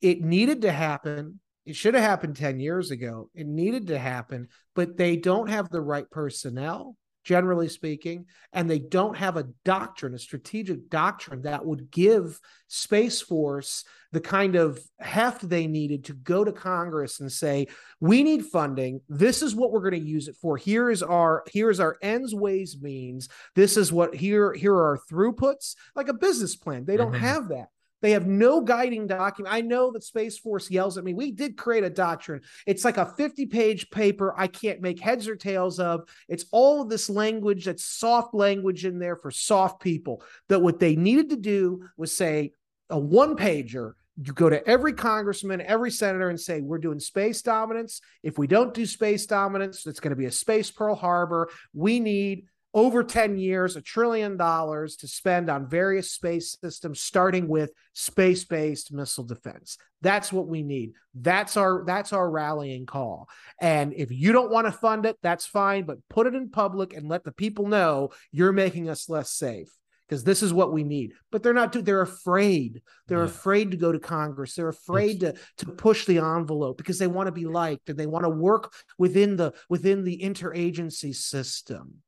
it 0.00 0.20
needed 0.20 0.62
to 0.62 0.72
happen. 0.72 1.40
It 1.66 1.76
should 1.76 1.94
have 1.94 2.02
happened 2.02 2.36
10 2.36 2.60
years 2.60 2.90
ago. 2.90 3.28
It 3.34 3.46
needed 3.46 3.88
to 3.88 3.98
happen, 3.98 4.48
but 4.74 4.96
they 4.96 5.16
don't 5.16 5.50
have 5.50 5.68
the 5.68 5.82
right 5.82 6.08
personnel 6.10 6.96
generally 7.28 7.68
speaking, 7.68 8.24
and 8.54 8.70
they 8.70 8.78
don't 8.78 9.14
have 9.14 9.36
a 9.36 9.48
doctrine, 9.62 10.14
a 10.14 10.18
strategic 10.18 10.88
doctrine 10.88 11.42
that 11.42 11.62
would 11.62 11.90
give 11.90 12.40
Space 12.68 13.20
Force 13.20 13.84
the 14.12 14.20
kind 14.20 14.56
of 14.56 14.80
heft 14.98 15.46
they 15.46 15.66
needed 15.66 16.06
to 16.06 16.14
go 16.14 16.42
to 16.42 16.52
Congress 16.52 17.20
and 17.20 17.30
say, 17.30 17.66
"We 18.00 18.22
need 18.22 18.46
funding. 18.46 19.02
This 19.10 19.42
is 19.42 19.54
what 19.54 19.72
we're 19.72 19.90
going 19.90 20.02
to 20.02 20.08
use 20.08 20.28
it 20.28 20.36
for. 20.36 20.56
Here 20.56 20.88
is 20.88 21.02
our 21.02 21.44
here 21.52 21.68
is 21.68 21.80
our 21.80 21.98
ends, 22.00 22.34
ways, 22.34 22.78
means. 22.80 23.28
This 23.54 23.76
is 23.76 23.92
what 23.92 24.14
here 24.14 24.54
here 24.54 24.72
are 24.72 24.86
our 24.86 25.00
throughputs, 25.12 25.74
like 25.94 26.08
a 26.08 26.14
business 26.14 26.56
plan. 26.56 26.86
They 26.86 26.96
don't 26.96 27.12
mm-hmm. 27.12 27.26
have 27.26 27.50
that. 27.50 27.68
They 28.00 28.12
have 28.12 28.26
no 28.26 28.60
guiding 28.60 29.06
document. 29.06 29.54
I 29.54 29.60
know 29.60 29.90
that 29.92 30.04
Space 30.04 30.38
Force 30.38 30.70
yells 30.70 30.98
at 30.98 31.04
me. 31.04 31.14
We 31.14 31.32
did 31.32 31.56
create 31.56 31.84
a 31.84 31.90
doctrine. 31.90 32.42
It's 32.66 32.84
like 32.84 32.96
a 32.96 33.06
50 33.06 33.46
page 33.46 33.90
paper 33.90 34.34
I 34.36 34.46
can't 34.46 34.80
make 34.80 35.00
heads 35.00 35.28
or 35.28 35.36
tails 35.36 35.80
of. 35.80 36.08
It's 36.28 36.46
all 36.52 36.82
of 36.82 36.88
this 36.88 37.10
language 37.10 37.64
that's 37.64 37.84
soft 37.84 38.34
language 38.34 38.84
in 38.84 38.98
there 38.98 39.16
for 39.16 39.30
soft 39.30 39.80
people. 39.80 40.22
That 40.48 40.60
what 40.60 40.78
they 40.78 40.96
needed 40.96 41.30
to 41.30 41.36
do 41.36 41.84
was 41.96 42.16
say 42.16 42.52
a 42.90 42.98
one 42.98 43.36
pager. 43.36 43.92
You 44.20 44.32
go 44.32 44.50
to 44.50 44.66
every 44.66 44.94
congressman, 44.94 45.60
every 45.60 45.92
senator, 45.92 46.28
and 46.28 46.40
say, 46.40 46.60
We're 46.60 46.78
doing 46.78 46.98
space 46.98 47.42
dominance. 47.42 48.00
If 48.22 48.36
we 48.36 48.46
don't 48.46 48.74
do 48.74 48.84
space 48.84 49.26
dominance, 49.26 49.86
it's 49.86 50.00
going 50.00 50.10
to 50.10 50.16
be 50.16 50.26
a 50.26 50.32
space 50.32 50.70
Pearl 50.70 50.96
Harbor. 50.96 51.50
We 51.72 52.00
need 52.00 52.46
over 52.74 53.02
10 53.02 53.38
years, 53.38 53.76
a 53.76 53.80
trillion 53.80 54.36
dollars 54.36 54.96
to 54.96 55.08
spend 55.08 55.48
on 55.48 55.68
various 55.68 56.12
space 56.12 56.56
systems, 56.60 57.00
starting 57.00 57.48
with 57.48 57.70
space-based 57.94 58.92
missile 58.92 59.24
defense. 59.24 59.78
That's 60.02 60.32
what 60.32 60.48
we 60.48 60.62
need. 60.62 60.92
That's 61.14 61.56
our 61.56 61.84
that's 61.86 62.12
our 62.12 62.30
rallying 62.30 62.86
call. 62.86 63.28
And 63.60 63.92
if 63.94 64.10
you 64.12 64.32
don't 64.32 64.50
want 64.50 64.66
to 64.66 64.72
fund 64.72 65.06
it, 65.06 65.16
that's 65.22 65.46
fine, 65.46 65.84
but 65.84 65.98
put 66.08 66.26
it 66.26 66.34
in 66.34 66.50
public 66.50 66.94
and 66.94 67.08
let 67.08 67.24
the 67.24 67.32
people 67.32 67.66
know 67.66 68.10
you're 68.30 68.52
making 68.52 68.88
us 68.88 69.08
less 69.08 69.30
safe 69.30 69.68
because 70.08 70.24
this 70.24 70.42
is 70.42 70.52
what 70.52 70.72
we 70.72 70.84
need. 70.84 71.12
But 71.30 71.42
they're 71.42 71.54
not. 71.54 71.72
They're 71.72 72.00
afraid. 72.00 72.82
They're 73.06 73.18
yeah. 73.18 73.24
afraid 73.24 73.70
to 73.72 73.76
go 73.76 73.92
to 73.92 73.98
Congress. 73.98 74.54
They're 74.54 74.68
afraid 74.68 75.20
to 75.20 75.34
to 75.58 75.66
push 75.66 76.06
the 76.06 76.18
envelope 76.18 76.78
because 76.78 76.98
they 76.98 77.06
want 77.06 77.26
to 77.26 77.32
be 77.32 77.46
liked 77.46 77.88
and 77.88 77.98
they 77.98 78.06
want 78.06 78.24
to 78.24 78.30
work 78.30 78.72
within 78.96 79.36
the 79.36 79.52
within 79.68 80.04
the 80.04 80.20
interagency 80.22 81.14
system. 81.14 82.02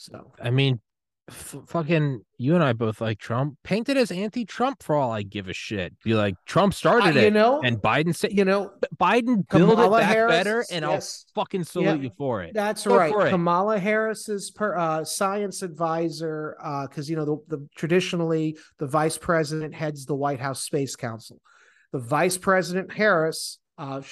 So 0.00 0.32
I 0.40 0.50
mean, 0.50 0.80
f- 1.28 1.56
fucking 1.66 2.20
you 2.36 2.54
and 2.54 2.62
I 2.62 2.72
both 2.72 3.00
like 3.00 3.18
Trump. 3.18 3.56
Paint 3.64 3.88
it 3.88 3.96
as 3.96 4.12
anti-Trump 4.12 4.80
for 4.82 4.94
all 4.94 5.10
I 5.10 5.22
give 5.22 5.48
a 5.48 5.52
shit. 5.52 5.92
Be 6.04 6.14
like 6.14 6.34
Trump 6.46 6.72
started 6.72 7.16
Uh, 7.16 7.20
it, 7.20 7.24
you 7.24 7.30
know, 7.32 7.60
and 7.62 7.78
Biden 7.78 8.14
said 8.14 8.32
you 8.32 8.44
know, 8.44 8.70
Biden 8.96 9.46
build 9.48 9.80
it 9.80 9.90
back 9.90 10.04
Harris, 10.14 10.30
better, 10.32 10.64
and 10.70 10.84
yes. 10.84 11.26
I'll 11.36 11.42
fucking 11.42 11.64
salute 11.64 11.86
Yeah. 11.86 11.94
you 11.94 12.10
for 12.16 12.42
it. 12.42 12.52
That's 12.54 12.86
Go 12.86 12.96
right. 12.96 13.12
for 13.12 13.26
it. 13.26 13.30
Kamala 13.30 13.80
Harris's 13.80 14.52
per, 14.52 14.76
uh, 14.76 15.02
science 15.04 15.62
advisor, 15.62 16.56
because 16.88 17.10
you 17.10 17.16
know 17.16 17.24
the, 17.24 17.56
the 17.56 17.68
traditionally 17.74 18.56
the 18.78 18.86
vice 18.86 19.18
president 19.18 19.74
heads 19.74 20.06
the 20.06 20.14
White 20.14 20.40
House 20.40 20.62
Space 20.62 20.94
Council. 20.94 21.40
The 21.92 21.98
vice 21.98 22.38
president 22.38 22.92
Harris, 22.92 23.58
uh, 23.78 24.02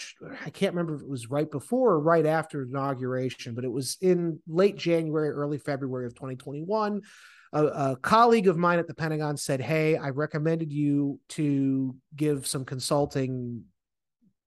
I 0.44 0.50
can't 0.50 0.74
remember 0.74 0.94
if 0.94 1.02
it 1.02 1.08
was 1.08 1.28
right 1.28 1.50
before 1.50 1.92
or 1.92 2.00
right 2.00 2.24
after 2.24 2.62
inauguration, 2.62 3.54
but 3.54 3.64
it 3.64 3.70
was 3.70 3.98
in 4.00 4.38
late 4.46 4.76
January, 4.76 5.30
early 5.30 5.58
February 5.58 6.06
of 6.06 6.14
2021. 6.14 7.02
A, 7.52 7.64
a 7.64 7.96
colleague 7.96 8.46
of 8.46 8.56
mine 8.56 8.78
at 8.78 8.86
the 8.86 8.94
Pentagon 8.94 9.36
said, 9.36 9.60
"Hey, 9.60 9.96
I 9.96 10.10
recommended 10.10 10.72
you 10.72 11.18
to 11.30 11.96
give 12.14 12.46
some 12.46 12.64
consulting 12.64 13.64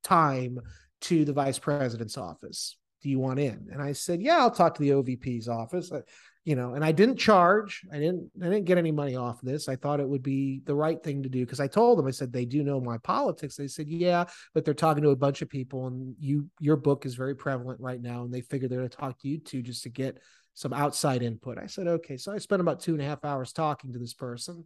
time 0.04 0.60
to 1.02 1.26
the 1.26 1.34
vice 1.34 1.60
president's 1.60 2.18
office. 2.18 2.78
Do 3.02 3.10
you 3.10 3.20
want 3.20 3.40
in?" 3.40 3.68
And 3.72 3.82
I 3.82 3.92
said, 3.92 4.22
"Yeah, 4.22 4.38
I'll 4.38 4.52
talk 4.52 4.76
to 4.76 4.82
the 4.82 4.92
OVP's 4.92 5.50
office." 5.50 5.92
Uh, 5.92 6.02
You 6.50 6.56
know, 6.56 6.74
and 6.74 6.84
I 6.84 6.92
didn't 6.92 7.18
charge. 7.18 7.86
I 7.94 8.00
didn't. 8.00 8.32
I 8.42 8.46
didn't 8.46 8.66
get 8.66 8.80
any 8.80 8.92
money 8.92 9.16
off 9.16 9.40
this. 9.40 9.70
I 9.70 9.76
thought 9.76 10.00
it 10.00 10.10
would 10.10 10.24
be 10.24 10.64
the 10.66 10.74
right 10.74 11.00
thing 11.04 11.22
to 11.22 11.30
do 11.30 11.46
because 11.46 11.60
I 11.60 11.68
told 11.68 12.00
them. 12.00 12.08
I 12.08 12.10
said 12.10 12.34
they 12.34 12.46
do 12.46 12.64
know 12.64 12.82
my 12.82 12.98
politics. 12.98 13.56
They 13.56 13.68
said, 13.68 13.88
"Yeah, 13.88 14.26
but 14.56 14.66
they're 14.66 14.74
talking 14.74 15.04
to 15.04 15.12
a 15.12 15.16
bunch 15.16 15.44
of 15.44 15.50
people, 15.50 15.86
and 15.86 16.16
you, 16.20 16.50
your 16.60 16.76
book 16.76 17.06
is 17.06 17.14
very 17.14 17.36
prevalent 17.36 17.80
right 17.80 18.02
now, 18.02 18.24
and 18.24 18.34
they 18.34 18.42
figure 18.42 18.68
they're 18.68 18.80
going 18.80 18.90
to 18.90 18.98
talk 18.98 19.20
to 19.20 19.28
you 19.28 19.38
too 19.38 19.62
just 19.62 19.84
to 19.84 19.90
get 19.90 20.18
some 20.56 20.74
outside 20.74 21.22
input." 21.22 21.60
I 21.60 21.68
said, 21.68 21.86
"Okay." 21.86 22.18
So 22.18 22.34
I 22.34 22.40
spent 22.40 22.62
about 22.62 22.80
two 22.80 22.94
and 22.94 23.02
a 23.04 23.06
half 23.06 23.24
hours 23.24 23.54
talking 23.54 23.94
to 23.94 24.00
this 24.00 24.16
person. 24.16 24.66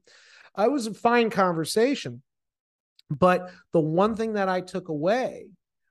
Uh, 0.57 0.63
it 0.63 0.71
was 0.71 0.87
a 0.87 0.93
fine 0.93 1.29
conversation, 1.29 2.21
but 3.09 3.51
the 3.73 3.81
one 3.81 4.15
thing 4.15 4.35
that 4.35 4.47
I 4.47 4.61
took 4.61 4.87
away 4.87 5.47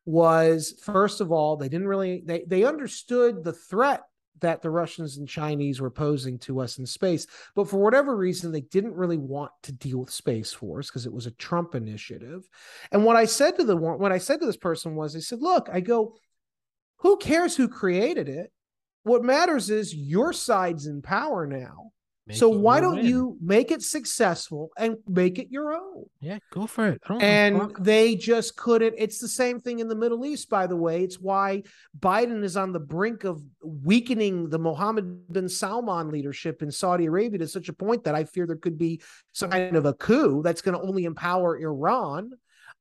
was 0.07 0.75
first 0.83 1.21
of 1.21 1.31
all 1.31 1.57
they 1.57 1.69
didn't 1.69 1.87
really 1.87 2.23
they 2.25 2.45
they 2.49 2.65
understood 2.65 3.45
the 3.45 3.53
threat 3.53 4.01
that 4.41 4.63
the 4.63 4.71
Russians 4.71 5.17
and 5.17 5.29
Chinese 5.29 5.81
were 5.81 5.91
posing 5.91 6.39
to 6.41 6.61
us 6.61 6.79
in 6.79 6.87
space 6.87 7.27
but 7.55 7.69
for 7.69 7.79
whatever 7.79 8.17
reason 8.17 8.51
they 8.51 8.63
didn't 8.63 8.95
really 8.95 9.19
want 9.19 9.53
to 9.63 9.73
deal 9.73 9.99
with 9.99 10.11
space 10.11 10.53
force 10.53 10.89
because 10.89 11.07
it 11.07 11.13
was 11.13 11.27
a 11.27 11.33
Trump 11.33 11.75
initiative. 11.75 12.49
And 12.91 13.05
what 13.05 13.17
I 13.17 13.25
said 13.25 13.57
to 13.57 13.65
the 13.65 13.77
one 13.77 13.99
what 13.99 14.13
I 14.13 14.19
said 14.19 14.41
to 14.41 14.47
this 14.47 14.57
person 14.57 14.95
was 14.95 15.15
I 15.15 15.21
said 15.21 15.41
look 15.41 15.69
I 15.73 15.81
go 15.81 16.15
who 16.99 17.17
cares 17.17 17.57
who 17.57 17.69
created 17.69 18.29
it? 18.29 18.53
What 19.03 19.25
matters 19.25 19.71
is 19.71 19.95
your 19.95 20.33
side's 20.33 20.87
in 20.87 21.03
power 21.03 21.47
now 21.47 21.93
Make 22.27 22.37
so 22.37 22.49
why 22.49 22.81
don't 22.81 22.97
win. 22.97 23.07
you 23.07 23.37
make 23.41 23.73
it 23.73 23.83
successful 23.83 24.71
and 24.79 24.97
make 25.09 25.41
it 25.41 25.49
your 25.51 25.75
own 25.75 26.05
Yeah, 26.21 26.39
go 26.53 26.69
for 26.69 26.87
it. 26.87 27.03
I 27.05 27.09
don't 27.09 27.23
and 27.23 27.77
they 27.81 28.15
just 28.15 28.57
couldn't. 28.57 28.95
It's 28.97 29.19
the 29.19 29.27
same 29.27 29.59
thing 29.59 29.81
in 29.81 29.89
the 29.89 29.97
Middle 29.97 30.25
East, 30.25 30.49
by 30.49 30.69
the 30.69 30.77
way. 30.77 31.03
It's 31.03 31.19
why 31.19 31.65
Biden 31.99 32.45
is 32.45 32.57
on 32.57 32.73
the 32.73 32.79
brink 32.79 33.25
of 33.25 33.43
weakening 33.65 34.49
the 34.49 34.59
Mohammed 34.59 35.33
bin 35.33 35.49
Salman 35.49 36.11
leadership 36.11 36.63
in 36.63 36.71
Saudi 36.71 37.07
Arabia 37.07 37.39
to 37.41 37.49
such 37.49 37.69
a 37.69 37.73
point 37.73 38.05
that 38.05 38.15
I 38.15 38.23
fear 38.23 38.47
there 38.47 38.55
could 38.55 38.79
be 38.79 39.03
some 39.33 39.51
kind 39.51 39.77
of 39.77 39.85
a 39.85 39.95
coup 39.95 40.43
that's 40.45 40.63
going 40.63 40.79
to 40.79 40.87
only 40.87 41.07
empower 41.07 41.59
Iran. 41.59 42.31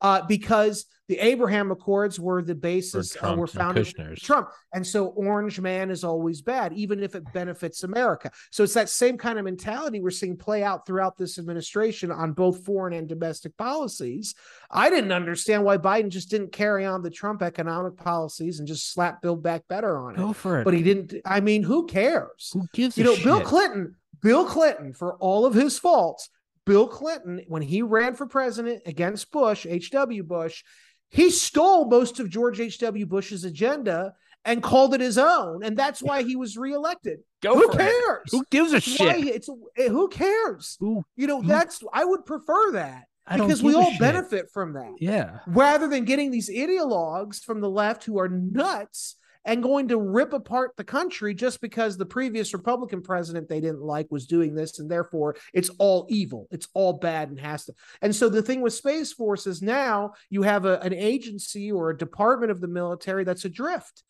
Uh, 0.01 0.21
because 0.27 0.85
the 1.07 1.19
Abraham 1.19 1.71
Accords 1.71 2.21
were 2.21 2.41
the 2.41 2.55
basis, 2.55 3.17
uh, 3.21 3.35
were 3.37 3.45
founded 3.45 3.85
Kushner's. 3.85 4.21
Trump. 4.21 4.47
And 4.73 4.87
so 4.87 5.07
Orange 5.07 5.59
Man 5.59 5.91
is 5.91 6.05
always 6.05 6.41
bad, 6.41 6.71
even 6.71 7.03
if 7.03 7.15
it 7.15 7.23
benefits 7.33 7.83
America. 7.83 8.31
So 8.49 8.63
it's 8.63 8.73
that 8.75 8.89
same 8.89 9.17
kind 9.17 9.37
of 9.37 9.43
mentality 9.43 9.99
we're 9.99 10.11
seeing 10.11 10.37
play 10.37 10.63
out 10.63 10.87
throughout 10.87 11.17
this 11.17 11.37
administration 11.37 12.11
on 12.11 12.31
both 12.31 12.63
foreign 12.63 12.93
and 12.93 13.09
domestic 13.09 13.57
policies. 13.57 14.35
I 14.69 14.89
didn't 14.89 15.11
understand 15.11 15.65
why 15.65 15.77
Biden 15.77 16.09
just 16.09 16.29
didn't 16.29 16.53
carry 16.53 16.85
on 16.85 17.01
the 17.01 17.09
Trump 17.09 17.41
economic 17.41 17.97
policies 17.97 18.59
and 18.59 18.67
just 18.67 18.93
slap 18.93 19.21
Build 19.21 19.43
Back 19.43 19.67
Better 19.67 19.97
on 19.97 20.13
it. 20.13 20.17
Go 20.17 20.31
for 20.31 20.61
it. 20.61 20.63
But 20.63 20.73
he 20.75 20.81
didn't. 20.81 21.13
I 21.25 21.41
mean, 21.41 21.61
who 21.61 21.87
cares? 21.87 22.51
Who 22.53 22.65
gives 22.73 22.97
You 22.97 23.03
a 23.03 23.07
know, 23.07 23.15
shit? 23.15 23.25
Bill 23.25 23.41
Clinton, 23.41 23.95
Bill 24.21 24.45
Clinton, 24.45 24.93
for 24.93 25.15
all 25.15 25.45
of 25.45 25.53
his 25.53 25.77
faults, 25.77 26.29
Bill 26.65 26.87
Clinton, 26.87 27.41
when 27.47 27.61
he 27.61 27.81
ran 27.81 28.15
for 28.15 28.25
president 28.27 28.83
against 28.85 29.31
Bush, 29.31 29.65
H.W. 29.67 30.23
Bush, 30.23 30.63
he 31.09 31.29
stole 31.29 31.85
most 31.89 32.19
of 32.19 32.29
George 32.29 32.59
H.W. 32.59 33.05
Bush's 33.05 33.43
agenda 33.43 34.13
and 34.45 34.63
called 34.63 34.93
it 34.93 35.01
his 35.01 35.17
own. 35.17 35.63
And 35.63 35.77
that's 35.77 36.01
why 36.01 36.23
he 36.23 36.35
was 36.35 36.57
reelected. 36.57 37.19
Go 37.41 37.55
who 37.55 37.67
for 37.71 37.73
it. 37.73 37.77
cares? 37.83 38.21
Who 38.31 38.43
gives 38.49 38.71
a 38.71 38.75
why 38.75 38.79
shit? 38.79 39.27
it's 39.27 39.49
eh, 39.77 39.89
who 39.89 40.07
cares? 40.07 40.77
Who? 40.79 41.03
You 41.15 41.27
know, 41.27 41.41
who- 41.41 41.47
that's 41.47 41.81
I 41.93 42.05
would 42.05 42.25
prefer 42.25 42.71
that 42.73 43.05
because 43.31 43.61
we 43.63 43.73
all 43.75 43.91
benefit 43.99 44.49
from 44.53 44.73
that 44.73 44.93
Yeah. 44.99 45.39
rather 45.47 45.87
than 45.87 46.05
getting 46.05 46.31
these 46.31 46.49
ideologues 46.49 47.39
from 47.43 47.61
the 47.61 47.69
left 47.69 48.03
who 48.05 48.19
are 48.19 48.29
nuts 48.29 49.15
and 49.45 49.63
going 49.63 49.87
to 49.87 49.97
rip 49.97 50.33
apart 50.33 50.71
the 50.77 50.83
country 50.83 51.33
just 51.33 51.61
because 51.61 51.97
the 51.97 52.05
previous 52.05 52.53
Republican 52.53 53.01
president 53.01 53.49
they 53.49 53.59
didn't 53.59 53.81
like 53.81 54.07
was 54.11 54.27
doing 54.27 54.53
this, 54.53 54.79
and 54.79 54.89
therefore 54.89 55.35
it's 55.53 55.69
all 55.79 56.05
evil, 56.09 56.47
it's 56.51 56.67
all 56.73 56.93
bad, 56.93 57.29
and 57.29 57.39
has 57.39 57.65
to. 57.65 57.73
And 58.01 58.15
so 58.15 58.29
the 58.29 58.41
thing 58.41 58.61
with 58.61 58.73
Space 58.73 59.13
Force 59.13 59.47
is 59.47 59.61
now 59.61 60.13
you 60.29 60.43
have 60.43 60.65
a, 60.65 60.79
an 60.79 60.93
agency 60.93 61.71
or 61.71 61.89
a 61.89 61.97
department 61.97 62.51
of 62.51 62.61
the 62.61 62.67
military 62.67 63.23
that's 63.23 63.45
adrift 63.45 64.03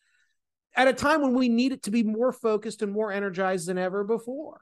at 0.74 0.88
a 0.88 0.92
time 0.92 1.22
when 1.22 1.34
we 1.34 1.48
need 1.48 1.72
it 1.72 1.82
to 1.84 1.90
be 1.90 2.02
more 2.02 2.32
focused 2.32 2.82
and 2.82 2.92
more 2.92 3.12
energized 3.12 3.68
than 3.68 3.78
ever 3.78 4.04
before. 4.04 4.60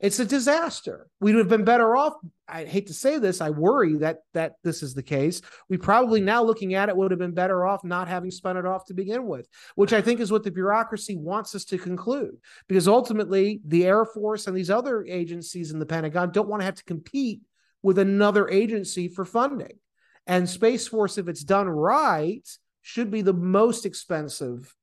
It's 0.00 0.18
a 0.18 0.24
disaster. 0.24 1.08
We 1.20 1.32
would 1.32 1.38
have 1.38 1.48
been 1.48 1.64
better 1.64 1.96
off. 1.96 2.14
I 2.48 2.64
hate 2.64 2.88
to 2.88 2.94
say 2.94 3.18
this. 3.18 3.40
I 3.40 3.50
worry 3.50 3.94
that 3.98 4.18
that 4.34 4.54
this 4.62 4.82
is 4.82 4.94
the 4.94 5.02
case. 5.02 5.40
We 5.68 5.78
probably 5.78 6.20
now 6.20 6.42
looking 6.42 6.74
at 6.74 6.88
it 6.88 6.96
would 6.96 7.10
have 7.10 7.20
been 7.20 7.32
better 7.34 7.66
off 7.66 7.84
not 7.84 8.08
having 8.08 8.30
spun 8.30 8.56
it 8.56 8.66
off 8.66 8.84
to 8.86 8.94
begin 8.94 9.26
with, 9.26 9.48
which 9.76 9.92
I 9.92 10.02
think 10.02 10.20
is 10.20 10.30
what 10.30 10.42
the 10.42 10.50
bureaucracy 10.50 11.16
wants 11.16 11.54
us 11.54 11.64
to 11.66 11.78
conclude. 11.78 12.36
Because 12.68 12.88
ultimately, 12.88 13.60
the 13.66 13.86
Air 13.86 14.04
Force 14.04 14.46
and 14.46 14.56
these 14.56 14.70
other 14.70 15.04
agencies 15.04 15.70
in 15.70 15.78
the 15.78 15.86
Pentagon 15.86 16.32
don't 16.32 16.48
want 16.48 16.60
to 16.60 16.66
have 16.66 16.76
to 16.76 16.84
compete 16.84 17.40
with 17.82 17.98
another 17.98 18.48
agency 18.48 19.08
for 19.08 19.24
funding. 19.24 19.78
And 20.26 20.48
Space 20.48 20.88
Force, 20.88 21.18
if 21.18 21.28
it's 21.28 21.44
done 21.44 21.68
right, 21.68 22.46
should 22.82 23.10
be 23.10 23.22
the 23.22 23.32
most 23.32 23.86
expensive 23.86 24.74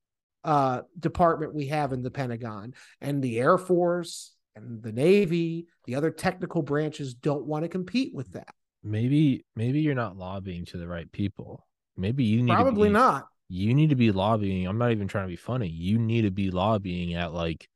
uh, 0.44 0.82
department 1.00 1.54
we 1.54 1.68
have 1.68 1.94
in 1.94 2.02
the 2.02 2.12
Pentagon. 2.12 2.74
And 3.00 3.22
the 3.22 3.40
Air 3.40 3.58
Force 3.58 4.34
and 4.56 4.82
the 4.84 4.92
Navy, 4.92 5.68
the 5.86 5.96
other 5.96 6.12
technical 6.12 6.62
branches 6.62 7.14
don't 7.14 7.46
want 7.46 7.64
to 7.64 7.70
compete 7.70 8.14
with 8.14 8.34
that. 8.34 8.54
Maybe 8.84 9.46
maybe 9.56 9.82
you're 9.82 9.96
not 9.96 10.18
lobbying 10.18 10.66
to 10.66 10.78
the 10.78 10.88
right 10.88 11.12
people. 11.12 11.68
Maybe 11.98 12.24
you 12.24 12.42
need 12.42 12.54
Probably 12.54 12.90
to 12.90 12.94
be, 12.94 13.00
not. 13.00 13.28
You 13.50 13.74
need 13.74 13.90
to 13.90 13.96
be 13.96 14.12
lobbying. 14.12 14.66
I'm 14.66 14.78
not 14.78 14.92
even 14.92 15.08
trying 15.08 15.26
to 15.26 15.30
be 15.30 15.36
funny. 15.36 15.68
You 15.68 16.00
need 16.00 16.22
to 16.24 16.32
be 16.32 16.50
lobbying 16.52 17.14
at 17.14 17.34
like 17.34 17.68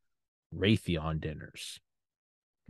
Raytheon 0.54 1.20
dinners. 1.20 1.78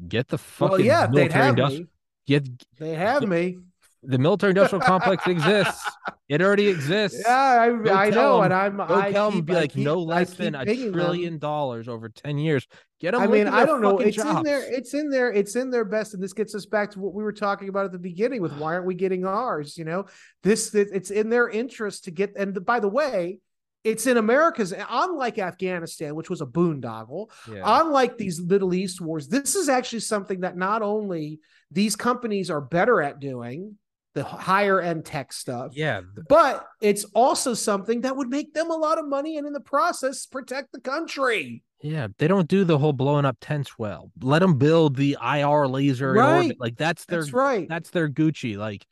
Get 0.06 0.28
the 0.28 0.38
fucking 0.38 0.70
Well, 0.72 0.80
yeah, 0.80 1.06
they'd 1.06 1.12
military 1.14 1.44
have 1.44 1.48
industrial. 1.50 1.82
me. 1.84 1.88
Get 2.26 2.48
They 2.78 2.94
have 2.94 3.26
me. 3.26 3.58
The 4.06 4.18
military 4.18 4.50
industrial 4.50 4.82
complex 4.84 5.26
exists. 5.26 5.84
It 6.28 6.42
already 6.42 6.68
exists. 6.68 7.22
Yeah, 7.24 7.34
I, 7.34 8.06
I 8.06 8.10
know, 8.10 8.38
'em. 8.38 8.44
and 8.46 8.54
I'm. 8.54 8.76
Go 8.78 8.94
I 8.94 9.12
tell 9.12 9.30
them 9.30 9.42
be 9.42 9.52
like 9.52 9.72
keep- 9.72 9.84
no 9.84 10.00
less 10.00 10.34
than 10.34 10.54
a 10.54 10.64
pinging 10.64 10.86
them. 10.86 10.92
trillion 10.94 11.38
dollars 11.38 11.86
over 11.88 12.08
10 12.08 12.38
years. 12.38 12.66
Get 12.98 13.12
them 13.12 13.22
I 13.22 13.26
mean, 13.26 13.46
I 13.46 13.64
don't 13.64 13.80
know. 13.82 13.98
It's 13.98 14.16
in 14.16 14.24
jobs. 14.24 14.44
there. 14.44 14.62
It's 14.72 14.94
in 14.94 15.10
there. 15.10 15.30
It's 15.32 15.54
in 15.54 15.70
their 15.70 15.84
best, 15.84 16.14
and 16.14 16.22
this 16.22 16.32
gets 16.32 16.54
us 16.54 16.66
back 16.66 16.90
to 16.92 16.98
what 17.00 17.14
we 17.14 17.22
were 17.22 17.32
talking 17.32 17.68
about 17.68 17.84
at 17.84 17.92
the 17.92 17.98
beginning 17.98 18.40
with 18.42 18.52
why 18.56 18.74
aren't 18.74 18.86
we 18.86 18.94
getting 18.94 19.24
ours? 19.24 19.76
You 19.78 19.84
know, 19.84 20.06
this 20.42 20.74
it's 20.74 21.10
in 21.10 21.28
their 21.28 21.48
interest 21.48 22.04
to 22.04 22.10
get. 22.10 22.32
And 22.36 22.64
by 22.64 22.80
the 22.80 22.88
way, 22.88 23.38
it's 23.84 24.08
in 24.08 24.16
America's. 24.16 24.74
Unlike 24.90 25.38
Afghanistan, 25.38 26.16
which 26.16 26.28
was 26.30 26.40
a 26.40 26.46
boondoggle, 26.46 27.30
Yeah. 27.52 27.62
unlike 27.82 28.18
these 28.18 28.40
Middle 28.40 28.74
East 28.74 29.00
wars, 29.00 29.28
this 29.28 29.54
is 29.54 29.68
actually 29.68 30.00
something 30.00 30.40
that 30.40 30.56
not 30.56 30.82
only 30.82 31.38
these 31.70 31.94
companies 31.94 32.50
are 32.50 32.60
better 32.60 33.00
at 33.00 33.20
doing, 33.20 33.76
the 34.16 34.24
higher 34.24 34.80
end 34.80 35.04
tech 35.04 35.30
stuff, 35.30 35.72
yeah. 35.74 36.00
but 36.28 36.66
it's 36.80 37.04
also 37.14 37.52
something 37.52 38.00
that 38.00 38.16
would 38.16 38.28
make 38.28 38.54
them 38.54 38.70
a 38.70 38.74
lot 38.74 38.98
of 38.98 39.06
money 39.06 39.36
and 39.36 39.46
in 39.46 39.52
the 39.52 39.60
process 39.60 40.24
protect 40.24 40.72
the 40.72 40.80
country. 40.80 41.62
Yeah, 41.82 42.08
they 42.16 42.26
don't 42.26 42.48
do 42.48 42.64
the 42.64 42.78
whole 42.78 42.94
blowing 42.94 43.26
up 43.26 43.36
tents 43.42 43.78
well. 43.78 44.10
Let 44.22 44.38
them 44.38 44.56
build 44.56 44.96
the 44.96 45.18
IR 45.22 45.68
laser 45.68 46.14
Right. 46.14 46.44
orbit. 46.44 46.56
Like 46.58 46.76
that's 46.76 47.04
their 47.04 47.20
That's 47.20 47.32
right. 47.34 47.68
that's 47.68 47.90
their 47.90 48.08
Gucci. 48.08 48.56
Like 48.56 48.86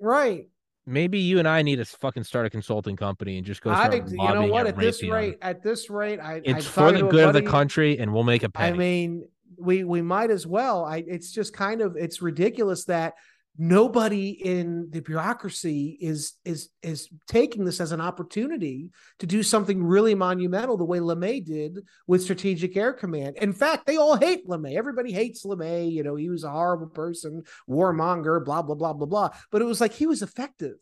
right. 0.00 0.48
maybe 0.86 1.18
you 1.18 1.38
and 1.38 1.46
I 1.46 1.60
need 1.60 1.76
to 1.76 1.84
fucking 1.84 2.24
start 2.24 2.46
a 2.46 2.50
consulting 2.50 2.96
company 2.96 3.36
and 3.36 3.46
just 3.46 3.60
go 3.60 3.70
I, 3.70 3.92
you 3.94 4.16
know 4.16 4.46
what? 4.46 4.66
at 4.66 4.74
At 4.74 4.80
this 4.80 5.02
rate, 5.02 5.36
at 5.42 5.62
this 5.62 5.90
rate, 5.90 6.18
I, 6.18 6.40
it's 6.42 6.66
for 6.66 6.90
the 6.92 7.02
good 7.02 7.28
of 7.28 7.34
the 7.34 7.42
country, 7.42 7.98
and 7.98 8.14
we'll 8.14 8.24
make 8.24 8.42
a 8.42 8.48
penny. 8.48 8.72
I 8.72 8.76
mean, 8.78 9.28
we 9.58 9.84
we 9.84 10.00
might 10.00 10.30
as 10.30 10.46
well. 10.46 10.86
I 10.86 11.04
it's 11.06 11.30
just 11.30 11.52
kind 11.52 11.82
of 11.82 11.96
it's 11.96 12.22
ridiculous 12.22 12.86
that 12.86 13.12
nobody 13.58 14.30
in 14.30 14.88
the 14.90 15.00
bureaucracy 15.00 15.96
is 16.00 16.34
is 16.44 16.70
is 16.82 17.08
taking 17.26 17.64
this 17.64 17.80
as 17.80 17.92
an 17.92 18.00
opportunity 18.00 18.90
to 19.18 19.26
do 19.26 19.42
something 19.42 19.82
really 19.82 20.14
monumental 20.14 20.76
the 20.76 20.84
way 20.84 20.98
LeMay 20.98 21.44
did 21.44 21.80
with 22.06 22.22
Strategic 22.22 22.76
Air 22.76 22.92
Command. 22.92 23.36
In 23.36 23.52
fact, 23.52 23.86
they 23.86 23.96
all 23.96 24.16
hate 24.16 24.46
LeMay. 24.46 24.76
Everybody 24.76 25.12
hates 25.12 25.44
LeMay. 25.44 25.90
You 25.90 26.02
know, 26.02 26.16
he 26.16 26.28
was 26.28 26.44
a 26.44 26.50
horrible 26.50 26.88
person, 26.88 27.42
warmonger, 27.68 28.44
blah 28.44 28.62
blah 28.62 28.74
blah 28.74 28.92
blah 28.92 29.06
blah. 29.06 29.30
But 29.50 29.62
it 29.62 29.66
was 29.66 29.80
like 29.80 29.92
he 29.92 30.06
was 30.06 30.22
effective. 30.22 30.76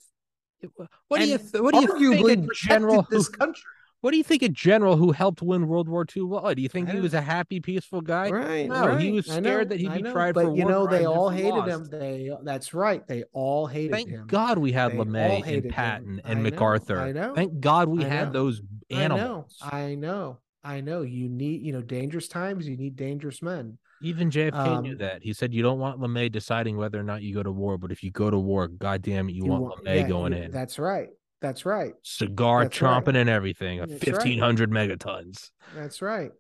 What 1.08 1.20
do 1.20 1.26
you 1.28 1.38
th- 1.38 1.62
what 1.62 1.74
do 1.74 2.00
you 2.00 2.22
think 2.22 2.54
general 2.54 3.06
this 3.10 3.28
country? 3.28 3.62
What 4.04 4.10
do 4.10 4.18
you 4.18 4.22
think 4.22 4.42
a 4.42 4.50
general 4.50 4.98
who 4.98 5.12
helped 5.12 5.40
win 5.40 5.66
World 5.66 5.88
War 5.88 6.04
II? 6.14 6.24
What 6.24 6.54
do 6.56 6.60
you 6.62 6.68
think 6.68 6.90
he 6.90 7.00
was 7.00 7.14
a 7.14 7.22
happy, 7.22 7.58
peaceful 7.58 8.02
guy? 8.02 8.28
Right. 8.28 8.68
No, 8.68 8.88
right. 8.88 9.00
he 9.00 9.10
was 9.12 9.24
scared 9.24 9.70
that 9.70 9.80
he'd 9.80 9.94
be 9.94 10.02
tried 10.02 10.34
but 10.34 10.44
for 10.44 10.50
you. 10.50 10.58
You 10.58 10.64
know 10.66 10.86
they 10.86 11.06
all 11.06 11.30
hated 11.30 11.54
lost. 11.54 11.70
him. 11.70 11.84
They 11.86 12.30
that's 12.42 12.74
right. 12.74 13.06
They 13.08 13.24
all 13.32 13.66
hated 13.66 13.92
Thank 13.92 14.08
him. 14.10 14.18
Thank 14.18 14.28
God 14.30 14.58
we 14.58 14.72
had 14.72 14.92
They 14.92 14.96
LeMay 14.96 15.36
and 15.36 15.64
him. 15.64 15.70
Patton 15.70 16.20
I 16.22 16.32
and 16.32 16.42
know, 16.42 16.50
MacArthur. 16.50 17.00
I 17.00 17.12
know. 17.12 17.34
Thank 17.34 17.60
God 17.60 17.88
we 17.88 18.04
I 18.04 18.08
had 18.08 18.26
know. 18.26 18.40
those 18.44 18.60
animals. 18.90 19.56
I 19.62 19.68
know. 19.68 19.78
I 19.78 19.94
know. 19.94 20.38
I 20.64 20.80
know. 20.82 21.00
You 21.00 21.30
need, 21.30 21.62
you 21.62 21.72
know, 21.72 21.80
dangerous 21.80 22.28
times. 22.28 22.68
You 22.68 22.76
need 22.76 22.96
dangerous 22.96 23.40
men. 23.40 23.78
Even 24.02 24.28
JFK 24.28 24.82
knew 24.82 24.92
Um, 24.92 24.98
that. 24.98 25.22
He 25.22 25.32
said 25.32 25.54
you 25.54 25.62
don't 25.62 25.78
want 25.78 25.98
LeMay 25.98 26.30
deciding 26.30 26.76
whether 26.76 27.00
or 27.00 27.04
not 27.04 27.22
you 27.22 27.32
go 27.32 27.42
to 27.42 27.50
war, 27.50 27.78
but 27.78 27.90
if 27.90 28.02
you 28.02 28.10
go 28.10 28.28
to 28.28 28.38
war, 28.38 28.68
God 28.68 29.00
damn 29.00 29.30
it, 29.30 29.32
you, 29.32 29.46
want 29.46 29.62
want- 29.62 29.84
LeMay 29.86 30.00
yeah, 30.02 30.08
going 30.08 30.34
you- 30.34 30.42
in. 30.42 30.50
That's 30.50 30.78
right. 30.78 31.08
That's 31.44 31.66
right. 31.66 31.92
Cigar 32.02 32.62
that's 32.62 32.80
right. 32.80 33.04
chomping 33.04 33.16
and 33.16 33.28
everything. 33.28 33.78
That's 33.80 33.92
right. 33.92 34.00
Fifteen 34.00 34.38
hundred 34.38 34.70
megatons. 34.70 35.50
That's 35.74 36.00
right. 36.00 36.30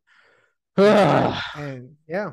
Right. 0.76 0.96
Ah, 0.96 1.52
and 1.56 1.96
yeah 2.08 2.32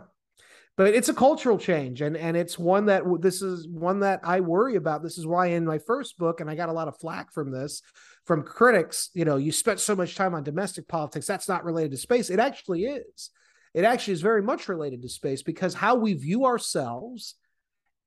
but 0.78 0.96
it's 0.96 1.10
a 1.10 1.14
cultural 1.14 1.60
change 1.60 2.02
and 2.02 2.18
and 2.18 2.36
it's 2.36 2.58
one 2.58 2.88
that 2.88 3.04
this 3.22 3.44
is 3.44 3.68
one 3.68 4.00
that 4.00 4.20
i 4.24 4.40
worry 4.40 4.78
about 4.78 5.04
this 5.04 5.20
is 5.20 5.28
why 5.28 5.48
in 5.48 5.64
my 5.64 5.78
first 5.78 6.18
book 6.18 6.40
and 6.42 6.50
i 6.50 6.56
got 6.56 6.70
a 6.70 6.74
lot 6.74 6.88
of 6.88 6.98
flack 6.98 7.32
from 7.32 7.52
this 7.52 7.84
from 8.26 8.42
critics 8.42 9.12
you 9.14 9.24
know 9.24 9.38
you 9.38 9.52
spent 9.52 9.80
so 9.80 9.96
much 9.96 10.16
time 10.16 10.34
on 10.34 10.44
domestic 10.44 10.88
politics 10.88 11.28
that's 11.28 11.48
not 11.48 11.64
related 11.64 11.92
to 11.92 11.98
space 11.98 12.32
it 12.32 12.40
actually 12.40 12.86
is 12.86 13.30
it 13.76 13.84
actually 13.84 14.14
is 14.14 14.22
very 14.22 14.42
much 14.42 14.68
related 14.68 15.04
to 15.04 15.10
space 15.10 15.44
because 15.44 15.76
how 15.76 15.94
we 15.94 16.14
view 16.14 16.46
ourselves 16.46 17.36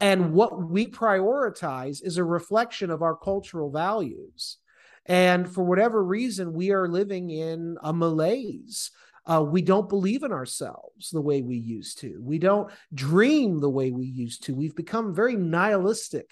and 0.00 0.32
what 0.32 0.70
we 0.70 0.86
prioritize 0.86 2.00
is 2.02 2.16
a 2.16 2.24
reflection 2.24 2.90
of 2.90 3.02
our 3.02 3.16
cultural 3.16 3.70
values 3.70 4.58
and 5.06 5.52
for 5.52 5.62
whatever 5.64 6.02
reason 6.02 6.52
we 6.52 6.70
are 6.72 6.88
living 6.88 7.30
in 7.30 7.76
a 7.82 7.92
malaise 7.92 8.90
uh, 9.26 9.42
we 9.42 9.62
don't 9.62 9.88
believe 9.88 10.22
in 10.22 10.32
ourselves 10.32 11.10
the 11.10 11.20
way 11.20 11.40
we 11.40 11.56
used 11.56 11.98
to. 12.00 12.20
We 12.20 12.38
don't 12.38 12.70
dream 12.92 13.58
the 13.58 13.70
way 13.70 13.90
we 13.90 14.04
used 14.04 14.44
to. 14.44 14.54
We've 14.54 14.76
become 14.76 15.14
very 15.14 15.34
nihilistic 15.34 16.30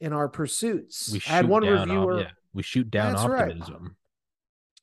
in 0.00 0.12
our 0.12 0.28
pursuits. 0.28 1.12
we 1.12 1.22
I 1.28 1.36
had 1.36 1.48
one 1.48 1.62
down. 1.62 1.78
op- 1.78 1.86
reviewer. 1.86 2.20
yeah, 2.22 2.30
we 2.52 2.64
shoot 2.64 2.90
down 2.90 3.12
That's 3.12 3.26
right. 3.26 3.42
optimism. 3.42 3.96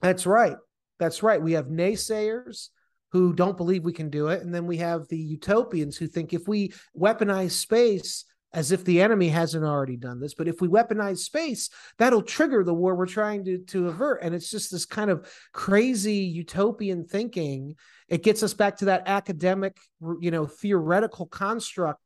That's 0.01 0.25
right. 0.25 0.55
That's 0.99 1.21
right. 1.21 1.41
We 1.41 1.53
have 1.53 1.65
naysayers 1.65 2.69
who 3.11 3.33
don't 3.33 3.57
believe 3.57 3.83
we 3.83 3.93
can 3.93 4.09
do 4.09 4.27
it. 4.27 4.41
And 4.41 4.53
then 4.53 4.65
we 4.65 4.77
have 4.77 5.07
the 5.07 5.17
utopians 5.17 5.97
who 5.97 6.07
think 6.07 6.33
if 6.33 6.47
we 6.47 6.73
weaponize 6.97 7.51
space, 7.51 8.25
as 8.51 8.71
if 8.71 8.83
the 8.83 8.99
enemy 8.99 9.29
hasn't 9.29 9.63
already 9.63 9.95
done 9.95 10.19
this, 10.19 10.33
but 10.33 10.47
if 10.47 10.59
we 10.59 10.67
weaponize 10.67 11.19
space, 11.19 11.69
that'll 11.99 12.23
trigger 12.23 12.63
the 12.63 12.73
war 12.73 12.95
we're 12.95 13.05
trying 13.05 13.45
to, 13.45 13.59
to 13.59 13.87
avert. 13.87 14.23
And 14.23 14.33
it's 14.33 14.49
just 14.49 14.71
this 14.71 14.85
kind 14.85 15.11
of 15.11 15.31
crazy 15.53 16.15
utopian 16.15 17.05
thinking. 17.05 17.75
It 18.07 18.23
gets 18.23 18.41
us 18.41 18.55
back 18.55 18.77
to 18.77 18.85
that 18.85 19.03
academic, 19.05 19.77
you 20.19 20.31
know, 20.31 20.47
theoretical 20.47 21.27
construct 21.27 22.01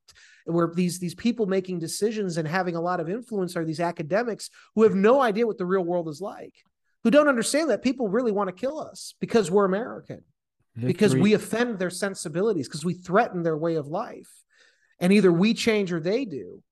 where 0.45 0.69
these 0.73 0.99
these 0.99 1.15
people 1.15 1.45
making 1.45 1.79
decisions 1.79 2.35
and 2.37 2.45
having 2.45 2.75
a 2.75 2.81
lot 2.81 2.99
of 2.99 3.09
influence 3.09 3.55
are 3.55 3.63
these 3.63 3.79
academics 3.79 4.49
who 4.75 4.83
have 4.83 4.93
no 4.93 5.21
idea 5.21 5.47
what 5.47 5.57
the 5.57 5.65
real 5.65 5.85
world 5.85 6.09
is 6.09 6.19
like 6.19 6.53
who 7.03 7.11
don't 7.11 7.27
understand 7.27 7.69
that 7.69 7.83
people 7.83 8.07
really 8.07 8.31
want 8.31 8.47
to 8.47 8.53
kill 8.53 8.79
us 8.79 9.13
because 9.19 9.51
we're 9.51 9.65
American, 9.65 10.23
because 10.79 11.15
we 11.15 11.33
offend 11.33 11.79
their 11.79 11.89
sensibilities, 11.89 12.67
because 12.67 12.85
we 12.85 12.93
threaten 12.93 13.43
their 13.43 13.57
way 13.57 13.75
of 13.75 13.87
life. 13.87 14.31
And 14.99 15.11
either 15.11 15.31
we 15.31 15.53
change 15.53 15.91
or 15.91 15.99
they 15.99 16.25
do. 16.25 16.63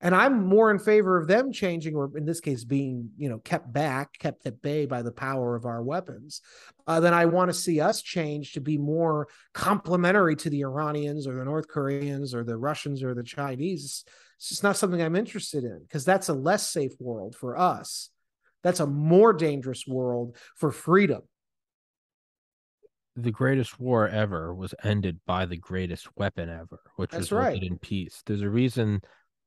And 0.00 0.14
I'm 0.14 0.46
more 0.46 0.70
in 0.70 0.78
favor 0.78 1.16
of 1.16 1.28
them 1.28 1.50
changing, 1.50 1.94
or 1.94 2.10
in 2.16 2.26
this 2.26 2.40
case, 2.40 2.64
being 2.64 3.10
you 3.16 3.28
know 3.28 3.38
kept 3.38 3.72
back, 3.72 4.18
kept 4.18 4.46
at 4.46 4.60
bay 4.60 4.84
by 4.84 5.02
the 5.02 5.12
power 5.12 5.56
of 5.56 5.64
our 5.64 5.82
weapons, 5.82 6.42
uh, 6.86 7.00
than 7.00 7.14
I 7.14 7.24
want 7.24 7.48
to 7.48 7.54
see 7.54 7.80
us 7.80 8.02
change 8.02 8.52
to 8.52 8.60
be 8.60 8.76
more 8.76 9.28
complementary 9.54 10.36
to 10.36 10.50
the 10.50 10.62
Iranians 10.62 11.26
or 11.26 11.36
the 11.36 11.44
North 11.44 11.68
Koreans 11.68 12.34
or 12.34 12.44
the 12.44 12.56
Russians 12.56 13.02
or 13.02 13.14
the 13.14 13.22
Chinese. 13.22 14.04
It's 14.36 14.48
just 14.50 14.62
not 14.62 14.76
something 14.76 15.00
I'm 15.00 15.16
interested 15.16 15.64
in 15.64 15.80
because 15.80 16.04
that's 16.04 16.28
a 16.28 16.34
less 16.34 16.68
safe 16.68 16.92
world 17.00 17.34
for 17.34 17.56
us. 17.56 18.10
That's 18.62 18.80
a 18.80 18.86
more 18.86 19.32
dangerous 19.32 19.86
world 19.86 20.36
for 20.56 20.70
freedom. 20.70 21.22
The 23.16 23.30
greatest 23.30 23.78
war 23.78 24.08
ever 24.08 24.54
was 24.54 24.74
ended 24.82 25.20
by 25.26 25.46
the 25.46 25.56
greatest 25.56 26.08
weapon 26.16 26.48
ever, 26.48 26.80
which 26.96 27.10
That's 27.10 27.30
resulted 27.30 27.62
right. 27.62 27.62
in 27.62 27.78
peace. 27.78 28.22
There's 28.26 28.42
a 28.42 28.50
reason. 28.50 29.00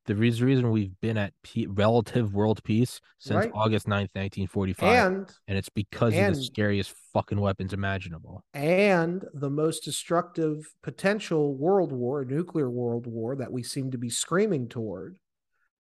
The 0.05 0.15
reas- 0.15 0.41
reason 0.41 0.71
we've 0.71 0.97
been 1.01 1.17
at 1.17 1.33
pe- 1.43 1.65
relative 1.65 2.33
world 2.33 2.63
peace 2.63 3.01
since 3.19 3.35
Right. 3.43 3.51
August 3.53 3.87
9th, 3.87 4.07
1945, 4.15 5.05
and, 5.11 5.29
And 5.49 5.57
it's 5.57 5.67
because 5.67 6.15
of 6.17 6.35
the 6.35 6.41
scariest 6.43 6.93
fucking 7.11 7.41
weapons 7.41 7.73
imaginable. 7.73 8.41
and 8.53 9.25
the 9.33 9.49
most 9.49 9.83
destructive 9.83 10.65
potential 10.81 11.57
world 11.57 11.91
war, 11.91 12.23
nuclear 12.23 12.69
world 12.69 13.05
war 13.05 13.35
that 13.35 13.51
we 13.51 13.63
seem 13.63 13.91
to 13.91 13.97
be 13.97 14.09
screaming 14.09 14.69
toward 14.69 15.17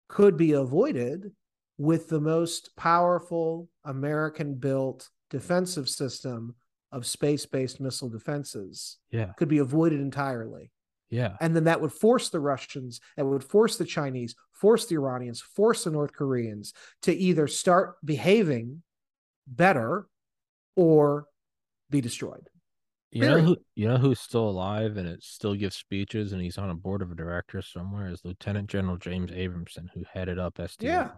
could 0.09 0.39
be 0.39 0.53
avoided 0.53 1.33
with 1.77 2.09
the 2.09 2.21
most 2.21 2.75
powerful 2.77 3.69
American 3.85 4.55
built 4.55 5.11
defensive 5.29 5.87
system 5.87 6.55
of 6.93 7.07
space-based 7.07 7.81
missile 7.81 8.09
defenses 8.09 8.99
Yeah, 9.11 9.33
could 9.37 9.49
be 9.49 9.59
avoided 9.59 10.01
entirely. 10.01 10.71
yeah. 11.11 11.37
And 11.41 11.55
then 11.55 11.65
that 11.65 11.81
would 11.81 11.93
force 11.93 12.31
the 12.31 12.41
Russians, 12.41 13.01
that 13.17 13.25
would 13.27 13.45
force 13.45 13.77
the 13.77 13.85
Chinese, 13.85 14.35
force 14.53 14.87
the 14.87 14.97
Iranians, 14.97 15.41
force 15.41 15.85
the 15.85 15.91
North 15.91 16.13
Koreans 16.13 16.73
to 17.03 17.15
either 17.15 17.47
start 17.47 17.97
behaving 18.05 18.83
better 19.47 20.07
or 20.77 21.27
be 21.91 22.01
destroyed. 22.01 22.49
You 23.11 23.23
know 23.23 23.41
who 23.41 23.57
you 23.75 23.89
know 23.89 23.97
who's 23.97 24.21
still 24.21 24.51
alive 24.51 24.99
and 24.99 25.09
it 25.09 25.23
still 25.23 25.55
gives 25.55 25.77
speeches 25.77 26.35
and 26.35 26.43
he's 26.43 26.59
on 26.59 26.69
a 26.69 26.75
board 26.75 27.01
of 27.01 27.17
directors 27.17 27.67
somewhere 27.73 28.11
is 28.11 28.21
Lieutenant 28.23 28.69
General 28.69 28.99
James 28.99 29.33
Abrahamson 29.33 29.91
who 29.95 30.03
headed 30.13 30.39
up 30.39 30.57
SDA. 30.57 30.83
Yeah. 30.83 31.09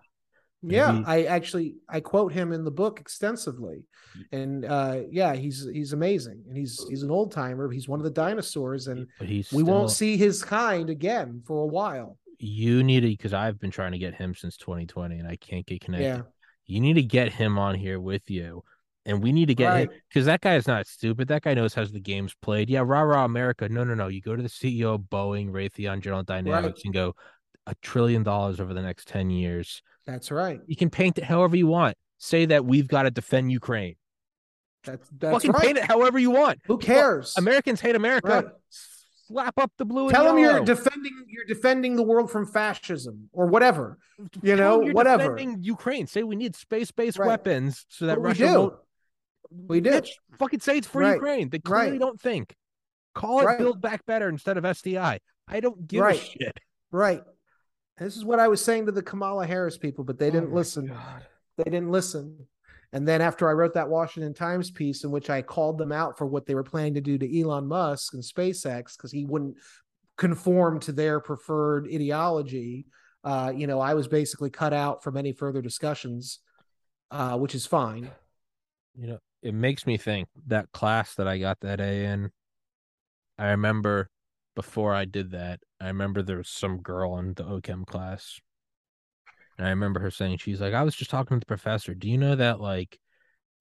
Yeah, 0.63 0.93
Maybe- 0.93 1.05
I 1.07 1.23
actually 1.25 1.75
I 1.89 2.01
quote 2.01 2.33
him 2.33 2.53
in 2.53 2.65
the 2.65 2.71
book 2.71 3.01
extensively, 3.01 3.85
and 4.31 4.65
uh, 4.65 5.01
yeah, 5.11 5.35
he's 5.35 5.67
he's 5.73 5.93
amazing, 5.95 6.43
and 6.49 6.57
he's 6.57 6.85
he's 6.89 7.03
an 7.03 7.11
old 7.11 7.33
timer. 7.33 7.71
He's 7.71 7.89
one 7.89 7.99
of 7.99 8.05
the 8.05 8.11
dinosaurs, 8.11 8.87
and 8.87 9.07
we 9.53 9.63
won't 9.63 9.91
see 9.91 10.17
his 10.19 10.43
kind 10.45 10.91
again 10.91 11.43
for 11.47 11.63
a 11.63 11.67
while. 11.67 12.19
you 12.39 12.83
need 12.83 13.01
to 13.01 13.09
because 13.09 13.33
I've 13.33 13.59
been 13.59 13.71
trying 13.71 13.93
to 13.93 13.99
get 13.99 14.15
him 14.15 14.35
since 14.35 14.57
2020 14.57 15.19
and 15.19 15.29
I 15.29 15.37
can't 15.37 15.67
get 15.67 15.81
connected. 15.83 16.07
Yeah, 16.07 16.23
You 16.67 16.81
need 16.81 16.95
to 16.95 17.03
get 17.03 17.33
him 17.33 17.59
on 17.59 17.75
here 17.75 18.01
with 18.01 18.31
you. 18.31 18.63
And 19.07 19.23
we 19.23 19.33
need 19.33 19.47
to 19.47 19.55
get 19.55 19.75
him 19.77 19.89
because 20.09 20.27
that 20.27 20.43
guy 20.43 20.57
is 20.57 20.67
not 20.67 20.87
stupid. 20.87 21.29
That 21.29 21.43
guy 21.43 21.55
knows 21.55 21.73
how 21.73 21.85
the 21.85 22.01
game's 22.01 22.35
played. 22.43 22.69
Yeah, 22.69 22.81
rah 22.85 23.01
rah 23.01 23.25
America. 23.25 23.67
No, 23.69 23.83
no, 23.83 23.95
no. 23.95 24.09
You 24.09 24.21
go 24.21 24.37
to 24.37 24.43
the 24.43 24.49
CEO 24.49 24.95
of 24.95 25.01
Boeing, 25.03 25.49
Raytheon, 25.51 26.01
General 26.01 26.23
Dynamics, 26.23 26.83
and 26.85 26.93
go 26.93 27.15
a 27.67 27.75
trillion 27.83 28.23
dollars 28.23 28.61
over 28.61 28.75
the 28.75 28.83
next 28.83 29.09
10 29.09 29.31
years. 29.31 29.83
That's 30.11 30.31
right. 30.31 30.61
You 30.67 30.77
can 30.77 30.91
paint 30.91 31.19
it 31.19 31.25
however 31.25 31.57
you 31.57 31.67
want. 31.67 31.97
Say 32.19 32.47
that 32.47 32.65
we've 32.65 32.89
got 32.89 33.03
to 33.05 33.11
defend 33.11 33.51
Ukraine. 33.53 33.97
That's 34.85 35.09
that's 35.19 35.33
Fucking 35.35 35.53
right. 35.53 35.63
paint 35.63 35.79
it 35.79 35.85
however 35.85 36.19
you 36.19 36.31
want. 36.31 36.59
Who 36.67 36.79
cares? 36.79 37.35
Americans 37.37 37.81
hate 37.81 37.97
America. 37.97 38.29
Right. 38.29 38.45
Slap 39.29 39.59
up 39.59 39.71
the 39.79 39.85
blue 39.85 40.07
and 40.09 40.15
Tell 40.15 40.25
them 40.25 40.39
yellow. 40.39 40.57
you're 40.57 40.65
defending 40.65 41.13
you're 41.29 41.45
defending 41.45 41.97
the 41.97 42.03
world 42.03 42.31
from 42.31 42.47
fascism 42.47 43.29
or 43.33 43.47
whatever. 43.47 43.99
You 44.43 44.57
Tell 44.57 44.79
know, 44.81 44.85
you're 44.85 44.95
whatever. 44.95 45.35
defending 45.37 45.63
Ukraine. 45.63 46.07
Say 46.07 46.23
we 46.25 46.35
need 46.37 46.57
space-based 46.57 47.19
Right. 47.19 47.27
weapons 47.29 47.87
so 47.89 48.07
that 48.07 48.17
But 48.17 48.21
we 48.23 48.29
Russia 48.29 48.47
do. 48.47 48.59
won't 48.59 48.75
We 49.69 49.81
do. 49.81 49.91
Bitch, 49.91 50.09
fucking 50.39 50.61
say 50.61 50.79
it's 50.79 50.87
for 50.87 51.01
Right. 51.03 51.15
Ukraine. 51.15 51.49
They 51.51 51.59
clearly 51.59 51.99
don't 51.99 52.21
think. 52.21 52.55
Call 53.15 53.47
it. 53.47 53.59
Build 53.59 53.81
Back 53.81 54.05
Better 54.07 54.29
instead 54.29 54.57
of 54.57 54.65
SDI. 54.65 55.19
I 55.49 55.61
don't 55.61 55.87
give 55.87 56.05
a 56.05 56.15
shit. 56.15 56.57
Right. 56.93 57.23
This 58.01 58.17
is 58.17 58.25
what 58.25 58.41
I 58.41 58.49
was 58.49 58.65
saying 58.65 58.87
to 58.87 58.93
the 58.93 59.03
Kamala 59.03 59.47
Harris 59.47 59.77
people, 59.77 60.05
but 60.05 60.19
they 60.19 60.29
Oh 60.29 60.33
didn't 60.33 60.51
my 60.51 60.57
listen. 60.57 60.87
God. 60.87 61.27
They 61.59 61.65
didn't 61.65 61.91
listen. 61.91 62.47
And 62.93 63.07
then 63.07 63.21
after 63.21 63.49
I 63.49 63.53
wrote 63.53 63.75
that 63.75 63.89
Washington 63.89 64.35
Times 64.35 64.71
piece 64.71 65.05
in 65.05 65.11
which 65.11 65.31
I 65.31 65.43
called 65.43 65.79
them 65.79 65.93
out 65.93 66.19
for 66.19 66.27
what 66.27 66.47
they 66.47 66.55
were 66.55 66.65
planning 66.65 66.95
to 66.95 67.01
do 67.01 67.19
to 67.19 67.41
Elon 67.41 67.67
Musk 67.69 68.15
and 68.15 68.23
SpaceX 68.23 68.97
because 68.97 69.13
he 69.13 69.25
wouldn't 69.25 69.57
conform 70.17 70.81
to 70.81 70.93
their 70.93 71.21
preferred 71.21 71.87
ideology, 71.87 72.87
uh, 73.23 73.53
you 73.55 73.67
know, 73.67 73.81
I 73.81 73.95
was 73.95 74.09
basically 74.09 74.51
cut 74.51 74.73
out 74.73 75.05
from 75.05 75.17
any 75.17 75.33
further 75.33 75.63
discussions, 75.63 76.41
uh, 77.11 77.37
which 77.39 77.55
is 77.55 77.67
fine. 77.67 78.11
You 78.99 79.07
know, 79.09 79.19
it 79.43 79.55
makes 79.55 79.87
me 79.87 79.97
think 79.97 80.29
that 80.49 80.73
class 80.73 81.15
that 81.15 81.29
I 81.29 81.39
got 81.39 81.61
that 81.61 81.81
A 81.81 82.05
in. 82.07 82.31
I 83.39 83.51
remember 83.51 84.09
before 84.61 84.93
I 84.93 85.07
did 85.07 85.31
that, 85.31 85.61
I 85.81 85.87
remember 85.87 86.21
there 86.21 86.37
was 86.37 86.51
some 86.51 86.83
girl 86.83 87.17
in 87.19 87.33
the 87.33 87.45
OChem 87.45 87.87
class. 87.87 88.39
And 89.57 89.67
I 89.67 89.71
remember 89.71 90.01
her 90.01 90.11
saying, 90.11 90.37
she's 90.37 90.61
like, 90.61 90.75
I 90.75 90.83
was 90.83 90.95
just 90.95 91.11
talking 91.11 91.37
to 91.37 91.41
the 91.41 91.47
professor. 91.47 91.95
Do 91.95 92.11
you 92.11 92.19
know 92.19 92.37
that 92.37 92.61
like 92.61 92.99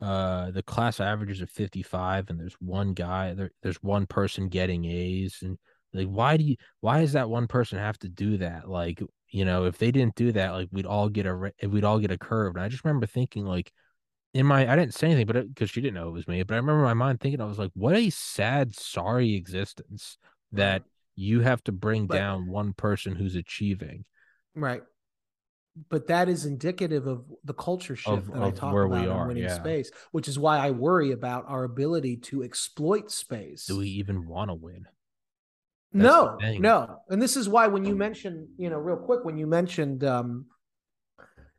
uh 0.01 0.51
the 0.51 0.63
class 0.63 0.99
averages 0.99 1.41
are 1.41 1.47
55 1.47 2.29
and 2.29 2.39
there's 2.39 2.55
one 2.59 2.93
guy 2.93 3.33
there, 3.33 3.51
there's 3.63 3.81
one 3.83 4.05
person 4.05 4.47
getting 4.47 4.85
A's 4.85 5.39
and 5.41 5.57
like 5.93 6.07
why 6.07 6.37
do 6.37 6.43
you 6.45 6.55
why 6.79 7.01
does 7.01 7.13
that 7.13 7.29
one 7.29 7.47
person 7.47 7.77
have 7.79 7.97
to 7.99 8.09
do 8.09 8.37
that? 8.37 8.69
Like, 8.69 9.01
you 9.29 9.45
know, 9.45 9.65
if 9.65 9.77
they 9.77 9.91
didn't 9.91 10.15
do 10.15 10.33
that, 10.33 10.51
like 10.51 10.67
we'd 10.71 10.85
all 10.85 11.07
get 11.07 11.25
a 11.27 11.53
we'd 11.63 11.85
all 11.85 11.99
get 11.99 12.11
a 12.11 12.17
curve. 12.17 12.55
And 12.55 12.63
I 12.63 12.67
just 12.67 12.83
remember 12.83 13.05
thinking 13.05 13.45
like 13.45 13.71
in 14.33 14.45
my 14.45 14.69
I 14.69 14.75
didn't 14.75 14.95
say 14.95 15.07
anything, 15.07 15.27
but 15.27 15.47
because 15.47 15.69
she 15.69 15.79
didn't 15.79 15.95
know 15.95 16.09
it 16.09 16.11
was 16.11 16.27
me. 16.27 16.43
But 16.43 16.55
I 16.55 16.57
remember 16.57 16.83
my 16.83 16.93
mind 16.93 17.21
thinking 17.21 17.39
I 17.39 17.45
was 17.45 17.59
like, 17.59 17.71
what 17.73 17.95
a 17.95 18.09
sad, 18.09 18.75
sorry 18.75 19.35
existence 19.35 20.17
that 20.53 20.83
you 21.15 21.41
have 21.41 21.63
to 21.65 21.71
bring 21.71 22.07
but, 22.07 22.15
down 22.15 22.47
one 22.47 22.73
person 22.73 23.15
who's 23.15 23.35
achieving. 23.35 24.05
Right. 24.55 24.81
But 25.89 26.07
that 26.07 26.27
is 26.27 26.45
indicative 26.45 27.07
of 27.07 27.25
the 27.43 27.53
culture 27.53 27.95
shift 27.95 28.29
of, 28.29 28.33
that 28.33 28.43
I 28.43 28.51
talk 28.51 28.73
about 28.73 29.05
in 29.05 29.27
winning 29.27 29.43
yeah. 29.43 29.53
space, 29.53 29.91
which 30.11 30.27
is 30.27 30.37
why 30.37 30.57
I 30.57 30.71
worry 30.71 31.11
about 31.11 31.45
our 31.47 31.63
ability 31.63 32.17
to 32.17 32.43
exploit 32.43 33.11
space. 33.11 33.65
Do 33.65 33.77
we 33.77 33.87
even 33.87 34.27
want 34.27 34.49
to 34.49 34.55
win? 34.55 34.85
That's 35.93 36.03
no, 36.03 36.37
no. 36.59 36.97
And 37.09 37.21
this 37.21 37.37
is 37.37 37.49
why 37.49 37.67
when 37.67 37.85
you 37.85 37.95
mentioned, 37.95 38.47
you 38.57 38.69
know, 38.69 38.77
real 38.77 38.97
quick, 38.97 39.23
when 39.23 39.37
you 39.37 39.47
mentioned 39.47 40.03
um 40.03 40.45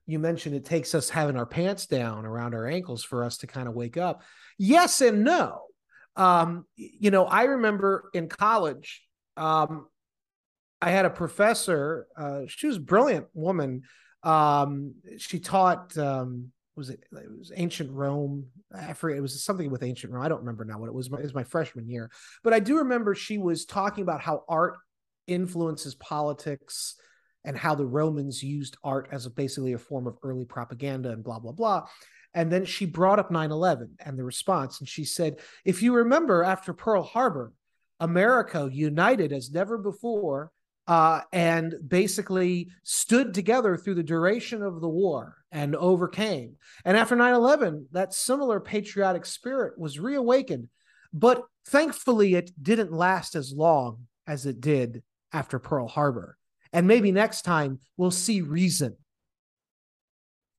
you 0.07 0.19
mentioned 0.19 0.55
it 0.55 0.65
takes 0.65 0.95
us 0.95 1.09
having 1.09 1.37
our 1.37 1.47
pants 1.47 1.87
down 1.87 2.27
around 2.27 2.55
our 2.55 2.67
ankles 2.67 3.05
for 3.05 3.25
us 3.25 3.39
to 3.39 3.47
kind 3.47 3.69
of 3.69 3.75
wake 3.75 3.97
up. 3.97 4.23
Yes 4.59 5.01
and 5.01 5.25
no. 5.25 5.63
Um, 6.21 6.67
you 6.77 7.11
know, 7.11 7.25
I 7.25 7.45
remember 7.45 8.11
in 8.13 8.29
college, 8.29 9.03
um, 9.39 9.87
I 10.83 10.91
had 10.91 11.07
a 11.07 11.11
professor. 11.11 12.07
Uh, 12.17 12.43
she 12.47 12.67
was 12.67 12.77
a 12.77 12.81
brilliant 12.81 13.27
woman. 13.33 13.83
Um, 14.23 14.97
she 15.17 15.39
taught 15.39 15.97
um, 15.97 16.53
was 16.77 16.91
it, 16.91 17.01
it 17.13 17.39
was 17.39 17.53
ancient 17.57 17.91
Rome. 17.91 18.47
I 18.75 18.93
forget 18.93 19.17
it 19.17 19.23
was 19.23 19.43
something 19.43 19.71
with 19.71 19.83
ancient 19.83 20.13
Rome. 20.13 20.23
I 20.23 20.29
don't 20.29 20.41
remember 20.41 20.67
now 20.67 20.79
what 20.79 20.89
it 20.89 20.95
was. 20.95 21.07
It 21.07 21.23
was 21.23 21.35
my 21.35 21.45
freshman 21.45 21.89
year, 21.89 22.11
but 22.45 22.53
I 22.53 22.61
do 22.61 22.79
remember 22.79 23.15
she 23.15 23.39
was 23.39 23.65
talking 23.65 24.03
about 24.03 24.21
how 24.21 24.45
art 24.47 24.77
influences 25.27 25.95
politics 25.95 26.97
and 27.45 27.57
how 27.57 27.75
the 27.75 27.87
Romans 27.87 28.43
used 28.43 28.77
art 28.85 29.09
as 29.11 29.25
a, 29.25 29.31
basically 29.31 29.73
a 29.73 29.79
form 29.79 30.07
of 30.07 30.19
early 30.23 30.45
propaganda 30.45 31.11
and 31.13 31.25
blah, 31.25 31.39
blah, 31.39 31.53
blah. 31.53 31.87
And 32.35 32.51
then 32.51 32.65
she 32.65 32.87
brought 32.87 33.19
up 33.19 33.31
9 33.31 33.51
11 33.51 33.97
and 34.05 34.19
the 34.19 34.25
response. 34.25 34.81
And 34.81 34.89
she 34.89 35.05
said, 35.05 35.41
if 35.65 35.83
you 35.83 35.95
remember 35.95 36.45
after 36.45 36.73
Pearl 36.73 37.03
Harbor, 37.03 37.53
America 37.99 38.69
united 38.73 39.33
as 39.33 39.51
never 39.51 39.77
before 39.77 40.51
uh, 40.87 41.21
and 41.33 41.75
basically 41.87 42.71
stood 42.83 43.35
together 43.35 43.77
through 43.77 43.95
the 43.95 44.03
duration 44.03 44.63
of 44.63 44.81
the 44.81 44.89
war 44.89 45.37
and 45.53 45.77
overcame. 45.77 46.57
And 46.85 46.97
after 46.97 47.15
9 47.15 47.35
11, 47.35 47.89
that 47.93 48.15
similar 48.15 48.61
patriotic 48.61 49.27
spirit 49.27 49.79
was 49.79 50.01
reawakened. 50.01 50.69
But 51.13 51.45
thankfully, 51.67 52.35
it 52.35 52.51
didn't 52.61 52.93
last 52.93 53.35
as 53.35 53.53
long 53.53 54.07
as 54.27 54.47
it 54.47 54.61
did 54.61 55.03
after 55.33 55.59
Pearl 55.59 55.89
Harbor. 55.89 56.37
And 56.73 56.87
maybe 56.87 57.13
next 57.13 57.43
time 57.43 57.81
we'll 57.97 58.11
see 58.11 58.41
reason. 58.41 58.97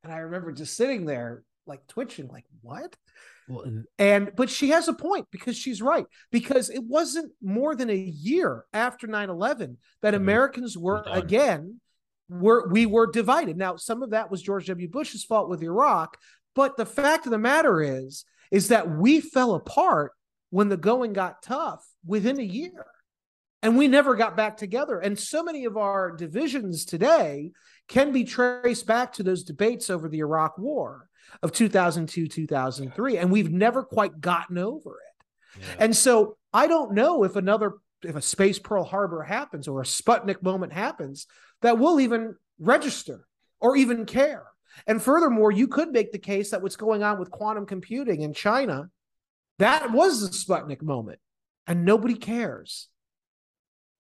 And 0.04 0.12
I 0.12 0.18
remember 0.18 0.52
just 0.52 0.76
sitting 0.76 1.06
there 1.06 1.44
like 1.72 1.88
twitching, 1.88 2.28
like, 2.28 2.46
what? 2.62 2.96
Well, 3.48 3.66
and 3.98 4.32
but 4.36 4.50
she 4.50 4.70
has 4.70 4.88
a 4.88 4.94
point 4.94 5.28
because 5.32 5.56
she's 5.58 5.82
right. 5.82 6.06
Because 6.32 6.70
it 6.70 6.84
wasn't 6.84 7.32
more 7.42 7.76
than 7.76 7.90
a 7.90 7.96
year 7.96 8.66
after 8.74 9.08
9-11 9.08 9.78
that 10.02 10.14
Americans 10.14 10.78
were 10.78 11.04
again 11.08 11.80
were 12.30 12.68
we 12.70 12.86
were 12.86 13.08
divided. 13.08 13.58
Now, 13.58 13.78
some 13.78 14.04
of 14.04 14.12
that 14.12 14.30
was 14.30 14.42
George 14.42 14.68
W. 14.68 14.90
Bush's 14.90 15.24
fault 15.24 15.50
with 15.50 15.64
Iraq, 15.64 16.18
but 16.56 16.78
the 16.78 16.86
fact 16.86 17.26
of 17.26 17.32
the 17.32 17.38
matter 17.38 17.82
is, 17.82 18.26
is 18.52 18.68
that 18.68 18.90
we 18.90 19.22
fell 19.22 19.56
apart 19.56 20.12
when 20.50 20.70
the 20.70 20.78
going 20.78 21.14
got 21.14 21.42
tough 21.42 21.86
within 22.06 22.40
a 22.40 22.44
year 22.44 22.86
and 23.64 23.78
we 23.78 23.88
never 23.88 24.16
got 24.16 24.36
back 24.36 24.58
together. 24.58 25.00
And 25.00 25.18
so 25.18 25.44
many 25.44 25.66
of 25.66 25.78
our 25.78 26.12
divisions 26.12 26.86
today 26.86 27.52
can 27.88 28.12
be 28.12 28.24
traced 28.24 28.86
back 28.86 29.14
to 29.14 29.24
those 29.24 29.44
debates 29.44 29.90
over 29.90 30.10
the 30.10 30.20
Iraq 30.20 30.58
War 30.58 31.08
of 31.42 31.52
2002, 31.52 32.28
2003. 32.28 33.18
And 33.18 33.32
we've 33.32 33.52
never 33.52 33.84
quite 33.84 34.20
gotten 34.22 34.58
over 34.58 34.92
it. 34.92 35.60
Yeah. 35.60 35.76
And 35.80 35.96
so 35.96 36.38
I 36.54 36.68
don't 36.68 36.94
know 36.94 37.24
if 37.24 37.36
another, 37.36 37.76
if 38.04 38.16
a 38.16 38.22
space 38.22 38.60
Pearl 38.60 38.84
Harbor 38.84 39.24
happens 39.24 39.68
or 39.68 39.82
a 39.82 39.86
Sputnik 39.86 40.42
moment 40.42 40.74
happens, 40.74 41.28
that 41.62 41.78
we'll 41.78 42.00
even 42.00 42.36
register 42.60 43.28
or 43.60 43.76
even 43.76 44.06
care. 44.06 44.46
And 44.88 45.02
furthermore, 45.02 45.52
you 45.52 45.68
could 45.68 45.92
make 45.92 46.12
the 46.12 46.18
case 46.18 46.52
that 46.52 46.62
what's 46.62 46.76
going 46.76 47.04
on 47.04 47.20
with 47.20 47.32
quantum 47.32 47.66
computing 47.66 48.22
in 48.22 48.34
China, 48.34 48.90
that 49.60 49.92
was 49.92 50.22
the 50.22 50.30
Sputnik 50.30 50.82
moment, 50.82 51.20
and 51.68 51.86
nobody 51.86 52.16
cares. 52.16 52.88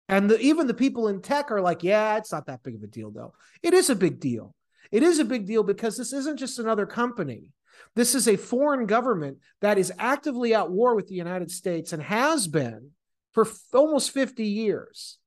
And 0.08 0.30
the, 0.30 0.40
even 0.40 0.68
the 0.68 0.74
people 0.74 1.08
in 1.08 1.22
tech 1.22 1.52
are 1.52 1.62
like, 1.62 1.84
yeah, 1.84 2.18
it's 2.18 2.32
not 2.32 2.48
that 2.48 2.64
big 2.64 2.76
of 2.76 2.84
a 2.84 2.88
deal, 2.88 3.12
though. 3.12 3.34
It 3.62 3.74
is 3.74 3.90
a 3.90 3.96
big 3.96 4.20
deal. 4.20 4.56
It 4.92 5.04
is 5.04 5.20
a 5.20 5.26
big 5.26 5.48
deal 5.48 5.64
because 5.64 5.98
this 5.98 6.14
isn't 6.14 6.38
just 6.38 6.60
another 6.60 6.86
company. 6.86 7.44
This 7.96 8.16
is 8.16 8.28
a 8.28 8.38
foreign 8.38 8.86
government 8.86 9.38
that 9.62 9.78
is 9.78 9.92
actively 9.98 10.54
at 10.54 10.72
war 10.72 10.96
with 10.96 11.08
the 11.08 11.16
United 11.16 11.52
States 11.52 11.94
and 11.94 12.04
has 12.04 12.48
been 12.48 12.92
for 13.32 13.46
f- 13.46 13.60
almost 13.74 14.12
50 14.12 14.46
years. 14.46 15.18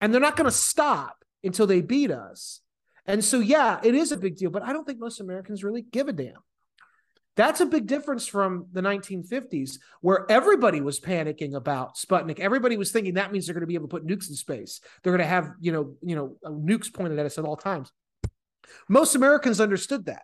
And 0.00 0.12
they're 0.12 0.20
not 0.20 0.36
going 0.36 0.50
to 0.50 0.56
stop 0.56 1.24
until 1.42 1.66
they 1.66 1.80
beat 1.80 2.10
us. 2.10 2.60
And 3.06 3.22
so, 3.22 3.40
yeah, 3.40 3.80
it 3.82 3.94
is 3.94 4.12
a 4.12 4.16
big 4.16 4.36
deal, 4.36 4.50
but 4.50 4.62
I 4.62 4.72
don't 4.72 4.84
think 4.84 4.98
most 4.98 5.20
Americans 5.20 5.62
really 5.62 5.82
give 5.82 6.08
a 6.08 6.12
damn. 6.12 6.42
That's 7.36 7.60
a 7.60 7.66
big 7.66 7.86
difference 7.86 8.26
from 8.26 8.66
the 8.72 8.80
1950s, 8.80 9.78
where 10.00 10.24
everybody 10.30 10.80
was 10.80 11.00
panicking 11.00 11.54
about 11.54 11.96
Sputnik. 11.96 12.38
Everybody 12.38 12.76
was 12.76 12.92
thinking 12.92 13.14
that 13.14 13.32
means 13.32 13.46
they're 13.46 13.54
going 13.54 13.62
to 13.62 13.66
be 13.66 13.74
able 13.74 13.88
to 13.88 13.90
put 13.90 14.06
nukes 14.06 14.28
in 14.28 14.36
space. 14.36 14.80
They're 15.02 15.12
going 15.12 15.18
to 15.18 15.26
have, 15.26 15.50
you 15.60 15.72
know, 15.72 15.94
you 16.00 16.14
know, 16.14 16.36
nukes 16.44 16.92
pointed 16.92 17.18
at 17.18 17.26
us 17.26 17.36
at 17.36 17.44
all 17.44 17.56
times. 17.56 17.90
Most 18.88 19.14
Americans 19.14 19.60
understood 19.60 20.06
that. 20.06 20.22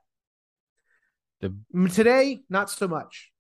The, 1.41 1.55
Today, 1.93 2.41
not 2.49 2.71
so 2.71 2.87
much. 2.87 3.31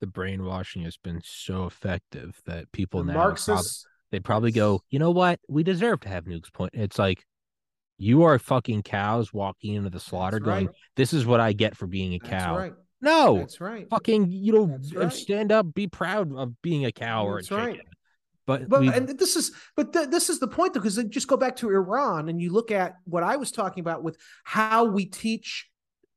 The 0.00 0.06
brainwashing 0.06 0.82
has 0.82 0.96
been 0.96 1.20
so 1.24 1.66
effective 1.66 2.40
that 2.46 2.70
people 2.72 3.02
the 3.02 3.12
now 3.12 3.18
Marxists, 3.18 3.82
probably, 3.82 3.98
they 4.10 4.20
probably 4.20 4.52
go, 4.52 4.82
you 4.90 4.98
know 4.98 5.10
what, 5.10 5.40
we 5.48 5.62
deserve 5.62 6.00
to 6.00 6.08
have 6.08 6.24
nukes 6.24 6.52
point. 6.52 6.74
It's 6.74 6.98
like 6.98 7.24
you 7.98 8.22
are 8.22 8.38
fucking 8.38 8.82
cows 8.82 9.32
walking 9.32 9.74
into 9.74 9.90
the 9.90 10.00
slaughter 10.00 10.38
going, 10.38 10.66
right. 10.66 10.76
this 10.96 11.12
is 11.12 11.26
what 11.26 11.40
I 11.40 11.52
get 11.52 11.76
for 11.76 11.86
being 11.86 12.14
a 12.14 12.18
cow. 12.20 12.56
Right. 12.56 12.72
No, 13.00 13.38
that's 13.38 13.60
right. 13.60 13.88
Fucking, 13.90 14.30
you 14.30 14.52
know, 14.52 14.78
right. 14.94 15.12
stand 15.12 15.52
up, 15.52 15.72
be 15.72 15.86
proud 15.86 16.32
of 16.36 16.60
being 16.62 16.84
a 16.84 16.92
cow 16.92 17.32
that's 17.34 17.50
or 17.50 17.56
a 17.56 17.60
chicken. 17.60 17.78
Right. 17.78 17.80
But, 18.48 18.66
but 18.66 18.80
we... 18.80 18.88
and 18.88 19.06
this 19.06 19.36
is 19.36 19.52
but 19.76 19.92
th- 19.92 20.08
this 20.08 20.30
is 20.30 20.40
the 20.40 20.48
point 20.48 20.72
though 20.72 20.80
because 20.80 20.96
just 21.10 21.28
go 21.28 21.36
back 21.36 21.56
to 21.56 21.68
Iran 21.68 22.30
and 22.30 22.40
you 22.40 22.50
look 22.50 22.70
at 22.70 22.94
what 23.04 23.22
I 23.22 23.36
was 23.36 23.52
talking 23.52 23.82
about 23.82 24.02
with 24.02 24.16
how 24.42 24.86
we 24.86 25.04
teach 25.04 25.68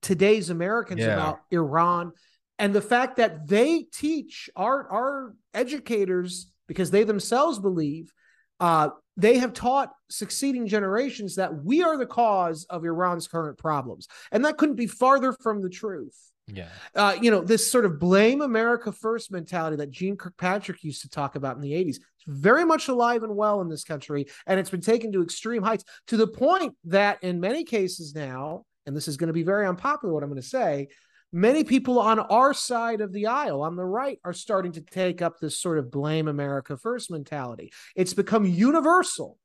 today's 0.02 0.50
Americans 0.50 1.02
yeah. 1.02 1.14
about 1.14 1.40
Iran 1.52 2.14
and 2.58 2.74
the 2.74 2.82
fact 2.82 3.18
that 3.18 3.50
they 3.50 3.84
teach 3.92 4.50
our 4.56 4.90
our 4.90 5.34
educators 5.54 6.50
because 6.70 6.90
they 6.90 7.04
themselves 7.04 7.60
believe 7.60 8.14
uh, 8.62 8.92
they 9.18 9.40
have 9.40 9.52
taught 9.52 9.92
succeeding 10.10 10.68
generations 10.68 11.36
that 11.36 11.66
we 11.66 11.84
are 11.84 11.98
the 11.98 12.06
cause 12.06 12.66
of 12.70 12.86
Iran's 12.86 13.28
current 13.28 13.58
problems. 13.58 14.08
And 14.32 14.46
that 14.46 14.58
couldn't 14.58 14.76
be 14.76 14.88
farther 14.88 15.34
from 15.34 15.62
the 15.62 15.70
truth. 15.70 16.16
Yeah. 16.48 16.70
Uh, 16.96 17.18
you 17.22 17.32
know, 17.32 17.42
this 17.42 17.72
sort 17.72 17.86
of 17.86 18.00
blame 18.00 18.42
America 18.42 18.92
first 18.92 19.32
mentality 19.32 19.78
that 19.78 19.92
Jeane 19.92 20.18
Kirkpatrick 20.18 20.84
used 20.84 21.02
to 21.02 21.10
talk 21.10 21.36
about 21.36 21.56
in 21.56 21.62
the 21.62 21.72
80s, 21.72 21.88
it's 21.88 22.00
very 22.28 22.66
much 22.66 22.88
alive 22.88 23.24
and 23.24 23.36
well 23.36 23.62
in 23.62 23.70
this 23.70 23.84
country. 23.84 24.28
And 24.48 24.60
it's 24.60 24.70
been 24.70 24.82
taken 24.82 25.12
to 25.14 25.24
extreme 25.24 25.64
heights 25.64 25.84
to 26.08 26.18
the 26.18 26.28
point 26.28 26.76
that 26.86 27.24
in 27.24 27.40
many 27.40 27.64
cases 27.64 28.14
now, 28.16 28.66
and 28.86 28.96
this 28.96 29.08
is 29.08 29.18
going 29.18 29.28
to 29.28 29.34
be 29.34 29.44
very 29.44 29.68
unpopular, 29.68 30.14
what 30.14 30.24
I'm 30.24 30.30
going 30.30 30.42
to 30.42 30.48
say, 30.48 30.88
many 31.32 31.64
people 31.64 32.00
on 32.00 32.20
our 32.20 32.54
side 32.54 33.02
of 33.02 33.14
the 33.14 33.28
aisle, 33.28 33.62
on 33.62 33.76
the 33.76 33.86
right, 33.86 34.20
are 34.24 34.34
starting 34.34 34.74
to 34.74 34.82
take 34.82 35.22
up 35.22 35.40
this 35.40 35.60
sort 35.60 35.78
of 35.78 35.92
blame 35.92 36.28
America 36.28 36.78
first 36.78 37.12
mentality. 37.12 37.72
It's 37.96 38.14
become 38.14 38.46
universal. 38.46 39.38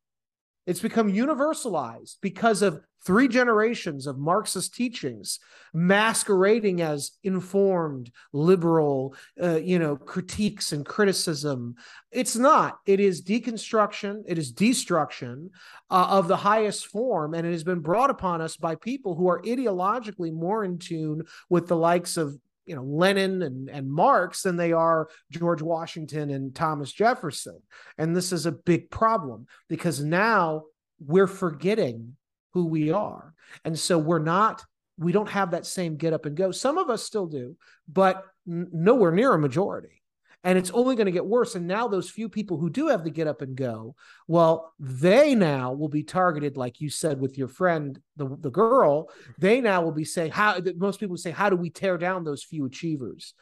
It's 0.67 0.81
become 0.81 1.13
universalized 1.13 2.17
because 2.21 2.63
of 2.63 2.81
three 3.05 3.29
generations 3.29 4.09
of 4.09 4.19
Marxist 4.19 4.75
teachings 4.75 5.39
masquerading 5.73 6.83
as 6.83 7.13
informed, 7.23 8.11
liberal, 8.33 9.15
uh, 9.41 9.57
you 9.57 9.79
know, 9.79 9.97
critiques 9.97 10.73
and 10.73 10.85
criticism. 10.85 11.77
It's 12.11 12.35
not. 12.35 12.79
It 12.85 12.99
is 12.99 13.23
deconstruction. 13.23 14.25
It 14.27 14.39
is 14.39 14.51
destruction 14.51 15.51
uh, 15.89 16.09
of 16.11 16.27
the 16.27 16.37
highest 16.37 16.87
form, 16.87 17.35
and 17.35 17.47
it 17.47 17.53
has 17.53 17.63
been 17.63 17.81
brought 17.81 18.11
upon 18.11 18.41
us 18.41 18.57
by 18.57 18.75
people 18.75 19.15
who 19.15 19.29
are 19.29 19.43
ideologically 19.43 20.33
more 20.33 20.65
in 20.65 20.79
tune 20.79 21.23
with 21.49 21.69
the 21.69 21.77
likes 21.77 22.17
of 22.17 22.37
you 22.67 22.75
know 22.75 22.83
Lenin 22.83 23.43
and, 23.43 23.71
and 23.71 23.91
Marx 23.91 24.43
than 24.43 24.57
they 24.57 24.73
are 24.73 25.09
George 25.31 25.63
Washington 25.63 26.31
and 26.31 26.55
Thomas 26.55 26.93
Jefferson. 26.93 27.61
And 27.97 28.15
this 28.15 28.33
is 28.33 28.47
a 28.47 28.53
big 28.53 28.91
problem 28.91 29.47
because 29.69 30.03
now 30.03 30.65
we're 31.01 31.27
forgetting 31.27 32.17
who 32.53 32.67
we 32.67 32.91
are. 32.91 33.35
And 33.65 33.79
so 33.79 33.99
we're 33.99 34.19
not, 34.19 34.65
we 34.99 35.13
don't 35.13 35.29
have 35.29 35.53
that 35.53 35.67
same 35.67 35.97
get 35.97 36.13
up 36.13 36.27
and 36.27 36.37
go. 36.37 36.51
Some 36.51 36.79
of 36.79 36.91
us 36.91 37.05
still 37.05 37.27
do, 37.27 37.57
but 37.87 38.25
nowhere 38.47 39.13
near 39.13 39.33
a 39.35 39.39
majority 39.39 40.03
and 40.47 40.57
it's 40.57 40.71
only 40.71 40.95
going 40.95 41.07
to 41.07 41.13
get 41.13 41.27
worse. 41.27 41.57
And 41.57 41.67
now 41.67 41.89
those 41.89 42.09
few 42.09 42.29
people 42.29 42.57
who 42.57 42.71
do 42.71 42.87
have 42.87 43.03
to 43.03 43.11
get 43.11 43.27
up 43.27 43.43
and 43.43 43.57
go, 43.57 43.97
well, 44.29 44.73
they 44.79 45.35
now 45.35 45.73
will 45.73 45.89
be 45.89 46.05
targeted, 46.05 46.57
like 46.57 46.81
you 46.81 46.89
said 46.89 47.21
with 47.21 47.37
your 47.37 47.49
friend, 47.49 48.01
the 48.15 48.29
the 48.39 48.51
girl. 48.51 49.11
They 49.39 49.61
now 49.61 49.83
will 49.83 49.91
be 49.93 50.05
saying 50.05 50.31
how 50.31 50.61
most 50.77 51.01
people 51.01 51.17
say, 51.17 51.33
how 51.33 51.51
do 51.51 51.57
we 51.57 51.69
tear 51.69 51.99
down 51.99 52.23
those 52.23 52.45
few 52.45 52.65
achievers? 52.65 53.35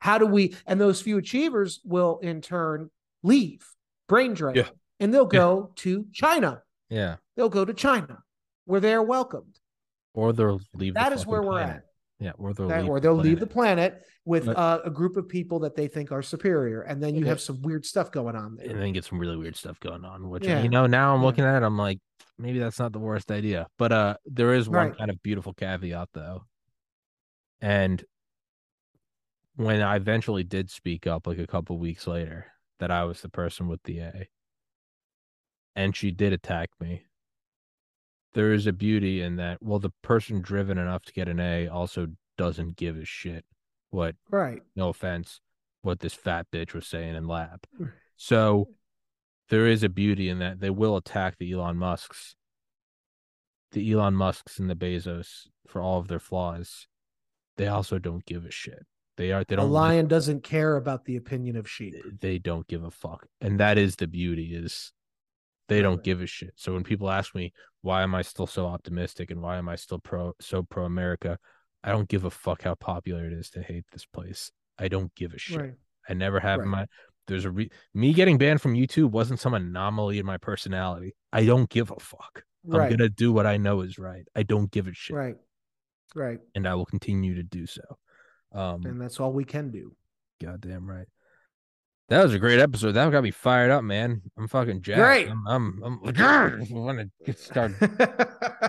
How 0.00 0.18
do 0.18 0.26
we? 0.26 0.56
And 0.66 0.80
those 0.80 1.00
few 1.00 1.16
achievers 1.18 1.80
will 1.84 2.18
in 2.18 2.40
turn 2.40 2.90
leave, 3.22 3.64
brain 4.08 4.34
drain, 4.34 4.56
yeah. 4.56 4.68
and 4.98 5.14
they'll 5.14 5.26
go 5.26 5.68
yeah. 5.68 5.82
to 5.82 6.06
China. 6.12 6.62
Yeah, 6.90 7.16
they'll 7.36 7.48
go 7.48 7.64
to 7.64 7.72
China, 7.72 8.18
where 8.64 8.80
they 8.80 8.94
are 8.94 9.02
welcomed. 9.02 9.60
Or 10.12 10.32
they'll 10.32 10.60
leave. 10.74 10.94
That 10.94 11.12
is 11.12 11.24
where 11.24 11.40
we're 11.40 11.60
at. 11.60 11.84
Yeah, 12.20 12.32
or 12.36 12.52
they'll 12.52 12.68
that, 12.68 12.82
leave 12.82 12.90
or 12.90 13.00
they'll 13.00 13.16
the 13.16 13.22
leave 13.22 13.40
the 13.40 13.46
planet 13.46 14.02
with 14.24 14.46
but, 14.46 14.56
uh, 14.56 14.80
a 14.84 14.90
group 14.90 15.16
of 15.16 15.28
people 15.28 15.60
that 15.60 15.76
they 15.76 15.86
think 15.86 16.10
are 16.10 16.22
superior, 16.22 16.82
and 16.82 17.00
then 17.02 17.14
you 17.14 17.26
have 17.26 17.40
some 17.40 17.62
weird 17.62 17.86
stuff 17.86 18.10
going 18.10 18.34
on 18.34 18.56
there. 18.56 18.68
And 18.68 18.80
then 18.80 18.88
you 18.88 18.94
get 18.94 19.04
some 19.04 19.20
really 19.20 19.36
weird 19.36 19.56
stuff 19.56 19.78
going 19.78 20.04
on. 20.04 20.28
Which 20.28 20.44
yeah. 20.44 20.62
you 20.62 20.68
know, 20.68 20.86
now 20.86 21.14
I'm 21.14 21.20
yeah. 21.20 21.26
looking 21.26 21.44
at 21.44 21.62
it, 21.62 21.64
I'm 21.64 21.78
like, 21.78 22.00
maybe 22.36 22.58
that's 22.58 22.80
not 22.80 22.92
the 22.92 22.98
worst 22.98 23.30
idea. 23.30 23.68
But 23.78 23.92
uh, 23.92 24.16
there 24.26 24.52
is 24.52 24.68
one 24.68 24.88
right. 24.88 24.98
kind 24.98 25.10
of 25.10 25.22
beautiful 25.22 25.54
caveat 25.54 26.08
though, 26.12 26.42
and 27.60 28.04
when 29.54 29.80
I 29.80 29.94
eventually 29.94 30.44
did 30.44 30.70
speak 30.70 31.06
up, 31.06 31.26
like 31.26 31.38
a 31.38 31.46
couple 31.46 31.78
weeks 31.78 32.06
later, 32.06 32.46
that 32.80 32.90
I 32.90 33.04
was 33.04 33.20
the 33.20 33.28
person 33.28 33.68
with 33.68 33.82
the 33.84 34.00
A, 34.00 34.28
and 35.76 35.94
she 35.94 36.10
did 36.10 36.32
attack 36.32 36.70
me 36.80 37.02
there 38.34 38.52
is 38.52 38.66
a 38.66 38.72
beauty 38.72 39.22
in 39.22 39.36
that. 39.36 39.58
Well, 39.62 39.78
the 39.78 39.92
person 40.02 40.40
driven 40.40 40.78
enough 40.78 41.04
to 41.04 41.12
get 41.12 41.28
an 41.28 41.40
A 41.40 41.68
also 41.68 42.08
doesn't 42.36 42.76
give 42.76 42.96
a 42.96 43.04
shit 43.04 43.44
what, 43.90 44.16
right? 44.30 44.62
No 44.76 44.90
offense, 44.90 45.40
what 45.82 46.00
this 46.00 46.14
fat 46.14 46.46
bitch 46.52 46.74
was 46.74 46.86
saying 46.86 47.14
in 47.14 47.26
lab. 47.26 47.64
So 48.16 48.68
there 49.48 49.66
is 49.66 49.82
a 49.82 49.88
beauty 49.88 50.28
in 50.28 50.38
that. 50.40 50.60
They 50.60 50.70
will 50.70 50.96
attack 50.96 51.36
the 51.38 51.52
Elon 51.52 51.76
Musks, 51.76 52.36
the 53.72 53.92
Elon 53.92 54.14
Musks 54.14 54.58
and 54.58 54.68
the 54.68 54.74
Bezos 54.74 55.46
for 55.66 55.80
all 55.80 55.98
of 55.98 56.08
their 56.08 56.18
flaws. 56.18 56.86
They 57.56 57.66
also 57.66 57.98
don't 57.98 58.24
give 58.24 58.44
a 58.44 58.50
shit. 58.50 58.86
They 59.16 59.32
are. 59.32 59.42
They 59.44 59.56
don't. 59.56 59.64
A 59.64 59.68
lion 59.68 60.06
doesn't 60.06 60.44
care 60.44 60.76
about 60.76 61.04
the 61.04 61.16
opinion 61.16 61.56
of 61.56 61.68
sheep. 61.68 61.94
They 62.20 62.38
don't 62.38 62.68
give 62.68 62.84
a 62.84 62.90
fuck, 62.90 63.26
and 63.40 63.58
that 63.58 63.76
is 63.76 63.96
the 63.96 64.06
beauty. 64.06 64.54
Is 64.54 64.92
they 65.68 65.82
don't 65.82 66.02
give 66.02 66.20
a 66.20 66.26
shit. 66.26 66.52
So 66.56 66.74
when 66.74 66.84
people 66.84 67.10
ask 67.10 67.34
me 67.34 67.52
why 67.82 68.02
am 68.02 68.14
I 68.14 68.22
still 68.22 68.46
so 68.46 68.66
optimistic 68.66 69.30
and 69.30 69.40
why 69.40 69.56
am 69.56 69.68
I 69.68 69.76
still 69.76 69.98
pro 69.98 70.32
so 70.40 70.62
pro 70.62 70.84
America, 70.84 71.38
I 71.84 71.92
don't 71.92 72.08
give 72.08 72.24
a 72.24 72.30
fuck 72.30 72.62
how 72.62 72.74
popular 72.74 73.26
it 73.26 73.32
is 73.32 73.50
to 73.50 73.62
hate 73.62 73.84
this 73.92 74.06
place. 74.06 74.50
I 74.78 74.88
don't 74.88 75.14
give 75.14 75.32
a 75.32 75.38
shit. 75.38 75.60
Right. 75.60 75.74
I 76.08 76.14
never 76.14 76.40
have 76.40 76.60
right. 76.60 76.68
my 76.68 76.86
there's 77.26 77.44
a 77.44 77.50
re- 77.50 77.70
me 77.94 78.14
getting 78.14 78.38
banned 78.38 78.62
from 78.62 78.74
YouTube 78.74 79.10
wasn't 79.10 79.40
some 79.40 79.54
anomaly 79.54 80.18
in 80.18 80.26
my 80.26 80.38
personality. 80.38 81.14
I 81.32 81.44
don't 81.44 81.68
give 81.68 81.90
a 81.90 82.00
fuck. 82.00 82.42
Right. 82.64 82.84
I'm 82.84 82.90
gonna 82.96 83.08
do 83.08 83.32
what 83.32 83.46
I 83.46 83.58
know 83.58 83.82
is 83.82 83.98
right. 83.98 84.24
I 84.34 84.42
don't 84.42 84.70
give 84.70 84.88
a 84.88 84.94
shit. 84.94 85.14
Right. 85.14 85.36
Right. 86.14 86.38
And 86.54 86.66
I 86.66 86.74
will 86.74 86.86
continue 86.86 87.34
to 87.34 87.42
do 87.42 87.66
so. 87.66 87.82
Um, 88.52 88.84
and 88.84 89.00
that's 89.00 89.20
all 89.20 89.32
we 89.32 89.44
can 89.44 89.70
do. 89.70 89.94
Goddamn 90.42 90.88
right. 90.88 91.06
That 92.08 92.24
was 92.24 92.32
a 92.32 92.38
great 92.38 92.58
episode. 92.58 92.92
That 92.92 93.10
got 93.12 93.22
me 93.22 93.30
fired 93.30 93.70
up, 93.70 93.84
man. 93.84 94.22
I'm 94.38 94.48
fucking 94.48 94.80
jacked. 94.80 95.00
Great. 95.00 95.28
I'm, 95.28 95.46
I'm, 95.46 95.82
I'm 95.84 96.02
like, 96.02 96.18
I 96.18 96.56
want 96.70 97.10
to 97.26 97.32
start 97.34 97.72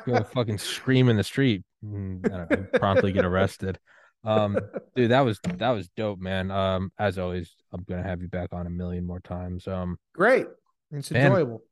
go 0.05 0.23
fucking 0.23 0.57
scream 0.57 1.07
in 1.07 1.15
the 1.15 1.23
street. 1.23 1.63
And, 1.81 2.21
know, 2.21 2.47
promptly 2.73 3.13
get 3.13 3.23
arrested. 3.23 3.79
Um, 4.25 4.59
dude, 4.95 5.11
that 5.11 5.21
was 5.21 5.39
that 5.45 5.69
was 5.69 5.87
dope, 5.95 6.19
man. 6.19 6.51
Um, 6.51 6.91
as 6.99 7.17
always, 7.17 7.55
I'm 7.71 7.83
gonna 7.83 8.03
have 8.03 8.21
you 8.21 8.27
back 8.27 8.51
on 8.51 8.67
a 8.67 8.69
million 8.69 9.05
more 9.05 9.21
times. 9.21 9.67
Um, 9.67 9.97
great. 10.13 10.45
It's 10.91 11.09
man, 11.09 11.27
enjoyable. 11.27 11.63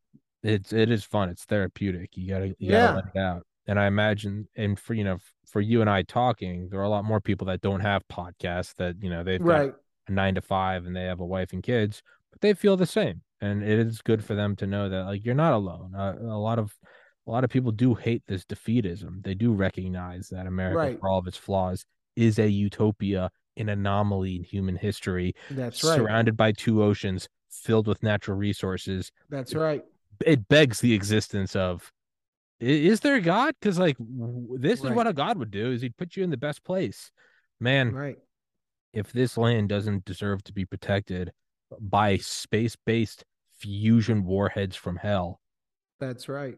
It's 0.43 0.71
it 0.71 0.89
is 0.89 1.03
fun. 1.03 1.27
It's 1.27 1.43
therapeutic. 1.43 2.15
You 2.15 2.29
gotta 2.29 2.47
you 2.47 2.55
yeah. 2.59 2.87
gotta 2.87 2.95
let 2.95 3.05
it 3.13 3.19
out. 3.19 3.43
And 3.67 3.77
I 3.77 3.87
imagine, 3.87 4.47
and 4.55 4.79
for 4.79 4.93
you 4.93 5.03
know, 5.03 5.17
for 5.45 5.59
you 5.59 5.81
and 5.81 5.89
I 5.89 6.03
talking, 6.03 6.69
there 6.69 6.79
are 6.79 6.83
a 6.83 6.89
lot 6.89 7.03
more 7.03 7.19
people 7.19 7.47
that 7.47 7.59
don't 7.59 7.81
have 7.81 8.07
podcasts 8.07 8.75
that 8.75 8.95
you 9.01 9.09
know 9.09 9.25
they've 9.25 9.41
right. 9.41 9.71
got 9.71 9.79
a 10.07 10.11
nine 10.11 10.35
to 10.35 10.41
five 10.41 10.85
and 10.85 10.95
they 10.95 11.03
have 11.03 11.19
a 11.19 11.25
wife 11.25 11.53
and 11.53 11.63
kids, 11.63 12.01
but 12.31 12.41
they 12.41 12.53
feel 12.53 12.77
the 12.77 12.85
same. 12.85 13.21
And 13.41 13.63
it 13.63 13.79
is 13.79 14.01
good 14.01 14.23
for 14.23 14.35
them 14.35 14.55
to 14.57 14.67
know 14.67 14.89
that 14.89 15.03
like 15.03 15.25
you're 15.25 15.35
not 15.35 15.53
alone. 15.53 15.93
Uh, 15.95 16.15
a 16.19 16.39
lot 16.39 16.59
of 16.59 16.73
a 17.27 17.31
lot 17.31 17.43
of 17.43 17.49
people 17.49 17.71
do 17.71 17.93
hate 17.93 18.23
this 18.27 18.45
defeatism. 18.45 19.23
They 19.23 19.33
do 19.33 19.53
recognize 19.53 20.29
that 20.29 20.47
America, 20.47 20.77
right. 20.77 20.99
for 20.99 21.09
all 21.09 21.19
of 21.19 21.27
its 21.27 21.37
flaws, 21.37 21.85
is 22.15 22.39
a 22.39 22.49
utopia, 22.49 23.29
an 23.57 23.69
anomaly 23.69 24.37
in 24.37 24.43
human 24.43 24.75
history. 24.75 25.35
That's 25.51 25.83
right. 25.83 25.95
Surrounded 25.97 26.37
by 26.37 26.53
two 26.53 26.81
oceans, 26.81 27.27
filled 27.51 27.85
with 27.85 28.01
natural 28.01 28.37
resources. 28.37 29.11
That's 29.29 29.53
right. 29.53 29.83
It 30.25 30.47
begs 30.47 30.79
the 30.79 30.93
existence 30.93 31.55
of 31.55 31.91
is 32.59 33.01
there 33.01 33.15
a 33.15 33.21
God? 33.21 33.53
Because 33.59 33.77
like 33.77 33.97
this 33.99 34.79
right. 34.79 34.89
is 34.89 34.95
what 34.95 35.05
a 35.05 35.13
God 35.13 35.37
would 35.37 35.51
do: 35.51 35.71
is 35.71 35.81
he'd 35.81 35.97
put 35.97 36.15
you 36.15 36.23
in 36.23 36.31
the 36.31 36.37
best 36.37 36.63
place. 36.63 37.11
Man, 37.59 37.91
right 37.91 38.17
if 38.93 39.11
this 39.11 39.37
land 39.37 39.69
doesn't 39.69 40.05
deserve 40.05 40.43
to 40.45 40.53
be 40.53 40.65
protected 40.65 41.31
by 41.79 42.17
space-based 42.17 43.23
fusion 43.57 44.23
warheads 44.23 44.75
from 44.75 44.95
hell. 44.97 45.39
That's 45.99 46.29
right. 46.29 46.57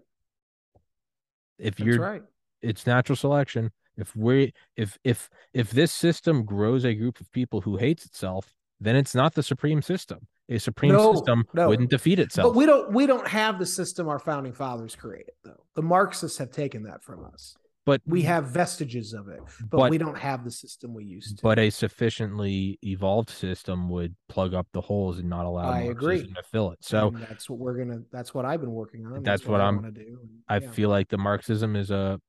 If 1.57 1.75
That's 1.75 1.87
you're 1.87 1.99
right. 1.99 2.23
It's 2.61 2.85
natural 2.85 3.15
selection. 3.15 3.71
If 3.97 4.15
we 4.15 4.53
if 4.77 4.97
if 5.03 5.29
if 5.53 5.71
this 5.71 5.91
system 5.91 6.45
grows 6.45 6.85
a 6.85 6.93
group 6.93 7.19
of 7.19 7.31
people 7.31 7.61
who 7.61 7.77
hates 7.77 8.05
itself, 8.05 8.53
then 8.79 8.95
it's 8.95 9.13
not 9.13 9.33
the 9.33 9.43
supreme 9.43 9.81
system. 9.81 10.27
A 10.47 10.57
supreme 10.57 10.93
no, 10.93 11.13
system 11.13 11.45
no. 11.53 11.67
wouldn't 11.67 11.89
defeat 11.89 12.19
itself. 12.19 12.53
But 12.53 12.57
we 12.57 12.65
don't 12.65 12.93
we 12.93 13.05
don't 13.05 13.27
have 13.27 13.59
the 13.59 13.65
system 13.65 14.07
our 14.07 14.19
founding 14.19 14.53
fathers 14.53 14.95
created 14.95 15.33
though. 15.43 15.63
The 15.75 15.81
Marxists 15.81 16.37
have 16.37 16.51
taken 16.51 16.83
that 16.83 17.03
from 17.03 17.25
us 17.25 17.55
but 17.89 18.01
we 18.05 18.21
have 18.21 18.45
vestiges 18.45 19.13
of 19.13 19.29
it, 19.29 19.39
but, 19.61 19.77
but, 19.77 19.89
we 19.89 19.97
don't 19.97 20.17
have 20.17 20.43
the 20.43 20.51
system 20.51 20.93
we 20.93 21.03
used 21.03 21.37
to. 21.37 21.41
But 21.41 21.57
a 21.57 21.71
sufficiently 21.71 22.77
evolved 22.83 23.31
system 23.31 23.89
would 23.89 24.15
plug 24.27 24.53
up 24.53 24.67
the 24.73 24.81
holes 24.81 25.17
and 25.17 25.27
not 25.27 25.47
allow 25.47 25.71
I 25.71 25.81
agree. 25.81 26.21
to 26.21 26.43
fill 26.43 26.71
it. 26.71 26.77
So 26.81 27.07
and 27.07 27.17
that's 27.17 27.49
what 27.49 27.57
we're 27.57 27.79
gonna. 27.79 28.01
That's 28.11 28.31
what 28.31 28.45
I've 28.45 28.61
been 28.61 28.73
working 28.73 29.07
on. 29.07 29.23
That's, 29.23 29.41
that's 29.41 29.45
what, 29.45 29.53
what, 29.53 29.61
I'm 29.61 29.77
gonna 29.77 29.89
do. 29.89 30.19
I 30.47 30.59
yeah. 30.59 30.69
feel 30.69 30.89
like 30.89 31.09
the 31.09 31.17
Marxism 31.17 31.75
is 31.75 31.89
a, 31.89 32.19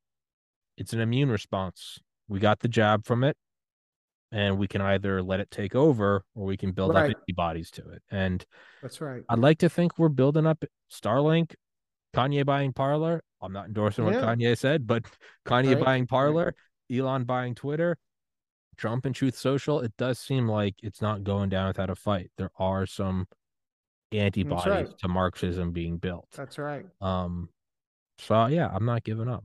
it's 0.79 0.95
an 0.95 1.01
immune 1.01 1.31
response. 1.31 1.99
We 2.27 2.41
got 2.41 2.61
the 2.61 2.69
jab 2.69 3.05
from 3.05 3.23
it, 3.23 3.37
and 4.33 4.57
we 4.57 4.67
can 4.67 4.81
either 4.81 5.23
let 5.23 5.41
it 5.41 5.51
take 5.51 5.75
over 5.75 6.25
or 6.35 6.47
we 6.47 6.57
can 6.57 6.73
build 6.73 6.95
right. 6.95 7.11
up 7.11 7.17
antibodies 7.19 7.71
to 7.73 7.87
it. 7.91 8.03
And 8.11 8.43
that's 8.81 9.03
right. 9.03 9.25
I'd 9.29 9.41
like 9.41 9.59
to 9.59 9.69
think 9.69 9.99
we're 9.99 10.09
building 10.09 10.47
up 10.47 10.65
Starlink, 10.91 11.55
Kanye 12.15 12.45
buying 12.45 12.73
Parler, 12.73 13.23
I'm 13.41 13.53
not 13.53 13.67
endorsing 13.67 14.05
what 14.05 14.15
Kanye 14.15 14.57
said, 14.57 14.87
but 14.87 15.05
Kanye 15.47 15.75
right. 15.75 15.85
buying 15.85 16.07
Parler, 16.07 16.55
right. 16.91 16.99
Elon 16.99 17.25
buying 17.25 17.55
Twitter, 17.55 17.97
Trump 18.77 19.07
and 19.07 19.15
Truth 19.15 19.37
Social, 19.37 19.81
it 19.81 19.93
does 19.97 20.19
seem 20.19 20.49
like 20.49 20.75
it's 20.83 21.01
not 21.01 21.23
going 21.23 21.49
down 21.49 21.69
without 21.69 21.91
a 21.91 21.95
fight. 21.95 22.31
There 22.37 22.51
are 22.59 22.87
some 22.87 23.27
antibodies 24.13 24.67
right. 24.67 24.99
to 24.99 25.09
Marxism 25.09 25.73
being 25.73 25.99
built. 25.99 26.27
That's 26.37 26.59
right. 26.59 26.87
Um, 27.01 27.49
so 28.19 28.47
yeah, 28.47 28.69
I'm 28.73 28.85
not 28.85 29.05
giving 29.05 29.29
up. 29.29 29.45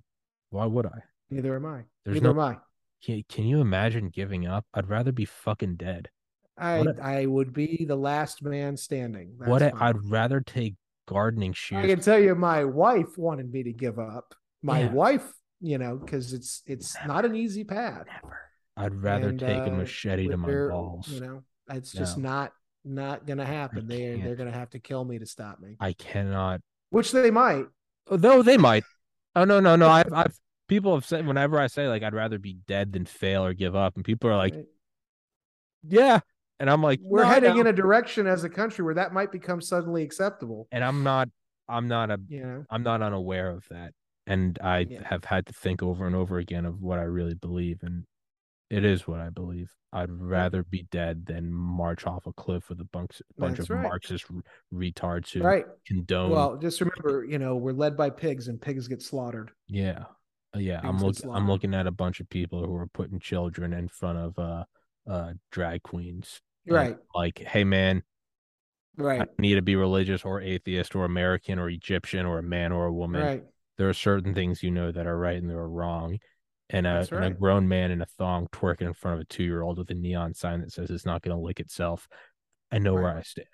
Why 0.50 0.66
would 0.66 0.86
I? 0.86 1.00
Neither 1.30 1.56
am 1.56 1.66
I. 1.66 1.84
There's 2.04 2.16
Neither 2.16 2.34
no, 2.34 2.42
am 2.42 2.54
I. 2.54 2.58
Can, 3.04 3.24
can 3.30 3.46
you 3.46 3.62
imagine 3.62 4.10
giving 4.10 4.48
up? 4.48 4.66
I'd 4.74 4.90
rather 4.90 5.12
be 5.12 5.26
fucking 5.26 5.76
dead. 5.76 6.10
I 6.58 6.78
a, 6.78 6.94
I 7.02 7.26
would 7.26 7.54
be 7.54 7.86
the 7.88 7.96
last 7.96 8.42
man 8.42 8.78
standing. 8.78 9.36
That's 9.38 9.50
what 9.50 9.62
i 9.62 9.72
I'd 9.78 10.10
rather 10.10 10.40
take 10.40 10.76
gardening 11.08 11.54
shears. 11.54 11.86
I 11.86 11.88
can 11.88 12.00
tell 12.00 12.20
you, 12.20 12.36
my 12.36 12.64
wife 12.64 13.18
wanted 13.18 13.52
me 13.52 13.64
to 13.64 13.74
give 13.74 14.00
up. 14.00 14.36
My 14.62 14.82
yeah. 14.82 14.92
wife, 14.92 15.32
you 15.62 15.78
know, 15.78 15.98
because 15.98 16.34
it's 16.34 16.62
it's 16.66 16.96
Never. 16.96 17.08
not 17.08 17.26
an 17.26 17.36
easy 17.36 17.64
path. 17.64 18.06
Never. 18.22 18.40
I'd 18.78 18.96
rather 18.96 19.30
and, 19.30 19.40
take 19.40 19.62
uh, 19.62 19.66
a 19.66 19.72
machete 19.72 20.28
to 20.28 20.38
my 20.38 20.48
balls. 20.48 21.08
You 21.08 21.22
know, 21.22 21.44
it's 21.70 21.96
no. 21.96 22.00
just 22.00 22.18
not 22.18 22.54
not 22.84 23.26
gonna 23.26 23.46
happen. 23.46 23.88
They 23.88 24.20
they're 24.22 24.36
gonna 24.36 24.52
have 24.52 24.70
to 24.72 24.80
kill 24.80 25.04
me 25.06 25.20
to 25.20 25.26
stop 25.26 25.60
me. 25.60 25.78
I 25.80 25.94
cannot. 25.94 26.62
Which 26.90 27.12
they 27.12 27.32
might. 27.32 27.66
Though 28.10 28.42
they 28.42 28.58
might. 28.58 28.84
Oh 29.36 29.44
no 29.44 29.60
no 29.60 29.76
no! 29.76 29.90
I've 29.90 30.14
I've 30.14 30.40
people 30.68 30.94
have 30.96 31.06
said 31.06 31.26
whenever 31.26 31.60
I 31.60 31.68
say 31.68 31.88
like 31.88 32.04
I'd 32.04 32.14
rather 32.14 32.40
be 32.40 32.54
dead 32.68 32.94
than 32.94 33.06
fail 33.06 33.46
or 33.46 33.54
give 33.54 33.76
up, 33.76 33.96
and 33.96 34.06
people 34.06 34.30
are 34.30 34.38
like, 34.38 34.54
right. 34.54 34.66
yeah, 35.88 36.20
and 36.60 36.70
I'm 36.70 36.82
like, 36.82 37.00
we're 37.04 37.24
no, 37.24 37.30
heading 37.30 37.58
in 37.58 37.68
a 37.68 37.74
direction 37.74 38.28
as 38.28 38.44
a 38.44 38.50
country 38.50 38.84
where 38.86 38.96
that 38.96 39.14
might 39.14 39.32
become 39.32 39.62
suddenly 39.62 40.04
acceptable. 40.04 40.68
And 40.72 40.84
I'm 40.84 41.04
not, 41.04 41.30
I'm 41.68 41.88
not 41.88 42.12
a, 42.12 42.20
yeah. 42.28 42.60
I'm 42.70 42.84
not 42.84 43.02
unaware 43.02 43.50
of 43.50 43.66
that. 43.70 43.94
And 44.28 44.58
I 44.64 44.80
yeah. 44.90 45.02
have 45.08 45.24
had 45.26 45.46
to 45.48 45.54
think 45.54 45.84
over 45.84 46.08
and 46.08 46.16
over 46.16 46.38
again 46.38 46.66
of 46.66 46.82
what 46.82 47.00
I 47.00 47.04
really 47.04 47.36
believe. 47.36 47.80
And 47.84 48.06
It 48.70 48.84
is 48.84 49.08
what 49.08 49.20
I 49.20 49.30
believe. 49.30 49.72
I'd 49.94 50.12
rather 50.12 50.64
be 50.64 50.88
dead 50.92 51.26
than 51.26 51.54
march 51.54 52.06
off 52.06 52.26
a 52.26 52.34
cliff 52.34 52.68
with 52.70 52.82
a 52.82 52.86
bunch, 52.86 53.22
bunch 53.38 53.60
of 53.60 53.70
right. 53.70 53.84
Marxist 53.84 54.26
retards 54.74 55.32
who 55.32 55.42
Right. 55.42 55.66
condone. 55.88 56.32
Well, 56.32 56.58
just 56.58 56.82
remember, 56.82 57.24
you 57.24 57.38
know, 57.40 57.56
we're 57.56 57.72
led 57.72 57.96
by 57.96 58.10
pigs 58.10 58.48
and 58.48 58.60
pigs 58.60 58.88
get 58.88 59.02
slaughtered. 59.02 59.52
yeah, 59.68 60.06
Uh, 60.56 60.60
yeah. 60.60 60.82
I'm 60.84 60.98
looking. 61.00 61.30
I'm 61.30 61.48
looking 61.48 61.74
at 61.74 61.86
a 61.88 61.92
bunch 61.92 62.20
of 62.20 62.28
people 62.30 62.66
who 62.66 62.76
are 62.76 62.88
putting 62.88 63.20
children 63.20 63.72
in 63.74 63.88
front 63.88 64.18
of 64.18 64.40
uh, 64.40 64.64
uh, 65.08 65.34
drag 65.52 65.84
queens. 65.84 66.42
Right. 66.68 66.98
Like, 67.14 67.40
hey 67.40 67.64
man, 67.64 68.04
I 68.98 69.02
Right. 69.04 69.40
need 69.40 69.56
to 69.56 69.62
be 69.62 69.76
religious 69.76 70.24
or 70.24 70.42
atheist 70.42 70.96
or 70.96 71.06
American 71.06 71.60
or 71.60 71.70
Egyptian 71.70 72.26
or 72.26 72.40
a 72.40 72.44
man 72.44 72.72
or 72.72 72.86
a 72.86 72.94
woman. 72.94 73.22
Right. 73.22 73.44
There 73.78 73.90
are 73.90 73.94
certain 73.94 74.34
things 74.34 74.64
you 74.64 74.72
know 74.72 74.92
that 74.92 75.06
are 75.06 75.18
right 75.18 75.38
and 75.38 75.50
that 75.50 75.58
are 75.58 75.70
wrong. 75.70 76.20
And 76.70 76.88
a, 76.88 76.94
That's 76.94 77.12
and 77.12 77.26
a 77.26 77.30
grown 77.30 77.68
man 77.68 77.92
in 77.92 78.02
a 78.02 78.06
thong 78.06 78.48
twerking 78.48 78.88
in 78.88 78.94
front 78.94 79.16
of 79.16 79.22
a 79.22 79.26
two 79.26 79.44
year 79.44 79.62
old 79.62 79.78
with 79.78 79.92
a 79.92 79.94
neon 79.94 80.34
sign 80.34 80.62
that 80.62 80.72
says 80.72 80.90
it's 80.90 81.06
not 81.06 81.22
going 81.22 81.36
to 81.38 81.44
lick 81.44 81.60
itself. 81.60 82.08
I 82.72 82.80
know 82.80 82.94
where 82.94 83.16
I 83.16 83.22
stand. 83.22 83.48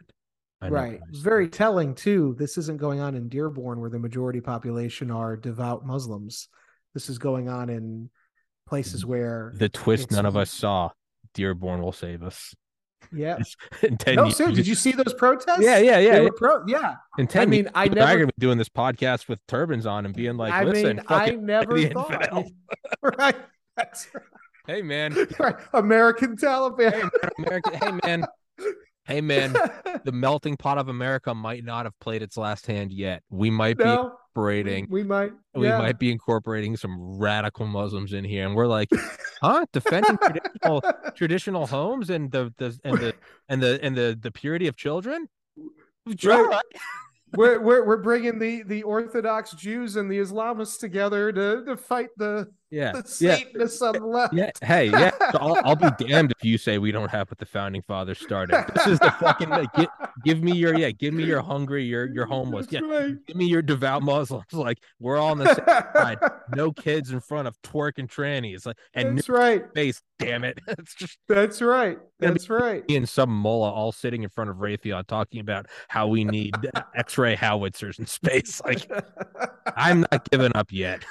I 0.62 0.70
know 0.70 0.76
Right. 0.76 0.94
I 0.94 0.98
stand. 0.98 1.24
Very 1.24 1.50
telling 1.50 1.96
too. 1.96 2.36
This 2.40 2.58
isn't 2.58 2.78
going 2.78 3.00
on 3.02 3.16
in 3.16 3.28
Dearborn 3.28 3.82
where 3.82 3.90
the 3.90 4.00
majority 4.00 4.40
population 4.40 5.12
are 5.12 5.36
devout 5.36 5.86
Muslims. 5.86 6.48
This 6.94 7.10
is 7.10 7.18
going 7.18 7.50
on 7.50 7.70
in 7.70 8.10
places 8.68 9.06
where 9.06 9.52
the 9.58 9.70
twist 9.70 10.12
none 10.12 10.26
of 10.26 10.38
us 10.38 10.52
saw. 10.52 10.92
Dearborn 11.34 11.82
will 11.82 11.92
save 11.92 12.24
us. 12.24 12.54
yeah. 13.12 13.38
in 13.82 13.98
10 13.98 14.16
No, 14.16 14.24
years. 14.26 14.36
sir, 14.38 14.52
did 14.52 14.68
you 14.68 14.76
see 14.76 14.92
those 14.92 15.14
protests? 15.14 15.60
Yeah, 15.62 15.78
yeah, 15.80 15.98
yeah. 16.00 16.12
They 16.20 16.24
yeah. 16.24 16.30
pro- 16.36 16.64
yeah. 16.68 16.96
In 17.18 17.28
10 17.28 17.50
mean, 17.50 17.60
years, 17.64 17.72
I 17.76 17.86
and 17.86 17.94
are 17.94 17.96
never- 17.96 18.14
gonna 18.20 18.28
be 18.28 18.34
doing 18.40 18.58
this 18.58 18.70
podcast 18.70 19.28
with 19.28 19.40
turbans 19.48 19.86
on 19.86 20.06
and 20.06 20.14
being 20.16 20.38
like, 20.38 20.54
I 20.54 20.64
listen, 20.64 20.98
mean, 20.98 21.06
I 21.08 21.32
never 21.32 21.80
thought. 21.90 22.12
infidel. 22.14 22.52
right. 23.18 23.36
That's 23.78 24.08
hey 24.68 24.82
man, 24.82 25.16
right. 25.40 25.56
American 25.74 26.36
Taliban. 26.36 26.92
hey 26.94 27.02
man, 27.02 27.22
America, 27.40 27.78
hey 27.78 27.92
man, 28.04 28.26
hey 29.06 29.22
man, 29.22 29.54
the 30.04 30.12
melting 30.12 30.58
pot 30.58 30.78
of 30.78 30.90
America 30.90 31.34
might 31.34 31.64
not 31.64 31.86
have 31.86 31.98
played 32.00 32.22
its 32.22 32.36
last 32.38 32.68
hand 32.68 32.92
yet. 32.92 33.24
We 33.30 33.50
might 33.50 33.78
be 33.78 33.86
no, 33.86 34.18
incorporating 34.32 34.88
we 34.90 35.04
might. 35.04 35.32
we 35.56 35.68
yeah. 35.68 35.78
might 35.78 36.00
be 36.00 36.12
incorporating 36.12 36.78
some 36.78 37.18
radical 37.18 37.66
Muslims 37.68 38.14
in 38.14 38.24
here, 38.24 38.46
and 38.46 38.56
we're 38.56 38.68
like, 38.68 38.90
huh? 39.42 39.66
Defending 39.74 40.18
traditional 40.18 40.82
traditional 41.16 41.68
homes 41.68 42.10
and 42.10 42.32
the 42.32 42.54
the 42.58 42.78
and 42.84 42.98
the 42.98 43.14
and 43.50 43.62
the 43.62 43.80
and 43.84 43.96
the 43.96 44.18
the 44.22 44.32
purity 44.32 44.68
of 44.68 44.76
children. 44.76 45.28
Right. 46.24 46.62
we're, 47.36 47.60
we're 47.60 47.86
we're 47.86 48.02
bringing 48.02 48.40
the 48.40 48.64
the 48.64 48.84
Orthodox 48.84 49.52
Jews 49.52 49.96
and 49.96 50.10
the 50.10 50.20
Islamists 50.20 50.80
together 50.80 51.32
to 51.32 51.66
to 51.66 51.78
fight 51.78 52.10
the 52.18 52.50
Yeah, 52.72 52.94
the 52.94 53.18
yeah, 53.20 53.86
on 53.86 53.94
the 53.94 54.06
left. 54.06 54.34
yeah. 54.34 54.52
Hey, 54.64 54.90
yeah. 54.90 55.12
So 55.34 55.40
I'll, 55.40 55.58
I'll 55.66 55.76
be 55.76 55.90
damned 56.08 56.32
if 56.32 56.44
you 56.46 56.58
say 56.58 56.78
we 56.78 56.92
don't 56.94 57.10
have 57.12 57.30
what 57.30 57.38
the 57.38 57.46
founding 57.46 57.82
fathers 57.82 58.18
started. 58.18 58.64
This 58.74 58.88
is 58.88 59.00
the 59.00 59.12
fucking 59.12 59.50
like, 59.50 59.74
gi- 59.76 59.88
give 60.24 60.42
me 60.42 60.54
your 60.54 60.78
yeah, 60.78 60.92
give 60.92 61.14
me 61.14 61.26
your 61.26 61.42
hungry, 61.42 61.84
your 61.84 62.10
your 62.10 62.26
homeless, 62.26 62.68
yeah, 62.70 62.80
right. 62.80 63.16
give 63.28 63.36
me 63.36 63.46
your 63.46 63.62
devout 63.62 64.04
Muslims. 64.04 64.46
Like 64.54 64.78
we're 65.00 65.18
all 65.18 65.32
on 65.32 65.40
the 65.40 65.54
same 65.54 65.66
side. 65.94 66.18
No 66.54 66.74
kids 66.74 67.12
in 67.12 67.22
front 67.22 67.48
of 67.48 67.56
twerking 67.62 68.10
trannies, 68.10 68.66
like 68.66 68.78
and 68.94 69.18
That's 69.18 69.30
right. 69.30 69.64
face. 69.74 70.02
Damn 70.20 70.44
it, 70.44 70.60
it's 70.68 70.94
just 70.96 71.18
That's 71.30 71.62
right. 71.62 71.98
That's 72.20 72.50
right. 72.50 72.88
me 72.90 72.98
and 72.98 73.08
some 73.08 73.30
mullah 73.30 73.72
all 73.72 73.94
sitting 73.94 74.24
in 74.24 74.30
front 74.30 74.50
of 74.50 74.58
Raytheon 74.58 75.08
talking 75.08 75.40
about 75.40 75.68
how 75.88 76.08
we 76.08 76.26
need 76.26 76.54
X-ray 76.96 77.36
howitzers 77.36 78.00
in 78.00 78.06
space. 78.06 78.62
Like 78.66 78.90
I'm 79.78 80.06
not 80.12 80.30
giving 80.30 80.52
up 80.56 80.72
yet. 80.72 81.06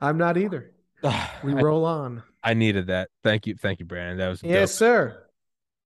I'm 0.00 0.18
not 0.18 0.36
either. 0.36 0.72
We 1.44 1.52
roll 1.52 1.84
on. 1.84 2.22
I 2.42 2.54
needed 2.54 2.88
that. 2.88 3.10
Thank 3.22 3.46
you, 3.46 3.54
thank 3.54 3.78
you, 3.80 3.84
Brandon. 3.86 4.18
That 4.18 4.28
was 4.28 4.42
Yes, 4.42 4.70
dope. 4.72 4.78
sir. 4.78 5.22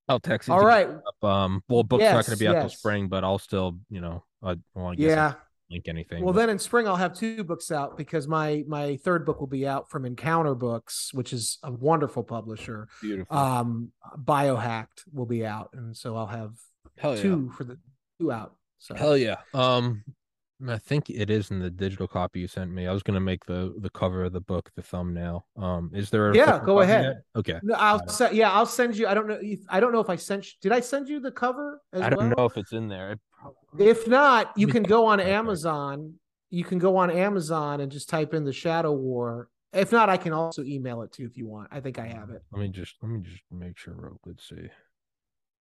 I'll 0.07 0.19
text 0.19 0.47
you. 0.47 0.53
All 0.55 0.65
right. 0.65 0.89
Um, 1.21 1.63
well, 1.69 1.83
book's 1.83 2.03
not 2.03 2.25
going 2.25 2.37
to 2.37 2.37
be 2.37 2.47
out 2.47 2.59
till 2.61 2.69
spring, 2.69 3.07
but 3.07 3.23
I'll 3.23 3.37
still, 3.39 3.77
you 3.89 4.01
know, 4.01 4.23
I 4.43 4.55
want 4.73 4.97
to 4.97 5.03
Yeah. 5.03 5.33
link 5.69 5.87
anything. 5.87 6.23
Well, 6.23 6.33
but- 6.33 6.39
then 6.39 6.49
in 6.49 6.59
spring 6.59 6.87
I'll 6.87 6.95
have 6.95 7.13
two 7.13 7.43
books 7.43 7.71
out 7.71 7.97
because 7.97 8.27
my 8.27 8.63
my 8.67 8.97
third 8.97 9.25
book 9.25 9.39
will 9.39 9.47
be 9.47 9.67
out 9.67 9.89
from 9.89 10.05
Encounter 10.05 10.55
Books, 10.55 11.13
which 11.13 11.31
is 11.33 11.59
a 11.63 11.71
wonderful 11.71 12.23
publisher. 12.23 12.87
beautiful. 13.01 13.37
Um, 13.37 13.91
Biohacked 14.17 15.03
will 15.13 15.25
be 15.27 15.45
out, 15.45 15.69
and 15.73 15.95
so 15.95 16.15
I'll 16.17 16.27
have 16.27 16.53
Hell 16.97 17.15
yeah. 17.15 17.21
two 17.21 17.49
for 17.51 17.63
the 17.63 17.77
two 18.19 18.31
out. 18.31 18.55
So 18.79 18.95
Hell 18.95 19.15
yeah. 19.17 19.37
Um, 19.53 20.03
I 20.67 20.77
think 20.77 21.09
it 21.09 21.29
is 21.29 21.49
in 21.51 21.59
the 21.59 21.69
digital 21.69 22.07
copy 22.07 22.39
you 22.39 22.47
sent 22.47 22.71
me. 22.71 22.87
I 22.87 22.91
was 22.93 23.03
gonna 23.03 23.19
make 23.19 23.45
the 23.45 23.73
the 23.79 23.89
cover 23.89 24.23
of 24.25 24.33
the 24.33 24.41
book 24.41 24.69
the 24.75 24.81
thumbnail. 24.81 25.45
Um, 25.57 25.91
is 25.93 26.09
there? 26.09 26.31
A 26.31 26.35
Yeah, 26.35 26.61
go 26.63 26.81
ahead. 26.81 27.03
yet? 27.05 27.15
Okay. 27.35 27.59
No, 27.63 27.75
I'll 27.75 27.99
Got 27.99 28.07
it. 28.07 28.11
send. 28.11 28.35
Yeah, 28.35 28.51
I'll 28.51 28.65
send 28.65 28.95
you. 28.97 29.07
I 29.07 29.13
don't 29.13 29.27
know. 29.27 29.39
If, 29.41 29.59
I 29.69 29.79
don't 29.79 29.91
know 29.91 29.99
if 29.99 30.09
I 30.09 30.15
sent. 30.17 30.45
you- 30.45 30.53
Did 30.61 30.71
I 30.71 30.79
send 30.79 31.07
you 31.09 31.19
the 31.19 31.31
cover? 31.31 31.81
As 31.93 32.01
I 32.01 32.09
don't 32.09 32.19
well? 32.19 32.33
know 32.37 32.45
if 32.45 32.57
it's 32.57 32.73
in 32.73 32.87
there. 32.89 33.13
It 33.13 33.19
probably- 33.39 33.87
If 33.87 34.07
not, 34.07 34.51
you 34.55 34.67
can 34.67 34.83
go 34.83 35.05
on 35.07 35.19
real. 35.19 35.27
Amazon. 35.27 36.15
You 36.49 36.63
can 36.63 36.79
go 36.79 36.97
on 36.97 37.09
Amazon 37.09 37.79
and 37.81 37.91
just 37.91 38.09
type 38.09 38.33
in 38.33 38.43
the 38.43 38.53
Shadow 38.53 38.91
War. 38.91 39.49
If 39.73 39.91
not, 39.93 40.09
I 40.09 40.17
can 40.17 40.33
also 40.33 40.63
email 40.63 41.01
it 41.01 41.13
to 41.13 41.21
you 41.23 41.29
if 41.29 41.37
you 41.37 41.47
want. 41.47 41.69
I 41.71 41.79
think 41.79 41.97
I 41.97 42.05
have 42.07 42.29
it. 42.29 42.43
Let 42.51 42.61
me 42.61 42.67
just 42.67 42.95
let 43.01 43.09
me 43.09 43.21
just 43.21 43.41
make 43.49 43.77
sure 43.77 43.93
real 43.97 44.19
quick. 44.21 44.39
See. 44.41 44.67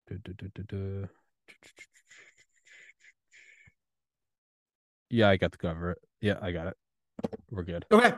Du- 0.08 0.18
du- 0.18 0.34
du- 0.62 1.08
Yeah, 5.10 5.28
I 5.28 5.36
got 5.36 5.52
the 5.52 5.58
cover. 5.58 5.96
Yeah, 6.20 6.38
I 6.42 6.52
got 6.52 6.68
it. 6.68 6.76
We're 7.50 7.62
good. 7.62 7.84
Okay, 7.90 8.12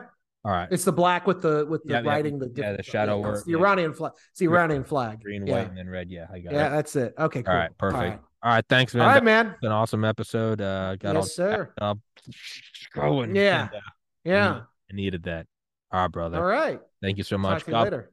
All 0.44 0.52
right. 0.52 0.68
it's 0.70 0.84
the 0.84 0.92
black 0.92 1.26
with 1.26 1.42
the 1.42 1.66
with 1.66 1.84
the 1.84 1.92
Yeah, 1.94 2.00
yeah, 2.02 2.08
writing. 2.10 2.38
The 2.38 2.50
yeah, 2.54 2.72
the 2.76 2.82
shadow 2.82 3.30
it's 3.32 3.44
the 3.44 3.52
yeah. 3.52 3.58
Iranian 3.58 3.92
flag. 3.94 4.12
It's 4.30 4.40
the 4.40 4.46
Iranian 4.46 4.84
flag. 4.84 5.22
Green, 5.22 5.46
yeah. 5.46 5.52
white, 5.58 5.68
and 5.68 5.76
then 5.78 5.88
red. 5.88 6.10
Yeah, 6.10 6.26
I 6.32 6.38
got 6.40 6.52
Yeah, 6.52 6.58
it. 6.58 6.62
Yeah, 6.62 6.68
that's 6.70 6.96
it. 6.96 7.14
Okay, 7.18 7.42
cool. 7.42 7.52
All 7.52 7.58
right, 7.58 7.76
perfect. 7.78 7.96
All 8.02 8.08
right, 8.08 8.20
All 8.42 8.50
right, 8.52 8.64
thanks, 8.68 8.94
man. 8.94 9.06
All 9.06 9.12
right, 9.14 9.22
man. 9.24 9.46
was 9.48 9.56
an 9.62 9.72
awesome 9.72 10.04
episode. 10.04 10.60
Uh, 10.60 10.96
got 10.96 11.16
all 11.16 11.22
Yes, 11.22 11.34
sir. 11.36 11.66
jacked 11.66 11.82
up, 11.82 11.98
going. 12.94 13.34
Yeah. 13.36 13.62
and, 13.66 13.74
uh, 13.76 13.80
Yeah. 14.24 14.60
I 14.90 14.94
needed 14.94 15.24
that. 15.24 15.46
All 15.92 16.00
right, 16.02 16.10
brother. 16.12 16.38
All 16.38 16.44
right. 16.44 16.80
Thank 17.02 17.18
you 17.18 17.24
so 17.24 17.36
Talk 17.36 17.42
much. 17.42 17.64
to 17.64 17.70
you 17.70 17.74
God 17.74 17.84
later. 17.84 18.10